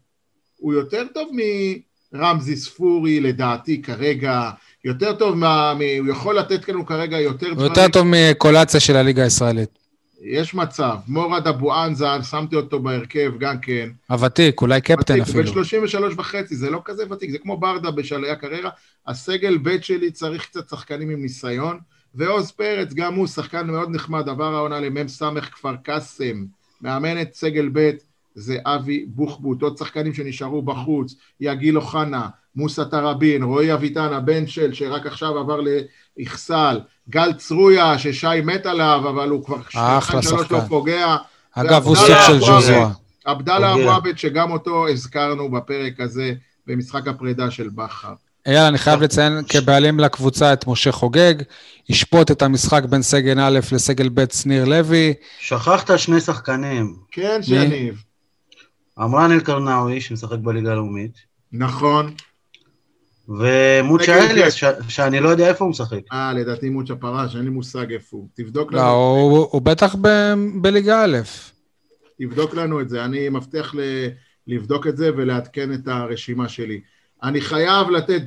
הוא 0.57 0.73
יותר 0.73 1.03
טוב 1.13 1.29
מרמזי 2.13 2.55
ספורי, 2.55 3.19
לדעתי, 3.19 3.81
כרגע. 3.81 4.49
יותר 4.85 5.13
טוב 5.13 5.35
מה... 5.35 5.73
מ... 5.73 5.81
הוא 5.99 6.07
יכול 6.07 6.39
לתת 6.39 6.69
לנו 6.69 6.85
כרגע 6.85 7.19
יותר 7.19 7.47
הוא 7.47 7.55
דברים. 7.55 7.71
יותר 7.71 7.87
טוב 7.87 8.07
מקולציה 8.11 8.79
של 8.79 8.95
הליגה 8.95 9.23
הישראלית. 9.23 9.78
יש 10.21 10.53
מצב. 10.53 10.95
מורד 11.07 11.47
אבו 11.47 11.73
ענזה, 11.73 12.05
שמתי 12.29 12.55
אותו 12.55 12.79
בהרכב 12.79 13.31
גם 13.39 13.59
כן. 13.59 13.89
הוותיק, 14.09 14.61
אולי 14.61 14.81
קפטן 14.81 15.13
ותיק, 15.13 15.27
הוא 15.27 15.33
בן 15.33 15.41
אפילו. 15.41 15.47
33 15.47 16.13
וחצי, 16.17 16.55
זה 16.55 16.69
לא 16.69 16.81
כזה 16.85 17.03
ותיק, 17.11 17.31
זה 17.31 17.37
כמו 17.37 17.57
ברדה 17.57 17.91
בשלהי 17.91 18.31
הקריירה. 18.31 18.69
הסגל 19.07 19.57
ב' 19.57 19.81
שלי 19.81 20.11
צריך 20.11 20.45
קצת 20.45 20.69
שחקנים 20.69 21.09
עם 21.09 21.21
ניסיון, 21.21 21.79
ועוז 22.15 22.51
פרץ, 22.51 22.93
גם 22.93 23.15
הוא 23.15 23.27
שחקן 23.27 23.67
מאוד 23.67 23.89
נחמד, 23.91 24.29
עבר 24.29 24.55
העונה 24.55 24.79
למ"ס 24.79 25.23
כפר 25.51 25.75
קאסם, 25.75 26.45
מאמן 26.81 27.21
את 27.21 27.33
סגל 27.33 27.69
ב', 27.73 27.91
זה 28.35 28.57
אבי 28.65 29.05
בוחבוט, 29.07 29.61
עוד 29.61 29.77
שחקנים 29.77 30.13
שנשארו 30.13 30.61
בחוץ, 30.61 31.15
יגיל 31.39 31.77
אוחנה, 31.77 32.27
מוסא 32.55 32.83
תראבין, 32.91 33.43
רועי 33.43 33.73
אביטן, 33.73 34.13
הבן 34.13 34.47
של, 34.47 34.73
שרק 34.73 35.05
עכשיו 35.05 35.37
עבר 35.37 35.61
לאכסל, 36.19 36.79
גל 37.09 37.33
צרויה, 37.33 37.99
ששי 37.99 38.41
מת 38.43 38.65
עליו, 38.65 39.01
אבל 39.09 39.29
הוא 39.29 39.45
כבר 39.45 39.57
אחלה 39.73 40.21
שנתיים, 40.21 40.23
שלוש. 40.23 40.51
לא 40.51 40.59
פוגע. 40.67 41.15
אגב, 41.51 41.85
הוא 41.85 41.95
סוג 41.95 42.07
של. 42.27 42.43
עבד. 42.43 42.87
עבדאללה. 43.25 43.73
אבו 43.73 43.91
עבד, 43.91 44.17
שגם 44.17 44.51
אותו 44.51 44.87
הזכרנו 44.87 45.51
בפרק 45.51 45.99
הזה, 45.99 46.33
במשחק 46.67 47.07
הפרידה 47.07 47.51
של 47.51 47.69
בכר. 47.69 48.13
אייל, 48.45 48.63
אני 48.63 48.77
חייב 48.77 49.01
לציין 49.01 49.33
כבעלים 49.49 49.99
לקבוצה 49.99 50.53
את 50.53 50.67
משה 50.67 50.91
חוגג, 50.91 51.33
ישפוט 51.89 52.31
את 52.31 52.41
המשחק 52.41 52.83
בין 52.83 53.01
סגל 53.01 53.39
א' 53.39 53.59
לסגל 53.71 54.09
ב' 54.13 54.23
שניר 54.33 54.65
לוי. 54.65 55.13
שכחת 55.39 55.99
שני 55.99 56.21
שחקנים. 56.21 56.95
כן, 57.11 57.39
שיניב. 57.43 58.03
עמרן 58.97 59.31
אלקרנאווי, 59.31 60.01
שמשחק 60.01 60.37
בליגה 60.39 60.71
הלאומית, 60.71 61.11
נכון. 61.51 62.13
ומוצ'ה 63.29 64.29
אליאס. 64.31 64.53
ש- 64.53 64.63
שאני 64.87 65.19
לא 65.19 65.29
יודע 65.29 65.47
איפה 65.47 65.63
הוא 65.65 65.71
משחק. 65.71 65.99
אה, 66.11 66.33
לדעתי 66.33 66.69
מוצ'ה 66.69 66.95
פרש, 66.95 67.35
אין 67.35 67.43
לי 67.43 67.49
מושג 67.49 67.91
איפה 67.91 68.17
הוא. 68.17 68.27
תבדוק 68.33 68.73
לא, 68.73 68.79
לנו, 68.79 68.91
הוא 68.91 69.47
הוא 69.51 69.61
בטח 69.61 69.95
ב- 70.01 70.33
בליגה 70.61 71.03
א'. 71.03 71.17
תבדוק 72.19 72.53
לנו 72.55 72.81
את 72.81 72.89
זה. 72.89 73.05
אני 73.05 73.29
מבטיח 73.29 73.75
ל- 73.75 74.07
לבדוק 74.47 74.87
את 74.87 74.97
זה 74.97 75.09
ולעדכן 75.17 75.73
את 75.73 75.87
הרשימה 75.87 76.49
שלי. 76.49 76.81
אני 77.23 77.41
חייב 77.41 77.89
לתת, 77.89 78.21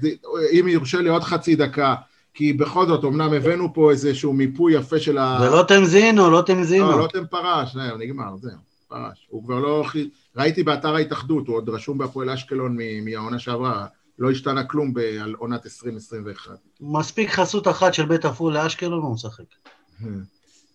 אם 0.52 0.68
יורשה 0.68 1.00
לי 1.00 1.08
עוד 1.08 1.22
חצי 1.22 1.56
דקה, 1.56 1.94
כי 2.34 2.52
בכל 2.52 2.86
זאת, 2.86 3.04
אמנם 3.04 3.32
הבאנו 3.32 3.74
פה 3.74 3.90
איזשהו 3.90 4.32
מיפוי 4.32 4.74
יפה 4.74 4.98
של 4.98 5.18
ה... 5.18 5.38
זה 5.40 5.50
לא 5.50 5.62
תמזינו, 5.68 6.22
לא 6.30 6.32
לא, 6.32 6.42
תמזינו. 6.46 6.98
לוטם 6.98 7.26
פרש, 7.30 7.74
זהו, 7.74 7.96
נגמר, 7.98 8.36
זהו, 8.36 8.50
פרש. 8.88 9.26
הוא 9.28 9.44
כבר 9.44 9.58
לא... 9.58 9.84
ראיתי 10.36 10.62
באתר 10.62 10.94
ההתאחדות, 10.94 11.46
הוא 11.48 11.56
עוד 11.56 11.68
רשום 11.68 11.98
בהפועל 11.98 12.30
אשקלון 12.30 12.76
מ- 12.80 13.04
מהעונה 13.04 13.38
שעברה, 13.38 13.86
לא 14.18 14.30
השתנה 14.30 14.64
כלום 14.64 14.94
על 15.20 15.34
עונת 15.38 15.66
2021. 15.66 16.58
מספיק 16.80 17.30
חסות 17.30 17.68
אחת 17.68 17.94
של 17.94 18.06
בית 18.06 18.24
עפולה 18.24 18.64
לאשקלון, 18.64 19.02
הוא 19.02 19.14
משחק. 19.14 19.44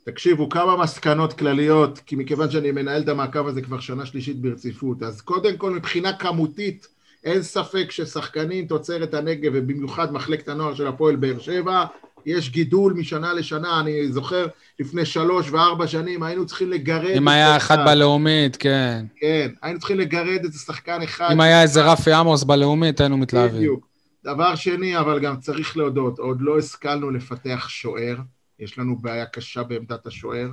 תקשיבו, 0.04 0.50
כמה 0.50 0.78
מסקנות 0.78 1.34
כלליות, 1.34 2.00
כי 2.00 2.16
מכיוון 2.16 2.52
שאני 2.52 2.72
מנהל 2.72 3.02
את 3.02 3.10
המעקב 3.10 3.48
הזה 3.48 3.62
כבר 3.62 3.80
שנה 3.80 4.06
שלישית 4.06 4.42
ברציפות, 4.42 5.04
אז 5.04 5.22
קודם 5.22 5.58
כל 5.58 5.72
מבחינה 5.72 6.18
כמותית, 6.18 6.88
אין 7.24 7.42
ספק 7.42 7.92
ששחקנים 7.92 8.68
תוצרת 8.68 9.14
הנגב, 9.14 9.52
ובמיוחד 9.56 10.14
מחלקת 10.14 10.48
הנוער 10.48 10.76
של 10.76 10.88
הפועל 10.88 11.16
באר 11.16 11.40
שבע, 11.40 11.86
יש 12.28 12.52
גידול 12.52 12.94
משנה 12.94 13.34
לשנה, 13.34 13.80
אני 13.80 14.08
זוכר 14.12 14.48
לפני 14.80 15.06
שלוש 15.06 15.50
וארבע 15.52 15.88
שנים 15.88 16.24
היינו 16.24 16.46
צריכים 16.46 16.72
לגרד... 16.72 17.18
אם 17.18 17.28
היה 17.28 17.58
אחד 17.58 17.78
בלאומית, 17.86 18.56
כן. 18.56 19.06
כן, 19.16 19.48
היינו 19.62 19.80
צריכים 19.80 19.98
לגרד 19.98 20.40
איזה 20.44 20.60
שחקן 20.60 21.02
אחד. 21.02 21.30
אם 21.32 21.42
היה 21.42 21.62
איזה 21.62 21.92
רפי 21.92 22.12
עמוס 22.12 22.44
בלאומית, 22.44 23.02
היינו 23.02 23.18
מתלהבים. 23.18 23.58
בדיוק. 23.58 23.88
דבר 24.24 24.56
שני, 24.56 25.00
אבל 25.00 25.20
גם 25.20 25.40
צריך 25.40 25.78
להודות, 25.78 26.20
עוד 26.20 26.38
לא 26.42 26.58
השכלנו 26.58 27.12
לפתח 27.12 27.66
שוער, 27.70 28.16
יש 28.60 28.80
לנו 28.80 28.98
בעיה 28.98 29.26
קשה 29.26 29.64
בעמדת 29.64 30.08
השוער. 30.08 30.48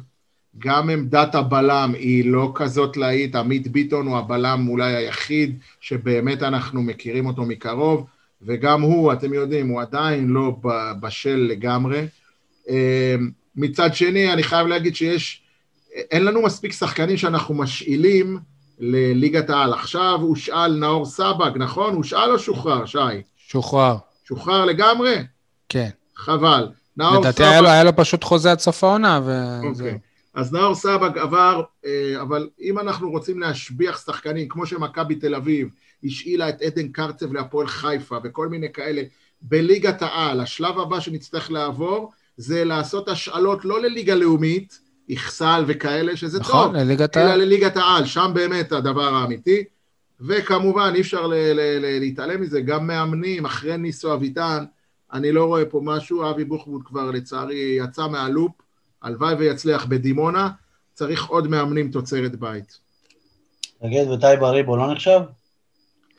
גם 0.58 0.90
עמדת 0.90 1.34
הבלם 1.34 1.92
היא 1.98 2.30
לא 2.30 2.52
כזאת 2.54 2.96
להיט, 2.96 3.34
עמית 3.34 3.68
ביטון 3.68 4.06
הוא 4.06 4.18
הבלם 4.18 4.68
אולי 4.68 4.94
היחיד 4.94 5.58
שבאמת 5.80 6.42
אנחנו 6.42 6.82
מכירים 6.82 7.26
אותו 7.26 7.42
מקרוב, 7.42 8.06
וגם 8.42 8.82
הוא, 8.82 9.12
אתם 9.12 9.34
יודעים, 9.34 9.68
הוא 9.68 9.80
עדיין 9.80 10.28
לא 10.28 10.56
בשל 11.00 11.46
לגמרי. 11.50 12.06
אה, 12.68 13.14
מצד 13.56 13.94
שני, 13.94 14.32
אני 14.32 14.42
חייב 14.42 14.66
להגיד 14.66 14.96
שיש, 14.96 15.42
אין 15.94 16.24
לנו 16.24 16.42
מספיק 16.42 16.72
שחקנים 16.72 17.16
שאנחנו 17.16 17.54
משאילים 17.54 18.38
לליגת 18.78 19.50
העל. 19.50 19.72
עכשיו 19.72 20.18
הושאל 20.20 20.76
נאור 20.76 21.06
סבג, 21.06 21.50
נכון? 21.54 21.94
הושאל 21.94 22.30
או 22.30 22.38
שוחרר, 22.38 22.86
שי? 22.86 22.98
שוחרר. 23.36 23.96
שוחרר 24.24 24.64
לגמרי? 24.64 25.14
כן. 25.68 25.88
חבל. 26.16 26.68
נאור 26.96 27.20
לדעתי 27.20 27.36
סבג... 27.36 27.46
היה 27.46 27.60
לו, 27.60 27.68
היה 27.68 27.84
לו 27.84 27.96
פשוט 27.96 28.24
חוזה 28.24 28.50
עד 28.50 28.58
סוף 28.58 28.84
העונה, 28.84 29.20
וזהו. 29.22 29.70
אוקיי. 29.70 29.98
אז 30.34 30.52
נאור 30.52 30.74
סבג 30.74 31.18
עבר, 31.18 31.62
אה, 31.86 32.22
אבל 32.22 32.48
אם 32.60 32.78
אנחנו 32.78 33.10
רוצים 33.10 33.40
להשביח 33.40 34.04
שחקנים, 34.06 34.48
כמו 34.48 34.66
שמכבי 34.66 35.14
תל 35.14 35.34
אביב 35.34 35.68
השאילה 36.04 36.48
את 36.48 36.62
עדן 36.62 36.88
קרצב 36.88 37.32
להפועל 37.32 37.66
חיפה 37.66 38.16
וכל 38.24 38.48
מיני 38.48 38.72
כאלה, 38.72 39.02
בליגת 39.42 40.02
העל, 40.02 40.40
השלב 40.40 40.78
הבא 40.78 41.00
שנצטרך 41.00 41.50
לעבור 41.50 42.12
זה 42.36 42.64
לעשות 42.64 43.08
השאלות 43.08 43.64
לא 43.64 43.82
לליגה 43.82 44.14
לאומית, 44.14 44.80
איכסל 45.08 45.64
וכאלה, 45.66 46.16
שזה 46.16 46.40
נכון, 46.40 46.66
טוב, 46.66 46.74
לליגת 46.76 47.16
אלא. 47.16 47.34
לליגת 47.34 47.76
העל, 47.76 48.04
שם 48.06 48.30
באמת 48.34 48.72
הדבר 48.72 49.14
האמיתי. 49.14 49.64
וכמובן, 50.20 50.92
אי 50.94 51.00
אפשר 51.00 51.26
ל- 51.26 51.34
ל- 51.34 51.78
ל- 51.80 51.98
להתעלם 51.98 52.40
מזה, 52.40 52.60
גם 52.60 52.86
מאמנים, 52.86 53.44
אחרי 53.44 53.76
ניסו 53.76 54.14
אביטן, 54.14 54.64
אני 55.12 55.32
לא 55.32 55.44
רואה 55.44 55.64
פה 55.64 55.80
משהו, 55.84 56.30
אבי 56.30 56.44
בוחבוט 56.44 56.82
כבר 56.84 57.10
לצערי 57.10 57.78
יצא 57.84 58.08
מהלופ, 58.08 58.52
הלוואי 59.02 59.34
ויצליח 59.34 59.86
בדימונה, 59.86 60.50
צריך 60.94 61.26
עוד 61.26 61.48
מאמנים 61.48 61.90
תוצרת 61.90 62.36
בית. 62.36 62.78
תגיד, 63.82 64.08
וטייב 64.08 64.44
אריבו 64.44 64.76
לא 64.76 64.92
נחשב? 64.92 65.20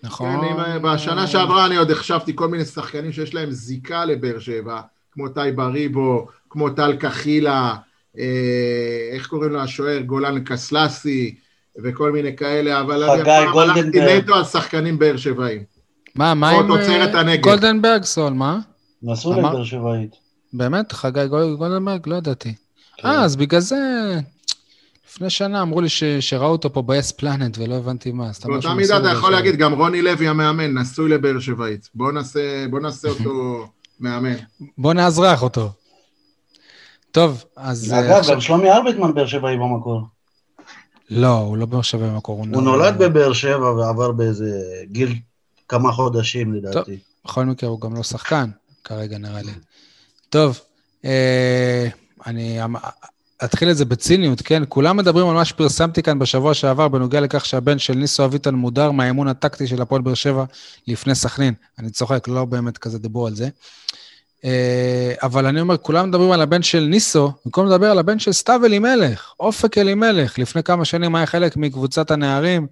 נכון. 0.05 0.31
כן, 0.41 0.61
אם, 0.61 0.81
בשנה 0.81 1.27
שעברה 1.27 1.65
אני 1.65 1.75
עוד 1.75 1.91
החשבתי 1.91 2.31
כל 2.35 2.47
מיני 2.47 2.65
שחקנים 2.65 3.11
שיש 3.11 3.33
להם 3.33 3.51
זיקה 3.51 4.05
לבאר 4.05 4.39
שבע, 4.39 4.81
כמו 5.11 5.29
טייבה 5.29 5.67
ריבו, 5.67 6.27
כמו 6.49 6.69
טל 6.69 6.95
קחילה, 6.95 7.75
אה, 8.17 8.23
איך 9.11 9.27
קוראים 9.27 9.51
לו 9.51 9.59
השוער? 9.61 9.99
גולן 10.01 10.43
קסלסי, 10.43 11.35
וכל 11.83 12.11
מיני 12.11 12.35
כאלה, 12.35 12.81
אבל 12.81 13.03
אני 13.03 13.21
הפעם 13.21 13.57
הלכתי. 13.57 14.17
נטו 14.17 14.35
על 14.35 14.43
שחקנים 14.43 14.99
באר 14.99 15.17
שבעים. 15.17 15.63
מה, 16.15 16.33
מה 16.33 16.49
עם 16.49 16.71
אה. 16.71 17.37
גולדנברג 17.37 18.03
סול, 18.03 18.33
מה? 18.33 18.59
נסעו 19.03 19.33
אמר- 19.33 19.49
לבאר 19.49 19.63
שבעית. 19.63 20.15
באמת? 20.53 20.91
חגי 20.91 21.27
גול- 21.27 21.55
גולדנברג? 21.55 22.09
לא 22.09 22.15
ידעתי. 22.15 22.53
כן. 22.97 23.07
אה, 23.07 23.23
אז 23.23 23.35
בגלל 23.35 23.59
זה... 23.59 23.75
לפני 25.15 25.29
שנה 25.29 25.61
אמרו 25.61 25.81
לי 25.81 25.89
ש- 25.89 26.03
שראו 26.03 26.51
אותו 26.51 26.73
פה 26.73 26.81
ב-S 26.81 27.13
פלנט 27.17 27.57
ולא 27.57 27.75
הבנתי 27.75 28.11
מה. 28.11 28.29
אז 28.29 28.35
אתה 28.35 28.47
אומר 28.47 28.59
באותה 28.59 28.73
מידה 28.75 28.97
אתה 28.97 29.17
יכול. 29.17 29.31
להגיד, 29.31 29.55
גם 29.55 29.73
רוני 29.73 30.01
לוי 30.01 30.27
המאמן, 30.27 30.77
נשוי 30.77 31.09
לבאר 31.09 31.39
שבעית. 31.39 31.89
בוא 31.95 32.11
נעשה, 32.11 32.65
בוא 32.69 32.79
נעשה 32.79 33.07
אותו 33.09 33.65
מאמן. 33.99 34.35
בוא 34.77 34.93
נאזרח 34.93 35.43
אותו. 35.43 35.71
טוב, 37.11 37.43
אז... 37.55 37.93
אה, 37.93 37.99
אגב, 37.99 38.09
עכשיו- 38.11 38.35
גם 38.35 38.41
שלומי 38.41 38.71
ארביטמן 38.71 39.13
באר 39.13 39.25
שבעי 39.27 39.57
במקור. 39.57 40.01
לא, 41.09 41.37
הוא 41.37 41.57
לא 41.57 41.65
באר 41.65 41.81
שבע 41.81 42.07
במקור. 42.07 42.37
הוא 42.37 42.61
נולד 42.61 42.97
בבאר 42.97 43.33
שבע 43.33 43.71
ועבר 43.71 44.11
באיזה 44.11 44.49
גיל 44.83 45.15
כמה 45.69 45.91
חודשים 45.91 46.53
לדעתי. 46.53 46.97
בכל 47.25 47.45
מקרה 47.45 47.69
הוא 47.69 47.81
גם 47.81 47.95
לא 47.95 48.03
שחקן, 48.03 48.49
כרגע 48.83 49.17
נראה 49.17 49.41
לי. 49.41 49.51
טוב, 50.29 50.59
אה, 51.05 51.87
אני 52.27 52.65
אמ- 52.65 52.75
אתחיל 53.43 53.71
את 53.71 53.77
זה 53.77 53.85
בציניות, 53.85 54.41
כן? 54.41 54.63
כולם 54.69 54.97
מדברים 54.97 55.27
על 55.27 55.33
מה 55.33 55.45
שפרסמתי 55.45 56.03
כאן 56.03 56.19
בשבוע 56.19 56.53
שעבר 56.53 56.87
בנוגע 56.87 57.19
לכך 57.19 57.45
שהבן 57.45 57.79
של 57.79 57.93
ניסו 57.93 58.25
אביטן 58.25 58.55
מודר 58.55 58.91
מהאימון 58.91 59.27
הטקטי 59.27 59.67
של 59.67 59.81
הפועל 59.81 60.01
באר 60.01 60.13
שבע 60.13 60.45
לפני 60.87 61.15
סכנין. 61.15 61.53
אני 61.79 61.89
צוחק, 61.89 62.27
לא 62.27 62.45
באמת 62.45 62.77
כזה 62.77 62.99
דיברו 62.99 63.27
על 63.27 63.35
זה. 63.35 63.49
אה, 64.45 65.13
אבל 65.23 65.45
אני 65.45 65.61
אומר, 65.61 65.77
כולם 65.77 66.07
מדברים 66.09 66.31
על 66.31 66.41
הבן 66.41 66.61
של 66.61 66.79
ניסו, 66.79 67.31
במקום 67.45 67.67
לדבר 67.67 67.91
על 67.91 67.99
הבן 67.99 68.19
של 68.19 68.31
סתיו 68.31 68.61
אלימלך, 68.65 69.33
אופק 69.39 69.77
אלימלך. 69.77 70.39
לפני 70.39 70.63
כמה 70.63 70.85
שנים 70.85 71.15
היה 71.15 71.25
חלק 71.25 71.57
מקבוצת 71.57 72.11
הנערים 72.11 72.67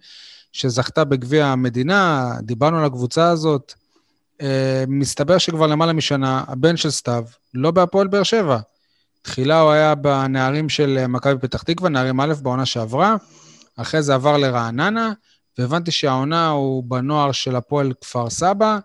שזכתה 0.51 1.03
בגביע 1.03 1.45
המדינה, 1.45 2.31
דיברנו 2.41 2.77
על 2.79 2.85
הקבוצה 2.85 3.29
הזאת. 3.29 3.73
אה, 4.41 4.83
מסתבר 4.87 5.37
שכבר 5.37 5.67
למעלה 5.67 5.93
משנה, 5.93 6.43
הבן 6.47 6.77
של 6.77 6.89
סתיו 6.89 7.23
לא 7.53 7.71
בהפועל 7.71 8.07
באר 8.07 8.23
שבע. 8.23 8.59
תחילה 9.23 9.59
הוא 9.59 9.71
היה 9.71 9.95
בנערים 9.95 10.69
של 10.69 10.97
אה, 10.99 11.07
מכבי 11.07 11.39
פתח 11.41 11.63
תקווה, 11.63 11.89
נערים 11.89 12.19
א' 12.19 12.33
בעונה 12.41 12.65
שעברה, 12.65 13.15
אחרי 13.75 14.01
זה 14.03 14.13
עבר 14.13 14.37
לרעננה, 14.37 15.13
והבנתי 15.57 15.91
שהעונה 15.91 16.49
הוא 16.49 16.83
בנוער 16.83 17.31
של 17.31 17.55
הפועל 17.55 17.93
כפר 18.01 18.29
סבא. 18.29 18.79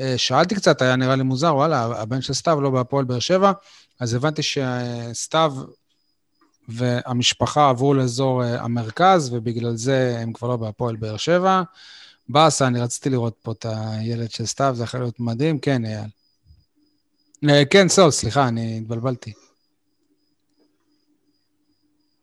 אה, 0.00 0.14
שאלתי 0.16 0.54
קצת, 0.54 0.82
היה 0.82 0.96
נראה 0.96 1.16
לי 1.16 1.22
מוזר, 1.22 1.54
וואלה, 1.54 1.82
הבן 1.82 2.20
של 2.20 2.32
סתיו 2.32 2.60
לא 2.60 2.70
בהפועל 2.70 3.04
באר 3.04 3.18
שבע, 3.18 3.52
אז 4.00 4.14
הבנתי 4.14 4.42
שסתיו 4.42 5.54
והמשפחה 6.68 7.68
עברו 7.68 7.94
לאזור 7.94 8.44
אה, 8.44 8.62
המרכז, 8.62 9.32
ובגלל 9.32 9.76
זה 9.76 10.18
הם 10.20 10.32
כבר 10.32 10.48
לא 10.48 10.56
בהפועל 10.56 10.96
באר 10.96 11.16
שבע. 11.16 11.62
באסה, 12.28 12.66
אני 12.66 12.80
רציתי 12.80 13.10
לראות 13.10 13.34
פה 13.42 13.52
את 13.52 13.66
הילד 13.68 14.30
של 14.30 14.46
סתיו, 14.46 14.74
זה 14.76 14.84
יכול 14.84 15.00
להיות 15.00 15.20
מדהים. 15.20 15.58
כן, 15.58 15.82
אייל. 15.84 17.66
כן, 17.70 17.88
סול, 17.88 18.10
סליחה, 18.10 18.48
אני 18.48 18.78
התבלבלתי. 18.78 19.45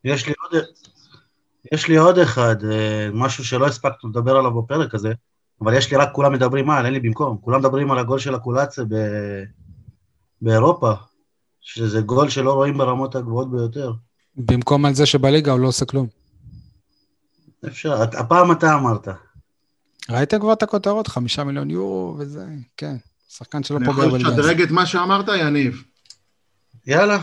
יש 0.04 0.28
לי 0.28 0.34
עוד, 0.42 0.64
יש 1.72 1.88
לי 1.88 1.98
עוד 1.98 2.20
אחד, 2.20 2.56
אה, 2.72 3.10
משהו 3.14 3.46
שלא 3.46 3.66
הספקנו 3.66 4.10
לדבר 4.10 4.36
עליו 4.38 4.62
בפרק 4.62 4.96
הזה, 4.96 5.14
אבל 5.62 5.74
יש 5.78 5.92
לי 5.92 5.98
רק 5.98 6.10
כולם 6.12 6.34
מדברים 6.34 6.70
על, 6.70 6.86
אין 6.86 6.94
לי 6.94 7.00
במקום. 7.00 7.38
כולם 7.42 7.60
מדברים 7.60 7.92
על 7.92 8.00
הגול 8.00 8.20
של 8.20 8.36
הקולציה 8.36 8.84
ב... 8.84 8.96
באירופה, 10.42 10.94
שזה 11.62 12.02
גול 12.02 12.30
שלא 12.30 12.54
רואים 12.54 12.78
ברמות 12.78 13.16
הגבוהות 13.16 13.52
ביותר. 13.52 13.94
במקום 14.36 14.86
על 14.86 14.94
זה 14.94 15.06
שבליגה 15.06 15.52
הוא 15.52 15.60
לא 15.60 15.68
עושה 15.68 15.86
כלום. 15.86 16.08
אפשר, 17.68 18.02
הפעם 18.02 18.52
אתה 18.52 18.76
אמרת. 18.76 19.08
ראית 20.10 20.34
כבר 20.34 20.54
את 20.54 20.64
הכותרות? 20.64 21.08
חמישה 21.08 21.44
מיליון 21.44 21.70
יורו 21.70 22.16
וזה, 22.20 22.46
כן. 22.78 22.96
שחקן 23.30 23.64
שלא 23.64 23.78
אני 23.78 23.86
פוגע 23.86 23.98
יכול 23.98 24.12
בליגה. 24.12 24.30
הזאת. 24.30 24.40
לשדרג 24.40 24.62
את 24.62 24.72
מה 24.72 24.86
שאמרת, 24.86 25.26
יניב. 25.28 25.84
יאללה. 26.88 27.20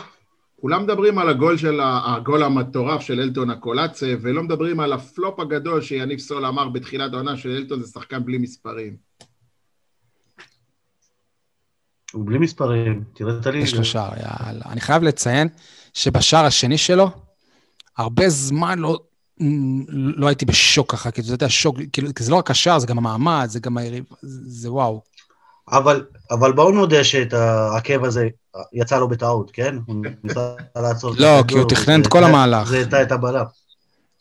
כולם 0.60 0.82
מדברים 0.82 1.18
על 1.18 1.28
הגול 1.28 1.56
של 1.56 1.80
הגול 1.82 2.42
המטורף 2.42 3.00
של 3.00 3.20
אלטון 3.20 3.50
הקולאצה, 3.50 4.14
ולא 4.22 4.42
מדברים 4.42 4.80
על 4.80 4.92
הפלופ 4.92 5.40
הגדול 5.40 5.80
שיניב 5.80 6.18
סול 6.18 6.46
אמר 6.46 6.68
בתחילת 6.68 7.12
העונה 7.12 7.36
של 7.36 7.50
אלטון 7.50 7.82
זה 7.82 7.92
שחקן 7.92 8.24
בלי 8.24 8.38
מספרים. 8.38 8.96
הוא 12.12 12.26
בלי 12.26 12.38
מספרים, 12.38 13.04
תראה 13.14 13.38
את 13.40 13.46
הליגה. 13.46 13.64
יש 13.64 13.74
לו 13.74 13.84
שער, 13.84 14.10
יאללה. 14.16 14.64
אני 14.66 14.80
חייב 14.80 15.02
לציין 15.02 15.48
שבשער 15.94 16.44
השני 16.44 16.78
שלו, 16.78 17.10
הרבה 17.96 18.28
זמן 18.28 18.78
לא, 18.78 18.98
לא 19.90 20.26
הייתי 20.26 20.44
בשוק 20.44 20.92
ככה, 20.92 21.10
כי 21.10 21.20
אתה 21.20 21.30
יודע, 21.30 21.48
שוק, 21.48 21.76
כאילו, 21.92 22.14
כי 22.14 22.24
זה 22.24 22.30
לא 22.30 22.36
רק 22.36 22.50
השער, 22.50 22.78
זה 22.78 22.86
גם 22.86 22.98
המעמד, 22.98 23.46
זה 23.48 23.60
גם 23.60 23.76
היריב, 23.76 24.04
זה 24.22 24.72
וואו. 24.72 25.02
אבל, 25.72 26.04
אבל 26.30 26.52
בואו 26.52 26.70
נודה 26.72 27.04
שאת 27.04 27.32
העקב 27.32 28.04
הזה 28.04 28.28
יצא 28.72 28.98
לו 28.98 29.08
בטעות, 29.08 29.50
כן? 29.54 29.76
הוא 29.86 30.04
ניסה 30.24 30.40
לעצור 30.76 31.14
לא, 31.18 31.42
כי 31.48 31.54
הוא 31.54 31.68
תכנן 31.68 32.00
את 32.00 32.06
כל 32.06 32.24
המהלך. 32.24 32.68
זה 32.68 32.80
הטעה 32.80 33.02
את 33.02 33.12
הבלם. 33.12 33.44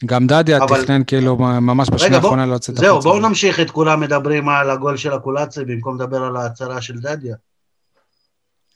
גם 0.06 0.28
דדיה 0.28 0.58
אבל- 0.58 0.84
תכנן 0.84 1.02
כאילו 1.08 1.36
ממש 1.38 1.90
בשנייה 1.90 2.08
רגע, 2.10 2.20
בוא, 2.20 2.28
האחרונה 2.30 2.46
להוציא 2.46 2.74
את 2.74 2.78
זהו, 2.80 2.94
החוצה. 2.94 3.10
בואו 3.10 3.20
נמשיך 3.22 3.60
את 3.60 3.72
כולם 3.72 4.00
מדברים 4.00 4.50
על 4.50 4.70
הגול 4.70 4.98
של 4.98 5.14
הקולאצה 5.14 5.64
במקום 5.64 5.96
לדבר 6.02 6.24
על 6.24 6.38
ההצלה 6.38 6.82
של 6.82 7.00
דדיה. 7.00 7.36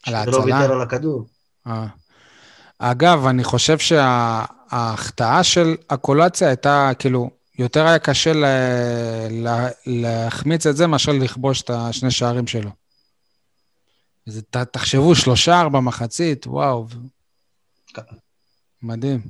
על 0.05 0.13
שלא 0.25 0.37
ההצלה? 0.37 0.39
ויתר 0.59 0.71
על 0.73 0.81
הכדור. 0.81 1.25
אה. 1.67 1.85
אגב, 2.79 3.25
אני 3.27 3.43
חושב 3.43 3.77
שההחטאה 3.77 5.43
של 5.43 5.75
הקולציה 5.89 6.47
הייתה, 6.47 6.91
כאילו, 6.99 7.29
יותר 7.59 7.85
היה 7.85 7.99
קשה 7.99 8.33
לה, 8.33 8.47
לה, 9.31 9.67
להחמיץ 9.85 10.65
את 10.65 10.77
זה 10.77 10.87
מאשר 10.87 11.11
לכבוש 11.11 11.61
את 11.61 11.69
השני 11.69 12.11
שערים 12.11 12.47
שלו. 12.47 12.69
זה, 14.25 14.41
ת, 14.41 14.57
תחשבו, 14.57 15.15
שלושה, 15.15 15.61
ארבע 15.61 15.79
מחצית, 15.79 16.47
וואו. 16.47 16.87
מדהים. 18.81 19.21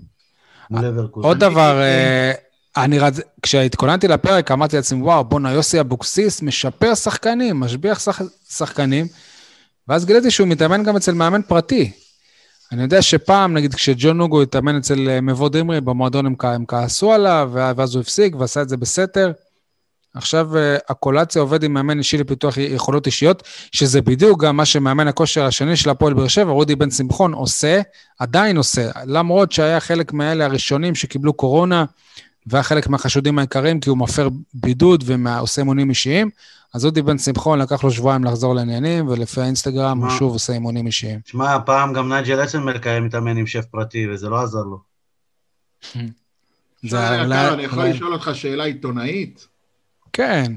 עוד 1.14 1.38
דבר, 1.38 1.82
אה, 1.82 2.32
אני 2.78 3.00
רצ... 3.00 3.16
כשהתכוננתי 3.42 4.08
לפרק, 4.08 4.52
אמרתי 4.52 4.76
לעצמי, 4.76 5.02
וואו, 5.02 5.24
בואנה, 5.24 5.52
יוסי 5.52 5.80
אבוקסיס 5.80 6.42
משפר 6.42 6.96
שחקנים, 6.96 7.60
משביח 7.60 8.00
שח... 8.00 8.22
שחקנים, 8.50 9.08
ואז 9.88 10.06
גיליתי 10.06 10.32
שהוא 10.32 10.48
מתאמן 10.48 10.84
גם 10.84 10.96
אצל 10.96 11.12
מאמן 11.12 11.42
פרטי. 11.42 11.92
אני 12.72 12.84
יודע 12.84 13.02
שפעם, 13.02 13.54
נגיד, 13.54 13.74
כשג'ון 13.74 14.18
נוגו 14.18 14.42
התאמן 14.42 14.78
אצל 14.78 15.10
אה, 15.10 15.22
מבוא 15.22 15.50
דמרי, 15.50 15.82
במועדון 15.82 16.26
הם, 16.26 16.36
הם 16.44 16.66
כעסו 16.66 17.14
עליו, 17.14 17.50
ואז 17.54 17.96
הוא 17.96 18.02
הפסיק 18.02 18.36
ועשה 18.36 18.62
את 18.62 18.70
זה 18.70 18.78
בסתר. 18.78 19.32
עכשיו 20.16 20.58
אה, 20.58 20.78
הקולציה 20.90 21.42
עובד 21.42 21.64
עם 21.64 21.74
מאמן 21.74 21.98
אישי 21.98 22.18
לפיתוח 22.18 22.58
יכולות 22.58 23.06
אישיות, 23.06 23.44
שזה 23.72 24.02
בדיוק 24.02 24.44
גם 24.44 24.58
מה 24.58 24.66
שמאמן 24.66 25.08
הכושר 25.08 25.46
השני 25.46 25.76
של 25.76 25.90
הפועל 25.90 26.14
באר 26.14 26.28
שבע, 26.28 26.52
רודי 26.52 26.76
בן 26.76 26.92
שמחון, 26.92 27.34
עושה, 27.34 27.82
עדיין 28.20 28.58
עושה, 28.58 28.90
למרות 29.06 29.52
שהיה 29.52 29.80
חלק 29.80 30.14
מאלה 30.14 30.46
הראשונים 30.46 30.96
שקיבלו 30.96 31.34
קורונה, 31.34 31.86
והיה 32.48 32.64
חלק 32.64 32.88
מהחשודים 32.88 33.40
העיקריים, 33.40 33.80
כי 33.80 33.90
הוא 33.90 33.98
מפר 33.98 34.30
בידוד 34.54 35.04
ועושה 35.08 35.62
אימונים 35.62 35.90
אישיים. 35.90 36.30
אז 36.74 36.86
אודי 36.86 37.02
בן 37.02 37.18
שמחון 37.18 37.60
לקח 37.60 37.84
לו 37.84 37.92
שבועיים 37.92 38.24
לחזור 38.24 38.56
לעניינים, 38.56 39.08
ולפי 39.08 39.42
האינסטגרם 39.42 39.98
הוא? 40.04 40.10
שוב 40.10 40.34
עושה 40.34 40.54
אימונים 40.54 40.86
אישיים. 40.86 41.20
תשמע, 41.20 41.56
הפעם 41.56 41.94
גם 41.94 42.10
נייג'ל 42.10 42.44
אסנברג 42.44 42.88
היה 42.88 43.00
מתאמן 43.02 43.38
עם 43.38 43.48
שף 43.48 43.66
פרטי, 43.66 44.08
וזה 44.10 44.30
לא 44.30 44.42
עזר 44.42 44.64
לו. 44.64 44.80
זה 46.84 47.22
אולי- 47.24 47.54
אני 47.54 47.64
יכול 47.64 47.86
לשאול 47.86 48.14
אותך 48.14 48.30
שאלה 48.34 48.64
עיתונאית? 48.64 49.48
כן. 50.14 50.52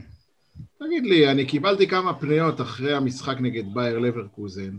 תגיד 0.78 1.04
לי, 1.06 1.30
אני 1.30 1.46
קיבלתי 1.46 1.86
כמה 1.88 2.14
פניות 2.14 2.60
אחרי 2.60 2.94
המשחק 2.94 3.36
נגד 3.40 3.74
בייר 3.74 3.98
לברקוזן. 3.98 4.76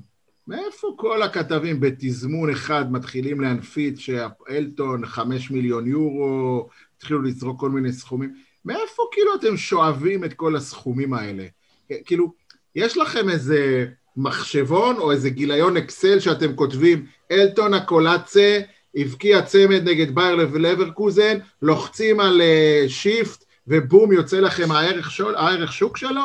מאיפה 0.48 0.88
כל 0.98 1.24
הכתבים 1.24 1.80
בתזמון 1.80 2.50
אחד 2.50 2.92
מתחילים 2.92 3.42
להנפיץ 3.42 4.00
שאלטון 4.00 5.06
חמש 5.06 5.52
מיליון 5.52 5.88
יורו, 5.88 6.68
התחילו 6.98 7.22
לזרוק 7.22 7.60
כל 7.60 7.70
מיני 7.70 7.94
סכומים? 7.94 8.36
מאיפה 8.68 9.04
כאילו 9.12 9.36
אתם 9.36 9.58
שואבים 9.58 10.24
את 10.24 10.34
כל 10.34 10.56
הסכומים 10.56 11.14
האלה? 11.14 11.44
כאילו, 12.06 12.34
יש 12.76 12.98
לכם 12.98 13.30
איזה 13.30 13.86
מחשבון 14.18 14.98
או 14.98 15.12
איזה 15.12 15.30
גיליון 15.30 15.78
אקסל 15.78 16.20
שאתם 16.20 16.56
כותבים, 16.56 17.06
אלטון 17.32 17.74
אקולאצה 17.74 18.60
הבקיע 18.96 19.42
צמד 19.42 19.90
נגד 19.90 20.16
באייר 20.16 20.36
לברקוזן, 20.36 21.38
לוחצים 21.62 22.20
על 22.20 22.42
שיפט, 22.88 23.44
ובום, 23.68 24.12
יוצא 24.12 24.40
לכם 24.40 24.72
הערך, 24.72 25.12
שול, 25.12 25.36
הערך 25.36 25.74
שוק 25.74 25.98
שלו? 25.98 26.24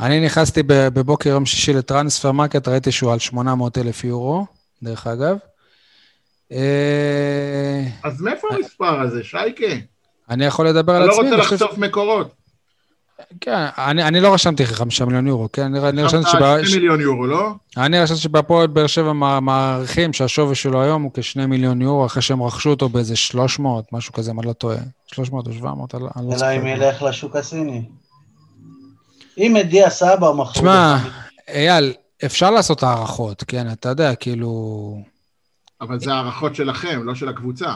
אני 0.00 0.26
נכנסתי 0.26 0.62
בבוקר 0.66 1.30
יום 1.30 1.46
שישי 1.46 1.72
לטרנספר 1.72 2.32
מרקט, 2.32 2.68
ראיתי 2.68 2.92
שהוא 2.92 3.12
על 3.12 3.18
800 3.18 3.78
אלף 3.78 4.04
יורו, 4.04 4.46
דרך 4.82 5.06
אגב. 5.06 5.36
אה, 6.52 7.84
אז 8.04 8.20
מאיפה 8.20 8.48
המספר 8.50 9.00
הזה, 9.00 9.24
שייקה? 9.24 9.66
אני 10.30 10.44
יכול 10.44 10.68
לדבר 10.68 10.92
על 10.94 11.02
לא 11.06 11.12
עצמי. 11.12 11.24
רוצה 11.24 11.34
אני 11.36 11.42
חושב- 11.44 11.54
לחשוף 11.64 11.78
מקורות. 11.78 12.34
כן, 13.40 13.66
אני 13.78 14.02
אני 14.04 14.20
לא 14.20 14.34
רשמתי 14.34 14.66
חמישה 14.66 15.04
מיליון 15.04 15.26
יורו, 15.26 15.48
כן? 15.52 15.62
אני 15.62 15.88
אני 15.88 16.02
רשמתי 16.02 16.24
חשבת 16.24 16.42
על 16.42 16.60
שב- 16.64 16.68
שני 16.68 16.76
מיליון 16.78 17.00
יורו, 17.00 17.26
לא? 17.26 17.50
אני 17.76 18.00
רשמתי 18.00 18.20
שבהפועל 18.20 18.66
באר 18.66 18.86
שבע 18.86 19.12
מע- 19.12 19.40
מעריכים 19.40 20.12
שהשווי 20.12 20.54
שלו 20.54 20.82
היום 20.82 21.02
הוא 21.02 21.10
כשני 21.14 21.46
מיליון 21.46 21.82
יורו, 21.82 22.06
אחרי 22.06 22.22
שהם 22.22 22.42
רכשו 22.42 22.70
אותו 22.70 22.88
באיזה 22.88 23.16
300, 23.16 23.92
משהו 23.92 24.12
כזה, 24.12 24.30
אם 24.30 24.40
אני 24.40 24.46
לא 24.48 24.52
טועה. 24.52 24.76
300 25.06 25.46
או 25.46 25.52
700, 25.52 25.94
אני 25.94 26.02
לא- 26.02 26.08
אני 26.16 26.24
לא 26.28 26.34
אלא 26.34 26.52
אם 26.56 26.60
זוכר. 26.60 26.66
ילך 26.86 27.02
לשוק 27.02 27.36
הסיני. 27.36 27.82
אם 29.38 29.56
את 29.56 29.68
דיה 29.68 29.90
סבא 29.90 30.32
מכרו... 30.32 30.52
תשמע, 30.52 30.96
אייל, 31.48 31.92
אפשר 32.24 32.50
לעשות 32.50 32.82
הערכות, 32.82 33.44
כן? 33.46 33.72
אתה 33.72 33.88
יודע, 33.88 34.14
כאילו... 34.14 35.02
אבל 35.80 36.00
זה 36.00 36.12
הערכות 36.14 36.54
שלכם, 36.54 37.00
לא 37.04 37.14
של 37.14 37.28
הקבוצה. 37.28 37.72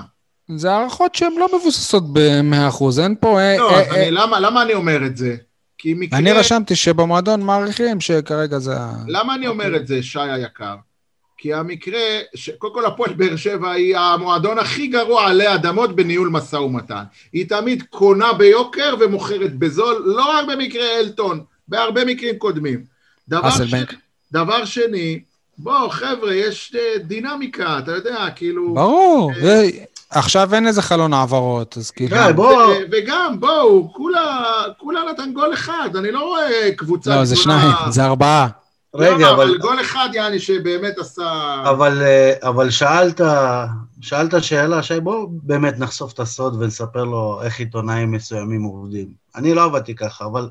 זה 0.59 0.73
הערכות 0.73 1.15
שהן 1.15 1.33
לא 1.39 1.49
מבוססות 1.59 2.13
ב-100%, 2.13 2.85
אין 3.03 3.15
פה... 3.21 3.41
אה, 3.41 3.57
לא, 3.59 3.71
אה, 3.71 3.81
אז 3.81 3.87
אה, 3.93 4.03
אני- 4.03 4.11
למה 4.11 4.41
למה 4.41 4.63
אני 4.63 4.75
אומר 4.75 5.07
את 5.07 5.17
זה? 5.17 5.37
כי 5.79 5.95
מקרה... 5.95 6.19
אני 6.19 6.33
רשמתי 6.33 6.77
שבמועדון 6.77 7.43
מעריכים 7.43 8.01
שכרגע 8.01 8.59
זה. 8.59 8.75
למה 9.09 9.35
אני 9.35 9.47
אומר 9.47 9.77
את 9.77 9.87
זה, 9.87 10.03
שי 10.03 10.19
היקר? 10.21 10.75
כי 11.39 11.55
המקרה, 11.55 11.99
ש- 12.35 12.51
קודם 12.59 12.75
כל 12.75 12.87
הפועל 12.87 13.13
באר 13.13 13.37
שבע 13.37 13.71
היא 13.71 13.97
המועדון 13.97 14.59
הכי 14.59 14.87
גרוע 14.87 15.27
עלי 15.27 15.55
אדמות 15.55 15.97
בניהול 15.97 16.29
משא 16.29 16.57
ומתן. 16.57 17.03
היא 17.33 17.49
תמיד 17.49 17.83
קונה 17.91 18.33
ביוקר 18.33 18.95
ומוכרת 19.01 19.55
בזול, 19.59 20.03
לא 20.07 20.31
רק 20.39 20.47
במקרה 20.49 20.85
אלטון, 21.01 21.41
בהרבה 21.69 22.05
מקרים 22.05 22.39
קודמים. 22.39 22.85
דבר, 23.29 23.51
ש... 23.51 23.75
דבר 24.33 24.65
שני, 24.65 25.21
בוא, 25.59 25.89
חבר'ה, 25.89 26.35
יש 26.35 26.75
אה, 26.79 26.99
דינמיקה, 26.99 27.79
אתה 27.79 27.93
יודע, 27.93 28.27
כאילו... 28.37 28.75
ברור, 28.75 29.33
אה, 29.43 29.63
עכשיו 30.13 30.55
אין 30.55 30.67
איזה 30.67 30.83
חלון 30.83 31.13
העברות, 31.13 31.77
אז 31.79 31.91
כאילו... 31.91 32.17
די, 32.17 32.33
בוא... 32.33 32.53
ו- 32.67 32.73
וגם, 32.93 33.41
בואו, 33.41 33.93
כולה, 33.95 34.43
כולה 34.79 35.01
נתן 35.13 35.33
גול 35.33 35.55
אחד, 35.55 35.89
אני 35.97 36.11
לא 36.13 36.21
רואה 36.21 36.71
קבוצה 36.77 37.11
לא, 37.17 37.25
זה 37.25 37.35
גדולה- 37.35 37.61
שניים, 37.61 37.91
זה 37.93 38.05
ארבעה. 38.05 38.49
רגע, 38.95 39.15
למה? 39.17 39.31
אבל... 39.31 39.59
גול 39.59 39.81
אחד, 39.81 40.09
יעני, 40.13 40.39
שבאמת 40.39 40.99
עשה... 40.99 41.55
אבל, 41.71 42.03
אה, 42.03 42.33
אבל 42.49 42.71
שאלת, 42.71 43.21
שאלת 44.01 44.43
שאלה, 44.45 44.83
שי, 44.83 45.01
בוא 45.01 45.27
באמת 45.31 45.79
נחשוף 45.79 46.13
את 46.13 46.21
הסוד 46.21 46.63
ונספר 46.63 47.05
לו 47.05 47.41
איך 47.43 47.59
עיתונאים 47.59 48.11
מסוימים 48.11 48.63
עובדים. 48.63 49.09
אני 49.37 49.55
לא 49.55 49.65
עבדתי 49.65 49.95
ככה, 49.95 50.25
אבל... 50.25 50.49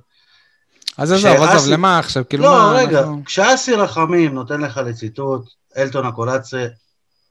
אז 0.98 1.12
עזוב, 1.12 1.32
עזוב, 1.32 1.74
למה 1.74 2.00
עכשיו? 2.00 2.24
כאילו, 2.30 2.44
לא, 2.44 2.50
מה... 2.52 2.72
רגע, 2.76 3.00
אנחנו- 3.00 3.22
כשאסי 3.26 3.74
רחמים 3.76 4.34
נותן 4.34 4.62
לך 4.62 4.78
לציטוט, 4.86 5.42
אלטון 5.78 6.06
הקולאצה 6.06 6.66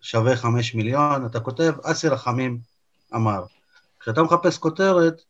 שווה 0.01 0.37
חמש 0.37 0.75
מיליון, 0.75 1.27
אתה 1.27 1.41
כותב, 1.41 1.73
אסי 1.83 2.09
רחמים 2.09 2.59
אמר. 3.15 3.43
כשאתה 4.01 4.23
מחפש 4.23 4.59
כותרת, 4.59 5.23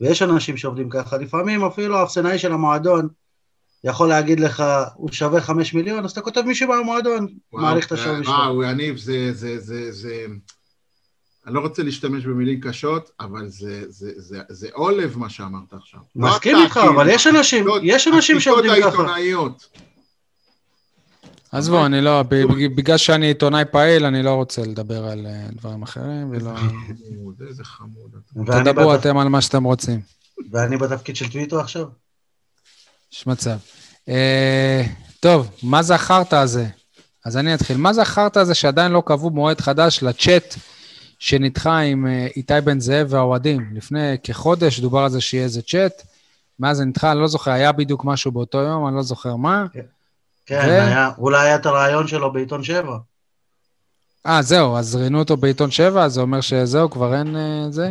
ויש 0.00 0.22
אנשים 0.22 0.56
שעובדים 0.56 0.90
ככה, 0.90 1.16
לפעמים 1.16 1.64
אפילו 1.64 1.96
האפסנאי 1.98 2.38
של 2.38 2.52
המועדון 2.52 3.08
יכול 3.84 4.08
להגיד 4.08 4.40
לך, 4.40 4.62
הוא 4.94 5.12
שווה 5.12 5.40
חמש 5.40 5.74
מיליון, 5.74 6.04
אז 6.04 6.10
אתה 6.10 6.20
כותב 6.20 6.42
מישהו 6.42 6.68
מהמועדון, 6.68 7.26
מעריך 7.52 7.86
את 7.86 7.92
השווי 7.92 8.24
שלו. 8.24 8.32
וואו, 8.32 8.62
יניב, 8.62 8.96
זה, 8.96 9.32
זה, 9.32 9.58
זה, 9.58 9.92
זה... 9.92 10.26
אני 11.46 11.54
לא 11.54 11.60
רוצה 11.60 11.82
להשתמש 11.82 12.24
במילים 12.24 12.60
קשות, 12.60 13.10
אבל 13.20 13.48
זה, 13.48 13.82
זה, 13.88 14.10
זה, 14.16 14.40
זה 14.48 14.68
עולב 14.72 15.18
מה 15.18 15.30
שאמרת 15.30 15.72
עכשיו. 15.72 16.00
לא 16.16 16.28
מסכים 16.28 16.56
אתה, 16.56 16.64
איתך, 16.64 16.74
כאילו, 16.74 16.90
אבל 16.94 17.08
יש 17.08 17.26
אנשים, 17.26 17.62
השיטות- 17.64 17.82
יש 17.84 18.08
אנשים 18.08 18.40
שעובדים 18.40 18.70
השיטות 18.70 18.92
ככה. 18.92 19.02
העיתונאיות. 19.02 19.68
עזבו, 21.52 21.86
אני 21.86 22.00
לא... 22.00 22.22
ב- 22.22 22.34
ב- 22.34 22.74
בגלל 22.74 22.96
שאני 22.96 23.26
עיתונאי 23.26 23.64
פעיל, 23.70 24.04
אני 24.04 24.22
לא 24.22 24.34
רוצה 24.34 24.62
לדבר 24.62 25.04
על 25.04 25.26
אה, 25.26 25.46
דברים 25.52 25.82
אחרים, 25.82 26.30
ולא... 26.30 26.50
חמוד, 26.56 27.34
איזה 27.48 27.64
חמוד. 27.64 28.10
תדברו 28.46 28.94
אתם 28.94 29.18
על 29.18 29.28
מה 29.28 29.40
שאתם 29.40 29.64
רוצים. 29.64 30.00
ואני 30.50 30.76
בתפקיד 30.76 31.16
של 31.16 31.28
טוויטו 31.28 31.60
עכשיו? 31.60 31.86
יש 33.12 33.26
מצב. 33.26 33.56
אה, 34.08 34.82
טוב, 35.20 35.50
מה 35.62 35.82
זה 35.82 35.94
החרטא 35.94 36.36
הזה? 36.36 36.66
אז 37.24 37.36
אני 37.36 37.54
אתחיל. 37.54 37.76
מה 37.76 37.92
זה 37.92 38.02
החרטא 38.02 38.38
הזה 38.38 38.54
שעדיין 38.54 38.92
לא 38.92 39.02
קבעו 39.06 39.30
מועד 39.30 39.60
חדש 39.60 40.02
לצ'אט 40.02 40.54
שנדחה 41.18 41.78
עם 41.78 42.06
אה, 42.06 42.26
איתי 42.36 42.60
בן 42.64 42.80
זאב 42.80 43.06
והאוהדים? 43.10 43.70
לפני 43.74 44.16
כחודש 44.22 44.80
דובר 44.80 45.00
על 45.00 45.10
זה 45.10 45.20
שיהיה 45.20 45.44
איזה 45.44 45.62
צ'אט, 45.62 46.02
מאז 46.60 46.76
זה 46.76 46.84
נדחה, 46.84 47.12
אני 47.12 47.20
לא 47.20 47.26
זוכר, 47.28 47.50
היה 47.50 47.72
בדיוק 47.72 48.04
משהו 48.04 48.32
באותו 48.32 48.58
יום, 48.58 48.88
אני 48.88 48.96
לא 48.96 49.02
זוכר 49.02 49.36
מה. 49.36 49.66
כן, 50.48 50.66
ו- 50.68 50.70
היה, 50.70 51.10
אולי 51.18 51.46
היה 51.46 51.56
את 51.56 51.66
הרעיון 51.66 52.06
שלו 52.06 52.32
בעיתון 52.32 52.64
שבע. 52.64 52.96
אה, 54.26 54.42
זהו, 54.42 54.76
אז 54.76 54.96
ראיינו 54.96 55.18
אותו 55.18 55.36
בעיתון 55.36 55.70
7, 55.70 56.04
אז 56.04 56.12
זה 56.12 56.20
אומר 56.20 56.40
שזהו, 56.40 56.90
כבר 56.90 57.14
אין 57.14 57.36
אה, 57.36 57.66
זה? 57.70 57.90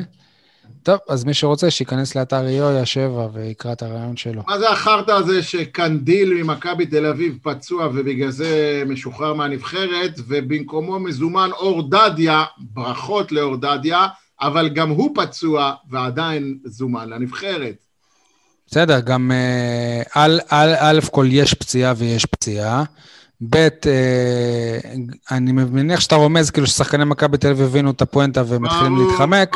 טוב, 0.84 1.00
אז 1.10 1.26
מי 1.26 1.34
שרוצה, 1.34 1.72
שייכנס 1.72 2.16
לאתר 2.16 2.48
איויה 2.48 2.86
7 2.86 3.28
ויקרא 3.34 3.72
את 3.72 3.82
הרעיון 3.84 4.18
שלו. 4.18 4.42
מה 4.48 4.60
זה 4.60 4.70
החרטא 4.70 5.12
הזה 5.12 5.44
שקנדיל 5.44 6.34
ממכבי 6.34 6.86
תל 6.86 7.06
אביב 7.06 7.38
פצוע 7.44 7.88
ובגלל 7.88 8.30
זה 8.30 8.84
משוחרר 8.86 9.34
מהנבחרת, 9.34 10.20
ובמקומו 10.28 11.00
מזומן 11.00 11.50
אור 11.52 11.90
דדיה, 11.90 12.44
ברכות 12.58 13.32
לאור 13.32 13.56
דדיה, 13.56 14.08
אבל 14.42 14.70
גם 14.70 14.90
הוא 14.90 15.16
פצוע 15.16 15.74
ועדיין 15.90 16.58
זומן 16.66 17.10
לנבחרת. 17.10 17.87
בסדר, 18.68 19.00
גם 19.00 19.32
אה, 19.32 20.02
א', 20.14 20.38
א', 20.50 20.76
א', 20.80 21.00
כל 21.12 21.28
יש 21.30 21.54
פציעה 21.54 21.94
ויש 21.98 22.26
פציעה. 22.26 22.84
ב', 23.50 23.56
אה, 23.56 24.80
אני 25.32 25.52
מניח 25.52 26.00
שאתה 26.00 26.16
רומז 26.16 26.52
כאילו 26.52 26.68
ששחקני 26.68 27.06
מכבי 27.06 27.38
תל 27.38 27.48
אביב 27.48 27.66
הבינו 27.66 27.92
את 27.92 28.02
הפואנטה 28.02 28.44
ומתחילים 28.48 28.96
ברור, 28.96 29.08
להתחמק, 29.12 29.56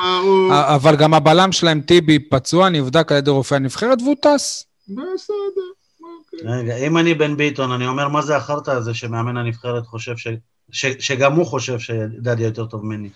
אבל 0.52 0.96
גם 0.96 1.14
הבלם 1.14 1.52
שלהם, 1.52 1.82
טיבי, 1.82 2.20
פצוע, 2.20 2.70
נבדק 2.70 3.12
על 3.12 3.18
ידי 3.18 3.32
רופא 3.32 3.56
הנבחרת 3.56 4.02
והוא 4.02 4.16
טס. 4.22 4.66
בסדר. 4.88 5.72
אוקיי. 6.02 6.62
רגע, 6.62 6.76
אם 6.76 6.98
אני 6.98 7.14
בן 7.14 7.38
ביטון, 7.38 7.72
אני 7.72 7.88
אומר, 7.88 8.08
מה 8.08 8.22
זה 8.22 8.38
החרטא 8.38 8.72
הזה 8.72 8.94
שמאמן 8.94 9.38
הנבחרת 9.38 9.86
חושב 9.86 10.18
ש... 10.18 10.28
ש... 10.72 10.86
שגם 11.00 11.34
הוא 11.34 11.46
חושב 11.46 11.80
שדדיה 11.80 12.46
יותר 12.46 12.66
טוב 12.66 12.86
ממני. 12.86 13.10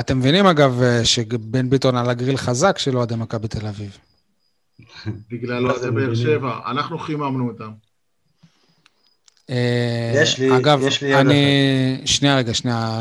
אתם 0.00 0.18
מבינים, 0.18 0.46
אגב, 0.46 0.82
אה, 0.82 1.04
שבן 1.04 1.70
ביטון 1.70 1.96
על 1.96 2.10
הגריל 2.10 2.36
חזק 2.36 2.78
של 2.78 2.96
אוהדי 2.96 3.16
מכבי 3.16 3.48
תל 3.48 3.66
אביב. 3.66 3.98
בגלל 5.30 5.62
זה 5.78 5.88
אוהדי 5.88 5.90
באר? 6.06 6.14
שבע, 6.14 6.58
אנחנו 6.70 6.98
חיממנו 6.98 7.48
אותם. 7.48 7.70
אה, 9.50 10.12
יש 10.14 10.38
לי- 10.38 10.56
אגב, 10.56 10.80
יש 10.86 11.02
לי 11.02 11.14
אני... 11.20 12.02
שנייה, 12.04 12.36
רגע, 12.36 12.54
שנייה. 12.54 13.00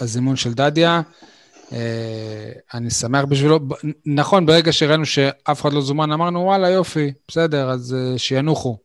הזימון 0.00 0.36
של 0.36 0.54
דדיה, 0.54 1.00
אה, 1.72 1.78
אני 2.74 2.90
שמח 2.90 3.24
בשבילו. 3.24 3.60
נכון, 4.06 4.46
ברגע 4.46 4.72
שראינו 4.72 5.06
שאף 5.06 5.60
אחד 5.60 5.72
לא 5.72 5.80
זומן, 5.80 6.12
אמרנו, 6.12 6.40
וואלה, 6.40 6.68
יופי, 6.70 7.12
בסדר, 7.28 7.70
אז 7.70 7.94
אה, 7.98 8.18
שינוחו. 8.18 8.78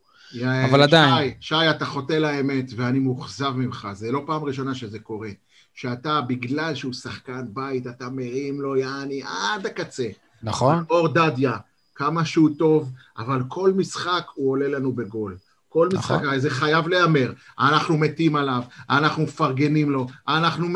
אבל 0.69 0.81
עדיין. 0.81 1.25
שי, 1.25 1.35
שי, 1.39 1.69
אתה 1.69 1.85
חוטא 1.85 2.13
לאמת, 2.13 2.65
ואני 2.75 2.99
מאוכזב 2.99 3.51
ממך. 3.55 3.87
זה 3.93 4.11
לא 4.11 4.23
פעם 4.27 4.43
ראשונה 4.43 4.75
שזה 4.75 4.99
קורה. 4.99 5.29
שאתה, 5.75 6.21
בגלל 6.21 6.75
שהוא 6.75 6.93
שחקן 6.93 7.45
בית, 7.53 7.87
אתה 7.87 8.09
מרים 8.09 8.61
לו, 8.61 8.77
יעני, 8.77 9.21
עד 9.23 9.65
הקצה. 9.65 10.07
נכון? 10.43 10.83
אור 10.89 11.07
דדיה, 11.07 11.53
כמה 12.01 12.25
שהוא 12.25 12.49
טוב, 12.57 12.91
אבל 13.17 13.41
כל 13.47 13.73
משחק 13.75 14.23
הוא 14.33 14.51
עולה 14.51 14.67
לנו 14.67 14.91
בגול. 14.91 15.35
כל 15.69 15.89
משחק, 15.93 16.21
נכון. 16.23 16.39
זה 16.39 16.49
חייב 16.49 16.87
להיאמר. 16.87 17.31
אנחנו 17.59 17.97
מתים 17.97 18.35
עליו, 18.35 18.61
אנחנו 18.89 19.23
מפרגנים 19.23 19.91
לו, 19.91 20.07
אנחנו 20.27 20.67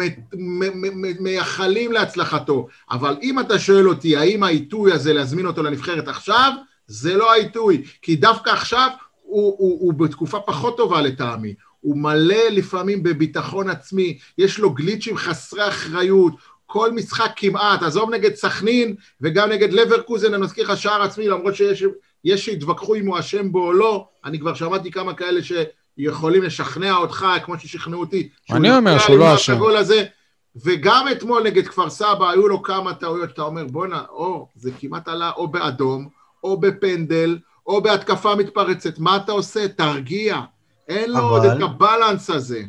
מייחלים 1.20 1.92
להצלחתו. 1.92 2.68
אבל 2.92 3.18
אם 3.22 3.40
אתה 3.40 3.60
שואל 3.60 3.90
אותי, 3.90 4.18
האם 4.18 4.44
העיתוי 4.44 4.92
הזה 4.92 5.14
להזמין 5.14 5.46
אותו 5.46 5.64
לנבחרת 5.64 6.08
עכשיו, 6.08 6.52
זה 6.88 7.18
לא 7.18 7.32
העיתוי. 7.32 7.84
כי 8.02 8.16
דווקא 8.16 8.50
עכשיו 8.50 8.90
הוא, 9.22 9.56
הוא, 9.58 9.80
הוא 9.80 9.94
בתקופה 9.94 10.40
פחות 10.40 10.78
טובה 10.78 11.02
לטעמי. 11.02 11.54
הוא 11.82 11.98
מלא 11.98 12.50
לפעמים 12.52 13.04
בביטחון 13.04 13.70
עצמי, 13.70 14.18
יש 14.38 14.60
לו 14.60 14.74
גליצ'ים 14.74 15.18
חסרי 15.18 15.68
אחריות, 15.68 16.34
כל 16.76 16.92
משחק 16.92 17.32
כמעט, 17.36 17.84
עזוב 17.84 18.10
נגד 18.10 18.36
סכנין 18.36 18.96
וגם 19.22 19.50
נגד 19.50 19.74
לברקוזן, 19.74 20.34
אני 20.34 20.44
מזכיר 20.44 20.72
לך 20.72 20.78
שער 20.78 21.02
עצמי, 21.02 21.28
למרות 21.28 21.56
שיש 21.56 21.84
יש 22.24 22.46
שהתווכחו 22.46 22.96
אם 22.96 23.08
הוא 23.08 23.20
אשם 23.20 23.52
בו 23.52 23.66
או 23.68 23.74
לא, 23.74 24.08
אני 24.26 24.40
כבר 24.40 24.54
שמעתי 24.54 24.92
כמה 24.92 25.14
כאלה 25.14 25.40
שיכולים 25.44 26.44
לשכנע 26.44 26.96
אותך, 26.96 27.26
כמו 27.46 27.60
ששכנעו 27.60 28.00
אותי. 28.00 28.30
אני 28.52 28.76
אומר 28.78 29.00
שהוא 29.00 29.18
לא 29.18 29.36
אשם. 29.36 29.58
וגם 30.66 31.06
אתמול 31.12 31.44
נגד 31.44 31.68
כפר 31.68 31.90
סבא 31.90 32.30
היו 32.30 32.48
לו 32.48 32.64
כמה 32.64 32.94
טעויות 32.94 33.30
שאתה 33.30 33.42
אומר, 33.42 33.66
בואנה, 33.66 34.04
או, 34.10 34.48
זה 34.56 34.72
כמעט 34.80 35.08
עלה 35.08 35.32
או 35.36 35.48
באדום, 35.48 36.08
או 36.44 36.58
בפנדל, 36.60 37.38
או 37.68 37.82
בהתקפה 37.82 38.36
מתפרצת. 38.36 39.00
מה 39.00 39.16
אתה 39.16 39.32
עושה? 39.32 39.68
תרגיע. 39.68 40.42
אין 40.88 41.12
לו 41.12 41.20
עוד 41.20 41.46
אבל- 41.46 41.58
את 41.58 41.62
הבלנס 41.62 42.30
הזה. 42.30 42.62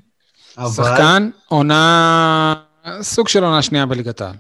אבל, 0.59 0.71
שחקן, 0.85 1.31
עונה... 1.49 2.55
סוג 3.01 3.29
של 3.29 3.45
עונה 3.45 3.63
שנייה 3.63 3.87
בליגת 3.87 4.21
העל. 4.21 4.35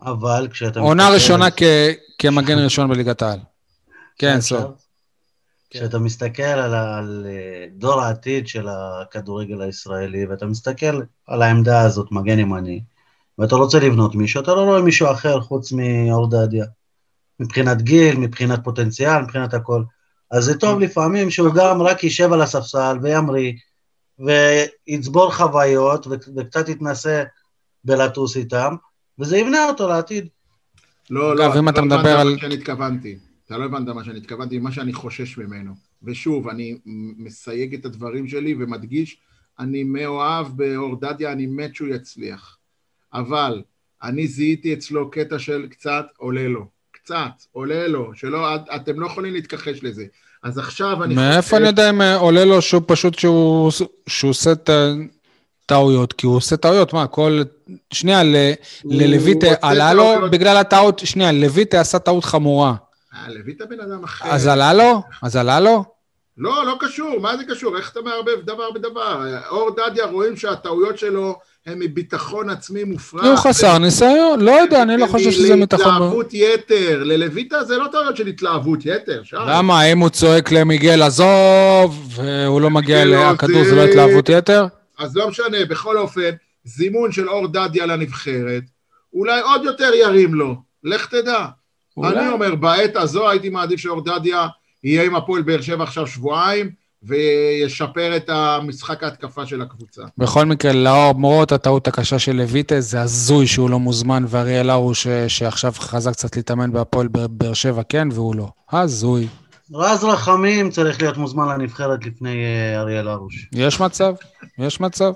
אבל 0.00 0.48
כשאתה... 0.50 0.80
עונה 0.80 1.08
ראשונה 1.08 1.50
כ- 1.50 1.62
כמגן 2.18 2.58
ראשון 2.58 2.88
בליגת 2.88 3.22
העל. 3.22 3.38
כן? 4.18 4.40
סוד. 4.40 4.74
כשאתה 5.70 5.98
מסתכל 5.98 6.42
על, 6.42 6.74
על 6.74 7.26
אה, 7.28 7.66
דור 7.72 8.00
העתיד 8.00 8.48
של 8.48 8.66
הכדורגל 8.68 9.60
הישראלי, 9.62 10.26
ואתה 10.26 10.46
מסתכל 10.46 11.00
על 11.26 11.42
העמדה 11.42 11.80
הזאת, 11.80 12.12
מגן 12.12 12.38
ימני, 12.38 12.80
ואתה 13.38 13.56
רוצה 13.56 13.78
לבנות 13.78 14.14
מישהו, 14.14 14.42
אתה 14.42 14.54
לא 14.54 14.60
רואה 14.60 14.82
מישהו 14.82 15.10
אחר 15.10 15.40
חוץ 15.40 15.72
מאור 15.72 16.30
דדיה. 16.30 16.64
מבחינת 17.40 17.82
גיל, 17.82 18.16
מבחינת 18.18 18.64
פוטנציאל, 18.64 19.22
מבחינת 19.22 19.54
הכל. 19.54 19.82
אז 20.30 20.44
זה 20.44 20.58
טוב 20.58 20.80
לפעמים 20.80 21.30
שהוא 21.30 21.54
גם 21.54 21.82
רק 21.82 22.04
יישב 22.04 22.32
על 22.32 22.42
הספסל 22.42 22.98
וימריא, 23.02 23.52
ויצבור 24.18 25.32
חוויות, 25.34 26.06
ו- 26.06 26.10
וקצת 26.36 26.68
יתנסה 26.68 27.24
בלטוס 27.84 28.36
איתם, 28.36 28.74
וזה 29.18 29.36
יבנה 29.38 29.68
אותו 29.68 29.88
לעתיד. 29.88 30.28
לא, 31.10 31.32
אגב, 31.32 31.54
לא, 31.54 31.58
אם 31.58 31.68
אתה 31.68 31.80
לא 31.80 31.86
מדבר 31.86 31.98
הבנת 31.98 32.16
על- 32.20 32.32
מה 32.32 32.38
שאני 32.38 32.54
התכוונתי. 32.54 33.18
אתה 33.46 33.58
לא 33.58 33.64
הבנת 33.64 33.88
מה 33.88 34.04
שאני 34.04 34.18
התכוונתי, 34.18 34.58
מה 34.58 34.72
שאני 34.72 34.92
חושש 34.92 35.38
ממנו. 35.38 35.72
ושוב, 36.02 36.48
אני 36.48 36.78
מסייג 37.18 37.74
את 37.74 37.84
הדברים 37.84 38.28
שלי 38.28 38.54
ומדגיש, 38.58 39.18
אני 39.58 39.84
מאוהב 39.84 40.46
באור 40.56 41.00
דדיה, 41.00 41.32
אני 41.32 41.46
מת 41.46 41.74
שהוא 41.74 41.88
יצליח. 41.88 42.58
אבל 43.12 43.62
אני 44.02 44.26
זיהיתי 44.26 44.74
אצלו 44.74 45.10
קטע 45.10 45.38
של 45.38 45.66
קצת 45.70 46.06
עולה 46.16 46.48
לו. 46.48 46.66
קצת, 46.90 47.30
עולה 47.52 47.88
לו, 47.88 48.14
שלא, 48.14 48.54
את- 48.56 48.68
אתם 48.76 49.00
לא 49.00 49.06
יכולים 49.06 49.32
להתכחש 49.32 49.82
לזה. 49.82 50.06
אז 50.46 50.58
עכשיו 50.58 51.04
אני 51.04 51.14
מאיפה 51.14 51.56
אני 51.56 51.66
יודע 51.66 51.90
אם 51.90 52.02
אה, 52.02 52.16
עולה 52.16 52.44
לו 52.44 52.62
שהוא 52.62 52.82
פשוט 52.86 53.18
שהוא 53.18 53.72
שהוא 54.08 54.30
עושה 54.30 54.52
את 54.52 54.70
הטעויות? 55.64 56.12
כי 56.12 56.26
הוא 56.26 56.36
עושה 56.36 56.56
טעויות, 56.56 56.92
מה, 56.92 57.06
כל... 57.06 57.42
שנייה, 57.92 58.22
ל- 58.22 58.52
ללויטה 58.84 59.46
עלה 59.62 59.94
לו 59.94 60.02
טעויות. 60.12 60.30
בגלל 60.30 60.56
הטעות, 60.56 60.98
שנייה, 60.98 61.32
לויטה 61.32 61.80
עשה 61.80 61.98
טעות 61.98 62.24
חמורה. 62.24 62.74
אה, 63.14 63.32
לויטה 63.32 63.64
בן 63.66 63.80
אדם 63.80 64.04
אחר. 64.04 64.28
אז 64.28 64.46
עלה 64.46 64.74
לו? 64.74 65.02
אז 65.22 65.36
עלה 65.36 65.60
לו? 65.60 65.84
לא, 66.38 66.66
לא 66.66 66.76
קשור, 66.80 67.20
מה 67.20 67.36
זה 67.36 67.44
קשור? 67.44 67.76
איך 67.76 67.92
אתה 67.92 68.00
מערבב 68.00 68.40
דבר 68.44 68.70
בדבר? 68.70 69.38
אור 69.48 69.70
דדיה 69.76 70.06
רואים 70.06 70.36
שהטעויות 70.36 70.98
שלו 70.98 71.38
הן 71.66 71.78
מביטחון 71.78 72.50
עצמי 72.50 72.84
מופרע. 72.84 73.28
הוא 73.28 73.36
חסר 73.36 73.78
ניסיון, 73.78 74.40
לא 74.40 74.50
יודע, 74.50 74.82
אני 74.82 74.96
לא 74.96 75.06
חושב 75.06 75.30
שזה 75.30 75.56
מתחון... 75.56 75.80
להתלהבות 75.92 76.34
יתר. 76.34 77.02
ללויטה 77.04 77.64
זה 77.64 77.76
לא 77.76 77.86
טעויות 77.92 78.16
של 78.16 78.26
התלהבות 78.26 78.78
יתר, 78.86 79.22
שי. 79.24 79.36
למה, 79.48 79.82
אם 79.92 79.98
הוא 79.98 80.08
צועק 80.08 80.52
למיגל, 80.52 81.02
עזוב, 81.02 82.08
והוא 82.14 82.60
לא 82.60 82.70
מגיע 82.70 83.04
לכדור, 83.04 83.64
זה- 83.64 83.70
זה 83.70 83.76
לא 83.76 83.82
התלהבות 83.84 84.28
יתר? 84.28 84.66
אז 84.98 85.16
לא 85.16 85.28
משנה, 85.28 85.64
בכל 85.68 85.98
אופן, 85.98 86.30
זימון 86.64 87.12
של 87.12 87.28
אור 87.28 87.46
דדיה 87.48 87.86
לנבחרת, 87.86 88.62
אולי 89.14 89.40
עוד 89.40 89.64
יותר 89.64 89.90
ירים 89.94 90.34
לו, 90.34 90.54
לך 90.84 91.06
תדע. 91.06 91.46
אני 92.04 92.28
אומר, 92.28 92.54
בעת 92.54 92.96
הזו 92.96 93.28
הייתי 93.30 93.48
מעדיף 93.48 93.80
שאור 93.80 94.04
דדיה 94.04 94.46
יהיה 94.84 95.02
עם 95.04 95.14
הפועל 95.16 95.42
באר 95.42 95.60
שבע 95.60 95.84
עכשיו 95.84 96.06
שבועיים, 96.06 96.70
וישפר 97.06 98.16
את 98.16 98.28
המשחק 98.28 99.02
ההתקפה 99.02 99.46
של 99.46 99.62
הקבוצה. 99.62 100.02
בכל 100.18 100.44
מקרה, 100.44 100.72
למרות 100.74 101.52
הטעות 101.52 101.88
הקשה 101.88 102.18
של 102.18 102.32
לויטה, 102.36 102.80
זה 102.80 103.00
הזוי 103.00 103.46
שהוא 103.46 103.70
לא 103.70 103.78
מוזמן, 103.78 104.24
ואריאל 104.28 104.70
הרוש, 104.70 105.06
שעכשיו 105.28 105.72
חזר 105.78 106.12
קצת 106.12 106.36
להתאמן 106.36 106.72
בהפועל 106.72 107.08
באר- 107.08 107.52
שבע, 107.54 107.82
כן, 107.88 108.08
והוא 108.12 108.34
לא. 108.36 108.48
הזוי. 108.72 109.28
רז 109.74 110.04
רחמים 110.04 110.70
צריך 110.70 111.02
להיות 111.02 111.16
מוזמן 111.16 111.48
לנבחרת 111.48 112.04
לפני 112.06 112.44
אה, 112.44 112.80
אריאל 112.80 113.08
הרוש. 113.08 113.48
יש 113.52 113.80
מצב, 113.80 114.14
יש 114.58 114.80
מצב. 114.80 115.12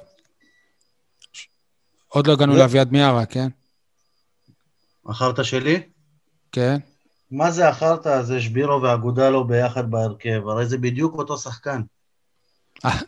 עוד 2.08 2.26
לא 2.26 2.32
הגענו 2.32 2.52
לא. 2.52 2.58
לאביעד 2.58 2.92
מיארה, 2.92 3.26
כן? 3.26 3.48
אכלת 5.10 5.44
שלי? 5.44 5.80
כן. 6.52 6.78
מה 7.30 7.50
זה 7.50 7.70
אכלת? 7.70 8.06
זה 8.22 8.40
שבירו 8.40 8.82
ואגודלו 8.82 9.44
ביחד 9.44 9.90
בהרכב, 9.90 10.48
הרי 10.48 10.66
זה 10.66 10.78
בדיוק 10.78 11.14
אותו 11.14 11.38
שחקן. 11.38 11.80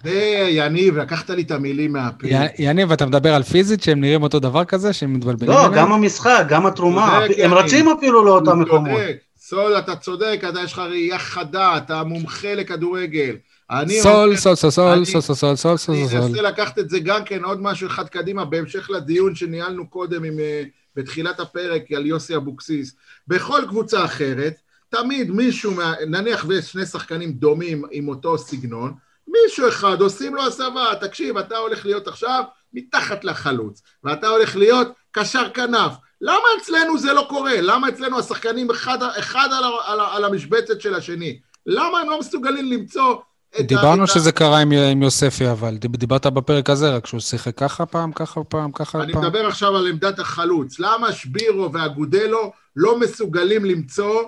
זה, 0.05 0.47
יניב, 0.51 0.97
לקחת 0.97 1.31
לי 1.31 1.43
את 1.43 1.51
המילים 1.51 1.93
מהפה. 1.93 2.27
יניב, 2.59 2.93
אתה 2.93 3.07
מדבר 3.07 3.35
על 3.35 3.43
פיזית, 3.43 3.83
שהם 3.83 4.01
נראים 4.01 4.23
אותו 4.23 4.41
דבר 4.41 4.65
כזה, 4.65 4.93
שהם 4.93 5.15
מתבלבלים 5.15 5.51
לא? 5.51 5.69
גם 5.75 5.93
המשחק, 5.93 6.45
גם 6.49 6.67
התרומה, 6.67 7.21
הם. 7.39 7.55
רצים 7.55 7.89
אפילו 7.89 8.25
לאותם 8.25 8.61
מקומות. 8.61 9.01
סול, 9.39 9.79
אתה 9.79 9.97
צודק, 9.97 10.41
אתה 10.49 10.61
יש 10.61 10.73
לך 10.73 10.79
ראייה 10.79 11.19
חדה, 11.19 11.77
אתה 11.77 12.03
מומחה 12.05 12.55
לכדורגל. 12.55 13.37
אני 13.71 14.01
סול, 14.01 14.37
סול, 14.37 14.55
סול, 14.55 14.71
סול, 14.71 15.05
סול, 15.05 15.21
סול, 15.21 15.35
סול, 15.35 15.57
סול, 15.57 15.77
סול, 15.77 15.95
אני. 15.95 16.17
אנסה 16.17 16.43
לקחת 16.43 16.79
את 16.79 16.91
זה 16.91 16.99
גם 16.99 17.25
כן, 17.25 17.45
עוד 17.45 17.63
משהו 17.63 17.87
אחד 17.87 18.09
קדימה, 18.09 18.45
בהמשך 18.45 18.91
לדיון 18.91 19.35
שניהלנו 19.35 19.89
קודם 19.89 20.25
עם, 20.25 20.39
אה, 20.39 20.63
בתחילת 20.97 21.41
הפרק 21.41 21.93
על 21.93 22.07
יוסי 22.07 22.37
אבוקסיס. 22.37 22.97
בכל 23.29 23.63
קבוצה 23.69 24.05
אחרת, 24.05 24.61
תמיד 24.89 25.31
מישהו, 25.31 25.71
מה, 25.75 25.95
נניח 26.07 26.45
ויש 26.49 26.73
שני 26.73 26.87
שחקנים 26.87 27.33
דומים 27.33 27.85
עם 27.91 28.09
אותו 28.09 28.39
סגנון, 28.39 28.95
מישהו 29.29 29.69
אחד 29.69 30.01
עושים 30.01 30.35
לו 30.35 30.47
הסבה, 30.47 30.85
תקשיב, 31.01 31.39
אתה 31.39 31.57
הולך 31.57 31.87
להיות 31.87 32.09
עכשיו 32.09 32.45
מתחת 32.73 33.25
לחלוץ, 33.25 33.83
ואתה 34.05 34.29
הולך 34.29 34.57
להיות 34.57 34.89
קשר 35.11 35.51
כנף. 35.55 35.93
למה 36.21 36.45
אצלנו 36.63 36.99
זה 36.99 37.13
לא 37.13 37.27
קורה? 37.29 37.61
למה 37.61 37.89
אצלנו 37.89 38.19
השחקנים 38.19 38.71
אחד, 38.71 38.99
אחד 39.03 39.49
על, 39.53 39.65
על, 39.85 40.01
על 40.01 40.25
המשבצת 40.25 40.81
של 40.81 40.95
השני? 40.95 41.41
למה 41.67 42.01
הם 42.01 42.11
לא 42.11 42.19
מסוגלים 42.19 42.73
למצוא. 42.73 43.17
דיברנו 43.61 44.07
שזה 44.07 44.33
קרה 44.33 44.59
עם, 44.59 44.73
עם 44.73 45.03
יוספי, 45.03 45.51
אבל 45.51 45.77
דיב- 45.77 45.97
דיברת 45.97 46.27
בפרק 46.27 46.71
הזה, 46.71 46.97
רק 46.97 47.07
שהוא 47.07 47.21
שיחק 47.21 47.57
ככה 47.57 47.87
פעם, 47.87 48.13
ככה 48.13 48.45
פעם, 48.45 48.73
ככה 48.73 49.03
אני 49.03 49.13
פעם. 49.13 49.25
מדבר 49.25 49.47
עכשיו 49.47 49.77
על 49.77 49.87
עמדת 49.87 50.19
החלוץ. 50.19 50.79
למה 50.79 51.13
שבירו 51.13 51.73
ואגודלו 51.73 52.53
לא 52.77 53.01
מסוגלים 53.01 53.65
למצוא 53.65 54.23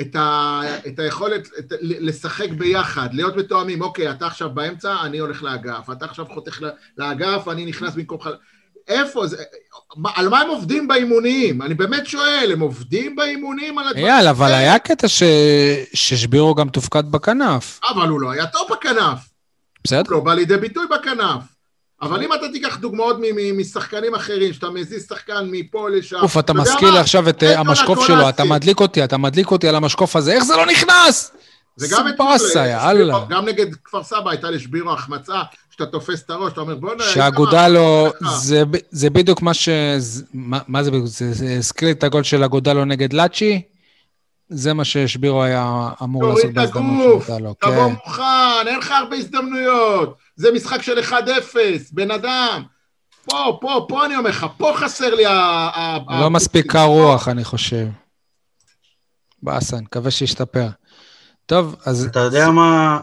את, 0.00 0.16
ה, 0.16 0.60
את 0.86 0.98
היכולת 0.98 1.48
את, 1.58 1.72
לשחק 1.80 2.50
ביחד, 2.50 3.08
להיות 3.12 3.36
מתואמים? 3.36 3.82
אוקיי, 3.82 4.10
אתה 4.10 4.26
עכשיו 4.26 4.50
באמצע, 4.50 4.96
אני 5.02 5.18
הולך 5.18 5.42
לאגף. 5.42 5.90
אתה 5.92 6.04
עכשיו 6.04 6.26
חותך 6.26 6.60
לאגף, 6.98 7.48
אני 7.48 7.66
נכנס 7.66 7.94
במקומך. 7.94 8.28
איפה 8.88 9.26
זה? 9.26 9.36
על 10.14 10.28
מה 10.28 10.40
הם 10.40 10.48
עובדים 10.48 10.88
באימונים? 10.88 11.62
אני 11.62 11.74
באמת 11.74 12.06
שואל, 12.06 12.50
הם 12.52 12.60
עובדים 12.60 13.16
באימונים 13.16 13.78
על 13.78 13.88
הדברים 13.88 14.06
אייל, 14.06 14.28
אבל 14.28 14.46
האלה? 14.46 14.58
היה 14.58 14.78
קטע 14.78 15.08
ש... 15.08 15.22
ששבירו 15.94 16.54
גם 16.54 16.68
תופקד 16.68 17.04
בכנף. 17.10 17.80
אבל 17.90 18.08
הוא 18.08 18.20
לא 18.20 18.30
היה 18.30 18.46
טוב 18.46 18.68
בכנף. 18.70 19.18
בסדר? 19.84 20.10
לא 20.10 20.20
בא 20.20 20.34
לידי 20.34 20.56
ביטוי 20.56 20.86
בכנף. 20.86 21.42
אבל 22.02 22.22
אם 22.22 22.32
אתה 22.32 22.48
תיקח 22.52 22.76
דוגמאות 22.76 23.16
משחקנים 23.54 24.14
אחרים, 24.14 24.52
שאתה 24.52 24.70
מזיז 24.70 25.06
שחקן 25.08 25.48
מפה 25.50 25.90
לשם... 25.90 26.16
אוף, 26.16 26.38
אתה 26.38 26.52
מזכיר 26.52 26.90
לי? 26.90 26.98
עכשיו 26.98 27.28
את 27.28 27.42
אה, 27.42 27.58
המשקוף. 27.58 28.06
שלו, 28.06 28.28
אתה 28.28 28.44
מדליק 28.44 28.80
אותי, 28.80 29.04
אתה 29.04 29.16
מדליק 29.16 29.50
אותי 29.50 29.68
על 29.68 29.74
המשקוף 29.74 30.16
הזה, 30.16 30.32
איך 30.32 30.44
זה 30.44 30.56
לא 30.56 30.66
נכנס? 30.66 31.32
וגם 31.80 32.06
באסה, 32.18 32.48
שבירו- 32.48 32.66
יאללה. 32.66 33.24
גם 33.28 33.48
נגד 33.48 33.74
כפר 33.84 34.02
סבא 34.02 34.30
הייתה 34.30 34.50
לשבירו 34.50 34.92
החמצה, 34.92 35.42
שאתה 35.70 35.86
תופס 35.86 36.22
את 36.22 36.30
הראש, 36.30 36.52
אתה 36.52 36.60
אומר 36.60 36.74
בוא'נה... 36.74 37.02
שאגודלו, 37.04 38.06
איתמר, 38.06 38.30
זה, 38.90 39.10
בדיוק 39.10 39.42
מה 39.42 39.54
ש... 39.54 39.68
מה, 40.34 40.58
מה 40.68 40.82
זה 40.82 40.90
בדיוק? 40.90 41.06
זה 41.06 41.54
הזכיר 41.58 41.90
את 41.90 42.04
הגול 42.04 42.22
של 42.22 42.44
אגודלו 42.44 42.84
נגד 42.84 43.12
לאצ'י? 43.12 43.62
זה 44.50 44.74
מה 44.74 44.84
ששבירו 44.84 45.42
היה 45.42 45.88
אמור 46.02 46.22
לעשות 46.24 46.40
תוריד 46.40 46.58
את 46.58 46.64
בהזדמנות 46.64 47.06
הגוף, 47.06 47.26
שהייתה 47.26 47.44
לו. 47.44 47.54
תבוא 47.60 47.72
כן. 47.88 47.92
מוכן, 48.06 48.66
אין 48.66 48.78
לך 48.78 48.90
הרבה 48.90 49.16
הזדמנויות. 49.16 50.16
זה 50.36 50.48
משחק 50.54 50.82
של 50.82 50.98
1-0, 50.98 51.12
בן 51.92 52.10
אדם. 52.10 52.62
פה, 53.24 53.58
פה, 53.60 53.86
פה 53.88 54.06
אני 54.06 54.16
אומר 54.16 54.30
לך, 54.30 54.46
פה 54.56 54.72
חסר 54.76 55.14
לי 55.14 55.26
ה... 55.26 55.98
לא 56.20 56.30
מספיק 56.30 56.72
קר 56.72 56.84
רוח, 56.84 57.28
אני 57.28 57.44
חושב. 57.44 57.86
באסה, 59.42 59.76
נקווה 59.76 60.10
שישתפר. 60.10 60.68
טוב, 61.48 61.76
אז... 61.84 62.06
אתה 62.06 62.20
יודע 62.20 62.50
מה... 62.50 63.00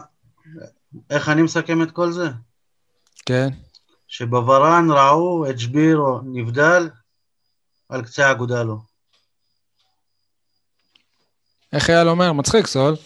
איך 1.10 1.28
אני 1.28 1.42
מסכם 1.42 1.82
את 1.82 1.90
כל 1.90 2.12
זה? 2.12 2.28
כן. 3.26 3.48
שבוורן 4.08 4.86
ראו 4.90 5.50
את 5.50 5.58
שבירו 5.58 6.20
נבדל 6.24 6.88
על 7.88 8.02
קצה 8.02 8.26
האגודה 8.26 8.62
לו. 8.62 8.78
איך 11.72 11.90
אייל 11.90 12.08
אומר? 12.08 12.32
מצחיק, 12.32 12.66
סול. 12.66 12.96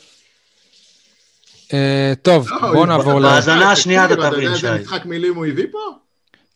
אה, 1.72 2.12
טוב, 2.22 2.48
לא, 2.50 2.58
בואו 2.60 2.86
נעבור 2.86 3.20
ל... 3.20 3.22
בהאזנה 3.22 3.72
השנייה 3.72 4.04
אתה 4.04 4.14
תבין, 4.14 4.26
יודע 4.26 4.48
איזה 4.48 4.58
שי. 4.58 4.82
משחק 4.82 5.04
מילים 5.04 5.34
הוא 5.34 5.46
הביא 5.46 5.66
פה? 5.72 5.78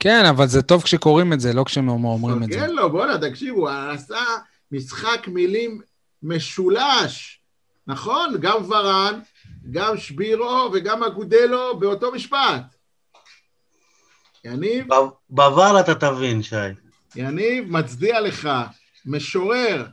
כן, 0.01 0.25
אבל 0.25 0.47
זה 0.47 0.63
טוב 0.63 0.83
כשקוראים 0.83 1.33
את 1.33 1.41
זה, 1.41 1.53
לא 1.53 1.65
כשהם 1.65 1.89
אומרים 1.89 2.43
את 2.43 2.53
זה. 2.53 2.59
כן 2.59 2.71
לו, 2.71 2.91
בואנה, 2.91 3.31
תקשיבו, 3.31 3.61
הוא 3.61 3.69
עשה 3.69 4.25
משחק 4.73 5.29
מילים 5.29 5.81
משולש, 6.23 7.44
נכון? 7.87 8.35
גם 8.41 8.71
ורן, 8.71 9.21
גם 9.71 9.97
שבירו 9.97 10.71
וגם 10.73 11.03
אגודלו 11.03 11.79
באותו 11.79 12.13
משפט. 12.13 12.63
יניב, 14.45 14.87
בוואר 15.31 15.81
אתה 15.81 15.95
תבין, 15.95 16.43
שי. 16.43 16.57
יניב, 17.17 17.65
מצדיע 17.71 18.21
לך, 18.21 18.49
משורר. 19.07 19.87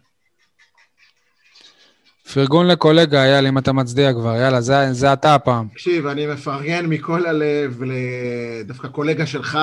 פרגון 2.34 2.68
לקולגה, 2.68 3.24
אייל, 3.24 3.48
אם 3.48 3.58
אתה 3.58 3.74
מצדיע 3.74 4.14
כבר, 4.14 4.36
יאללה, 4.36 4.62
זה, 4.62 4.94
זה 4.94 5.14
אתה 5.14 5.36
הפעם. 5.36 5.68
תקשיב, 5.68 6.08
אני 6.08 6.28
מפרגן 6.28 6.86
מכל 6.86 7.26
הלב 7.26 7.84
לדווקא 7.84 8.88
קולגה 8.88 9.26
שלך, 9.26 9.60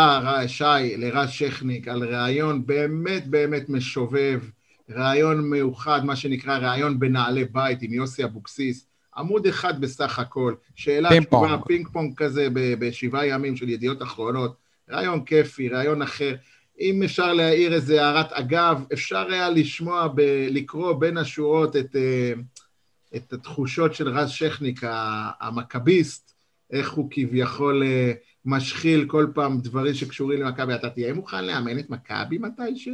שי, 0.46 0.96
לרז 0.96 1.30
שכניק, 1.30 1.88
על 1.88 2.14
ראיון 2.14 2.66
באמת 2.66 3.26
באמת 3.26 3.68
משובב, 3.68 4.40
ראיון 4.90 5.50
מיוחד, 5.50 6.04
מה 6.04 6.16
שנקרא 6.16 6.58
ראיון 6.58 6.98
בנעלי 6.98 7.44
בית 7.44 7.82
עם 7.82 7.92
יוסי 7.92 8.24
אבוקסיס, 8.24 8.86
עמוד 9.16 9.46
אחד 9.46 9.80
בסך 9.80 10.18
הכל, 10.18 10.54
שאלה 10.74 11.08
פינג 11.08 11.26
תשובה, 11.26 11.48
פונג. 11.48 11.64
פינג 11.66 11.88
פונג 11.88 12.14
כזה 12.16 12.48
בשבעה 12.52 13.26
ימים 13.26 13.56
של 13.56 13.68
ידיעות 13.68 14.02
אחרונות, 14.02 14.56
ראיון 14.88 15.24
כיפי, 15.24 15.68
ראיון 15.68 16.02
אחר. 16.02 16.34
אם 16.80 17.02
אפשר 17.02 17.32
להעיר 17.32 17.74
איזה 17.74 18.04
הערת 18.04 18.32
אגב, 18.32 18.84
אפשר 18.92 19.26
היה 19.30 19.50
לשמוע, 19.50 20.08
ב- 20.08 20.46
לקרוא 20.50 20.92
בין 20.92 21.16
השורות 21.16 21.76
את... 21.76 21.96
אה, 21.96 22.32
את 23.16 23.32
התחושות 23.32 23.94
של 23.94 24.08
רז 24.08 24.30
שכניק, 24.30 24.80
המכביסט, 25.40 26.34
איך 26.72 26.90
הוא 26.90 27.08
כביכול 27.10 27.82
אה, 27.82 28.12
משחיל 28.44 29.04
כל 29.08 29.26
פעם 29.34 29.60
דברים 29.60 29.94
שקשורים 29.94 30.42
למכבי, 30.42 30.74
אתה 30.74 30.90
תהיה 30.90 31.14
מוכן 31.14 31.44
לאמן 31.44 31.78
את 31.78 31.90
מכבי 31.90 32.38
מתישהו? 32.38 32.92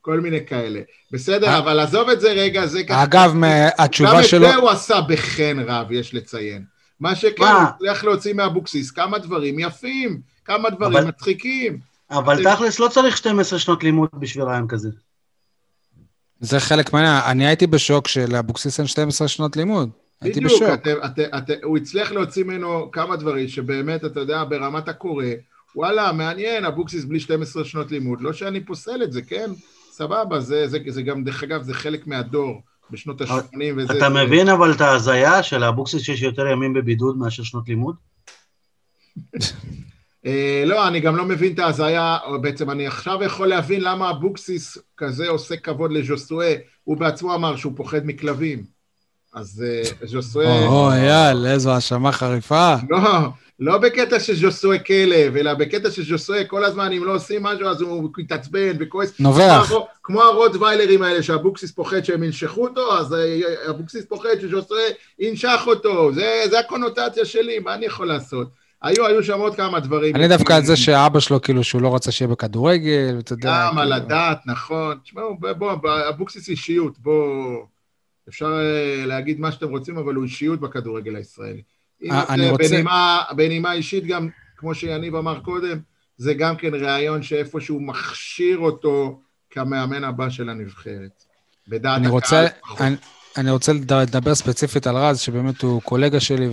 כל 0.00 0.20
מיני 0.20 0.46
כאלה. 0.46 0.80
בסדר, 1.12 1.46
אה. 1.48 1.58
אבל 1.58 1.80
עזוב 1.80 2.08
את 2.08 2.20
זה 2.20 2.32
רגע, 2.32 2.66
זה 2.66 2.84
ככה... 2.84 3.02
אגב, 3.02 3.32
מה- 3.34 3.64
גם 3.64 3.84
התשובה 3.84 4.20
את 4.20 4.24
שלו... 4.24 4.48
זה 4.48 4.54
הוא 4.54 4.70
עשה 4.70 5.00
בחן 5.08 5.56
רב, 5.66 5.92
יש 5.92 6.14
לציין. 6.14 6.64
מה 7.00 7.14
שכן? 7.16 7.42
הוא 7.44 7.50
הצליח 7.62 8.04
להוציא 8.04 8.32
מאבוקסיס 8.34 8.90
כמה 8.90 9.18
דברים 9.18 9.58
יפים, 9.58 10.20
כמה 10.44 10.70
דברים 10.70 10.96
אבל- 10.96 11.04
מצחיקים. 11.08 11.78
אבל 12.10 12.44
תכלס 12.44 12.78
לא 12.78 12.88
צריך 12.88 13.16
12 13.16 13.58
שנות 13.58 13.84
לימוד 13.84 14.08
בשביל 14.18 14.44
ראיון 14.44 14.68
כזה. 14.68 14.88
זה 16.40 16.60
חלק 16.60 16.92
מעניין. 16.92 17.22
אני 17.26 17.46
הייתי 17.46 17.66
בשוק 17.66 18.08
שלאבוקסיס 18.08 18.78
אין 18.80 18.86
12 18.86 19.28
שנות 19.28 19.56
לימוד. 19.56 19.90
הייתי 20.24 20.40
בדיוק, 20.40 20.62
בשוק. 20.62 20.74
אתם, 20.74 20.94
אתם, 21.04 21.22
אתם, 21.38 21.54
הוא 21.62 21.76
הצליח 21.76 22.12
להוציא 22.12 22.44
ממנו 22.44 22.90
כמה 22.90 23.16
דברים 23.16 23.48
שבאמת, 23.48 24.04
אתה 24.04 24.20
יודע, 24.20 24.44
ברמת 24.44 24.88
הקורא, 24.88 25.24
וואלה, 25.76 26.12
מעניין, 26.12 26.64
אבוקסיס 26.64 27.04
בלי 27.04 27.20
12 27.20 27.64
שנות 27.64 27.90
לימוד. 27.90 28.20
לא 28.20 28.32
שאני 28.32 28.60
פוסל 28.60 29.02
את 29.02 29.12
זה, 29.12 29.22
כן? 29.22 29.50
סבבה, 29.90 30.40
זה, 30.40 30.68
זה, 30.68 30.78
זה 30.88 31.02
גם, 31.02 31.24
דרך 31.24 31.42
אגב, 31.42 31.62
זה 31.62 31.74
חלק 31.74 32.06
מהדור 32.06 32.62
בשנות 32.90 33.22
אבל- 33.22 33.40
ה-80 33.40 33.58
וזה... 33.76 33.92
אתה 33.92 34.08
זה, 34.10 34.24
מבין 34.24 34.48
אבל 34.48 34.72
את 34.72 34.80
ההזיה 34.80 35.42
של 35.42 35.64
אבוקסיס 35.64 36.02
שיש 36.02 36.22
יותר 36.22 36.46
ימים 36.46 36.72
בבידוד 36.72 37.18
מאשר 37.18 37.42
שנות 37.42 37.68
לימוד? 37.68 37.96
אה, 40.26 40.62
לא, 40.66 40.88
אני 40.88 41.00
גם 41.00 41.16
לא 41.16 41.24
מבין 41.24 41.52
את 41.52 41.58
ההזיה, 41.58 42.18
בעצם 42.42 42.70
אני 42.70 42.86
עכשיו 42.86 43.22
יכול 43.22 43.46
להבין 43.46 43.80
למה 43.80 44.10
אבוקסיס 44.10 44.78
כזה 44.96 45.28
עושה 45.28 45.56
כבוד 45.56 45.92
לז'וסואה, 45.92 46.54
הוא 46.84 46.96
בעצמו 46.96 47.34
אמר 47.34 47.56
שהוא 47.56 47.72
פוחד 47.76 48.00
מכלבים. 48.06 48.73
אז 49.34 49.64
אה, 49.66 50.06
ז'וסואה... 50.06 50.66
או, 50.66 50.90
אייל, 50.90 51.46
איזו 51.46 51.70
האשמה 51.70 52.12
חריפה. 52.12 52.74
לא, 52.90 53.00
לא 53.60 53.78
בקטע 53.78 54.20
שז'וסואה 54.20 54.78
כלב, 54.78 55.36
אלא 55.36 55.54
בקטע 55.54 55.90
שז'וסואה 55.90 56.44
כל 56.44 56.64
הזמן, 56.64 56.92
אם 56.92 57.04
לא 57.04 57.14
עושים 57.14 57.42
משהו, 57.42 57.68
אז 57.68 57.80
הוא 57.80 58.10
מתעצבן 58.18 58.76
וכועס. 58.80 59.20
נובח. 59.20 59.72
כמו, 60.02 60.22
הרוטוויילרים 60.22 61.02
האלה, 61.02 61.22
שאבוקסיס 61.22 61.72
פוחד 61.72 62.04
שהם 62.04 62.22
ינשכו 62.22 62.66
אותו, 62.66 62.98
אז 62.98 63.14
אה, 63.14 63.70
אבוקסיס 63.70 64.04
פוחד 64.04 64.28
שז'וסואה 64.40 64.82
ינשך 65.18 65.60
אותו. 65.66 66.12
זה, 66.12 66.42
זה 66.50 66.58
הקונוטציה 66.58 67.24
שלי, 67.24 67.58
מה 67.58 67.74
אני 67.74 67.86
יכול 67.86 68.06
לעשות? 68.06 68.48
היו, 68.82 69.06
היו 69.06 69.22
שם 69.22 69.40
עוד 69.40 69.54
כמה 69.54 69.80
דברים. 69.80 70.16
אני 70.16 70.28
דווקא 70.28 70.52
על 70.52 70.64
זה 70.64 70.76
שאבא 70.76 71.20
שלו, 71.20 71.42
כאילו, 71.42 71.64
שהוא 71.64 71.82
לא 71.82 71.94
רצה 71.94 72.12
שיהיה 72.12 72.28
בכדורגל, 72.28 73.14
ואתה 73.16 73.32
יודע... 73.32 73.68
גם 73.70 73.78
על 73.78 73.92
כאילו- 73.92 73.96
הדעת, 74.04 74.38
נכון. 74.46 74.98
תשמעו, 75.04 75.36
בוא, 75.58 75.72
אבוקסיס 76.08 76.48
אישיות, 76.48 76.98
בוא... 76.98 77.56
אפשר 78.28 78.46
אה, 78.60 79.06
להגיד 79.06 79.40
מה 79.40 79.52
שאתם 79.52 79.68
רוצים, 79.70 79.96
אבל 79.98 80.14
הוא 80.14 80.24
אישיות 80.24 80.60
בכדורגל 80.60 81.16
הישראלי. 81.16 81.62
אה, 82.10 82.24
אני 82.34 82.50
רוצה- 82.50 82.68
בנימה, 82.68 83.22
בנימה 83.36 83.72
אישית 83.72 84.06
גם, 84.06 84.28
כמו 84.56 84.74
שיניב 84.74 85.14
אמר 85.16 85.40
קודם, 85.40 85.78
זה 86.16 86.34
גם 86.34 86.56
כן 86.56 86.74
ראיון 86.74 87.22
שאיפשהו 87.22 87.80
מכשיר 87.80 88.58
אותו 88.58 89.20
כמאמן 89.50 90.04
הבא 90.04 90.30
של 90.30 90.48
הנבחרת. 90.48 91.24
בדעת 91.68 91.96
אני 91.96 92.06
הקהל. 92.06 92.10
רוצה, 92.12 92.46
פחות. 92.60 92.80
אני, 92.80 92.96
אני 93.36 93.50
רוצה 93.50 93.72
לד- 93.72 93.92
לדבר 93.92 94.34
ספציפית 94.34 94.86
על 94.86 94.96
רז, 94.96 95.20
שבאמת 95.20 95.62
הוא 95.62 95.82
קולגה 95.82 96.20
שלי, 96.20 96.48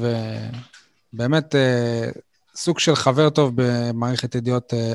ובאמת 1.14 1.56
אה, 1.56 2.10
סוג 2.56 2.80
של 2.80 2.96
חבר 2.96 3.30
טוב 3.30 3.52
במערכת 3.56 4.36
ידיעות 4.36 4.74
אה, 4.74 4.94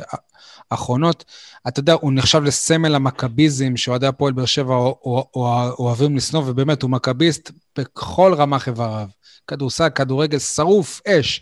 אחרונות. 0.70 1.24
אתה 1.68 1.80
יודע, 1.80 1.92
הוא 1.92 2.12
נחשב 2.14 2.42
לסמל 2.42 2.94
המכביזם 2.94 3.76
שאוהדי 3.76 4.06
הפועל 4.06 4.32
באר 4.32 4.44
שבע 4.44 4.74
אוה- 4.74 4.94
אוה- 5.04 5.22
אוה- 5.36 5.70
אוהבים 5.78 6.16
לשנוא, 6.16 6.42
ובאמת, 6.46 6.82
הוא 6.82 6.90
מכביסט 6.90 7.50
בכל 7.78 8.34
רמ"ח 8.36 8.68
איבריו. 8.68 9.08
כדורסל, 9.48 9.88
כדורגל, 9.88 10.38
שרוף, 10.38 11.00
אש. 11.08 11.40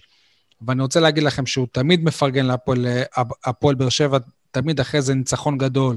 ואני 0.66 0.82
רוצה 0.82 1.00
להגיד 1.00 1.22
לכם 1.22 1.46
שהוא 1.46 1.66
תמיד 1.72 2.04
מפרגן 2.04 2.46
להפועל 2.46 2.86
הפועל 3.44 3.74
באר 3.74 3.88
שבע, 3.88 4.18
תמיד 4.50 4.80
אחרי 4.80 5.02
זה 5.02 5.14
ניצחון 5.14 5.58
גדול. 5.58 5.96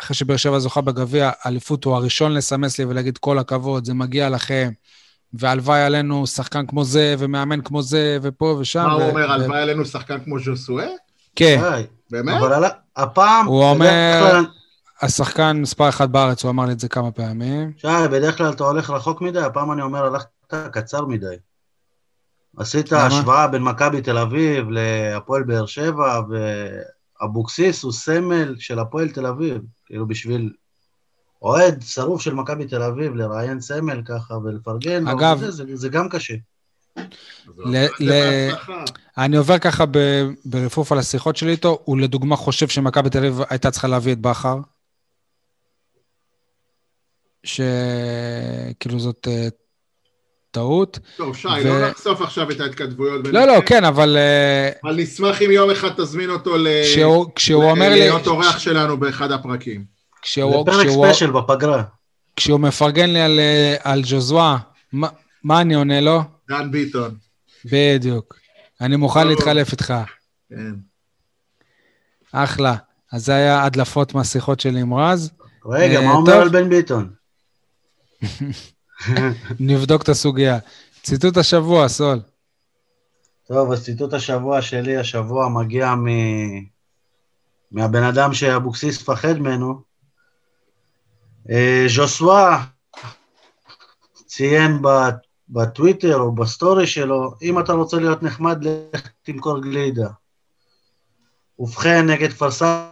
אחרי 0.00 0.16
שבאר 0.16 0.36
שבע 0.36 0.58
זוכה 0.58 0.80
בגביע, 0.80 1.30
אליפות 1.46 1.84
הוא 1.84 1.94
הראשון 1.94 2.32
לסמס 2.34 2.78
לי 2.78 2.84
ולהגיד 2.84 3.18
כל 3.18 3.38
הכבוד, 3.38 3.84
זה 3.84 3.94
מגיע 3.94 4.28
לכם. 4.28 4.70
והלוואי 5.32 5.80
עלינו 5.82 6.26
שחקן 6.26 6.66
כמו 6.66 6.84
זה, 6.84 7.14
ומאמן 7.18 7.60
כמו 7.60 7.82
זה, 7.82 8.18
ופה 8.22 8.56
ושם. 8.60 8.84
מה 8.86 8.92
הוא 8.92 9.02
ו- 9.02 9.08
אומר, 9.08 9.26
ו- 9.28 9.32
הלוואי 9.32 9.58
עלינו 9.62 9.84
שחקן 9.84 10.24
כמו 10.24 10.38
ז'וסואה? 10.38 10.86
כן. 11.36 11.60
באמת? 12.10 12.42
אבל 12.42 12.52
על- 12.52 12.70
הפעם... 12.96 13.46
הוא 13.46 13.64
אומר- 13.64 14.30
כלל- 14.30 14.46
השחקן 15.02 15.56
מספר 15.62 15.88
אחת 15.88 16.08
בארץ, 16.08 16.44
הוא 16.44 16.50
אמר 16.50 16.66
לי 16.66 16.72
את 16.72 16.80
זה 16.80 16.88
כמה 16.88 17.10
פעמים. 17.10 17.72
שי, 17.76 17.86
בדרך 18.12 18.38
כלל 18.38 18.50
אתה 18.50 18.64
הולך 18.64 18.90
רחוק 18.90 19.20
מדי, 19.20 19.40
הפעם 19.40 19.72
אני 19.72 19.82
אומר, 19.82 20.04
הלכת 20.04 20.26
קצר 20.72 21.04
מדי. 21.06 21.34
עשית 22.56 22.92
למה? 22.92 23.06
השוואה 23.06 23.48
בין 23.48 23.62
מכבי 23.62 24.02
תל 24.02 24.18
אביב 24.18 24.66
להפועל 24.70 25.42
באר 25.42 25.66
שבע, 25.66 26.20
ואבוקסיס 27.20 27.82
הוא 27.82 27.92
סמל 27.92 28.54
של 28.58 28.78
הפועל 28.78 29.08
תל 29.08 29.26
אביב. 29.26 29.58
כאילו 29.86 30.06
בשביל 30.06 30.52
אוהד 31.42 31.82
שרוף 31.82 32.20
של 32.22 32.34
מכבי 32.34 32.66
תל 32.66 32.82
אביב 32.82 33.14
לראיין 33.14 33.60
סמל 33.60 34.02
ככה 34.04 34.34
ולפרגן, 34.34 35.08
אגב- 35.08 35.36
וזה, 35.40 35.50
זה, 35.50 35.76
זה 35.76 35.88
גם 35.88 36.08
קשה. 36.08 36.34
ל- 37.58 37.86
ל-. 38.00 38.50
אני 39.18 39.36
עובר 39.36 39.58
ככה 39.58 39.84
ב- 39.90 40.28
ברפרוף 40.44 40.92
על 40.92 40.98
השיחות 40.98 41.36
שלי 41.36 41.50
איתו, 41.50 41.78
הוא 41.84 41.98
לדוגמה 41.98 42.36
חושב 42.36 42.68
שמכבי 42.68 43.10
תל 43.10 43.18
אביב 43.18 43.40
הייתה 43.50 43.70
צריכה 43.70 43.88
להביא 43.88 44.12
את 44.12 44.18
בכר. 44.18 44.56
שכאילו 47.44 48.98
זאת 48.98 49.28
אה, 49.30 49.48
טעות. 50.50 50.98
טוב, 51.16 51.36
שי, 51.36 51.48
ו- 51.48 51.64
לא 51.68 51.88
נחשוף 51.90 52.20
עכשיו 52.20 52.50
את 52.50 52.60
ההתכתבויות. 52.60 53.26
לא, 53.32 53.44
לא, 53.44 53.60
כן, 53.66 53.84
אבל 53.84 54.16
אה, 54.16 54.70
אבל 54.84 54.96
נשמח 54.96 55.42
אם 55.42 55.50
יום 55.50 55.70
אחד 55.70 55.88
תזמין 55.96 56.30
אותו 56.30 56.56
ל... 56.56 56.66
כשהוא- 56.84 57.26
כשהוא 57.34 57.64
אומר 57.70 57.88
לי... 57.88 57.98
להיות 58.00 58.26
אורח 58.26 58.58
שלנו 58.58 58.96
באחד 58.96 59.32
הפרקים. 59.32 59.84
כשהוא- 60.22 60.66
פרק 60.66 60.86
כשהוא- 60.86 61.04
ספיישל 61.04 61.30
בפגרה. 61.30 61.82
כשהוא 62.36 62.60
מפרגן 62.60 63.10
לי 63.10 63.20
על, 63.20 63.40
אה, 63.40 63.76
על 63.82 64.04
ז'וזואה, 64.04 64.56
מה, 64.92 65.08
מה 65.44 65.60
אני 65.60 65.74
עונה 65.74 66.00
לו? 66.00 66.20
דן 66.50 66.70
ביטון. 66.70 67.16
בדיוק. 67.64 68.38
אני 68.80 68.96
מוכן. 68.96 69.26
להתחלף 69.26 69.72
איתך. 69.72 69.94
כן. 70.48 70.74
אחלה. 72.32 72.76
אז 73.12 73.24
זה 73.24 73.34
היה 73.34 73.64
הדלפות 73.64 74.14
מהשיחות 74.14 74.60
שלי 74.60 74.80
עם 74.80 74.94
רז. 74.94 75.30
רגע, 75.66 75.98
אה, 75.98 76.04
מה 76.04 76.12
אומר. 76.12 76.32
על 76.32 76.48
בן 76.48 76.68
ביטון? 76.68 77.14
נבדוק 79.60 80.02
את 80.02 80.08
הסוגיה. 80.08 80.58
ציטוט 81.02 81.36
השבוע, 81.36 81.88
סול. 81.88 82.20
טוב, 83.46 83.72
אז 83.72 83.84
ציטוט 83.84 84.12
השבוע 84.12 84.62
שלי, 84.62 84.96
השבוע 84.96 85.48
מגיע 85.48 85.94
מ... 85.94 86.06
מהבן 87.72 88.02
אדם 88.02 88.34
שאבוקסיס 88.34 89.02
פחד 89.02 89.38
ממנו. 89.38 89.82
אה, 91.50 91.84
ז'וסואה 91.88 92.64
ציין 94.26 94.82
ב... 94.82 94.88
בטוויטר 95.50 96.16
או 96.18 96.32
בסטורי 96.34 96.86
שלו, 96.86 97.34
אם 97.42 97.58
אתה 97.58 97.72
רוצה 97.72 97.96
להיות 97.96 98.22
נחמד, 98.22 98.64
לך 98.64 99.08
תמכור 99.22 99.60
גלידה. 99.60 100.08
ובכן, 101.58 102.06
נגד 102.06 102.30
כפר 102.30 102.50
סבא... 102.50 102.90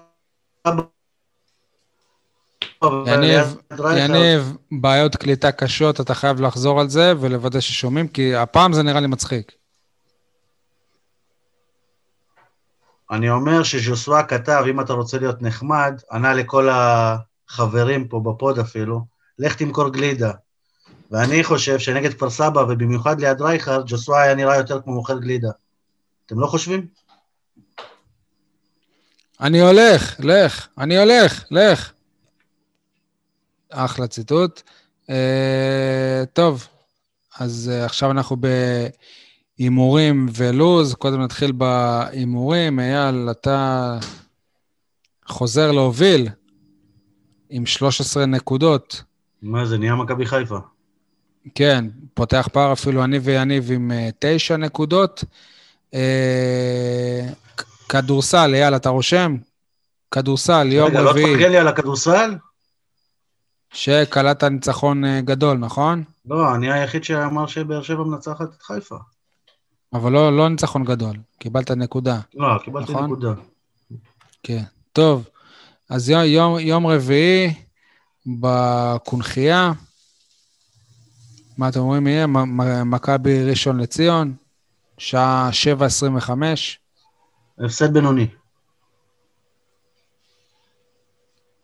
יניב, 3.07 3.57
יניב, 3.97 4.57
בעיות 4.73 5.17
קליטה 5.17 5.53
קשות, 5.53 6.01
אתה 6.01 6.15
חייב 6.15 6.41
לחזור 6.41 6.81
על 6.81 6.89
זה 6.89 7.13
ולוודא 7.21 7.61
ששומעים, 7.61 8.09
כי 8.09 8.35
הפעם 8.35 8.73
זה 8.73 8.83
נראה 8.83 9.01
לי 9.01 9.07
מצחיק. 9.07 9.53
אני 13.11 13.31
אומר 13.31 13.63
שז'וסווה 13.63 14.23
כתב, 14.23 14.65
אם 14.71 14.81
אתה 14.81 14.93
רוצה 14.93 15.19
להיות 15.19 15.43
נחמד, 15.43 16.01
ענה 16.13 16.35
לכל 16.35 16.69
החברים 16.71 18.09
פה 18.09 18.21
בפוד 18.21 18.59
אפילו, 18.59 19.01
לך 19.39 19.55
תמכור 19.55 19.89
גלידה. 19.89 20.33
ואני 21.11 21.45
חושב 21.45 21.79
שנגד 21.79 22.13
כפר 22.13 22.31
סבא, 22.31 22.61
ובמיוחד 22.61 23.21
ליד 23.21 23.41
רייכרד, 23.41 23.83
ג'וסווה 23.87 24.23
היה 24.23 24.35
נראה 24.35 24.57
יותר 24.57 24.81
כמו 24.83 24.95
מוכר 24.95 25.19
גלידה. 25.19 25.51
אתם 26.27 26.41
לא 26.41 26.47
חושבים? 26.47 26.87
אני 29.41 29.61
הולך, 29.61 30.17
לך, 30.19 30.69
אני 30.79 30.99
הולך, 30.99 31.45
לך. 31.51 31.93
אחלה 33.71 34.07
ציטוט. 34.07 34.63
Uh, 35.07 35.11
טוב, 36.33 36.67
אז 37.39 37.71
uh, 37.73 37.85
עכשיו 37.85 38.11
אנחנו 38.11 38.37
בהימורים 39.59 40.29
ולוז. 40.35 40.95
קודם 40.95 41.23
נתחיל 41.23 41.53
בהימורים. 41.53 42.81
אייל, 42.81 43.31
אתה 43.31 43.99
חוזר 45.27 45.73
להוביל 45.73 46.29
עם 47.51 47.67
13 47.67 48.27
נקודות. 48.27 49.03
מה 49.43 49.67
זה, 49.67 49.79
נהיה 49.79 49.95
מכבי 49.95 50.27
חיפה. 50.27 50.59
כן, 51.55 51.85
פותח 52.15 52.49
פער 52.53 52.73
אפילו 52.73 53.05
אני 53.05 53.19
ויניב 53.19 53.73
עם 53.73 53.91
uh, 53.91 54.12
תשע 54.19 54.57
נקודות. 54.57 55.25
Uh, 55.93 55.97
כדורסל, 57.89 58.51
אייל, 58.55 58.77
אתה 58.77 58.89
רושם? 58.89 59.37
כדורסל, 60.11 60.69
יום 60.73 60.97
רביעי. 60.97 61.01
רגע, 61.01 61.03
לא 61.03 61.12
תפרגן 61.12 61.51
לי 61.51 61.59
על 61.59 61.69
הכדורסל? 61.69 62.35
שקלעת 63.73 64.45
ניצחון 64.45 65.05
אה, 65.05 65.20
גדול, 65.20 65.59
נכון? 65.59 66.05
לא, 66.27 66.55
אני 66.55 66.73
היחיד 66.73 67.05
שאמר 67.05 67.47
שבאר 67.47 67.83
שבע 67.83 68.05
מנצחת 68.05 68.49
את 68.57 68.62
חיפה. 68.62 68.97
אבל 69.93 70.12
לא, 70.12 70.37
לא 70.37 70.49
ניצחון 70.49 70.85
גדול, 70.85 71.16
קיבלת 71.39 71.70
נקודה. 71.70 72.20
לא, 72.35 72.49
קיבלתי 72.65 72.93
נכון? 72.93 73.05
נקודה. 73.05 73.33
כן. 74.43 74.62
טוב, 74.93 75.29
אז 75.91 76.11
יום, 76.11 76.25
יום, 76.25 76.59
יום 76.59 76.87
רביעי 76.87 77.55
בקונכייה, 78.27 79.73
מה 81.59 81.69
אתם 81.69 81.81
אומרים 81.81 82.07
יהיה? 82.07 82.27
מכבי 82.85 83.45
ראשון 83.51 83.81
לציון, 83.81 84.35
שעה 84.99 85.51
7.25. 86.21 86.33
הפסד 87.65 87.93
בינוני. 87.93 88.27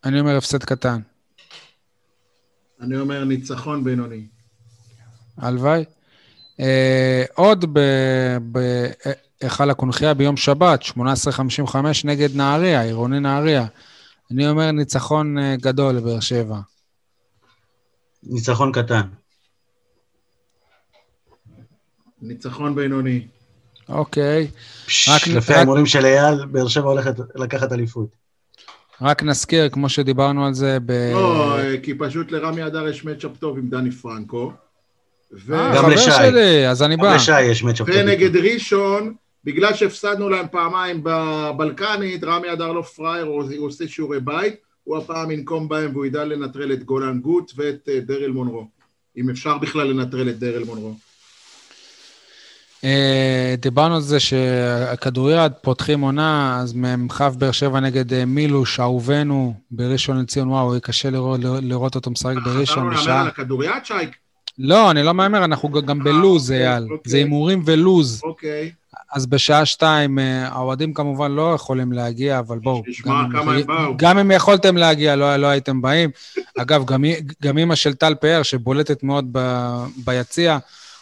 אני 0.05 0.21
אומר 0.21 0.37
הפסד 0.37 0.65
קטן. 0.65 1.01
אני 2.81 2.97
אומר 2.97 3.25
ניצחון 3.25 3.85
בינוני. 3.85 4.27
הלוואי. 5.37 5.85
אה, 6.61 7.25
עוד 7.35 7.65
בהיכל 8.43 9.71
הקונכייה 9.71 10.15
ביום 10.15 10.37
שבת, 10.37 10.83
18:55 10.83 12.05
נגד 12.05 12.37
נהריה, 12.37 12.83
עירוני 12.83 13.21
נהריה. 13.21 13.66
אני 14.31 14.49
אומר 14.49 14.71
ניצחון 14.71 15.39
אה, 15.39 15.57
גדול 15.57 15.95
לבאר 15.95 16.21
שבע. 16.21 16.59
ניצחון 18.23 18.73
קטן. 18.73 19.09
ניצחון 22.24 22.74
בינוני. 22.74 23.26
אוקיי. 23.88 24.46
רק- 25.09 25.26
לפי 25.26 25.55
ההימורים 25.55 25.86
של 25.86 26.05
אייל, 26.05 26.44
באר 26.46 26.68
שבע 26.68 26.88
הולכת 26.88 27.14
לקחת 27.34 27.72
אליפות. 27.72 28.09
רק 29.02 29.22
נזכיר, 29.22 29.68
כמו 29.68 29.88
שדיברנו 29.88 30.46
על 30.46 30.55
זה 30.55 30.78
ב... 30.86 30.92
לא, 31.12 31.56
כי 31.82 31.94
פשוט 31.98 32.30
לרמי 32.32 32.66
אדר 32.66 32.88
יש 32.88 33.05
מצ'אפ 33.05 33.36
טוב 33.38 33.59
עם 33.59 33.68
דני 33.68 33.90
פרנקו. 33.90 34.52
ו- 35.46 35.55
אה, 35.55 35.76
גם 35.76 35.90
לשי. 35.90 36.10
שלי, 36.10 36.68
אז 36.68 36.82
אני 36.82 36.96
בא. 36.96 37.09
גם 37.10 37.14
לשי 37.16 37.42
יש 37.42 37.62
מצ'אפ 37.64 37.86
טוב. 37.86 37.96
ונגד 37.98 38.36
ראשון, 38.36 39.14
בגלל 39.44 39.74
שהפסדנו 39.74 40.28
להם 40.28 40.46
פעמיים 40.51 41.01
בבלקנית, 41.05 42.24
רמי 42.24 42.52
אדר 42.52 42.72
לא 42.72 42.82
פראייר, 42.82 43.24
הוא 43.24 43.44
הוא 43.59 43.66
עושה 43.66 43.88
שיעורי 43.88 44.20
בית, 44.20 44.55
הוא 44.84 44.96
הפעם 44.98 45.30
ינקום 45.30 45.68
בהם 45.68 45.90
והוא 45.92 46.06
ידע 46.06 46.24
לנטרל 46.24 46.72
את 46.72 46.84
גולן 46.84 47.20
גוט 47.20 47.52
ואת 47.56 47.88
אה, 47.88 48.01
דרל 48.01 48.30
מונרו. 48.30 48.66
אם 49.16 49.30
אפשר 49.30 49.59
בכלל 49.59 49.86
לנטרל 49.86 50.28
את 50.28 50.38
דרל 50.38 50.64
מונרו. 50.64 50.94
אה, 52.85 53.55
דיברנו 53.59 53.94
על 53.94 54.01
זה 54.01 54.20
שהכדוריד 54.20 55.52
פותחים 55.62 56.01
עונה, 56.01 56.59
אז 56.62 56.73
ממחב 56.73 57.35
באר 57.39 57.51
שבע 57.52 57.81
נגד 57.81 58.12
אה, 58.12 58.24
מילוש, 58.24 58.81
אהובנו, 58.81 59.55
בראשון 59.70 60.20
לציון, 60.20 60.48
וואו, 60.48 60.70
יהיה 60.70 60.81
קשה 60.81 61.11
לראות, 61.11 61.40
לראות 61.62 61.94
אותו 61.94 62.11
משחק 62.11 62.35
בראשון 62.44 62.94
חזרנו 62.97 63.09
להמר. 63.09 63.20
על 63.20 63.28
הכדוריד, 63.28 63.70
שייק? 63.85 64.11
לא, 64.59 64.90
אני 64.90 65.02
לא 65.02 65.15
מהמר, 65.15 65.44
אנחנו 65.44 65.70
גם 65.70 65.98
בלוז, 66.05 66.51
אוקיי, 66.52 66.69
אייל. 66.69 66.82
אוקיי. 66.82 67.11
זה 67.11 67.16
הימורים 67.16 67.62
ולוז. 67.66 68.20
אוקיי. 68.24 68.70
אז 69.12 69.27
בשעה 69.27 69.66
שתיים, 69.66 70.19
אה, 70.19 70.48
האוהדים 70.48 70.94
כמובן 70.94 71.32
לא 71.32 71.52
יכולים 71.55 71.93
להגיע, 71.93 72.39
אבל 72.39 72.59
בואו. 72.59 72.82
אם- 72.89 72.93
כמה 73.32 73.52
הם 73.55 73.66
באו. 73.66 73.97
גם 73.97 74.19
אם 74.19 74.31
יכולתם 74.31 74.77
להגיע, 74.77 75.16
לא, 75.16 75.36
לא 75.36 75.47
הייתם 75.47 75.82
באים. 75.82 76.11
אגב, 76.62 76.85
גם, 76.85 77.05
גם 77.43 77.59
אימא 77.59 77.74
של 77.74 77.94
טל 77.94 78.15
פאר, 78.20 78.43
שבולטת 78.43 79.02
מאוד 79.02 79.28
ב, 79.32 79.39
ביציע, 80.05 80.59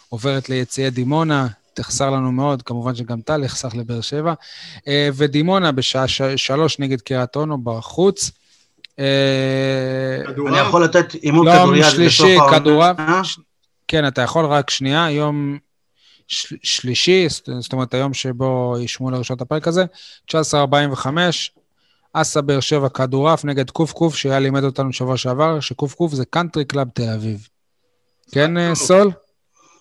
עוברת 0.08 0.48
ליציעי 0.48 0.90
דימונה, 0.90 1.46
תחסר 1.74 2.10
לנו 2.10 2.32
מאוד, 2.32 2.62
כמובן 2.62 2.94
שגם 2.94 3.20
טל 3.20 3.44
יחסר 3.44 3.68
לבאר 3.74 4.00
שבע. 4.00 4.34
אה, 4.88 5.08
ודימונה 5.14 5.72
בשעה 5.72 6.08
ש- 6.08 6.22
שלוש 6.22 6.78
נגד 6.78 7.00
קריית 7.00 7.36
אונו 7.36 7.58
בחוץ. 7.64 8.30
אה? 8.98 9.04
אני 10.48 10.58
יכול 10.58 10.84
לתת 10.84 11.14
יום 11.22 11.46
כדורעף 11.52 11.84
שלישי, 11.90 12.22
בסוף 12.22 12.40
העונה? 12.40 12.58
כדורעף. 12.60 12.96
כן, 13.88 14.06
אתה 14.06 14.22
יכול 14.22 14.44
רק 14.44 14.70
שנייה, 14.70 15.10
יום 15.10 15.58
של, 16.28 16.56
שלישי, 16.62 17.28
זאת 17.28 17.48
זאת 17.60 17.72
אומרת, 17.72 17.94
היום 17.94 18.14
שבו 18.14 18.76
ישמעו 18.80 19.10
לראשון 19.10 19.36
את 19.36 19.42
הפרק 19.42 19.68
הזה, 19.68 19.84
19.45, 20.30 21.06
אסה 22.12 22.40
באר 22.40 22.60
שבע 22.60 22.88
כדורעף 22.88 23.44
נגד 23.44 23.70
קוף 23.70 24.14
שהיה 24.14 24.38
לימד 24.38 24.64
אותנו 24.64 24.92
שבוע 24.92 25.16
שעבר, 25.16 25.60
שקוף 25.60 26.14
זה 26.14 26.24
קאנטרי 26.24 26.64
קלאב 26.64 26.88
תל 26.94 27.10
אביב. 27.14 27.48
כן, 28.32 28.56
אה, 28.56 28.74
סול? 28.74 29.10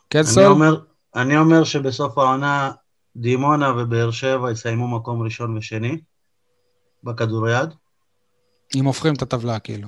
כן, 0.09 0.19
אני 0.19 0.27
סול? 0.27 0.81
אני 1.15 1.37
אומר 1.37 1.63
שבסוף 1.63 2.17
העונה 2.17 2.71
דימונה 3.15 3.71
ובאר 3.77 4.11
שבע 4.11 4.51
יסיימו 4.51 4.87
מקום 4.87 5.21
ראשון 5.21 5.57
ושני 5.57 5.97
בכדוריד. 7.03 7.69
אם 8.75 8.85
הופכים 8.85 9.13
את 9.13 9.21
הטבלה, 9.21 9.59
כאילו. 9.59 9.87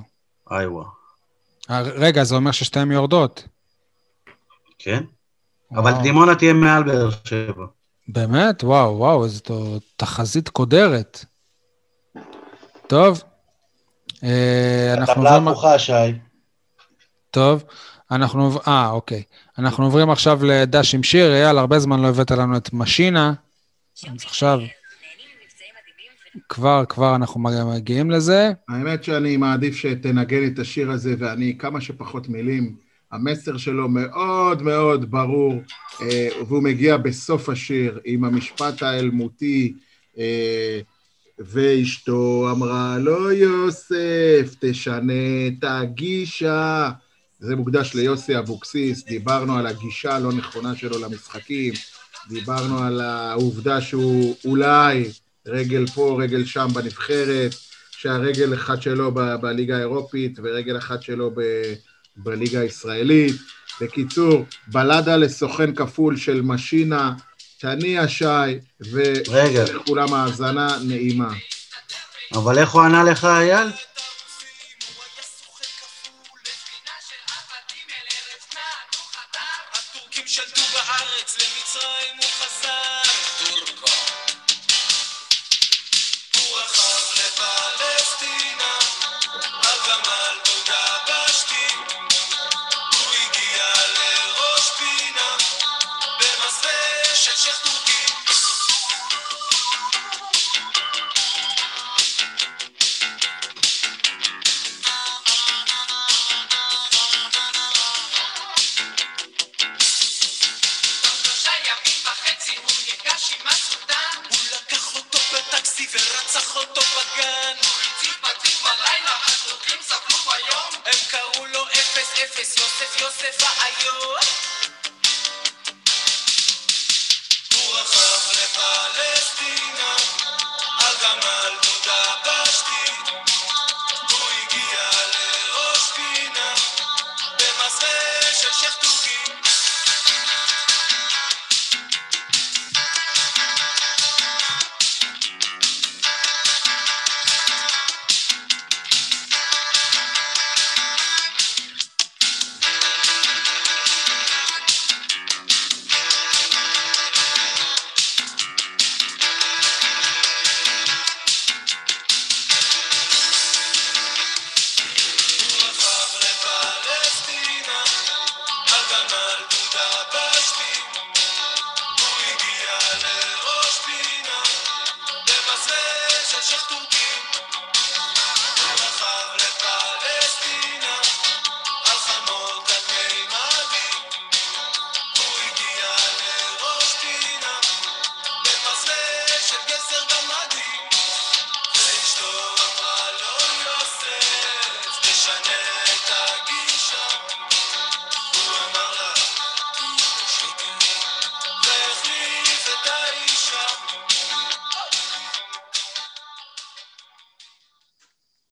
איווה. 0.50 0.84
אה, 1.70 1.80
רגע, 1.80 2.24
זה 2.24 2.34
אומר 2.34 2.50
ששתיהן 2.50 2.90
יורדות. 2.92 3.48
כן? 4.78 5.04
אבל 5.72 5.90
וואו. 5.90 6.02
דימונה 6.02 6.34
תהיה 6.34 6.52
מעל 6.52 6.82
באר 6.82 7.10
שבע. 7.24 7.64
באמת? 8.08 8.64
וואו, 8.64 8.98
וואו, 8.98 9.24
איזו 9.24 9.40
תחזית 9.96 10.48
קודרת. 10.48 11.24
טוב. 12.86 13.22
אה, 14.24 14.94
אנחנו 14.94 15.12
הטבלה. 15.12 15.50
הפוכה, 15.50 15.78
שי. 15.78 15.92
טוב, 17.30 17.64
אנחנו... 18.14 18.60
אה, 18.68 18.90
אוקיי. 18.90 19.22
אנחנו 19.58 19.84
עוברים 19.84 20.10
עכשיו 20.10 20.44
לדש 20.44 20.94
עם 20.94 21.02
שיר. 21.02 21.32
אייל, 21.32 21.58
הרבה 21.58 21.78
זמן 21.78 22.02
לא 22.02 22.08
הבאת 22.08 22.30
לנו 22.30 22.56
את 22.56 22.72
משינה. 22.72 23.32
אז 24.06 24.24
עכשיו... 24.24 24.60
כבר, 26.48 26.84
כבר 26.88 27.16
אנחנו 27.16 27.40
מגיעים 27.40 28.10
לזה. 28.10 28.52
האמת 28.68 29.04
שאני 29.04 29.36
מעדיף 29.36 29.76
שתנגן 29.76 30.46
את 30.46 30.58
השיר 30.58 30.90
הזה 30.90 31.14
ואני 31.18 31.58
כמה 31.58 31.80
שפחות 31.80 32.28
מילים. 32.28 32.74
המסר 33.12 33.56
שלו 33.56 33.88
מאוד 33.88 34.62
מאוד 34.62 35.10
ברור, 35.10 35.62
אה, 36.02 36.28
והוא 36.48 36.62
מגיע 36.62 36.96
בסוף 36.96 37.48
השיר 37.48 38.00
עם 38.04 38.24
המשפט 38.24 38.82
האלמותי, 38.82 39.74
אה, 40.18 40.80
ואשתו 41.38 42.48
אמרה 42.50 42.98
לו, 42.98 43.32
יוסף, 43.32 44.54
תשנה 44.60 45.46
את 45.48 45.64
הגישה. 45.64 46.90
זה 47.40 47.56
מוקדש 47.56 47.94
ליוסי 47.94 48.38
אבוקסיס, 48.38 49.04
דיברנו 49.04 49.58
על 49.58 49.66
הגישה 49.66 50.16
הלא 50.16 50.32
נכונה 50.32 50.76
שלו 50.76 50.98
למשחקים, 50.98 51.74
דיברנו 52.28 52.82
על 52.82 53.00
העובדה 53.00 53.80
שהוא 53.80 54.36
אולי 54.44 55.10
רגל 55.46 55.86
פה, 55.86 56.18
רגל 56.22 56.44
שם 56.44 56.68
בנבחרת, 56.74 57.54
שהרגל 57.90 58.54
אחת 58.54 58.82
שלו 58.82 59.14
ב- 59.14 59.34
בליגה 59.40 59.76
האירופית 59.76 60.38
ורגל 60.42 60.78
אחת 60.78 61.02
שלו 61.02 61.30
ב- 61.30 61.74
בליגה 62.16 62.60
הישראלית. 62.60 63.36
בקיצור, 63.80 64.44
בלדה 64.66 65.16
לסוכן 65.16 65.74
כפול 65.74 66.16
של 66.16 66.40
משינה, 66.42 67.12
תניע 67.60 68.08
שי. 68.08 68.24
ולכולם 68.80 70.14
האזנה 70.14 70.78
נעימה. 70.82 71.32
אבל 72.34 72.58
איך 72.58 72.70
הוא 72.70 72.82
ענה 72.82 73.04
לך, 73.04 73.24
אייל? 73.24 73.68